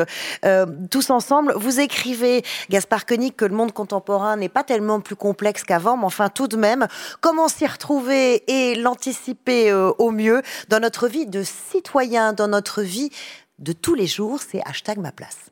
tous 0.91 1.09
ensemble. 1.09 1.55
Vous 1.57 1.81
écrivez, 1.81 2.43
Gaspard 2.69 3.07
Koenig, 3.07 3.35
que 3.35 3.47
le 3.47 3.55
monde 3.55 3.73
contemporain 3.73 4.37
n'est 4.37 4.51
pas 4.51 4.63
tellement 4.63 5.01
plus 5.01 5.17
complexe 5.17 5.63
qu'avant, 5.63 5.97
mais 5.97 6.05
enfin 6.05 6.29
tout 6.29 6.50
de 6.51 6.57
même. 6.57 6.87
Comment 7.21 7.49
s'y 7.49 7.67
retrouver 7.67 8.43
et 8.47 8.75
l'anticiper 8.75 9.71
euh, 9.71 9.91
au 9.99 10.11
mieux 10.11 10.43
dans 10.69 10.81
notre 10.81 11.09
vie 11.09 11.27
de 11.27 11.43
citoyen, 11.43 12.33
dans 12.33 12.49
notre 12.49 12.83
vie 12.83 13.11
de 13.59 13.73
tous 13.73 13.95
les 13.95 14.07
jours 14.07 14.41
C'est 14.47 14.61
hashtag 14.67 14.99
ma 14.99 15.13
place. 15.13 15.51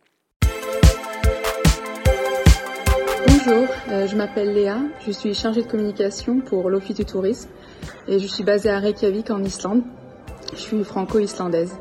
Bonjour, 3.26 3.66
euh, 3.88 4.06
je 4.06 4.16
m'appelle 4.16 4.52
Léa, 4.52 4.78
je 5.06 5.12
suis 5.12 5.32
chargée 5.34 5.62
de 5.62 5.68
communication 5.68 6.40
pour 6.40 6.68
l'Office 6.70 6.96
du 6.96 7.04
tourisme 7.04 7.48
et 8.06 8.18
je 8.18 8.26
suis 8.26 8.44
basée 8.44 8.70
à 8.70 8.78
Reykjavik 8.78 9.30
en 9.30 9.42
Islande. 9.42 9.82
Je 10.52 10.58
suis 10.58 10.84
franco-islandaise. 10.84 11.76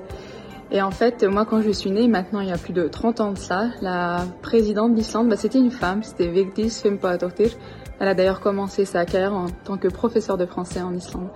Et 0.72 0.82
en 0.82 0.92
fait, 0.92 1.24
moi, 1.24 1.46
quand 1.46 1.62
je 1.62 1.72
suis 1.72 1.92
née, 1.92 2.08
maintenant 2.08 2.42
il 2.42 2.50
y 2.50 2.52
a 2.52 2.58
plus 2.58 2.74
de 2.74 2.88
30 2.88 3.22
ans 3.22 3.32
de 3.32 3.38
ça, 3.38 3.70
la 3.82 4.26
présidente 4.42 4.94
d'Islande, 4.94 5.30
bah, 5.30 5.38
c'était 5.38 5.60
une 5.60 5.72
femme, 5.72 6.04
c'était 6.04 6.28
Vigdis 6.28 6.70
Finnbogadóttir. 6.70 7.52
Elle 8.00 8.08
a 8.08 8.14
d'ailleurs 8.14 8.40
commencé 8.40 8.86
sa 8.86 9.06
carrière 9.06 9.34
en 9.34 9.48
tant 9.50 9.78
que 9.78 9.88
professeure 9.88 10.38
de 10.38 10.46
français 10.46 10.82
en 10.82 10.94
Islande. 10.94 11.30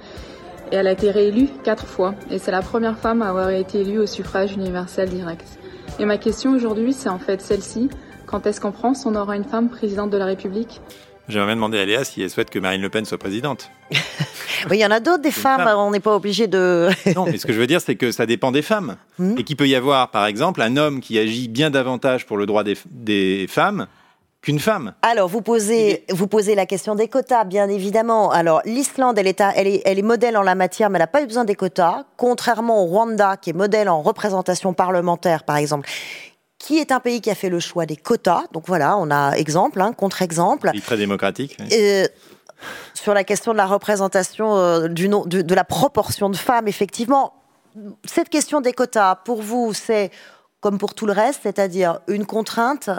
Et 0.71 0.75
elle 0.75 0.87
a 0.87 0.91
été 0.91 1.11
réélue 1.11 1.47
quatre 1.63 1.85
fois. 1.85 2.13
Et 2.29 2.37
c'est 2.37 2.51
la 2.51 2.61
première 2.61 2.97
femme 2.97 3.21
à 3.21 3.29
avoir 3.29 3.49
été 3.49 3.81
élue 3.81 3.99
au 3.99 4.05
suffrage 4.05 4.53
universel 4.53 5.09
direct. 5.09 5.45
Et 5.99 6.05
ma 6.05 6.17
question 6.17 6.53
aujourd'hui, 6.53 6.93
c'est 6.93 7.09
en 7.09 7.19
fait 7.19 7.41
celle-ci. 7.41 7.89
Quand 8.25 8.45
est-ce 8.47 8.61
qu'en 8.61 8.71
France, 8.71 9.05
on 9.05 9.15
aura 9.15 9.35
une 9.35 9.43
femme 9.43 9.69
présidente 9.69 10.09
de 10.11 10.17
la 10.17 10.25
République? 10.25 10.81
J'aimerais 11.27 11.55
demander 11.55 11.79
à 11.79 11.85
Léa 11.85 12.03
si 12.03 12.21
elle 12.21 12.29
souhaite 12.29 12.49
que 12.49 12.59
Marine 12.59 12.81
Le 12.81 12.89
Pen 12.89 13.05
soit 13.05 13.17
présidente. 13.17 13.71
oui, 14.69 14.77
il 14.77 14.79
y 14.79 14.85
en 14.85 14.91
a 14.91 14.99
d'autres, 14.99 15.21
des 15.21 15.31
femmes, 15.31 15.67
on 15.77 15.91
n'est 15.91 15.99
pas 15.99 16.15
obligé 16.15 16.47
de... 16.47 16.89
non, 17.15 17.25
mais 17.25 17.37
ce 17.37 17.45
que 17.45 17.53
je 17.53 17.59
veux 17.59 17.67
dire, 17.67 17.81
c'est 17.81 17.95
que 17.95 18.11
ça 18.11 18.25
dépend 18.25 18.51
des 18.51 18.61
femmes. 18.61 18.95
Hmm. 19.17 19.37
Et 19.37 19.43
qu'il 19.43 19.55
peut 19.55 19.67
y 19.67 19.75
avoir, 19.75 20.11
par 20.11 20.25
exemple, 20.25 20.61
un 20.61 20.77
homme 20.77 21.01
qui 21.01 21.19
agit 21.19 21.47
bien 21.47 21.69
davantage 21.69 22.25
pour 22.25 22.37
le 22.37 22.45
droit 22.45 22.63
des, 22.63 22.77
des 22.89 23.47
femmes 23.49 23.87
qu'une 24.41 24.59
femme. 24.59 24.93
Alors, 25.03 25.27
vous 25.27 25.41
posez, 25.41 26.05
vous 26.09 26.27
posez 26.27 26.55
la 26.55 26.65
question 26.65 26.95
des 26.95 27.07
quotas, 27.07 27.43
bien 27.43 27.69
évidemment. 27.69 28.31
Alors, 28.31 28.61
l'Islande, 28.65 29.17
elle 29.19 29.27
est, 29.27 29.41
elle, 29.55 29.67
est, 29.67 29.81
elle 29.85 29.99
est 29.99 30.03
modèle 30.03 30.35
en 30.37 30.41
la 30.41 30.55
matière, 30.55 30.89
mais 30.89 30.97
elle 30.97 31.03
n'a 31.03 31.07
pas 31.07 31.21
eu 31.21 31.27
besoin 31.27 31.45
des 31.45 31.55
quotas, 31.55 32.05
contrairement 32.17 32.83
au 32.83 32.87
Rwanda, 32.87 33.37
qui 33.37 33.51
est 33.51 33.53
modèle 33.53 33.87
en 33.89 34.01
représentation 34.01 34.73
parlementaire, 34.73 35.43
par 35.43 35.57
exemple 35.57 35.87
qui 36.57 36.77
est 36.77 36.91
un 36.91 36.99
pays 36.99 37.21
qui 37.21 37.31
a 37.31 37.35
fait 37.35 37.49
le 37.49 37.59
choix 37.59 37.87
des 37.87 37.95
quotas. 37.95 38.43
Donc 38.51 38.65
voilà, 38.67 38.95
on 38.97 39.09
a 39.09 39.33
exemple, 39.33 39.81
hein, 39.81 39.93
contre-exemple. 39.93 40.71
Très 40.85 40.95
démocratique. 40.95 41.57
Euh, 41.71 42.05
sur 42.93 43.15
la 43.15 43.23
question 43.23 43.51
de 43.51 43.57
la 43.57 43.65
représentation 43.65 44.55
euh, 44.55 44.87
du, 44.87 45.07
de, 45.07 45.41
de 45.41 45.55
la 45.55 45.63
proportion 45.63 46.29
de 46.29 46.37
femmes, 46.37 46.67
effectivement, 46.67 47.33
cette 48.05 48.29
question 48.29 48.61
des 48.61 48.73
quotas, 48.73 49.15
pour 49.15 49.41
vous, 49.41 49.73
c'est 49.73 50.11
comme 50.61 50.77
pour 50.77 50.93
tout 50.93 51.07
le 51.07 51.11
reste, 51.11 51.41
c'est-à-dire 51.43 51.99
une 52.07 52.25
contrainte 52.25 52.89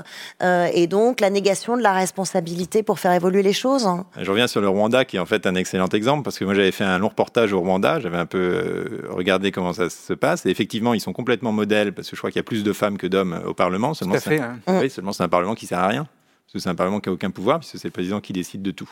euh, 0.42 0.68
et 0.74 0.88
donc 0.88 1.20
la 1.20 1.30
négation 1.30 1.76
de 1.76 1.82
la 1.82 1.92
responsabilité 1.92 2.82
pour 2.82 2.98
faire 2.98 3.12
évoluer 3.12 3.42
les 3.42 3.52
choses. 3.52 3.88
Je 4.20 4.30
reviens 4.30 4.48
sur 4.48 4.60
le 4.60 4.68
Rwanda, 4.68 5.04
qui 5.04 5.16
est 5.16 5.20
en 5.20 5.26
fait 5.26 5.46
un 5.46 5.54
excellent 5.54 5.88
exemple, 5.88 6.24
parce 6.24 6.38
que 6.38 6.44
moi 6.44 6.54
j'avais 6.54 6.72
fait 6.72 6.84
un 6.84 6.98
long 6.98 7.08
reportage 7.08 7.52
au 7.52 7.60
Rwanda, 7.60 8.00
j'avais 8.00 8.18
un 8.18 8.26
peu 8.26 8.38
euh, 8.38 9.06
regardé 9.10 9.52
comment 9.52 9.72
ça 9.72 9.88
se 9.88 10.12
passe, 10.12 10.44
et 10.44 10.50
effectivement 10.50 10.92
ils 10.92 11.00
sont 11.00 11.12
complètement 11.12 11.52
modèles, 11.52 11.92
parce 11.92 12.10
que 12.10 12.16
je 12.16 12.20
crois 12.20 12.30
qu'il 12.30 12.38
y 12.38 12.40
a 12.40 12.44
plus 12.44 12.64
de 12.64 12.72
femmes 12.72 12.98
que 12.98 13.06
d'hommes 13.06 13.40
au 13.46 13.54
Parlement, 13.54 13.94
seulement 13.94 14.16
c'est 14.18 14.40
un, 14.40 14.58
hein. 14.66 14.88
seulement 14.88 15.12
c'est 15.12 15.22
un 15.22 15.28
Parlement 15.28 15.54
qui 15.54 15.66
sert 15.66 15.78
à 15.78 15.86
rien, 15.86 16.08
c'est 16.58 16.68
un 16.68 16.74
Parlement 16.74 17.00
qui 17.00 17.08
n'a 17.08 17.14
aucun 17.14 17.30
pouvoir, 17.30 17.60
puisque 17.60 17.78
c'est 17.78 17.88
le 17.88 17.92
président 17.92 18.20
qui 18.20 18.32
décide 18.32 18.62
de 18.62 18.70
tout 18.70 18.90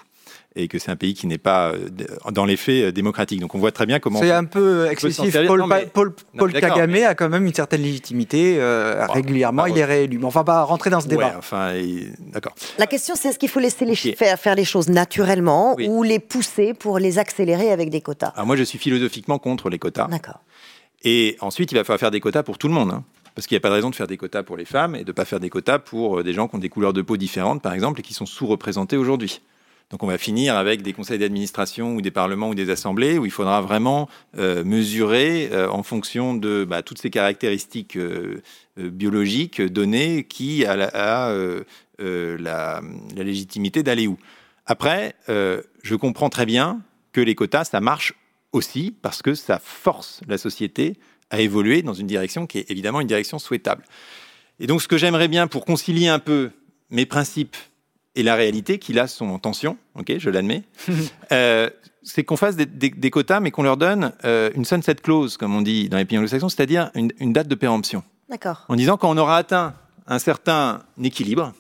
et 0.56 0.68
que 0.68 0.78
c'est 0.78 0.90
un 0.90 0.96
pays 0.96 1.14
qui 1.14 1.26
n'est 1.26 1.38
pas, 1.38 1.70
euh, 1.70 1.88
dans 2.32 2.44
les 2.44 2.56
faits, 2.56 2.84
euh, 2.84 2.92
démocratique. 2.92 3.40
Donc 3.40 3.54
on 3.54 3.58
voit 3.58 3.72
très 3.72 3.86
bien 3.86 4.00
comment. 4.00 4.20
C'est 4.20 4.32
un 4.32 4.44
peu 4.44 4.86
excessif. 4.90 5.36
Paul, 5.46 6.12
Paul, 6.36 6.52
Kagame 6.52 6.94
a 7.04 7.14
quand 7.14 7.28
même 7.28 7.46
une 7.46 7.54
certaine 7.54 7.82
légitimité. 7.82 8.56
Euh, 8.58 9.06
régulièrement, 9.06 9.66
il 9.66 9.78
est 9.78 9.84
réélu. 9.84 10.18
Mais 10.18 10.24
on 10.24 10.30
va 10.30 10.44
pas 10.44 10.62
rentrer 10.62 10.90
dans 10.90 11.00
ce 11.00 11.08
débat. 11.08 11.34
enfin, 11.38 11.74
d'accord. 12.32 12.54
La 12.78 12.86
question, 12.86 13.14
c'est 13.14 13.28
est-ce 13.28 13.38
qu'il 13.38 13.48
faut 13.48 13.60
laisser 13.60 13.84
les 13.84 13.94
faire, 13.94 14.38
faire 14.38 14.54
les 14.54 14.64
choses 14.64 14.88
naturellement 14.88 15.76
ou 15.78 16.02
les 16.02 16.18
pousser 16.18 16.74
pour 16.74 16.98
les 16.98 17.18
accélérer 17.18 17.70
avec 17.70 17.90
des 17.90 18.00
quotas? 18.00 18.32
Alors 18.34 18.46
moi, 18.46 18.56
je 18.56 18.64
suis 18.64 18.78
philosophiquement 18.78 19.38
contre 19.38 19.70
les 19.70 19.78
quotas. 19.78 20.08
D'accord. 20.08 20.40
Et 21.02 21.36
ensuite, 21.40 21.72
il 21.72 21.76
va 21.76 21.84
falloir 21.84 22.00
faire 22.00 22.10
des 22.10 22.20
quotas 22.20 22.42
pour 22.42 22.58
tout 22.58 22.68
le 22.68 22.74
monde. 22.74 22.90
Hein. 22.90 23.04
Parce 23.34 23.46
qu'il 23.46 23.54
n'y 23.54 23.60
a 23.60 23.62
pas 23.62 23.68
de 23.68 23.74
raison 23.74 23.90
de 23.90 23.94
faire 23.94 24.06
des 24.06 24.16
quotas 24.16 24.42
pour 24.42 24.56
les 24.56 24.64
femmes 24.64 24.94
et 24.94 25.04
de 25.04 25.10
ne 25.10 25.12
pas 25.12 25.24
faire 25.24 25.40
des 25.40 25.50
quotas 25.50 25.78
pour 25.78 26.22
des 26.22 26.32
gens 26.32 26.48
qui 26.48 26.56
ont 26.56 26.58
des 26.58 26.68
couleurs 26.68 26.92
de 26.92 27.02
peau 27.02 27.16
différentes, 27.16 27.62
par 27.62 27.72
exemple, 27.72 28.00
et 28.00 28.02
qui 28.02 28.14
sont 28.14 28.26
sous-représentés 28.26 28.96
aujourd'hui. 28.96 29.40
Donc 29.90 30.04
on 30.04 30.06
va 30.06 30.18
finir 30.18 30.56
avec 30.56 30.82
des 30.82 30.92
conseils 30.92 31.18
d'administration 31.18 31.96
ou 31.96 32.00
des 32.00 32.12
parlements 32.12 32.50
ou 32.50 32.54
des 32.54 32.70
assemblées 32.70 33.18
où 33.18 33.26
il 33.26 33.32
faudra 33.32 33.60
vraiment 33.60 34.08
euh, 34.38 34.62
mesurer 34.62 35.50
euh, 35.50 35.68
en 35.68 35.82
fonction 35.82 36.34
de 36.34 36.64
bah, 36.64 36.82
toutes 36.82 36.98
ces 36.98 37.10
caractéristiques 37.10 37.96
euh, 37.96 38.40
biologiques 38.76 39.60
données 39.60 40.24
qui 40.24 40.64
a, 40.64 40.76
la, 40.76 41.60
légitimité 43.16 43.82
d'aller 43.82 44.06
où. 44.06 44.16
Après, 44.64 45.16
je 45.26 45.94
comprends 45.96 46.30
très 46.30 46.46
bien 46.46 46.80
que 47.12 47.20
les 47.20 47.34
quotas, 47.34 47.64
ça 47.64 47.80
marche 47.80 48.14
aussi 48.52 48.94
parce 49.02 49.20
que 49.20 49.34
ça 49.34 49.58
force 49.58 50.20
la 50.28 50.38
société 50.38 50.96
à 51.30 51.40
évoluer 51.40 51.82
dans 51.82 51.94
une 51.94 52.06
direction 52.06 52.46
qui 52.46 52.58
est 52.58 52.70
évidemment 52.70 53.00
une 53.00 53.06
direction 53.06 53.38
souhaitable. 53.38 53.84
Et 54.58 54.66
donc 54.66 54.82
ce 54.82 54.88
que 54.88 54.98
j'aimerais 54.98 55.28
bien 55.28 55.46
pour 55.46 55.64
concilier 55.64 56.08
un 56.08 56.18
peu 56.18 56.50
mes 56.90 57.06
principes 57.06 57.56
et 58.16 58.22
la 58.22 58.34
réalité, 58.34 58.78
qui 58.78 58.92
là 58.92 59.06
sont 59.06 59.26
en 59.26 59.38
tension, 59.38 59.78
ok, 59.94 60.18
je 60.18 60.30
l'admets, 60.30 60.64
euh, 61.32 61.70
c'est 62.02 62.24
qu'on 62.24 62.36
fasse 62.36 62.56
des, 62.56 63.10
quotas, 63.10 63.40
mais 63.40 63.50
qu'on 63.50 63.62
leur 63.62 63.76
donne 63.76 64.12
euh, 64.24 64.50
une 64.54 64.64
sunset 64.64 64.96
clause, 64.96 65.36
comme 65.36 65.54
on 65.54 65.62
dit 65.62 65.88
dans 65.88 65.96
les 65.96 66.04
pays 66.04 66.18
anglo-saxons, 66.18 66.48
c'est-à-dire 66.48 66.90
une, 66.94 67.12
une, 67.20 67.32
date 67.32 67.46
de 67.46 67.54
péremption. 67.54 68.02
D'accord. 68.28 68.64
En 68.68 68.74
disant 68.74 68.96
quand 68.96 69.10
on 69.10 69.16
aura 69.16 69.36
atteint 69.36 69.74
un 70.06 70.18
certain 70.18 70.82
équilibre, 71.02 71.52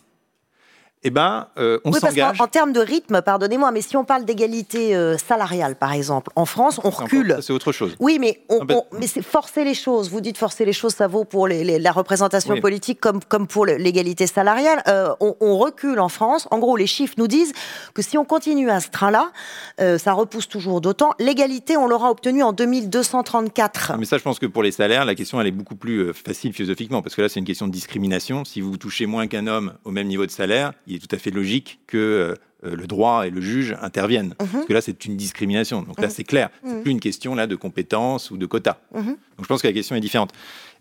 eh 1.02 1.08
ben, 1.08 1.46
euh, 1.56 1.78
on 1.84 1.92
s'engage. 1.92 2.40
En, 2.42 2.46
termes 2.46 2.72
de 2.72 2.80
rythme, 2.80 3.22
pardonnez-moi, 3.22 3.70
mais 3.72 3.80
si 3.80 3.96
on 3.96 4.04
parle 4.04 4.26
d'égalité 4.26 4.94
euh, 4.94 5.16
salariale, 5.16 5.76
par 5.76 5.94
exemple, 5.94 6.30
en 6.36 6.44
France, 6.44 6.78
on 6.84 6.90
recule. 6.90 7.38
C'est 7.40 7.54
autre 7.54 7.72
chose. 7.72 7.96
Oui, 8.00 8.18
mais, 8.20 8.42
on, 8.50 8.66
mais 8.98 9.06
c'est 9.06 9.22
forcer 9.22 9.64
les 9.64 9.72
choses. 9.72 10.10
Vous 10.10 10.20
dites 10.20 10.36
forcer 10.36 10.66
les 10.66 10.74
choses, 10.74 10.92
ça 10.92 11.06
vaut 11.06 11.24
pour 11.24 11.48
les, 11.48 11.78
la 11.78 11.92
représentation 11.92 12.60
politique 12.60 13.00
comme, 13.00 13.20
comme 13.24 13.46
pour 13.46 13.64
l'égalité 13.64 14.26
salariale. 14.26 14.82
Euh, 14.88 15.14
on, 15.20 15.56
recule 15.56 16.00
en 16.00 16.10
France. 16.10 16.46
En 16.50 16.58
gros, 16.58 16.76
les 16.76 16.86
chiffres 16.86 17.14
nous 17.16 17.26
disent 17.26 17.52
que 17.94 18.02
si 18.02 18.18
on 18.18 18.26
continue 18.26 18.70
à 18.70 18.80
ce 18.80 18.90
train-là, 18.90 19.30
ça 19.78 20.12
repousse 20.12 20.48
toujours 20.48 20.80
d'autant. 20.80 21.12
L'égalité, 21.18 21.76
on 21.76 21.86
l'aura 21.86 22.10
obtenue 22.10 22.42
en 22.42 22.52
2234. 22.52 23.96
Mais 23.98 24.04
ça, 24.04 24.18
je 24.18 24.22
pense 24.22 24.38
que 24.38 24.46
pour 24.46 24.62
les 24.62 24.72
salaires, 24.72 25.04
la 25.04 25.14
question, 25.14 25.40
elle 25.40 25.46
est 25.46 25.50
beaucoup 25.50 25.76
plus 25.76 26.12
facile 26.12 26.52
philosophiquement, 26.52 27.02
parce 27.02 27.14
que 27.14 27.22
là, 27.22 27.28
c'est 27.28 27.40
une 27.40 27.46
question 27.46 27.66
de 27.66 27.72
discrimination. 27.72 28.44
Si 28.44 28.60
vous 28.60 28.76
touchez 28.76 29.06
moins 29.06 29.26
qu'un 29.26 29.46
homme 29.46 29.74
au 29.84 29.90
même 29.90 30.06
niveau 30.06 30.26
de 30.26 30.30
salaire, 30.30 30.72
il 30.90 30.96
est 30.96 30.98
tout 30.98 31.14
à 31.14 31.18
fait 31.18 31.30
logique 31.30 31.80
que 31.86 32.34
euh, 32.66 32.76
le 32.76 32.86
droit 32.86 33.26
et 33.26 33.30
le 33.30 33.40
juge 33.40 33.74
interviennent. 33.80 34.34
Mhm. 34.38 34.48
Parce 34.52 34.66
que 34.66 34.72
là, 34.74 34.80
c'est 34.82 35.06
une 35.06 35.16
discrimination. 35.16 35.80
Donc 35.80 35.98
là, 35.98 36.08
mhm. 36.08 36.12
c'est 36.12 36.24
clair. 36.24 36.50
C'est 36.62 36.74
mhm. 36.74 36.82
plus 36.82 36.90
une 36.90 37.00
question 37.00 37.34
là 37.34 37.46
de 37.46 37.56
compétences 37.56 38.30
ou 38.30 38.36
de 38.36 38.44
quotas. 38.44 38.76
Donc 38.94 39.16
je 39.40 39.46
pense 39.46 39.62
que 39.62 39.66
la 39.66 39.72
question 39.72 39.96
est 39.96 40.00
différente. 40.00 40.32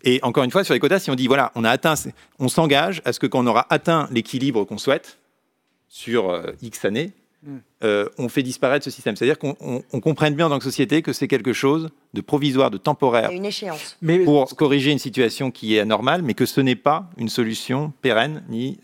Et 0.04 0.20
encore 0.22 0.44
une 0.44 0.50
fois, 0.50 0.62
sur 0.62 0.74
les 0.74 0.80
quotas, 0.80 0.98
si 0.98 1.10
on 1.10 1.14
dit 1.14 1.26
voilà, 1.26 1.52
on 1.54 1.64
a 1.64 1.70
atteint, 1.70 1.94
on 2.38 2.48
s'engage 2.48 3.00
à 3.06 3.14
ce 3.14 3.20
que 3.20 3.26
quand 3.26 3.40
on 3.40 3.46
aura 3.46 3.66
atteint 3.70 4.08
l'équilibre 4.10 4.64
qu'on 4.64 4.76
souhaite 4.76 5.18
sur 5.88 6.30
euh, 6.30 6.52
X 6.60 6.84
années, 6.84 7.12
euh, 7.82 8.06
on 8.18 8.28
fait 8.28 8.42
disparaître 8.42 8.84
ce 8.84 8.90
système. 8.90 9.16
C'est-à-dire 9.16 9.38
qu'on 9.38 9.82
comprenne 10.02 10.34
bien 10.34 10.50
dans 10.50 10.56
la 10.56 10.60
société 10.60 11.00
que 11.00 11.14
c'est 11.14 11.28
quelque 11.28 11.54
chose 11.54 11.88
de 12.12 12.20
provisoire, 12.20 12.70
de 12.70 12.76
temporaire. 12.76 13.30
Une 13.30 13.46
échéance. 13.46 13.96
Mais 14.02 14.18
pour 14.18 14.54
corriger 14.54 14.90
une 14.90 14.98
situation 14.98 15.50
qui 15.50 15.76
est 15.76 15.80
anormale, 15.80 16.20
mais 16.20 16.34
que 16.34 16.44
ce 16.44 16.60
n'est 16.60 16.76
pas 16.76 17.08
une 17.16 17.30
solution 17.30 17.94
pérenne 18.02 18.42
ni 18.50 18.78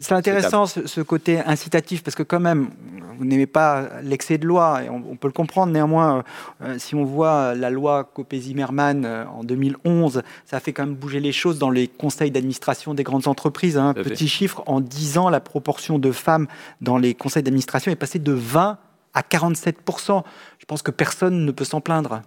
c'est 0.00 0.14
intéressant 0.14 0.66
ce, 0.66 1.00
côté 1.00 1.38
incitatif 1.40 2.02
parce 2.02 2.14
que 2.14 2.22
quand 2.22 2.40
même, 2.40 2.70
vous 3.18 3.24
n'aimez 3.24 3.46
pas 3.46 3.88
l'excès 4.02 4.38
de 4.38 4.46
loi 4.46 4.82
et 4.84 4.88
on, 4.88 5.16
peut 5.16 5.28
le 5.28 5.32
comprendre. 5.32 5.72
Néanmoins, 5.72 6.24
euh, 6.62 6.76
si 6.78 6.94
on 6.94 7.04
voit 7.04 7.54
la 7.54 7.70
loi 7.70 8.04
Copé-Zimmermann 8.04 9.04
euh, 9.04 9.24
en 9.26 9.44
2011, 9.44 10.22
ça 10.44 10.56
a 10.56 10.60
fait 10.60 10.72
quand 10.72 10.86
même 10.86 10.94
bouger 10.94 11.20
les 11.20 11.32
choses 11.32 11.58
dans 11.58 11.70
les 11.70 11.88
conseils 11.88 12.30
d'administration 12.30 12.94
des 12.94 13.02
grandes 13.02 13.26
entreprises. 13.26 13.76
Hein. 13.76 13.94
Petit 13.94 14.28
chiffre, 14.28 14.62
en 14.66 14.80
10 14.80 15.18
ans, 15.18 15.30
la 15.30 15.40
proportion 15.40 15.98
de 15.98 16.12
femmes 16.12 16.46
dans 16.80 16.98
les 16.98 17.14
conseils 17.14 17.42
d'administration 17.42 17.90
est 17.90 17.96
passée 17.96 18.18
de 18.18 18.32
20 18.32 18.78
à 19.14 19.22
47% 19.22 20.22
Je 20.58 20.64
pense 20.66 20.82
que 20.82 20.90
personne 20.90 21.44
ne 21.44 21.50
peut 21.50 21.64
s'en 21.64 21.80
plaindre. 21.80 22.22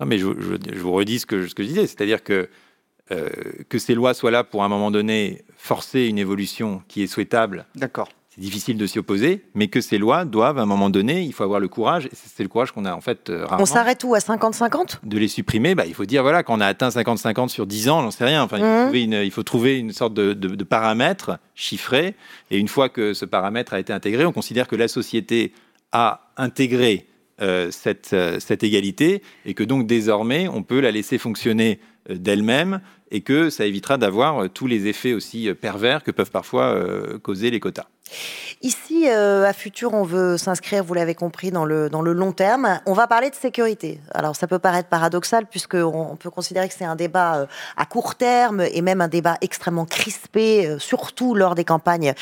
Non, 0.00 0.06
mais 0.06 0.18
je, 0.18 0.26
vous 0.26 0.92
redis 0.92 1.20
ce 1.20 1.26
que, 1.26 1.46
ce 1.46 1.54
que 1.54 1.62
je 1.62 1.68
disais, 1.68 1.86
c'est-à-dire 1.86 2.22
que 2.22 2.48
euh, 3.10 3.28
que 3.68 3.78
ces 3.78 3.94
lois 3.94 4.14
soient 4.14 4.30
là 4.30 4.44
pour 4.44 4.62
à 4.62 4.66
un 4.66 4.68
moment 4.68 4.90
donné 4.90 5.42
forcer 5.56 6.06
une 6.06 6.18
évolution 6.18 6.82
qui 6.88 7.02
est 7.02 7.06
souhaitable. 7.06 7.66
D'accord. 7.74 8.08
C'est 8.34 8.40
difficile 8.40 8.76
de 8.76 8.86
s'y 8.86 8.98
opposer, 8.98 9.44
mais 9.54 9.68
que 9.68 9.80
ces 9.80 9.96
lois 9.96 10.24
doivent 10.24 10.58
à 10.58 10.62
un 10.62 10.66
moment 10.66 10.90
donné, 10.90 11.22
il 11.22 11.32
faut 11.32 11.44
avoir 11.44 11.60
le 11.60 11.68
courage, 11.68 12.06
et 12.06 12.10
c'est 12.12 12.42
le 12.42 12.48
courage 12.48 12.72
qu'on 12.72 12.84
a 12.84 12.92
en 12.92 13.00
fait 13.00 13.30
euh, 13.30 13.44
rarement. 13.44 13.62
On 13.62 13.66
s'arrête 13.66 14.02
où 14.02 14.14
À 14.14 14.18
50-50 14.18 15.00
De 15.04 15.18
les 15.18 15.28
supprimer, 15.28 15.76
bah, 15.76 15.84
il 15.86 15.94
faut 15.94 16.04
dire, 16.04 16.22
voilà, 16.22 16.42
quand 16.42 16.56
on 16.56 16.60
a 16.60 16.66
atteint 16.66 16.88
50-50 16.88 17.48
sur 17.48 17.66
10 17.66 17.90
ans, 17.90 18.02
j'en 18.02 18.10
sais 18.10 18.24
rien, 18.24 18.42
enfin, 18.42 18.56
il, 18.58 18.62
faut 18.62 18.72
mmh. 18.72 18.82
trouver 18.82 19.02
une, 19.04 19.12
il, 19.12 19.30
faut 19.30 19.42
trouver 19.44 19.78
une, 19.78 19.92
sorte 19.92 20.14
de, 20.14 20.32
de, 20.32 20.64
paramètre 20.64 21.38
chiffré, 21.54 22.16
et 22.50 22.58
une 22.58 22.66
fois 22.66 22.88
que 22.88 23.14
ce 23.14 23.24
paramètre 23.24 23.72
a 23.72 23.78
été 23.78 23.92
intégré, 23.92 24.24
on 24.24 24.32
considère 24.32 24.66
que 24.66 24.76
la 24.76 24.88
société 24.88 25.52
a 25.92 26.32
intégré 26.36 27.06
euh, 27.40 27.70
cette, 27.70 28.16
cette 28.40 28.64
égalité, 28.64 29.22
et 29.46 29.54
que 29.54 29.62
donc 29.62 29.86
désormais, 29.86 30.48
on 30.48 30.64
peut 30.64 30.80
la 30.80 30.90
laisser 30.90 31.18
fonctionner 31.18 31.78
d'elle-même 32.08 32.80
et 33.14 33.20
que 33.20 33.48
ça 33.48 33.64
évitera 33.64 33.96
d'avoir 33.96 34.42
euh, 34.42 34.48
tous 34.48 34.66
les 34.66 34.88
effets 34.88 35.12
aussi 35.12 35.48
euh, 35.48 35.54
pervers 35.54 36.02
que 36.02 36.10
peuvent 36.10 36.32
parfois 36.32 36.74
euh, 36.74 37.18
causer 37.18 37.50
les 37.50 37.60
quotas. 37.60 37.86
Ici, 38.60 39.08
à 39.08 39.52
Futur, 39.52 39.92
on 39.92 40.04
veut 40.04 40.36
s'inscrire, 40.36 40.84
vous 40.84 40.94
l'avez 40.94 41.14
compris, 41.14 41.50
dans 41.50 41.64
le, 41.64 41.90
dans 41.90 42.00
le 42.00 42.12
long 42.12 42.32
terme. 42.32 42.80
On 42.86 42.92
va 42.92 43.06
parler 43.06 43.28
de 43.28 43.34
sécurité. 43.34 44.00
Alors, 44.12 44.36
ça 44.36 44.46
peut 44.46 44.58
paraître 44.58 44.88
paradoxal, 44.88 45.46
puisqu'on 45.46 46.16
peut 46.16 46.30
considérer 46.30 46.68
que 46.68 46.74
c'est 46.74 46.84
un 46.84 46.96
débat 46.96 47.48
à 47.76 47.86
court 47.86 48.14
terme 48.14 48.60
et 48.60 48.82
même 48.82 49.00
un 49.00 49.08
débat 49.08 49.36
extrêmement 49.40 49.84
crispé, 49.84 50.76
surtout 50.78 51.34
lors 51.34 51.54
des 51.54 51.64
campagnes 51.64 52.14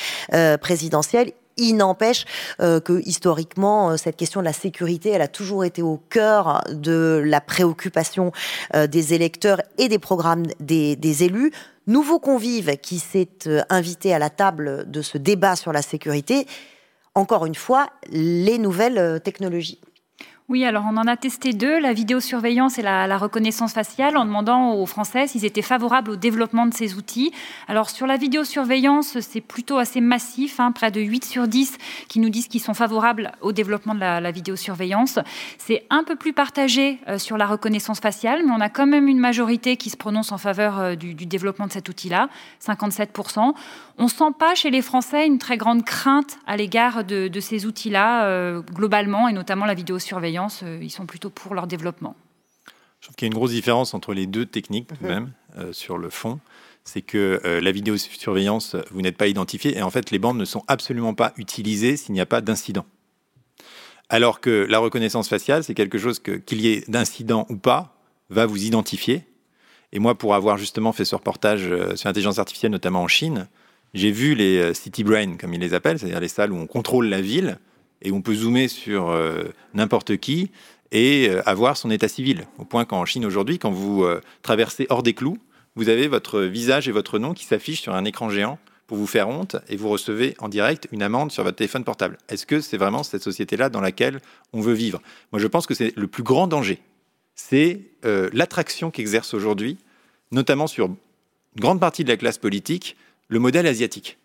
présidentielles. 0.61 1.33
Il 1.57 1.77
n'empêche 1.77 2.25
euh, 2.61 2.81
que 2.81 3.01
historiquement, 3.05 3.91
euh, 3.91 3.97
cette 3.97 4.17
question 4.17 4.41
de 4.41 4.45
la 4.45 4.53
sécurité, 4.53 5.11
elle 5.11 5.23
a 5.23 5.29
toujours 5.29 5.65
été 5.65 5.83
au 5.83 5.99
cœur 6.09 6.63
de 6.71 7.23
la 7.25 7.41
préoccupation 7.41 8.33
euh, 8.75 8.87
des 8.87 9.15
électeurs 9.15 9.61
et 9.79 9.89
des 9.89 9.99
programmes 9.99 10.45
des, 10.61 10.97
des 10.97 11.25
élus. 11.25 11.53
Nouveau 11.87 12.19
convive 12.19 12.77
qui 12.79 12.99
s'est 12.99 13.65
invité 13.69 14.15
à 14.15 14.19
la 14.19 14.31
table 14.31 14.91
de 14.91 15.03
ce 15.03 15.19
débat 15.19 15.57
sur 15.57 15.73
la 15.73 15.83
sécurité, 15.83 16.47
encore 17.15 17.45
une 17.45 17.57
fois, 17.57 17.89
les 18.11 18.57
nouvelles 18.59 19.21
technologies. 19.23 19.81
Oui, 20.49 20.65
alors 20.65 20.85
on 20.91 20.97
en 20.97 21.07
a 21.07 21.17
testé 21.17 21.53
deux, 21.53 21.79
la 21.79 21.93
vidéosurveillance 21.93 22.77
et 22.77 22.83
la, 22.83 23.17
reconnaissance 23.17 23.73
faciale, 23.73 24.17
en 24.17 24.25
demandant 24.25 24.75
aux 24.75 24.87
Français 24.87 25.29
s'ils 25.29 25.45
étaient 25.45 25.63
favorables 25.63 26.11
au 26.11 26.17
développement 26.17 26.67
de 26.67 26.75
ces 26.75 26.95
outils. 26.95 27.31
Alors 27.69 27.91
sur 27.91 28.09
la 28.09 28.17
vidéosurveillance, 28.17 29.21
c'est 29.21 29.41
plutôt 29.41 29.79
assez 29.79 30.01
massif, 30.01 30.59
hein, 30.59 30.73
près 30.73 30.91
de 30.91 31.01
8 31.01 31.25
sur 31.25 31.47
10 31.47 31.79
qui 32.09 32.19
nous 32.19 32.29
disent 32.29 32.49
qu'ils 32.49 32.61
sont 32.61 32.75
favorables 32.75 33.33
au 33.41 33.53
développement 33.53 33.95
de 33.95 34.01
la, 34.01 34.31
vidéosurveillance. 34.33 35.21
C'est 35.59 35.87
un 35.91 36.03
peu 36.03 36.17
plus 36.17 36.33
partagé 36.33 36.99
euh, 37.07 37.19
sur 37.19 37.37
la 37.39 37.47
reconnaissance 37.47 38.01
faciale, 38.01 38.43
mais 38.45 38.51
on 38.51 38.61
a 38.61 38.69
quand 38.69 38.87
même 38.87 39.07
une 39.07 39.21
majorité 39.21 39.77
qui 39.77 39.91
se 39.91 39.97
prononce 39.97 40.33
en 40.33 40.39
faveur 40.39 40.81
euh, 40.81 40.95
du, 40.97 41.15
développement 41.15 41.69
de 41.69 41.73
cet 41.73 41.89
outil-là, 41.89 42.29
57%. 42.67 43.55
On 43.99 44.09
sent 44.09 44.33
pas 44.39 44.57
chez 44.57 44.71
les 44.71 44.83
Français 44.83 45.27
une 45.27 45.39
très 45.39 45.57
grande 45.57 45.85
crainte 45.85 46.39
à 46.47 46.57
l'égard 46.57 47.05
de, 47.05 47.31
ces 47.41 47.67
outils-là, 47.67 48.25
euh, 48.25 48.61
globalement, 48.61 49.29
et 49.29 49.33
notamment 49.33 49.67
la 49.67 49.75
vidéosurveillance 49.75 50.32
euh, 50.63 50.79
ils 50.83 50.91
sont 50.91 51.07
plutôt 51.07 51.31
pour 51.31 51.55
leur 51.55 51.67
développement. 51.67 52.17
Je 53.01 53.07
trouve 53.07 53.17
qu'il 53.17 53.27
y 53.27 53.29
a 53.29 53.33
une 53.33 53.35
grosse 53.39 53.51
différence 53.51 53.95
entre 53.95 54.15
les 54.15 54.27
deux 54.27 54.47
techniques, 54.47 54.87
tout 54.89 54.95
de 54.97 55.03
Mhm. 55.03 55.09
même, 55.09 55.33
euh, 55.59 55.73
sur 55.73 55.99
le 55.99 56.09
fond. 56.11 56.39
C'est 56.85 57.03
que 57.03 57.41
euh, 57.45 57.61
la 57.61 57.73
vidéosurveillance, 57.73 58.77
vous 58.91 59.03
n'êtes 59.03 59.17
pas 59.17 59.27
identifié, 59.29 59.77
et 59.77 59.83
en 59.83 59.91
fait, 59.91 60.11
les 60.11 60.19
bandes 60.19 60.39
ne 60.39 60.45
sont 60.45 60.65
absolument 60.69 61.15
pas 61.15 61.33
utilisées 61.37 61.97
s'il 61.97 62.13
n'y 62.15 62.21
a 62.21 62.27
pas 62.27 62.41
d'incident. 62.41 62.85
Alors 64.09 64.41
que 64.41 64.67
la 64.69 64.79
reconnaissance 64.79 65.29
faciale, 65.29 65.65
c'est 65.65 65.75
quelque 65.75 65.99
chose 65.99 66.19
que, 66.19 66.33
qu'il 66.33 66.61
y 66.61 66.69
ait 66.69 66.85
d'incident 66.89 67.47
ou 67.49 67.57
pas, 67.57 67.97
va 68.31 68.47
vous 68.47 68.65
identifier. 68.65 69.25
Et 69.93 69.99
moi, 69.99 70.17
pour 70.17 70.35
avoir 70.35 70.59
justement 70.59 70.93
fait 70.93 71.05
ce 71.05 71.15
reportage 71.15 71.67
euh, 71.67 71.97
sur 71.97 72.09
l'intelligence 72.09 72.39
artificielle, 72.39 72.73
notamment 72.73 73.03
en 73.03 73.09
Chine, 73.09 73.49
j'ai 73.95 74.11
vu 74.11 74.35
les 74.35 74.59
euh, 74.59 74.75
city 74.75 75.05
brain, 75.05 75.37
comme 75.37 75.53
ils 75.55 75.61
les 75.61 75.75
appellent, 75.75 75.99
c'est-à-dire 75.99 76.21
les 76.21 76.29
salles 76.29 76.53
où 76.53 76.57
on 76.57 76.67
contrôle 76.67 77.07
la 77.09 77.21
ville 77.21 77.59
et 78.03 78.13
on 78.13 78.21
peut 78.21 78.35
zoomer 78.35 78.69
sur 78.69 79.11
euh, 79.11 79.45
n'importe 79.75 80.17
qui 80.19 80.51
et 80.91 81.29
euh, 81.31 81.43
avoir 81.49 81.77
son 81.77 81.91
état 81.91 82.09
civil. 82.09 82.47
Au 82.59 82.65
point 82.65 82.85
qu'en 82.85 83.05
Chine 83.05 83.25
aujourd'hui, 83.25 83.59
quand 83.59 83.71
vous 83.71 84.05
euh, 84.05 84.21
traversez 84.43 84.87
hors 84.91 85.03
des 85.03 85.15
clous, 85.15 85.39
vous 85.75 85.89
avez 85.89 86.09
votre 86.09 86.43
visage 86.43 86.89
et 86.89 86.93
votre 86.93 87.19
nom 87.19 87.33
qui 87.33 87.45
s'affichent 87.45 87.81
sur 87.81 87.95
un 87.95 88.05
écran 88.05 88.29
géant 88.29 88.59
pour 88.87 88.99
vous 88.99 89.07
faire 89.07 89.29
honte 89.29 89.57
et 89.69 89.77
vous 89.77 89.89
recevez 89.89 90.35
en 90.39 90.49
direct 90.49 90.87
une 90.93 91.03
amende 91.03 91.33
sur 91.33 91.45
votre 91.45 91.57
téléphone 91.57 91.85
portable. 91.85 92.19
Est-ce 92.29 92.45
que 92.45 92.61
c'est 92.61 92.77
vraiment 92.77 93.03
cette 93.03 93.23
société-là 93.23 93.71
dans 93.71 93.81
laquelle 93.81 94.21
on 94.53 94.61
veut 94.61 94.75
vivre? 94.75 95.01
Moi, 95.33 95.41
je 95.41 95.47
pense 95.47 95.67
que 95.67 95.75
c'est 95.75 95.97
le 95.97 96.07
plus 96.09 96.23
grand 96.23 96.47
danger. 96.47 96.79
C'est 97.35 97.81
l'attraction 98.03 98.91
qu'exerce 98.91 99.33
aujourd'hui, 99.33 99.79
notamment 100.31 100.67
sur 100.67 100.89
une 100.89 100.97
grande 101.57 101.81
partie 101.81 102.05
de 102.05 102.11
la 102.11 102.19
classe 102.19 102.37
politique, 102.37 102.97
le 103.29 103.39
modèle 103.39 103.67
asiatique. 103.67 104.19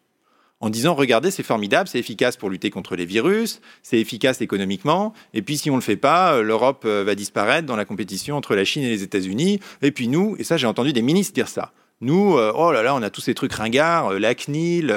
En 0.59 0.71
disant, 0.71 0.95
regardez, 0.95 1.29
c'est 1.29 1.43
formidable, 1.43 1.87
c'est 1.87 1.99
efficace 1.99 2.35
pour 2.35 2.49
lutter 2.49 2.71
contre 2.71 2.95
les 2.95 3.05
virus, 3.05 3.61
c'est 3.83 3.99
efficace 3.99 4.41
économiquement, 4.41 5.13
et 5.35 5.43
puis 5.43 5.55
si 5.55 5.69
on 5.69 5.75
ne 5.75 5.79
le 5.79 5.83
fait 5.83 5.97
pas, 5.97 6.33
euh, 6.33 6.41
l'Europe 6.41 6.83
euh, 6.85 7.03
va 7.05 7.13
disparaître 7.13 7.67
dans 7.67 7.75
la 7.75 7.85
compétition 7.85 8.35
entre 8.35 8.55
la 8.55 8.65
Chine 8.65 8.81
et 8.81 8.89
les 8.89 9.03
États-Unis, 9.03 9.59
et 9.83 9.91
puis 9.91 10.07
nous, 10.07 10.35
et 10.39 10.43
ça 10.43 10.57
j'ai 10.57 10.65
entendu 10.65 10.93
des 10.93 11.03
ministres 11.03 11.35
dire 11.35 11.47
ça, 11.47 11.73
nous, 12.01 12.37
euh, 12.37 12.51
oh 12.55 12.71
là 12.71 12.81
là, 12.81 12.95
on 12.95 13.03
a 13.03 13.11
tous 13.11 13.21
ces 13.21 13.35
trucs 13.35 13.53
ringards, 13.53 14.13
la 14.13 14.33
CNIL, 14.33 14.95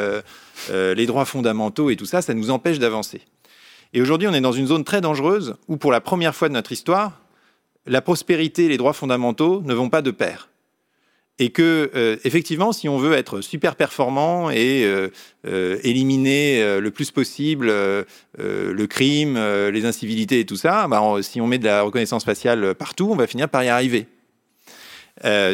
les 0.71 1.07
droits 1.07 1.27
fondamentaux 1.27 1.91
et 1.91 1.97
tout 1.97 2.07
ça, 2.07 2.23
ça 2.23 2.33
nous 2.33 2.51
empêche 2.51 2.79
d'avancer. 2.79 3.21
Et 3.93 4.01
aujourd'hui, 4.01 4.29
on 4.29 4.35
est 4.35 4.41
dans 4.41 4.53
une 4.53 4.67
zone 4.67 4.85
très 4.85 5.01
dangereuse 5.01 5.57
où, 5.67 5.77
pour 5.77 5.93
la 5.93 6.01
première 6.01 6.35
fois 6.35 6.49
de 6.49 6.55
notre 6.55 6.73
histoire, 6.73 7.21
la 7.87 8.01
prospérité 8.01 8.67
et 8.67 8.69
les 8.69 8.77
droits 8.77 8.93
fondamentaux 8.93 9.63
ne 9.63 9.75
vont 9.75 9.89
pas 9.89 10.03
de 10.03 10.11
pair. 10.11 10.51
Et 11.43 11.49
que, 11.49 11.91
euh, 11.95 12.17
effectivement, 12.25 12.71
si 12.71 12.87
on 12.87 12.99
veut 12.99 13.15
être 13.15 13.41
super 13.41 13.75
performant 13.75 14.51
et 14.51 14.85
euh, 14.85 15.09
euh, 15.47 15.79
éliminer 15.83 16.79
le 16.79 16.91
plus 16.91 17.11
possible 17.11 17.69
le 17.69 18.87
crime, 18.87 19.39
les 19.39 19.87
incivilités 19.87 20.41
et 20.41 20.45
tout 20.45 20.57
ça, 20.57 20.87
bah, 20.87 21.03
si 21.23 21.41
on 21.41 21.47
met 21.47 21.59
de 21.59 21.65
la 21.65 21.81
reconnaissance 21.83 22.25
faciale 22.25 22.75
partout, 22.75 23.09
on 23.11 23.17
va 23.17 23.27
finir 23.27 23.49
par 23.49 23.65
y 23.65 23.69
arriver. 23.69 24.07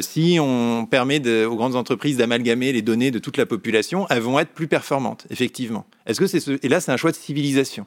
Si 0.01 0.39
on 0.41 0.87
permet 0.87 1.45
aux 1.45 1.57
grandes 1.57 1.77
entreprises 1.77 2.17
d'amalgamer 2.17 2.73
les 2.73 2.83
données 2.83 3.13
de 3.13 3.21
toute 3.21 3.37
la 3.37 3.47
population, 3.47 4.07
elles 4.11 4.21
vont 4.21 4.41
être 4.41 4.53
plus 4.53 4.69
performantes, 4.69 5.27
effectivement. 5.31 5.87
Est-ce 6.07 6.19
que 6.19 6.27
c'est 6.27 6.41
ce... 6.41 6.59
Et 6.65 6.69
là, 6.69 6.81
c'est 6.81 6.91
un 6.91 6.97
choix 6.97 7.13
de 7.13 7.17
civilisation. 7.17 7.87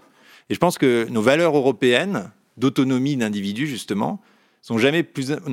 Et 0.49 0.53
je 0.53 0.59
pense 0.59 0.77
que 0.77 1.05
nos 1.09 1.21
valeurs 1.21 1.55
européennes 1.55 2.31
d'autonomie 2.57 3.17
d'individus, 3.17 3.67
justement, 3.67 4.21
n'ont 4.69 4.77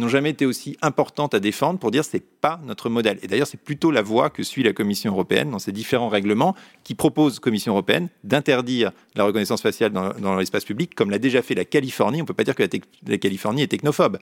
jamais 0.08 0.30
été 0.30 0.46
aussi 0.46 0.76
importantes 0.82 1.34
à 1.34 1.40
défendre 1.40 1.78
pour 1.78 1.90
dire 1.90 2.04
c'est 2.04 2.20
pas 2.20 2.60
notre 2.64 2.88
modèle. 2.88 3.18
Et 3.22 3.26
d'ailleurs, 3.26 3.46
c'est 3.46 3.60
plutôt 3.60 3.90
la 3.90 4.02
voie 4.02 4.30
que 4.30 4.42
suit 4.42 4.62
la 4.62 4.72
Commission 4.72 5.12
européenne 5.12 5.50
dans 5.50 5.58
ses 5.58 5.72
différents 5.72 6.08
règlements 6.08 6.54
qui 6.84 6.94
proposent, 6.94 7.38
Commission 7.38 7.72
européenne, 7.72 8.08
d'interdire 8.24 8.92
la 9.14 9.24
reconnaissance 9.24 9.62
faciale 9.62 9.92
dans, 9.92 10.36
l'espace 10.36 10.64
public, 10.64 10.94
comme 10.94 11.10
l'a 11.10 11.18
déjà 11.18 11.42
fait 11.42 11.54
la 11.54 11.64
Californie. 11.64 12.20
On 12.20 12.24
ne 12.24 12.26
peut 12.26 12.34
pas 12.34 12.44
dire 12.44 12.54
que 12.54 12.62
la, 12.62 12.68
la 13.06 13.18
Californie 13.18 13.62
est 13.62 13.68
technophobe. 13.68 14.18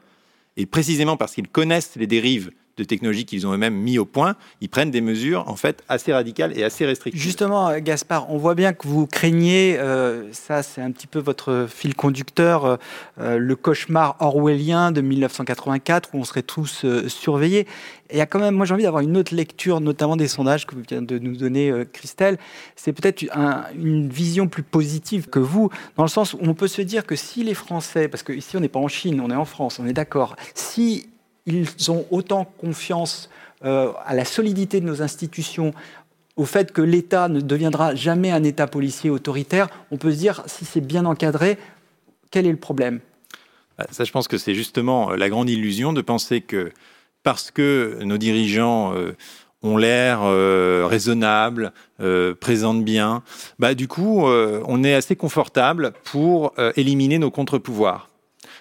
Et 0.57 0.67
précisément 0.67 1.17
parce 1.17 1.35
qu'ils 1.35 1.49
connaissent 1.49 1.97
les 1.97 2.07
dérives 2.07 2.53
de 2.77 2.85
technologies 2.85 3.25
qu'ils 3.25 3.47
ont 3.47 3.53
eux-mêmes 3.53 3.75
mis 3.75 3.99
au 3.99 4.05
point, 4.05 4.35
ils 4.61 4.69
prennent 4.69 4.91
des 4.91 5.01
mesures 5.01 5.45
en 5.49 5.57
fait 5.57 5.83
assez 5.89 6.13
radicales 6.13 6.57
et 6.59 6.65
assez 6.65 6.85
restrictives. 6.87 7.21
Justement, 7.23 7.69
euh, 7.69 7.79
Gaspard, 7.81 8.31
on 8.31 8.39
voit 8.39 8.55
bien 8.55 8.73
que 8.73 8.89
vous 8.89 9.07
craignez, 9.07 9.77
euh, 9.79 10.33
ça 10.33 10.63
c'est 10.63 10.81
un 10.81 10.91
petit 10.91 11.07
peu 11.07 11.19
votre 11.21 11.67
fil 11.69 11.95
conducteur, 11.95 12.79
euh, 13.21 13.39
le 13.39 13.57
cauchemar 13.57 14.17
orwellien 14.21 14.91
de 14.93 15.01
1984 15.01 16.11
où 16.15 16.19
on 16.19 16.25
serait 16.25 16.43
tous 16.43 16.85
surveillés. 17.09 17.67
Et 18.11 18.17
il 18.17 18.19
y 18.19 18.21
a 18.21 18.27
quand 18.27 18.39
même, 18.39 18.55
moi 18.55 18.67
j'ai 18.67 18.75
envie 18.75 18.83
d'avoir 18.83 19.03
une 19.03 19.17
autre 19.17 19.35
lecture, 19.35 19.81
notamment 19.81 20.17
des 20.17 20.29
sondages 20.29 20.67
que 20.67 20.75
vient 20.77 21.01
de 21.03 21.19
nous 21.19 21.37
donner 21.37 21.73
Christelle. 21.93 22.39
C'est 22.77 22.93
peut-être 22.93 23.25
un- 23.33 23.65
une 23.75 24.09
vision 24.09 24.47
plus 24.47 24.63
positive 24.63 25.29
que 25.29 25.39
vous, 25.39 25.71
dans 25.97 26.03
le 26.03 26.09
sens 26.09 26.35
où 26.35 26.39
on 26.43 26.55
peut 26.55 26.69
se 26.69 26.83
dire 26.83 27.07
que 27.07 27.17
si 27.17 27.45
les 27.45 27.55
Français, 27.55 28.09
parce 28.09 28.23
qu'ici 28.23 28.57
on 28.57 28.61
n'est 28.61 28.69
pas 28.69 28.79
en 28.81 28.89
Chine, 28.89 29.21
on 29.21 29.31
est 29.31 29.35
en 29.37 29.45
France, 29.47 29.79
on 29.83 29.87
est 29.87 29.93
d'accord, 29.95 30.37
si 30.55 31.09
ils 31.47 31.91
ont 31.91 32.07
autant 32.11 32.45
confiance 32.45 33.31
euh, 33.65 33.93
à 34.05 34.15
la 34.15 34.25
solidité 34.25 34.81
de 34.81 34.87
nos 34.87 35.03
institutions, 35.03 35.73
au 36.37 36.45
fait 36.45 36.73
que 36.73 36.83
l'État 36.83 37.29
ne 37.29 37.41
deviendra 37.41 37.95
jamais 37.95 38.31
un 38.31 38.43
État 38.43 38.67
policier 38.67 39.11
autoritaire, 39.11 39.69
on 39.91 39.97
peut 39.97 40.11
se 40.11 40.19
dire, 40.19 40.43
si 40.47 40.65
c'est 40.65 40.81
bien 40.81 41.05
encadré, 41.05 41.59
quel 42.31 42.47
est 42.47 42.51
le 42.51 42.57
problème? 42.57 43.01
Bah, 43.79 43.87
Ça, 43.91 44.05
je 44.05 44.13
pense 44.13 44.29
que 44.29 44.39
c'est 44.39 44.55
justement 44.55 45.13
euh, 45.13 45.17
la 45.17 45.29
grande 45.29 45.49
illusion 45.49 45.93
de 45.93 46.03
penser 46.03 46.41
que 46.41 46.73
parce 47.25 47.51
que 47.51 47.99
nos 48.05 48.19
dirigeants 48.19 48.95
euh, 48.95 49.17
ont 49.63 49.77
l'air 49.77 50.21
euh, 50.23 50.87
raisonnables, 50.87 51.73
euh, 52.01 52.35
présentent 52.35 52.85
bien, 52.85 53.23
bah, 53.59 53.75
du 53.75 53.89
coup, 53.89 54.25
on 54.27 54.85
est 54.85 54.95
assez 54.95 55.17
confortable 55.17 55.95
pour 56.05 56.53
éliminer 56.77 57.19
nos 57.19 57.31
contre-pouvoirs. 57.31 58.09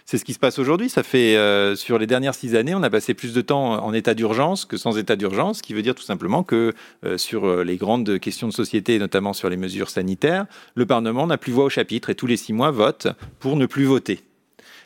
C'est 0.06 0.18
ce 0.18 0.26
qui 0.26 0.34
se 0.34 0.40
passe 0.40 0.60
aujourd'hui. 0.60 0.90
Ça 0.90 1.02
fait 1.02 1.38
euh, 1.38 1.76
sur 1.76 1.98
les 1.98 2.08
dernières 2.08 2.36
six 2.36 2.56
années, 2.56 2.76
on 2.76 2.84
a 2.84 2.90
passé 2.90 3.14
plus 3.14 3.34
de 3.34 3.42
temps 3.42 3.84
en 3.84 3.94
état 3.94 4.14
d'urgence 4.14 4.66
que 4.66 4.76
sans 4.76 4.98
état 4.98 5.16
d'urgence, 5.16 5.60
ce 5.60 5.64
qui 5.64 5.74
veut 5.74 5.82
dire 5.82 5.96
tout 5.96 6.04
simplement 6.04 6.44
que 6.44 6.74
euh, 7.06 7.18
sur 7.18 7.46
euh, 7.46 7.64
les 7.64 7.78
grandes 7.78 8.20
questions 8.20 8.48
de 8.48 8.54
société, 8.54 9.00
notamment 9.00 9.34
sur 9.34 9.50
les 9.50 9.58
mesures 9.58 9.90
sanitaires, 9.90 10.46
le 10.76 10.86
Parlement 10.86 11.26
n'a 11.26 11.38
plus 11.38 11.54
voix 11.54 11.66
au 11.66 11.70
chapitre 11.70 12.10
et 12.10 12.16
tous 12.16 12.28
les 12.28 12.38
six 12.38 12.52
mois 12.52 12.72
vote 12.72 13.08
pour 13.40 13.56
ne 13.56 13.66
plus 13.66 13.86
voter. 13.86 14.22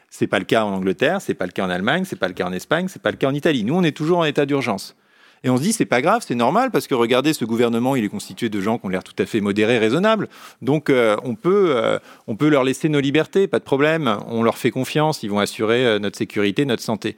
C'est 0.09 0.27
pas 0.27 0.39
le 0.39 0.45
cas 0.45 0.63
en 0.63 0.71
Angleterre, 0.71 1.19
c'est 1.19 1.33
pas 1.33 1.45
le 1.45 1.51
cas 1.51 1.65
en 1.65 1.69
Allemagne, 1.69 2.03
c'est 2.05 2.15
pas 2.15 2.27
le 2.27 2.33
cas 2.33 2.45
en 2.45 2.53
Espagne, 2.53 2.87
c'est 2.87 3.01
pas 3.01 3.11
le 3.11 3.17
cas 3.17 3.27
en 3.27 3.33
Italie. 3.33 3.63
Nous, 3.63 3.75
on 3.75 3.83
est 3.83 3.95
toujours 3.95 4.19
en 4.19 4.23
état 4.23 4.45
d'urgence. 4.45 4.95
Et 5.43 5.49
on 5.49 5.57
se 5.57 5.61
dit, 5.61 5.73
c'est 5.73 5.85
pas 5.85 6.01
grave, 6.01 6.23
c'est 6.25 6.35
normal, 6.35 6.71
parce 6.71 6.87
que 6.87 6.95
regardez, 6.95 7.33
ce 7.33 7.45
gouvernement, 7.45 7.95
il 7.95 8.03
est 8.03 8.09
constitué 8.09 8.49
de 8.49 8.59
gens 8.59 8.77
qui 8.77 8.85
ont 8.85 8.89
l'air 8.89 9.03
tout 9.03 9.15
à 9.19 9.25
fait 9.25 9.41
modérés, 9.41 9.77
raisonnables. 9.77 10.27
Donc, 10.61 10.89
euh, 10.89 11.17
on, 11.23 11.35
peut, 11.35 11.75
euh, 11.75 11.99
on 12.27 12.35
peut 12.35 12.49
leur 12.49 12.63
laisser 12.63 12.89
nos 12.89 12.99
libertés, 12.99 13.47
pas 13.47 13.59
de 13.59 13.63
problème. 13.63 14.17
On 14.27 14.43
leur 14.43 14.57
fait 14.57 14.71
confiance, 14.71 15.23
ils 15.23 15.29
vont 15.29 15.39
assurer 15.39 15.85
euh, 15.85 15.99
notre 15.99 16.17
sécurité, 16.17 16.65
notre 16.65 16.83
santé. 16.83 17.17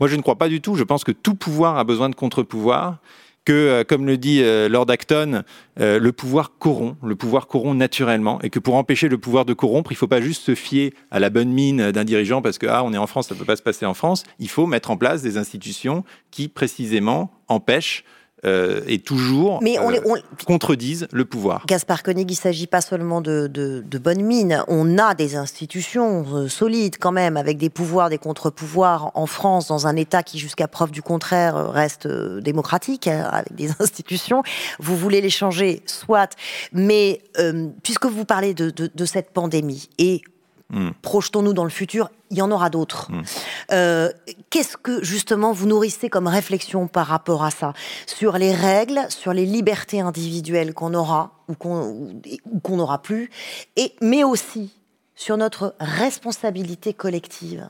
Moi, 0.00 0.08
je 0.08 0.16
ne 0.16 0.22
crois 0.22 0.36
pas 0.36 0.48
du 0.48 0.60
tout. 0.60 0.76
Je 0.76 0.84
pense 0.84 1.04
que 1.04 1.12
tout 1.12 1.34
pouvoir 1.34 1.78
a 1.78 1.84
besoin 1.84 2.08
de 2.08 2.14
contre-pouvoir. 2.14 2.98
Que, 3.46 3.52
euh, 3.52 3.84
comme 3.84 4.04
le 4.06 4.18
dit 4.18 4.42
euh, 4.42 4.68
Lord 4.68 4.90
Acton, 4.90 5.44
euh, 5.80 5.98
le 5.98 6.12
pouvoir 6.12 6.58
corrompt, 6.58 6.96
le 7.02 7.14
pouvoir 7.16 7.46
corrompt 7.46 7.78
naturellement, 7.78 8.40
et 8.42 8.50
que 8.50 8.58
pour 8.58 8.74
empêcher 8.74 9.08
le 9.08 9.18
pouvoir 9.18 9.44
de 9.44 9.54
corrompre, 9.54 9.92
il 9.92 9.94
ne 9.94 9.98
faut 9.98 10.08
pas 10.08 10.20
juste 10.20 10.42
se 10.42 10.54
fier 10.54 10.92
à 11.12 11.20
la 11.20 11.30
bonne 11.30 11.50
mine 11.50 11.92
d'un 11.92 12.04
dirigeant 12.04 12.42
parce 12.42 12.58
que 12.58 12.66
ah, 12.66 12.82
on 12.84 12.92
est 12.92 12.98
en 12.98 13.06
France, 13.06 13.28
ça 13.28 13.34
ne 13.34 13.38
peut 13.38 13.46
pas 13.46 13.56
se 13.56 13.62
passer 13.62 13.86
en 13.86 13.94
France. 13.94 14.24
Il 14.40 14.50
faut 14.50 14.66
mettre 14.66 14.90
en 14.90 14.96
place 14.96 15.22
des 15.22 15.38
institutions 15.38 16.02
qui 16.32 16.48
précisément 16.48 17.30
empêchent 17.46 18.04
euh, 18.46 18.80
et 18.86 18.98
toujours 18.98 19.60
Mais 19.62 19.78
on, 19.78 19.90
euh, 19.92 19.98
on- 20.06 20.44
contredisent 20.46 21.08
le 21.12 21.24
pouvoir. 21.24 21.64
Gaspard 21.66 22.02
Koenig, 22.02 22.30
il 22.30 22.34
ne 22.34 22.38
s'agit 22.38 22.66
pas 22.66 22.80
seulement 22.80 23.20
de, 23.20 23.46
de, 23.46 23.82
de 23.86 23.98
bonnes 23.98 24.22
mines. 24.22 24.62
On 24.68 24.98
a 24.98 25.14
des 25.14 25.36
institutions 25.36 26.24
euh, 26.34 26.48
solides 26.48 26.96
quand 27.00 27.12
même, 27.12 27.36
avec 27.36 27.58
des 27.58 27.70
pouvoirs, 27.70 28.08
des 28.10 28.18
contre-pouvoirs 28.18 29.10
en 29.14 29.26
France, 29.26 29.68
dans 29.68 29.86
un 29.86 29.96
État 29.96 30.22
qui, 30.22 30.38
jusqu'à 30.38 30.68
preuve 30.68 30.90
du 30.90 31.02
contraire, 31.02 31.70
reste 31.70 32.06
démocratique, 32.06 33.08
euh, 33.08 33.24
avec 33.30 33.54
des 33.54 33.70
institutions. 33.80 34.42
Vous 34.78 34.96
voulez 34.96 35.20
les 35.20 35.30
changer, 35.30 35.82
soit. 35.86 36.32
Mais 36.72 37.20
euh, 37.38 37.68
puisque 37.82 38.06
vous 38.06 38.24
parlez 38.24 38.54
de, 38.54 38.70
de, 38.70 38.90
de 38.94 39.04
cette 39.04 39.30
pandémie, 39.32 39.88
et 39.98 40.22
Hmm. 40.68 40.90
projetons-nous 41.00 41.52
dans 41.52 41.62
le 41.62 41.70
futur, 41.70 42.10
il 42.30 42.38
y 42.38 42.42
en 42.42 42.50
aura 42.50 42.70
d'autres. 42.70 43.12
Mm. 43.12 43.22
Euh, 43.70 44.10
Qu'est-ce 44.50 44.76
que 44.76 45.04
justement 45.04 45.52
vous 45.52 45.68
nourrissez 45.68 46.08
comme 46.08 46.26
réflexion 46.26 46.88
par 46.88 47.06
rapport 47.06 47.44
à 47.44 47.52
ça? 47.52 47.72
Sur 48.06 48.36
les 48.36 48.52
règles, 48.52 49.06
sur 49.08 49.32
les 49.32 49.46
libertés 49.46 50.00
individuelles 50.00 50.74
qu'on 50.74 50.92
aura 50.94 51.34
ou 51.48 51.54
qu'on 51.54 52.20
qu'on 52.64 52.76
n'aura 52.78 53.00
plus, 53.00 53.30
et, 53.76 53.92
mais 54.00 54.24
aussi 54.24 54.72
sur 55.14 55.36
notre 55.36 55.76
responsabilité 55.78 56.92
collective? 56.92 57.68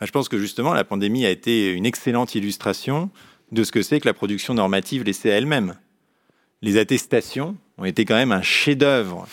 Bah, 0.00 0.06
Je 0.06 0.10
pense 0.10 0.30
que 0.30 0.38
justement, 0.38 0.72
la 0.72 0.84
pandémie 0.84 1.26
a 1.26 1.30
été 1.30 1.70
une 1.72 1.84
excellente 1.84 2.34
illustration 2.34 3.10
de 3.52 3.64
ce 3.64 3.72
que 3.72 3.82
c'est 3.82 4.00
que 4.00 4.08
la 4.08 4.14
production 4.14 4.54
normative 4.54 5.04
laissée 5.04 5.30
à 5.30 5.36
elle-même. 5.36 5.74
Les 6.62 6.78
attestations 6.78 7.56
ont 7.78 7.84
été 7.84 8.04
quand 8.04 8.14
même 8.14 8.32
un 8.32 8.42
chef-d'œuvre 8.42 9.26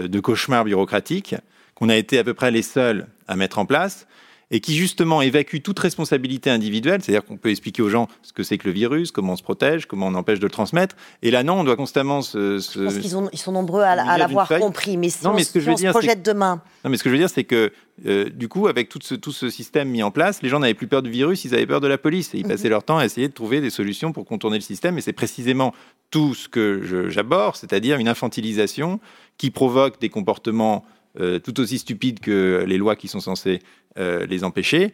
euh, 0.00 0.08
de 0.08 0.20
cauchemar 0.20 0.64
bureaucratique 0.64 1.34
qu'on 1.74 1.88
a 1.88 1.96
été 1.96 2.18
à 2.18 2.24
peu 2.24 2.34
près 2.34 2.50
les 2.50 2.62
seuls 2.62 3.06
à 3.28 3.36
mettre 3.36 3.58
en 3.58 3.66
place. 3.66 4.06
et 4.50 4.60
qui 4.60 4.76
justement 4.76 5.22
évacue 5.22 5.56
toute 5.62 5.78
responsabilité 5.78 6.50
individuelle, 6.50 7.02
c'est-à-dire 7.02 7.24
qu'on 7.24 7.38
peut 7.38 7.50
expliquer 7.50 7.82
aux 7.82 7.88
gens 7.88 8.08
ce 8.22 8.32
que 8.32 8.42
c'est 8.42 8.58
que 8.58 8.68
le 8.68 8.74
virus, 8.74 9.10
comment 9.10 9.32
on 9.32 9.36
se 9.36 9.42
protège, 9.42 9.86
comment 9.86 10.06
on 10.06 10.14
empêche 10.14 10.38
de 10.38 10.44
le 10.44 10.50
transmettre. 10.50 10.96
Et 11.22 11.30
là, 11.30 11.42
non, 11.42 11.60
on 11.60 11.64
doit 11.64 11.76
constamment 11.76 12.20
se. 12.20 12.58
Je 12.58 12.84
pense 12.84 12.98
qu'ils 12.98 13.28
ils 13.32 13.38
sont 13.38 13.52
nombreux 13.52 13.82
à, 13.82 13.92
à 13.92 14.18
l'avoir 14.18 14.48
compris, 14.48 14.96
mais 14.96 15.08
si 15.08 15.24
non, 15.24 15.30
on, 15.30 15.34
mais 15.34 15.44
ce 15.44 15.52
que 15.52 15.60
je 15.60 15.70
veux 15.70 15.74
dire, 15.74 15.90
projette 15.90 16.24
demain. 16.24 16.62
Non, 16.84 16.90
mais 16.90 16.98
ce 16.98 17.02
que 17.02 17.08
je 17.08 17.14
veux 17.14 17.18
dire, 17.18 17.30
c'est 17.30 17.44
que 17.44 17.72
euh, 18.06 18.28
du 18.28 18.48
coup, 18.48 18.66
avec 18.66 18.88
tout 18.88 18.98
ce, 19.02 19.14
tout 19.14 19.32
ce 19.32 19.48
système 19.48 19.88
mis 19.88 20.02
en 20.02 20.10
place, 20.10 20.42
les 20.42 20.48
gens 20.48 20.58
n'avaient 20.58 20.74
plus 20.74 20.88
peur 20.88 21.02
du 21.02 21.10
virus, 21.10 21.44
ils 21.44 21.54
avaient 21.54 21.66
peur 21.66 21.80
de 21.80 21.86
la 21.86 21.98
police. 21.98 22.34
Et 22.34 22.38
ils 22.38 22.44
mhm. 22.44 22.50
passaient 22.50 22.68
leur 22.68 22.82
temps 22.82 22.98
à 22.98 23.04
essayer 23.04 23.28
de 23.28 23.32
trouver 23.32 23.60
des 23.60 23.70
solutions 23.70 24.12
pour 24.12 24.24
contourner 24.24 24.58
le 24.58 24.62
système. 24.62 24.98
Et 24.98 25.00
c'est 25.00 25.12
précisément 25.12 25.72
tout 26.10 26.34
ce 26.34 26.48
que 26.48 27.08
j'aborde, 27.08 27.56
c'est-à-dire 27.56 27.98
une 27.98 28.08
infantilisation 28.08 29.00
qui 29.38 29.50
provoque 29.50 30.00
des 30.00 30.08
comportements 30.08 30.84
euh, 31.20 31.38
tout 31.38 31.60
aussi 31.60 31.78
stupides 31.78 32.18
que 32.18 32.64
les 32.66 32.76
lois 32.76 32.96
qui 32.96 33.06
sont 33.06 33.20
censées 33.20 33.60
euh, 33.98 34.26
les 34.26 34.42
empêcher, 34.42 34.92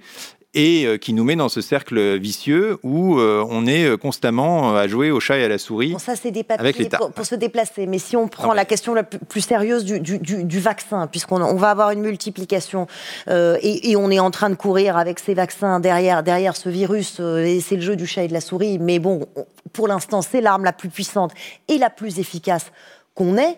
et 0.52 0.84
euh, 0.84 0.98
qui 0.98 1.14
nous 1.14 1.24
met 1.24 1.36
dans 1.36 1.48
ce 1.48 1.60
cercle 1.60 2.18
vicieux 2.18 2.78
où 2.82 3.18
on 3.20 3.66
est 3.66 3.96
constamment 3.96 4.76
à 4.76 4.86
jouer 4.88 5.10
au 5.10 5.20
chat 5.20 5.38
et 5.38 5.44
à 5.44 5.48
la 5.48 5.58
souris. 5.58 5.94
ça, 5.98 6.16
c'est 6.16 6.32
des 6.32 6.42
papiers 6.42 6.90
pour, 7.14 7.24
se 7.24 7.36
déplacer. 7.36 7.86
Mais 7.86 7.98
si 7.98 8.16
on 8.16 8.28
prend 8.28 8.52
la 8.52 8.64
question 8.64 8.92
la 8.92 9.04
plus, 9.04 9.40
sérieuse 9.40 9.84
du, 9.84 10.18
du, 10.18 10.60
vaccin, 10.60 11.06
puisqu'on 11.06 11.40
on 11.40 11.54
va 11.54 11.70
avoir 11.70 11.92
une 11.92 12.00
multiplication 12.00 12.86
et, 13.28 13.94
on 13.96 14.10
est 14.10 14.18
en 14.18 14.30
train 14.30 14.50
de 14.50 14.56
courir 14.56 14.96
avec 14.96 15.20
ces 15.20 15.34
vaccins 15.34 15.80
derrière, 15.80 16.22
derrière 16.22 16.56
ce 16.56 16.68
virus, 16.68 17.20
et 17.20 17.60
c'est 17.60 17.76
le 17.76 17.82
jeu 17.82 17.96
du 17.96 18.06
chat 18.06 18.24
et 18.24 18.28
de 18.28 18.34
la 18.34 18.40
souris. 18.40 18.78
Mais 18.78 18.98
bon, 18.98 19.26
pour 19.72 19.88
l'instant, 19.88 20.20
c'est 20.20 20.40
l'arme 20.40 20.64
la 20.64 20.72
plus 20.72 20.90
puissante 20.90 21.32
et 21.68 21.78
la 21.78 21.88
plus 21.88 22.18
efficace 22.18 22.72
qu'on 23.14 23.38
ait. 23.38 23.56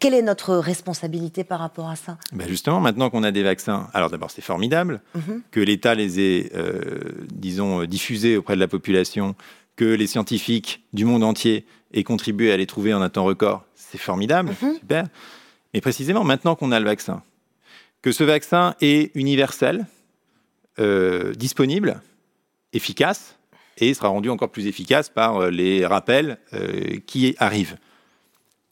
Quelle 0.00 0.14
est 0.14 0.22
notre 0.22 0.56
responsabilité 0.56 1.44
par 1.44 1.60
rapport 1.60 1.88
à 1.88 1.96
ça? 1.96 2.18
Ben 2.32 2.48
Justement, 2.48 2.80
maintenant 2.80 3.10
qu'on 3.10 3.22
a 3.22 3.30
des 3.30 3.42
vaccins, 3.42 3.88
alors 3.94 4.10
d'abord 4.10 4.30
c'est 4.30 4.42
formidable 4.42 5.00
mhm. 5.14 5.42
que 5.50 5.60
l'État 5.60 5.94
les 5.94 6.20
ait, 6.20 6.50
euh, 6.54 7.00
disons, 7.32 7.84
diffusés 7.84 8.36
auprès 8.36 8.54
de 8.54 8.60
la 8.60 8.68
population, 8.68 9.34
que 9.76 9.84
les 9.84 10.06
scientifiques 10.06 10.82
du 10.92 11.04
monde 11.04 11.24
entier 11.24 11.64
aient 11.94 12.04
contribué 12.04 12.52
à 12.52 12.56
les 12.56 12.66
trouver 12.66 12.92
en 12.92 13.00
un 13.00 13.08
temps 13.08 13.24
record, 13.24 13.64
c'est 13.74 13.98
formidable, 13.98 14.50
mhm. 14.62 14.74
super. 14.74 15.04
Mais 15.74 15.80
précisément, 15.80 16.24
maintenant 16.24 16.54
qu'on 16.54 16.72
a 16.72 16.80
le 16.80 16.86
vaccin, 16.86 17.22
que 18.02 18.12
ce 18.12 18.24
vaccin 18.24 18.74
est 18.80 19.14
universel, 19.14 19.86
euh, 20.78 21.32
disponible, 21.34 22.00
efficace, 22.72 23.36
et 23.80 23.94
sera 23.94 24.08
rendu 24.08 24.28
encore 24.28 24.50
plus 24.50 24.66
efficace 24.66 25.08
par 25.08 25.36
euh, 25.36 25.50
les 25.50 25.86
rappels 25.86 26.38
qui 27.06 27.34
arrivent. 27.38 27.76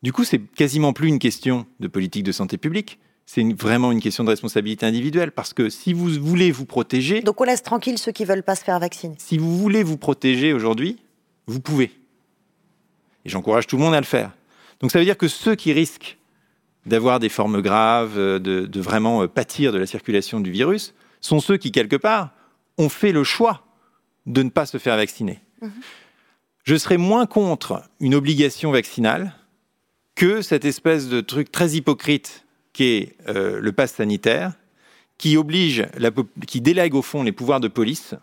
Du 0.03 0.13
coup, 0.13 0.25
c'est 0.25 0.39
quasiment 0.39 0.93
plus 0.93 1.09
une 1.09 1.19
question 1.19 1.67
de 1.81 1.89
politique 1.89 2.23
de 2.23 2.33
santé 2.33 2.59
publique. 2.59 2.99
C'est 3.25 3.43
vraiment 3.55 3.91
une 3.91 4.01
question 4.01 4.23
de 4.23 4.29
responsabilité 4.29 4.87
individuelle 4.87 5.33
parce 5.33 5.53
que 5.53 5.69
si 5.69 5.93
vous 5.93 6.09
voulez 6.09 6.53
vous 6.53 6.65
protéger. 6.65 7.23
Donc 7.23 7.41
on 7.41 7.45
laisse 7.45 7.63
tranquille 7.63 7.99
ceux 7.99 8.13
qui 8.13 8.25
veulent 8.25 8.45
pas 8.45 8.55
se 8.55 8.63
faire 8.63 8.79
vacciner. 8.79 9.17
Si 9.19 9.37
vous 9.37 9.59
voulez 9.59 9.83
vous 9.83 9.97
protéger 9.97 10.53
aujourd'hui, 10.53 10.99
vous 11.47 11.61
pouvez. 11.61 11.91
Et 13.25 13.29
j'encourage 13.29 13.67
tout 13.67 13.77
le 13.77 13.83
monde 13.83 13.95
à 13.95 14.01
le 14.01 14.07
faire. 14.07 14.31
Donc 14.81 14.93
ça 14.93 15.01
veut 15.01 15.05
dire 15.05 15.19
que 15.19 15.27
ceux 15.27 15.57
qui 15.57 15.73
risquent 15.73 16.19
d'avoir 16.85 17.19
des 17.19 17.29
formes 17.29 17.61
graves, 17.61 18.17
de, 18.17 18.81
vraiment 18.81 19.23
euh, 19.23 19.27
pâtir 19.27 19.73
de 19.73 19.79
la 19.79 19.87
circulation 19.87 20.39
du 20.39 20.53
virus, 20.53 20.95
sont 21.21 21.41
ceux 21.41 21.57
qui, 21.57 21.73
quelque 21.73 21.97
part, 21.97 22.31
ont 22.79 22.89
fait 22.89 23.11
le 23.11 23.25
choix 23.25 23.65
de 24.27 24.43
ne 24.45 24.51
pas 24.51 24.67
se 24.67 24.79
faire 24.79 24.97
vacciner. 24.97 25.41
Mhm. 25.63 25.73
Je 26.63 26.77
serais 26.77 26.97
moins 26.97 27.27
contre 27.27 27.83
une 27.99 28.15
obligation 28.15 28.71
vaccinale 28.71 29.35
que 30.17 30.43
cette 30.43 30.65
espèce 30.65 31.09
de 31.09 31.21
truc 31.21 31.53
très 31.53 31.73
hypocrite 31.73 32.45
qu'est 32.73 33.15
euh, 33.29 33.61
le 33.61 33.73
pass 33.73 33.95
sanitaire, 33.95 34.55
qui 35.19 35.37
oblige, 35.37 35.87
qui 36.47 36.61
délègue 36.61 36.95
au 36.95 37.03
fond 37.03 37.23
les 37.23 37.33
pouvoirs 37.33 37.61
de 37.61 37.69
police 37.69 38.15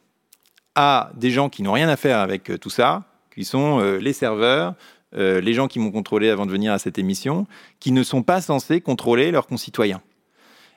à 0.76 1.12
des 1.16 1.32
gens 1.32 1.50
qui 1.50 1.64
n'ont 1.64 1.72
rien 1.72 1.88
à 1.88 1.96
faire 1.96 2.20
avec 2.20 2.50
euh, 2.50 2.58
tout 2.58 2.70
ça, 2.70 3.06
qui 3.34 3.46
sont 3.46 3.80
euh, 3.80 3.98
les 3.98 4.14
serveurs, 4.14 4.76
les 5.16 5.54
gens 5.54 5.68
qui 5.68 5.78
m'ont 5.78 5.92
contrôlé 5.92 6.32
avant 6.32 6.48
de 6.48 6.52
venir 6.52 6.74
à 6.74 6.80
cette 6.80 6.98
émission, 6.98 7.46
qui 7.80 7.92
ne 7.92 8.02
sont 8.02 8.24
pas 8.24 8.42
censés 8.42 8.82
contrôler 8.82 9.30
leurs 9.30 9.46
concitoyens. 9.46 10.02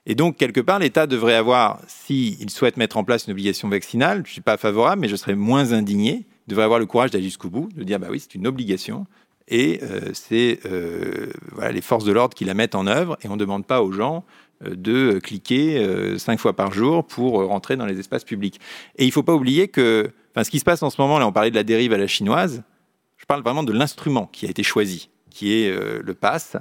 Et 0.04 0.14
donc, 0.14 0.36
quelque 0.36 0.60
part, 0.60 0.78
l'État 0.78 1.06
devrait 1.06 1.36
avoir, 1.36 1.80
s'il 1.86 2.50
souhaite 2.50 2.76
mettre 2.76 2.98
en 2.98 3.04
place 3.04 3.26
une 3.26 3.30
obligation 3.30 3.70
vaccinale, 3.70 4.18
je 4.24 4.28
ne 4.28 4.32
suis 4.32 4.40
pas 4.42 4.58
favorable, 4.58 5.00
mais 5.00 5.08
je 5.08 5.16
serais 5.16 5.34
moins 5.34 5.72
indigné, 5.72 6.26
devrait 6.48 6.64
avoir 6.64 6.78
le 6.78 6.84
courage 6.84 7.12
d'aller 7.12 7.24
jusqu'au 7.24 7.48
bout, 7.48 7.70
de 7.74 7.82
dire, 7.82 7.98
bah 7.98 8.08
oui, 8.10 8.20
c'est 8.20 8.34
une 8.34 8.46
obligation, 8.46 9.06
et 9.48 9.80
euh, 9.82 10.10
c'est 10.12 10.60
euh, 10.66 11.30
les 11.72 11.80
forces 11.80 12.04
de 12.04 12.12
l'ordre 12.12 12.34
qui 12.34 12.44
la 12.44 12.54
mettent 12.54 12.74
en 12.74 12.86
œuvre 12.86 13.16
et 13.22 13.28
on 13.28 13.34
ne 13.34 13.40
demande 13.40 13.64
pas 13.64 13.82
aux 13.82 13.92
gens 13.92 14.24
euh, 14.64 14.74
de 14.74 15.18
cliquer 15.18 16.16
cinq 16.18 16.40
fois 16.40 16.54
par 16.54 16.72
jour 16.72 17.06
pour 17.06 17.44
rentrer 17.46 17.76
dans 17.76 17.86
les 17.86 17.98
espaces 17.98 18.24
publics. 18.24 18.60
Et 18.96 19.04
il 19.04 19.08
ne 19.08 19.12
faut 19.12 19.22
pas 19.22 19.34
oublier 19.34 19.68
que 19.68 20.10
enfin, 20.34 20.44
ce 20.44 20.50
qui 20.50 20.58
se 20.58 20.64
passe 20.64 20.82
en 20.82 20.90
ce 20.90 21.00
moment, 21.00 21.18
là 21.18 21.26
on 21.26 21.32
parlait 21.32 21.50
de 21.50 21.56
la 21.56 21.64
dérive 21.64 21.92
à 21.92 21.98
la 21.98 22.06
chinoise, 22.06 22.62
je 23.16 23.24
parle 23.24 23.42
vraiment 23.42 23.62
de 23.62 23.72
l'instrument 23.72 24.28
qui 24.32 24.46
a 24.46 24.50
été 24.50 24.62
choisi, 24.62 25.10
qui 25.30 25.52
est 25.52 25.70
le 25.70 26.14
pass. 26.14 26.56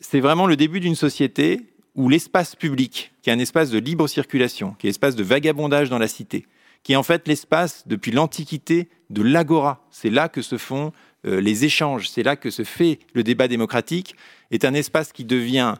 C'est 0.00 0.20
vraiment 0.20 0.46
le 0.46 0.56
début 0.56 0.80
d'une 0.80 0.94
société 0.94 1.60
où 1.94 2.08
l'espace 2.08 2.56
public, 2.56 3.12
qui 3.22 3.30
est 3.30 3.32
un 3.32 3.38
espace 3.38 3.70
de 3.70 3.78
libre 3.78 4.08
circulation, 4.08 4.74
qui 4.78 4.86
est 4.86 4.90
un 4.90 4.92
espace 4.92 5.16
de 5.16 5.22
vagabondage 5.22 5.90
dans 5.90 5.98
la 5.98 6.08
cité, 6.08 6.46
qui 6.82 6.92
est 6.92 6.96
en 6.96 7.02
fait 7.02 7.28
l'espace 7.28 7.86
depuis 7.86 8.10
l'Antiquité 8.10 8.88
de 9.10 9.22
l'agora. 9.22 9.84
C'est 9.90 10.10
là 10.10 10.28
que 10.28 10.42
se 10.42 10.56
font 10.56 10.92
euh, 11.26 11.40
les 11.40 11.64
échanges, 11.64 12.08
c'est 12.08 12.22
là 12.22 12.36
que 12.36 12.50
se 12.50 12.64
fait 12.64 12.98
le 13.14 13.22
débat 13.22 13.48
démocratique, 13.48 14.16
est 14.50 14.64
un 14.64 14.74
espace 14.74 15.12
qui 15.12 15.24
devient 15.24 15.74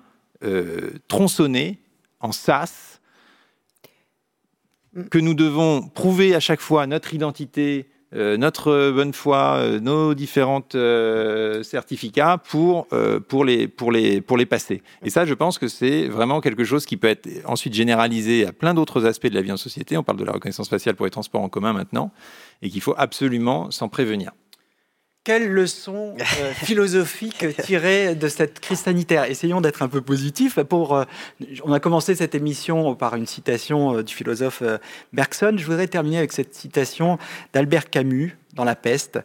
euh, 0.45 0.91
tronçonné, 1.09 1.79
en 2.21 2.33
sas, 2.33 3.01
que 5.11 5.19
nous 5.19 5.35
devons 5.35 5.83
prouver 5.83 6.35
à 6.35 6.41
chaque 6.41 6.61
fois 6.61 6.87
notre 6.87 7.15
identité, 7.15 7.89
euh, 8.13 8.37
notre 8.37 8.91
bonne 8.91 9.15
foi, 9.15 9.79
nos 9.81 10.15
différents 10.15 10.67
certificats 11.63 12.39
pour, 12.39 12.89
pour, 13.29 13.45
les, 13.45 13.69
pour, 13.69 13.93
les, 13.93 14.21
pour 14.21 14.37
les 14.37 14.47
passer. 14.47 14.83
Et 15.03 15.11
ça, 15.11 15.25
je 15.25 15.33
pense 15.33 15.59
que 15.59 15.69
c'est 15.69 16.09
vraiment 16.09 16.41
quelque 16.41 16.65
chose 16.65 16.85
qui 16.85 16.97
peut 16.97 17.09
être 17.09 17.29
ensuite 17.47 17.73
généralisé 17.73 18.47
à 18.47 18.53
plein 18.53 18.75
d'autres 18.75 19.07
aspects 19.07 19.29
de 19.29 19.35
la 19.35 19.43
vie 19.43 19.53
en 19.53 19.57
société. 19.57 19.97
On 19.97 20.03
parle 20.03 20.19
de 20.19 20.25
la 20.25 20.33
reconnaissance 20.33 20.69
faciale 20.69 20.97
pour 20.97 21.07
les 21.07 21.13
transports 21.13 21.43
en 21.43 21.49
commun 21.49 21.73
maintenant, 21.73 22.11
et 22.61 22.69
qu'il 22.69 22.81
faut 22.81 22.95
absolument 22.99 23.71
s'en 23.71 23.89
prévenir. 23.89 24.33
Quelle 25.23 25.51
leçon 25.51 26.17
euh, 26.19 26.53
philosophique 26.55 27.45
tirer 27.63 28.15
de 28.15 28.27
cette 28.29 28.59
crise 28.59 28.81
sanitaire? 28.81 29.25
Essayons 29.25 29.61
d'être 29.61 29.83
un 29.83 29.89
peu 29.89 30.01
positifs. 30.01 30.59
Pour, 30.63 30.97
euh, 30.97 31.05
on 31.63 31.73
a 31.73 31.81
commencé 31.81 32.15
cette 32.15 32.35
émission 32.35 32.95
par 32.95 33.17
une 33.17 33.27
citation 33.27 33.97
euh, 33.97 34.03
du 34.03 34.15
philosophe 34.15 34.63
Bergson. 35.13 35.55
Je 35.59 35.67
voudrais 35.67 35.89
terminer 35.89 36.19
avec 36.19 36.33
cette 36.33 36.55
citation 36.55 37.19
d'Albert 37.53 37.91
Camus 37.91 38.39
dans 38.55 38.65
La 38.65 38.75
Peste. 38.75 39.21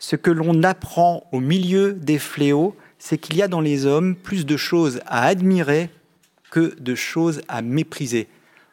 Ce 0.00 0.16
que 0.16 0.32
l'on 0.32 0.64
apprend 0.64 1.28
au 1.30 1.38
milieu 1.38 1.92
des 1.92 2.18
fléaux, 2.18 2.74
c'est 2.98 3.18
qu'il 3.18 3.36
y 3.36 3.42
a 3.42 3.48
dans 3.48 3.60
les 3.60 3.86
hommes 3.86 4.16
plus 4.16 4.44
de 4.44 4.56
choses 4.56 5.00
à 5.06 5.26
admirer 5.26 5.90
que 6.50 6.74
de 6.80 6.94
choses 6.96 7.40
à 7.46 7.62
mépriser. 7.62 8.26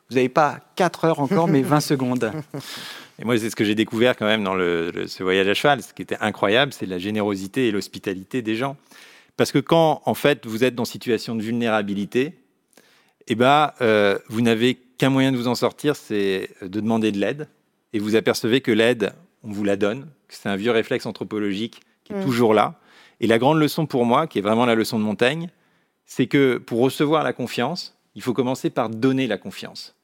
Vous 0.10 0.16
n'avez 0.16 0.30
pas 0.30 0.60
4 0.76 1.06
heures 1.06 1.20
encore, 1.20 1.48
mais 1.48 1.62
20 1.62 1.80
secondes. 1.82 2.32
Et 3.20 3.26
moi, 3.26 3.38
c'est 3.38 3.50
ce 3.50 3.56
que 3.56 3.64
j'ai 3.64 3.76
découvert 3.76 4.16
quand 4.16 4.26
même 4.26 4.44
dans 4.44 4.56
ce 4.56 5.24
voyage 5.24 5.48
à 5.48 5.54
cheval. 5.54 5.82
Ce 5.82 5.94
qui 5.94 6.04
était 6.04 6.18
incroyable, 6.22 6.72
c'est 6.74 6.86
la 6.86 7.00
générosité 7.00 7.68
et 7.68 7.72
l'hospitalité 7.72 8.42
des 8.42 8.56
gens. 8.56 8.78
Parce 9.38 9.52
que 9.52 9.60
quand, 9.60 10.02
en 10.06 10.14
fait, 10.14 10.46
vous 10.46 10.64
êtes 10.64 10.76
dans 10.76 10.84
une 10.84 10.92
situation 10.92 11.36
de 11.36 11.42
vulnérabilité, 11.42 12.34
eh 13.28 13.36
ben, 13.36 13.72
euh, 13.82 14.18
vous 14.30 14.42
n'avez 14.42 14.76
qu'un 14.76 15.10
moyen 15.10 15.32
de 15.32 15.38
vous 15.38 15.48
en 15.48 15.56
sortir, 15.56 15.96
c'est 15.96 16.50
de 16.62 16.80
demander 16.80 17.12
de 17.12 17.20
l'aide. 17.20 17.48
Et 17.94 18.00
vous 18.00 18.16
apercevez 18.16 18.62
que 18.62 18.72
l'aide, 18.72 19.14
on 19.44 19.52
vous 19.52 19.64
la 19.64 19.78
donne, 19.78 20.08
que 20.28 20.36
c'est 20.36 20.50
un 20.50 20.56
vieux 20.56 20.72
réflexe 20.72 21.06
anthropologique 21.06 21.82
qui 22.04 22.14
est 22.14 22.18
mm. 22.18 22.24
toujours 22.24 22.54
là. 22.54 22.80
Et 23.20 23.28
la 23.28 23.40
grande 23.40 23.60
leçon 23.60 23.88
pour 23.88 24.06
moi, 24.06 24.28
qui 24.28 24.40
est 24.40 24.42
vraiment 24.42 24.66
la 24.66 24.76
leçon 24.76 25.00
de 25.00 25.04
Montaigne, 25.04 25.50
c'est 26.06 26.28
que 26.28 26.58
pour 26.58 26.80
recevoir 26.80 27.24
la 27.24 27.34
confiance, 27.34 27.98
il 28.16 28.22
faut 28.22 28.34
commencer 28.34 28.70
par 28.70 28.90
donner 28.90 29.28
la 29.28 29.38
confiance 29.38 29.97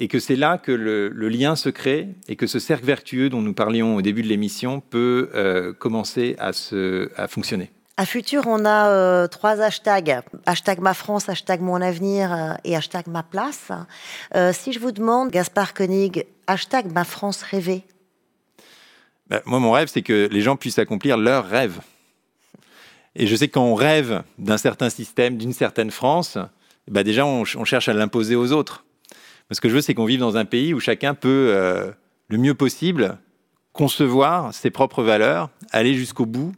et 0.00 0.08
que 0.08 0.18
c'est 0.18 0.34
là 0.34 0.56
que 0.56 0.72
le, 0.72 1.28
lien 1.28 1.54
se 1.54 1.68
crée 1.68 2.08
et 2.26 2.34
que 2.34 2.46
ce 2.46 2.58
cercle 2.58 2.86
vertueux 2.86 3.28
dont 3.28 3.42
nous 3.42 3.52
parlions 3.52 3.96
au 3.96 4.02
début 4.02 4.22
de 4.22 4.28
l'émission 4.28 4.80
peut 4.80 5.30
euh, 5.34 5.74
commencer 5.74 6.34
à, 6.38 6.54
se, 6.54 7.10
à 7.16 7.28
fonctionner. 7.28 7.70
À 7.98 8.06
Futur, 8.06 8.44
on 8.46 8.64
a 8.64 8.88
euh, 8.88 9.26
trois 9.28 9.60
hashtags. 9.60 10.22
Hashtag 10.46 10.80
ma 10.80 10.94
France, 10.94 11.28
hashtag 11.28 11.60
mon 11.60 11.82
avenir 11.82 12.32
euh, 12.32 12.54
et 12.64 12.74
hashtag 12.74 13.08
ma 13.08 13.22
place. 13.22 13.70
si 14.52 14.72
je 14.72 14.80
vous 14.80 14.90
demande, 14.90 15.30
Gaspard 15.30 15.74
Koenig, 15.74 16.24
hashtag 16.46 16.90
ma 16.90 17.04
France 17.04 17.42
rêvée. 17.42 17.84
Ben, 19.28 19.42
moi, 19.44 19.60
mon 19.60 19.70
rêve, 19.70 19.88
c'est 19.92 20.02
que 20.02 20.28
les 20.32 20.40
gens 20.40 20.56
puissent 20.56 20.78
accomplir 20.78 21.18
leurs 21.18 21.46
rêves. 21.46 21.80
Et 23.16 23.26
je 23.26 23.36
sais 23.36 23.48
que 23.48 23.52
quand 23.52 23.64
on 23.64 23.74
rêve 23.74 24.22
d'un 24.38 24.56
certain 24.56 24.88
système, 24.88 25.36
d'une 25.36 25.52
certaine 25.52 25.90
France, 25.90 26.38
ben 26.88 27.02
déjà, 27.02 27.26
on 27.26 27.44
cherche 27.44 27.88
à 27.88 27.92
l'imposer 27.92 28.34
aux 28.34 28.52
autres 28.52 28.84
ce 29.54 29.60
que 29.60 29.68
je 29.68 29.74
veux, 29.74 29.80
c'est 29.80 29.94
qu'on 29.94 30.04
vive 30.04 30.20
dans 30.20 30.36
un 30.36 30.44
pays 30.44 30.74
où 30.74 30.80
chacun 30.80 31.14
peut, 31.14 31.52
euh, 31.54 31.90
le 32.28 32.38
mieux 32.38 32.54
possible, 32.54 33.18
concevoir 33.72 34.54
ses 34.54 34.70
propres 34.70 35.02
valeurs, 35.02 35.50
aller 35.70 35.94
jusqu'au 35.94 36.26
bout 36.26 36.52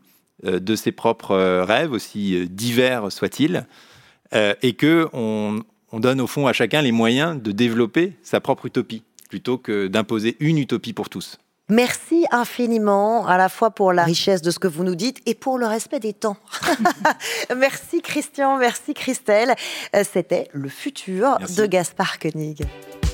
euh, 0.45 0.59
de 0.61 0.77
ses 0.77 0.93
propres 0.93 1.33
euh, 1.33 1.65
rêves, 1.65 1.93
aussi 1.93 2.47
divers 2.49 3.11
soient-ils, 3.11 3.67
et 4.63 4.73
que 4.73 5.09
on, 5.13 5.63
on 5.91 6.01
donne 6.01 6.19
au 6.23 6.27
fond 6.27 6.47
à 6.47 6.55
chacun 6.55 6.81
les 6.81 6.91
moyens 6.91 7.41
de 7.43 7.53
développer 7.53 8.15
sa 8.23 8.41
propre 8.41 8.65
utopie, 8.65 9.03
plutôt 9.29 9.59
que 9.59 9.89
d'imposer 9.89 10.39
une 10.41 10.57
utopie 10.57 10.95
pour 10.95 11.11
tous. 11.11 11.39
Merci 11.73 12.27
infiniment, 12.31 13.27
à 13.27 13.39
la 13.39 13.49
fois 13.49 13.71
pour 13.71 13.95
la 13.95 14.05
richesse 14.05 14.43
de 14.43 14.51
ce 14.51 14.59
que 14.59 14.69
vous 14.69 14.85
nous 14.85 14.95
dites 14.95 15.21
et 15.25 15.35
pour 15.35 15.57
le 15.57 15.65
respect 15.65 16.01
des 16.01 16.13
temps. 16.13 16.37
merci 17.57 18.03
Christian, 18.03 18.59
merci 18.59 18.93
Christelle. 18.93 19.55
Euh, 19.97 20.05
c'était 20.05 20.49
le 20.53 20.69
futur 20.69 21.39
de 21.57 21.65
Gaspard 21.65 22.19
Koenig. 22.19 22.67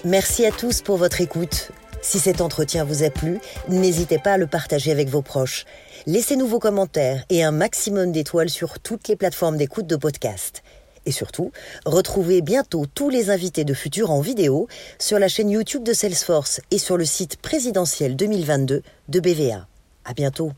Merci 0.05 0.45
à 0.45 0.51
tous 0.51 0.83
pour 0.83 0.97
votre 0.97 1.21
écoute. 1.21 1.71
Si 2.03 2.19
cet 2.19 2.41
entretien 2.41 2.83
vous 2.83 3.05
a 3.05 3.11
plu, 3.11 3.39
n'hésitez 3.69 4.19
pas 4.19 4.33
à 4.33 4.39
le 4.39 4.49
partager 4.49 4.91
avec 4.91 5.09
vos 5.09 5.23
proches. 5.23 5.65
Laissez-nous 6.07 6.49
vos 6.49 6.59
commentaires 6.59 7.25
et 7.31 7.45
un 7.45 7.53
maximum 7.53 8.11
d'étoiles 8.11 8.51
sur 8.51 8.81
toutes 8.81 9.07
les 9.07 9.15
plateformes 9.15 9.57
d'écoute 9.57 9.87
de 9.87 9.95
podcast. 9.97 10.65
Et 11.09 11.11
surtout, 11.11 11.53
retrouvez 11.87 12.43
bientôt 12.43 12.85
tous 12.85 13.09
les 13.09 13.31
invités 13.31 13.65
de 13.65 13.73
Futur 13.73 14.11
en 14.11 14.21
vidéo 14.21 14.69
sur 14.99 15.19
la 15.19 15.29
chaîne 15.29 15.49
YouTube 15.49 15.83
de 15.83 15.95
Salesforce 15.95 16.61
et 16.71 16.77
sur 16.77 16.99
le 16.99 17.07
site 17.07 17.39
présidentiel 17.39 18.15
2022 18.15 18.83
de 19.09 19.21
BVA. 19.21 19.67
À 20.05 20.13
bientôt. 20.13 20.53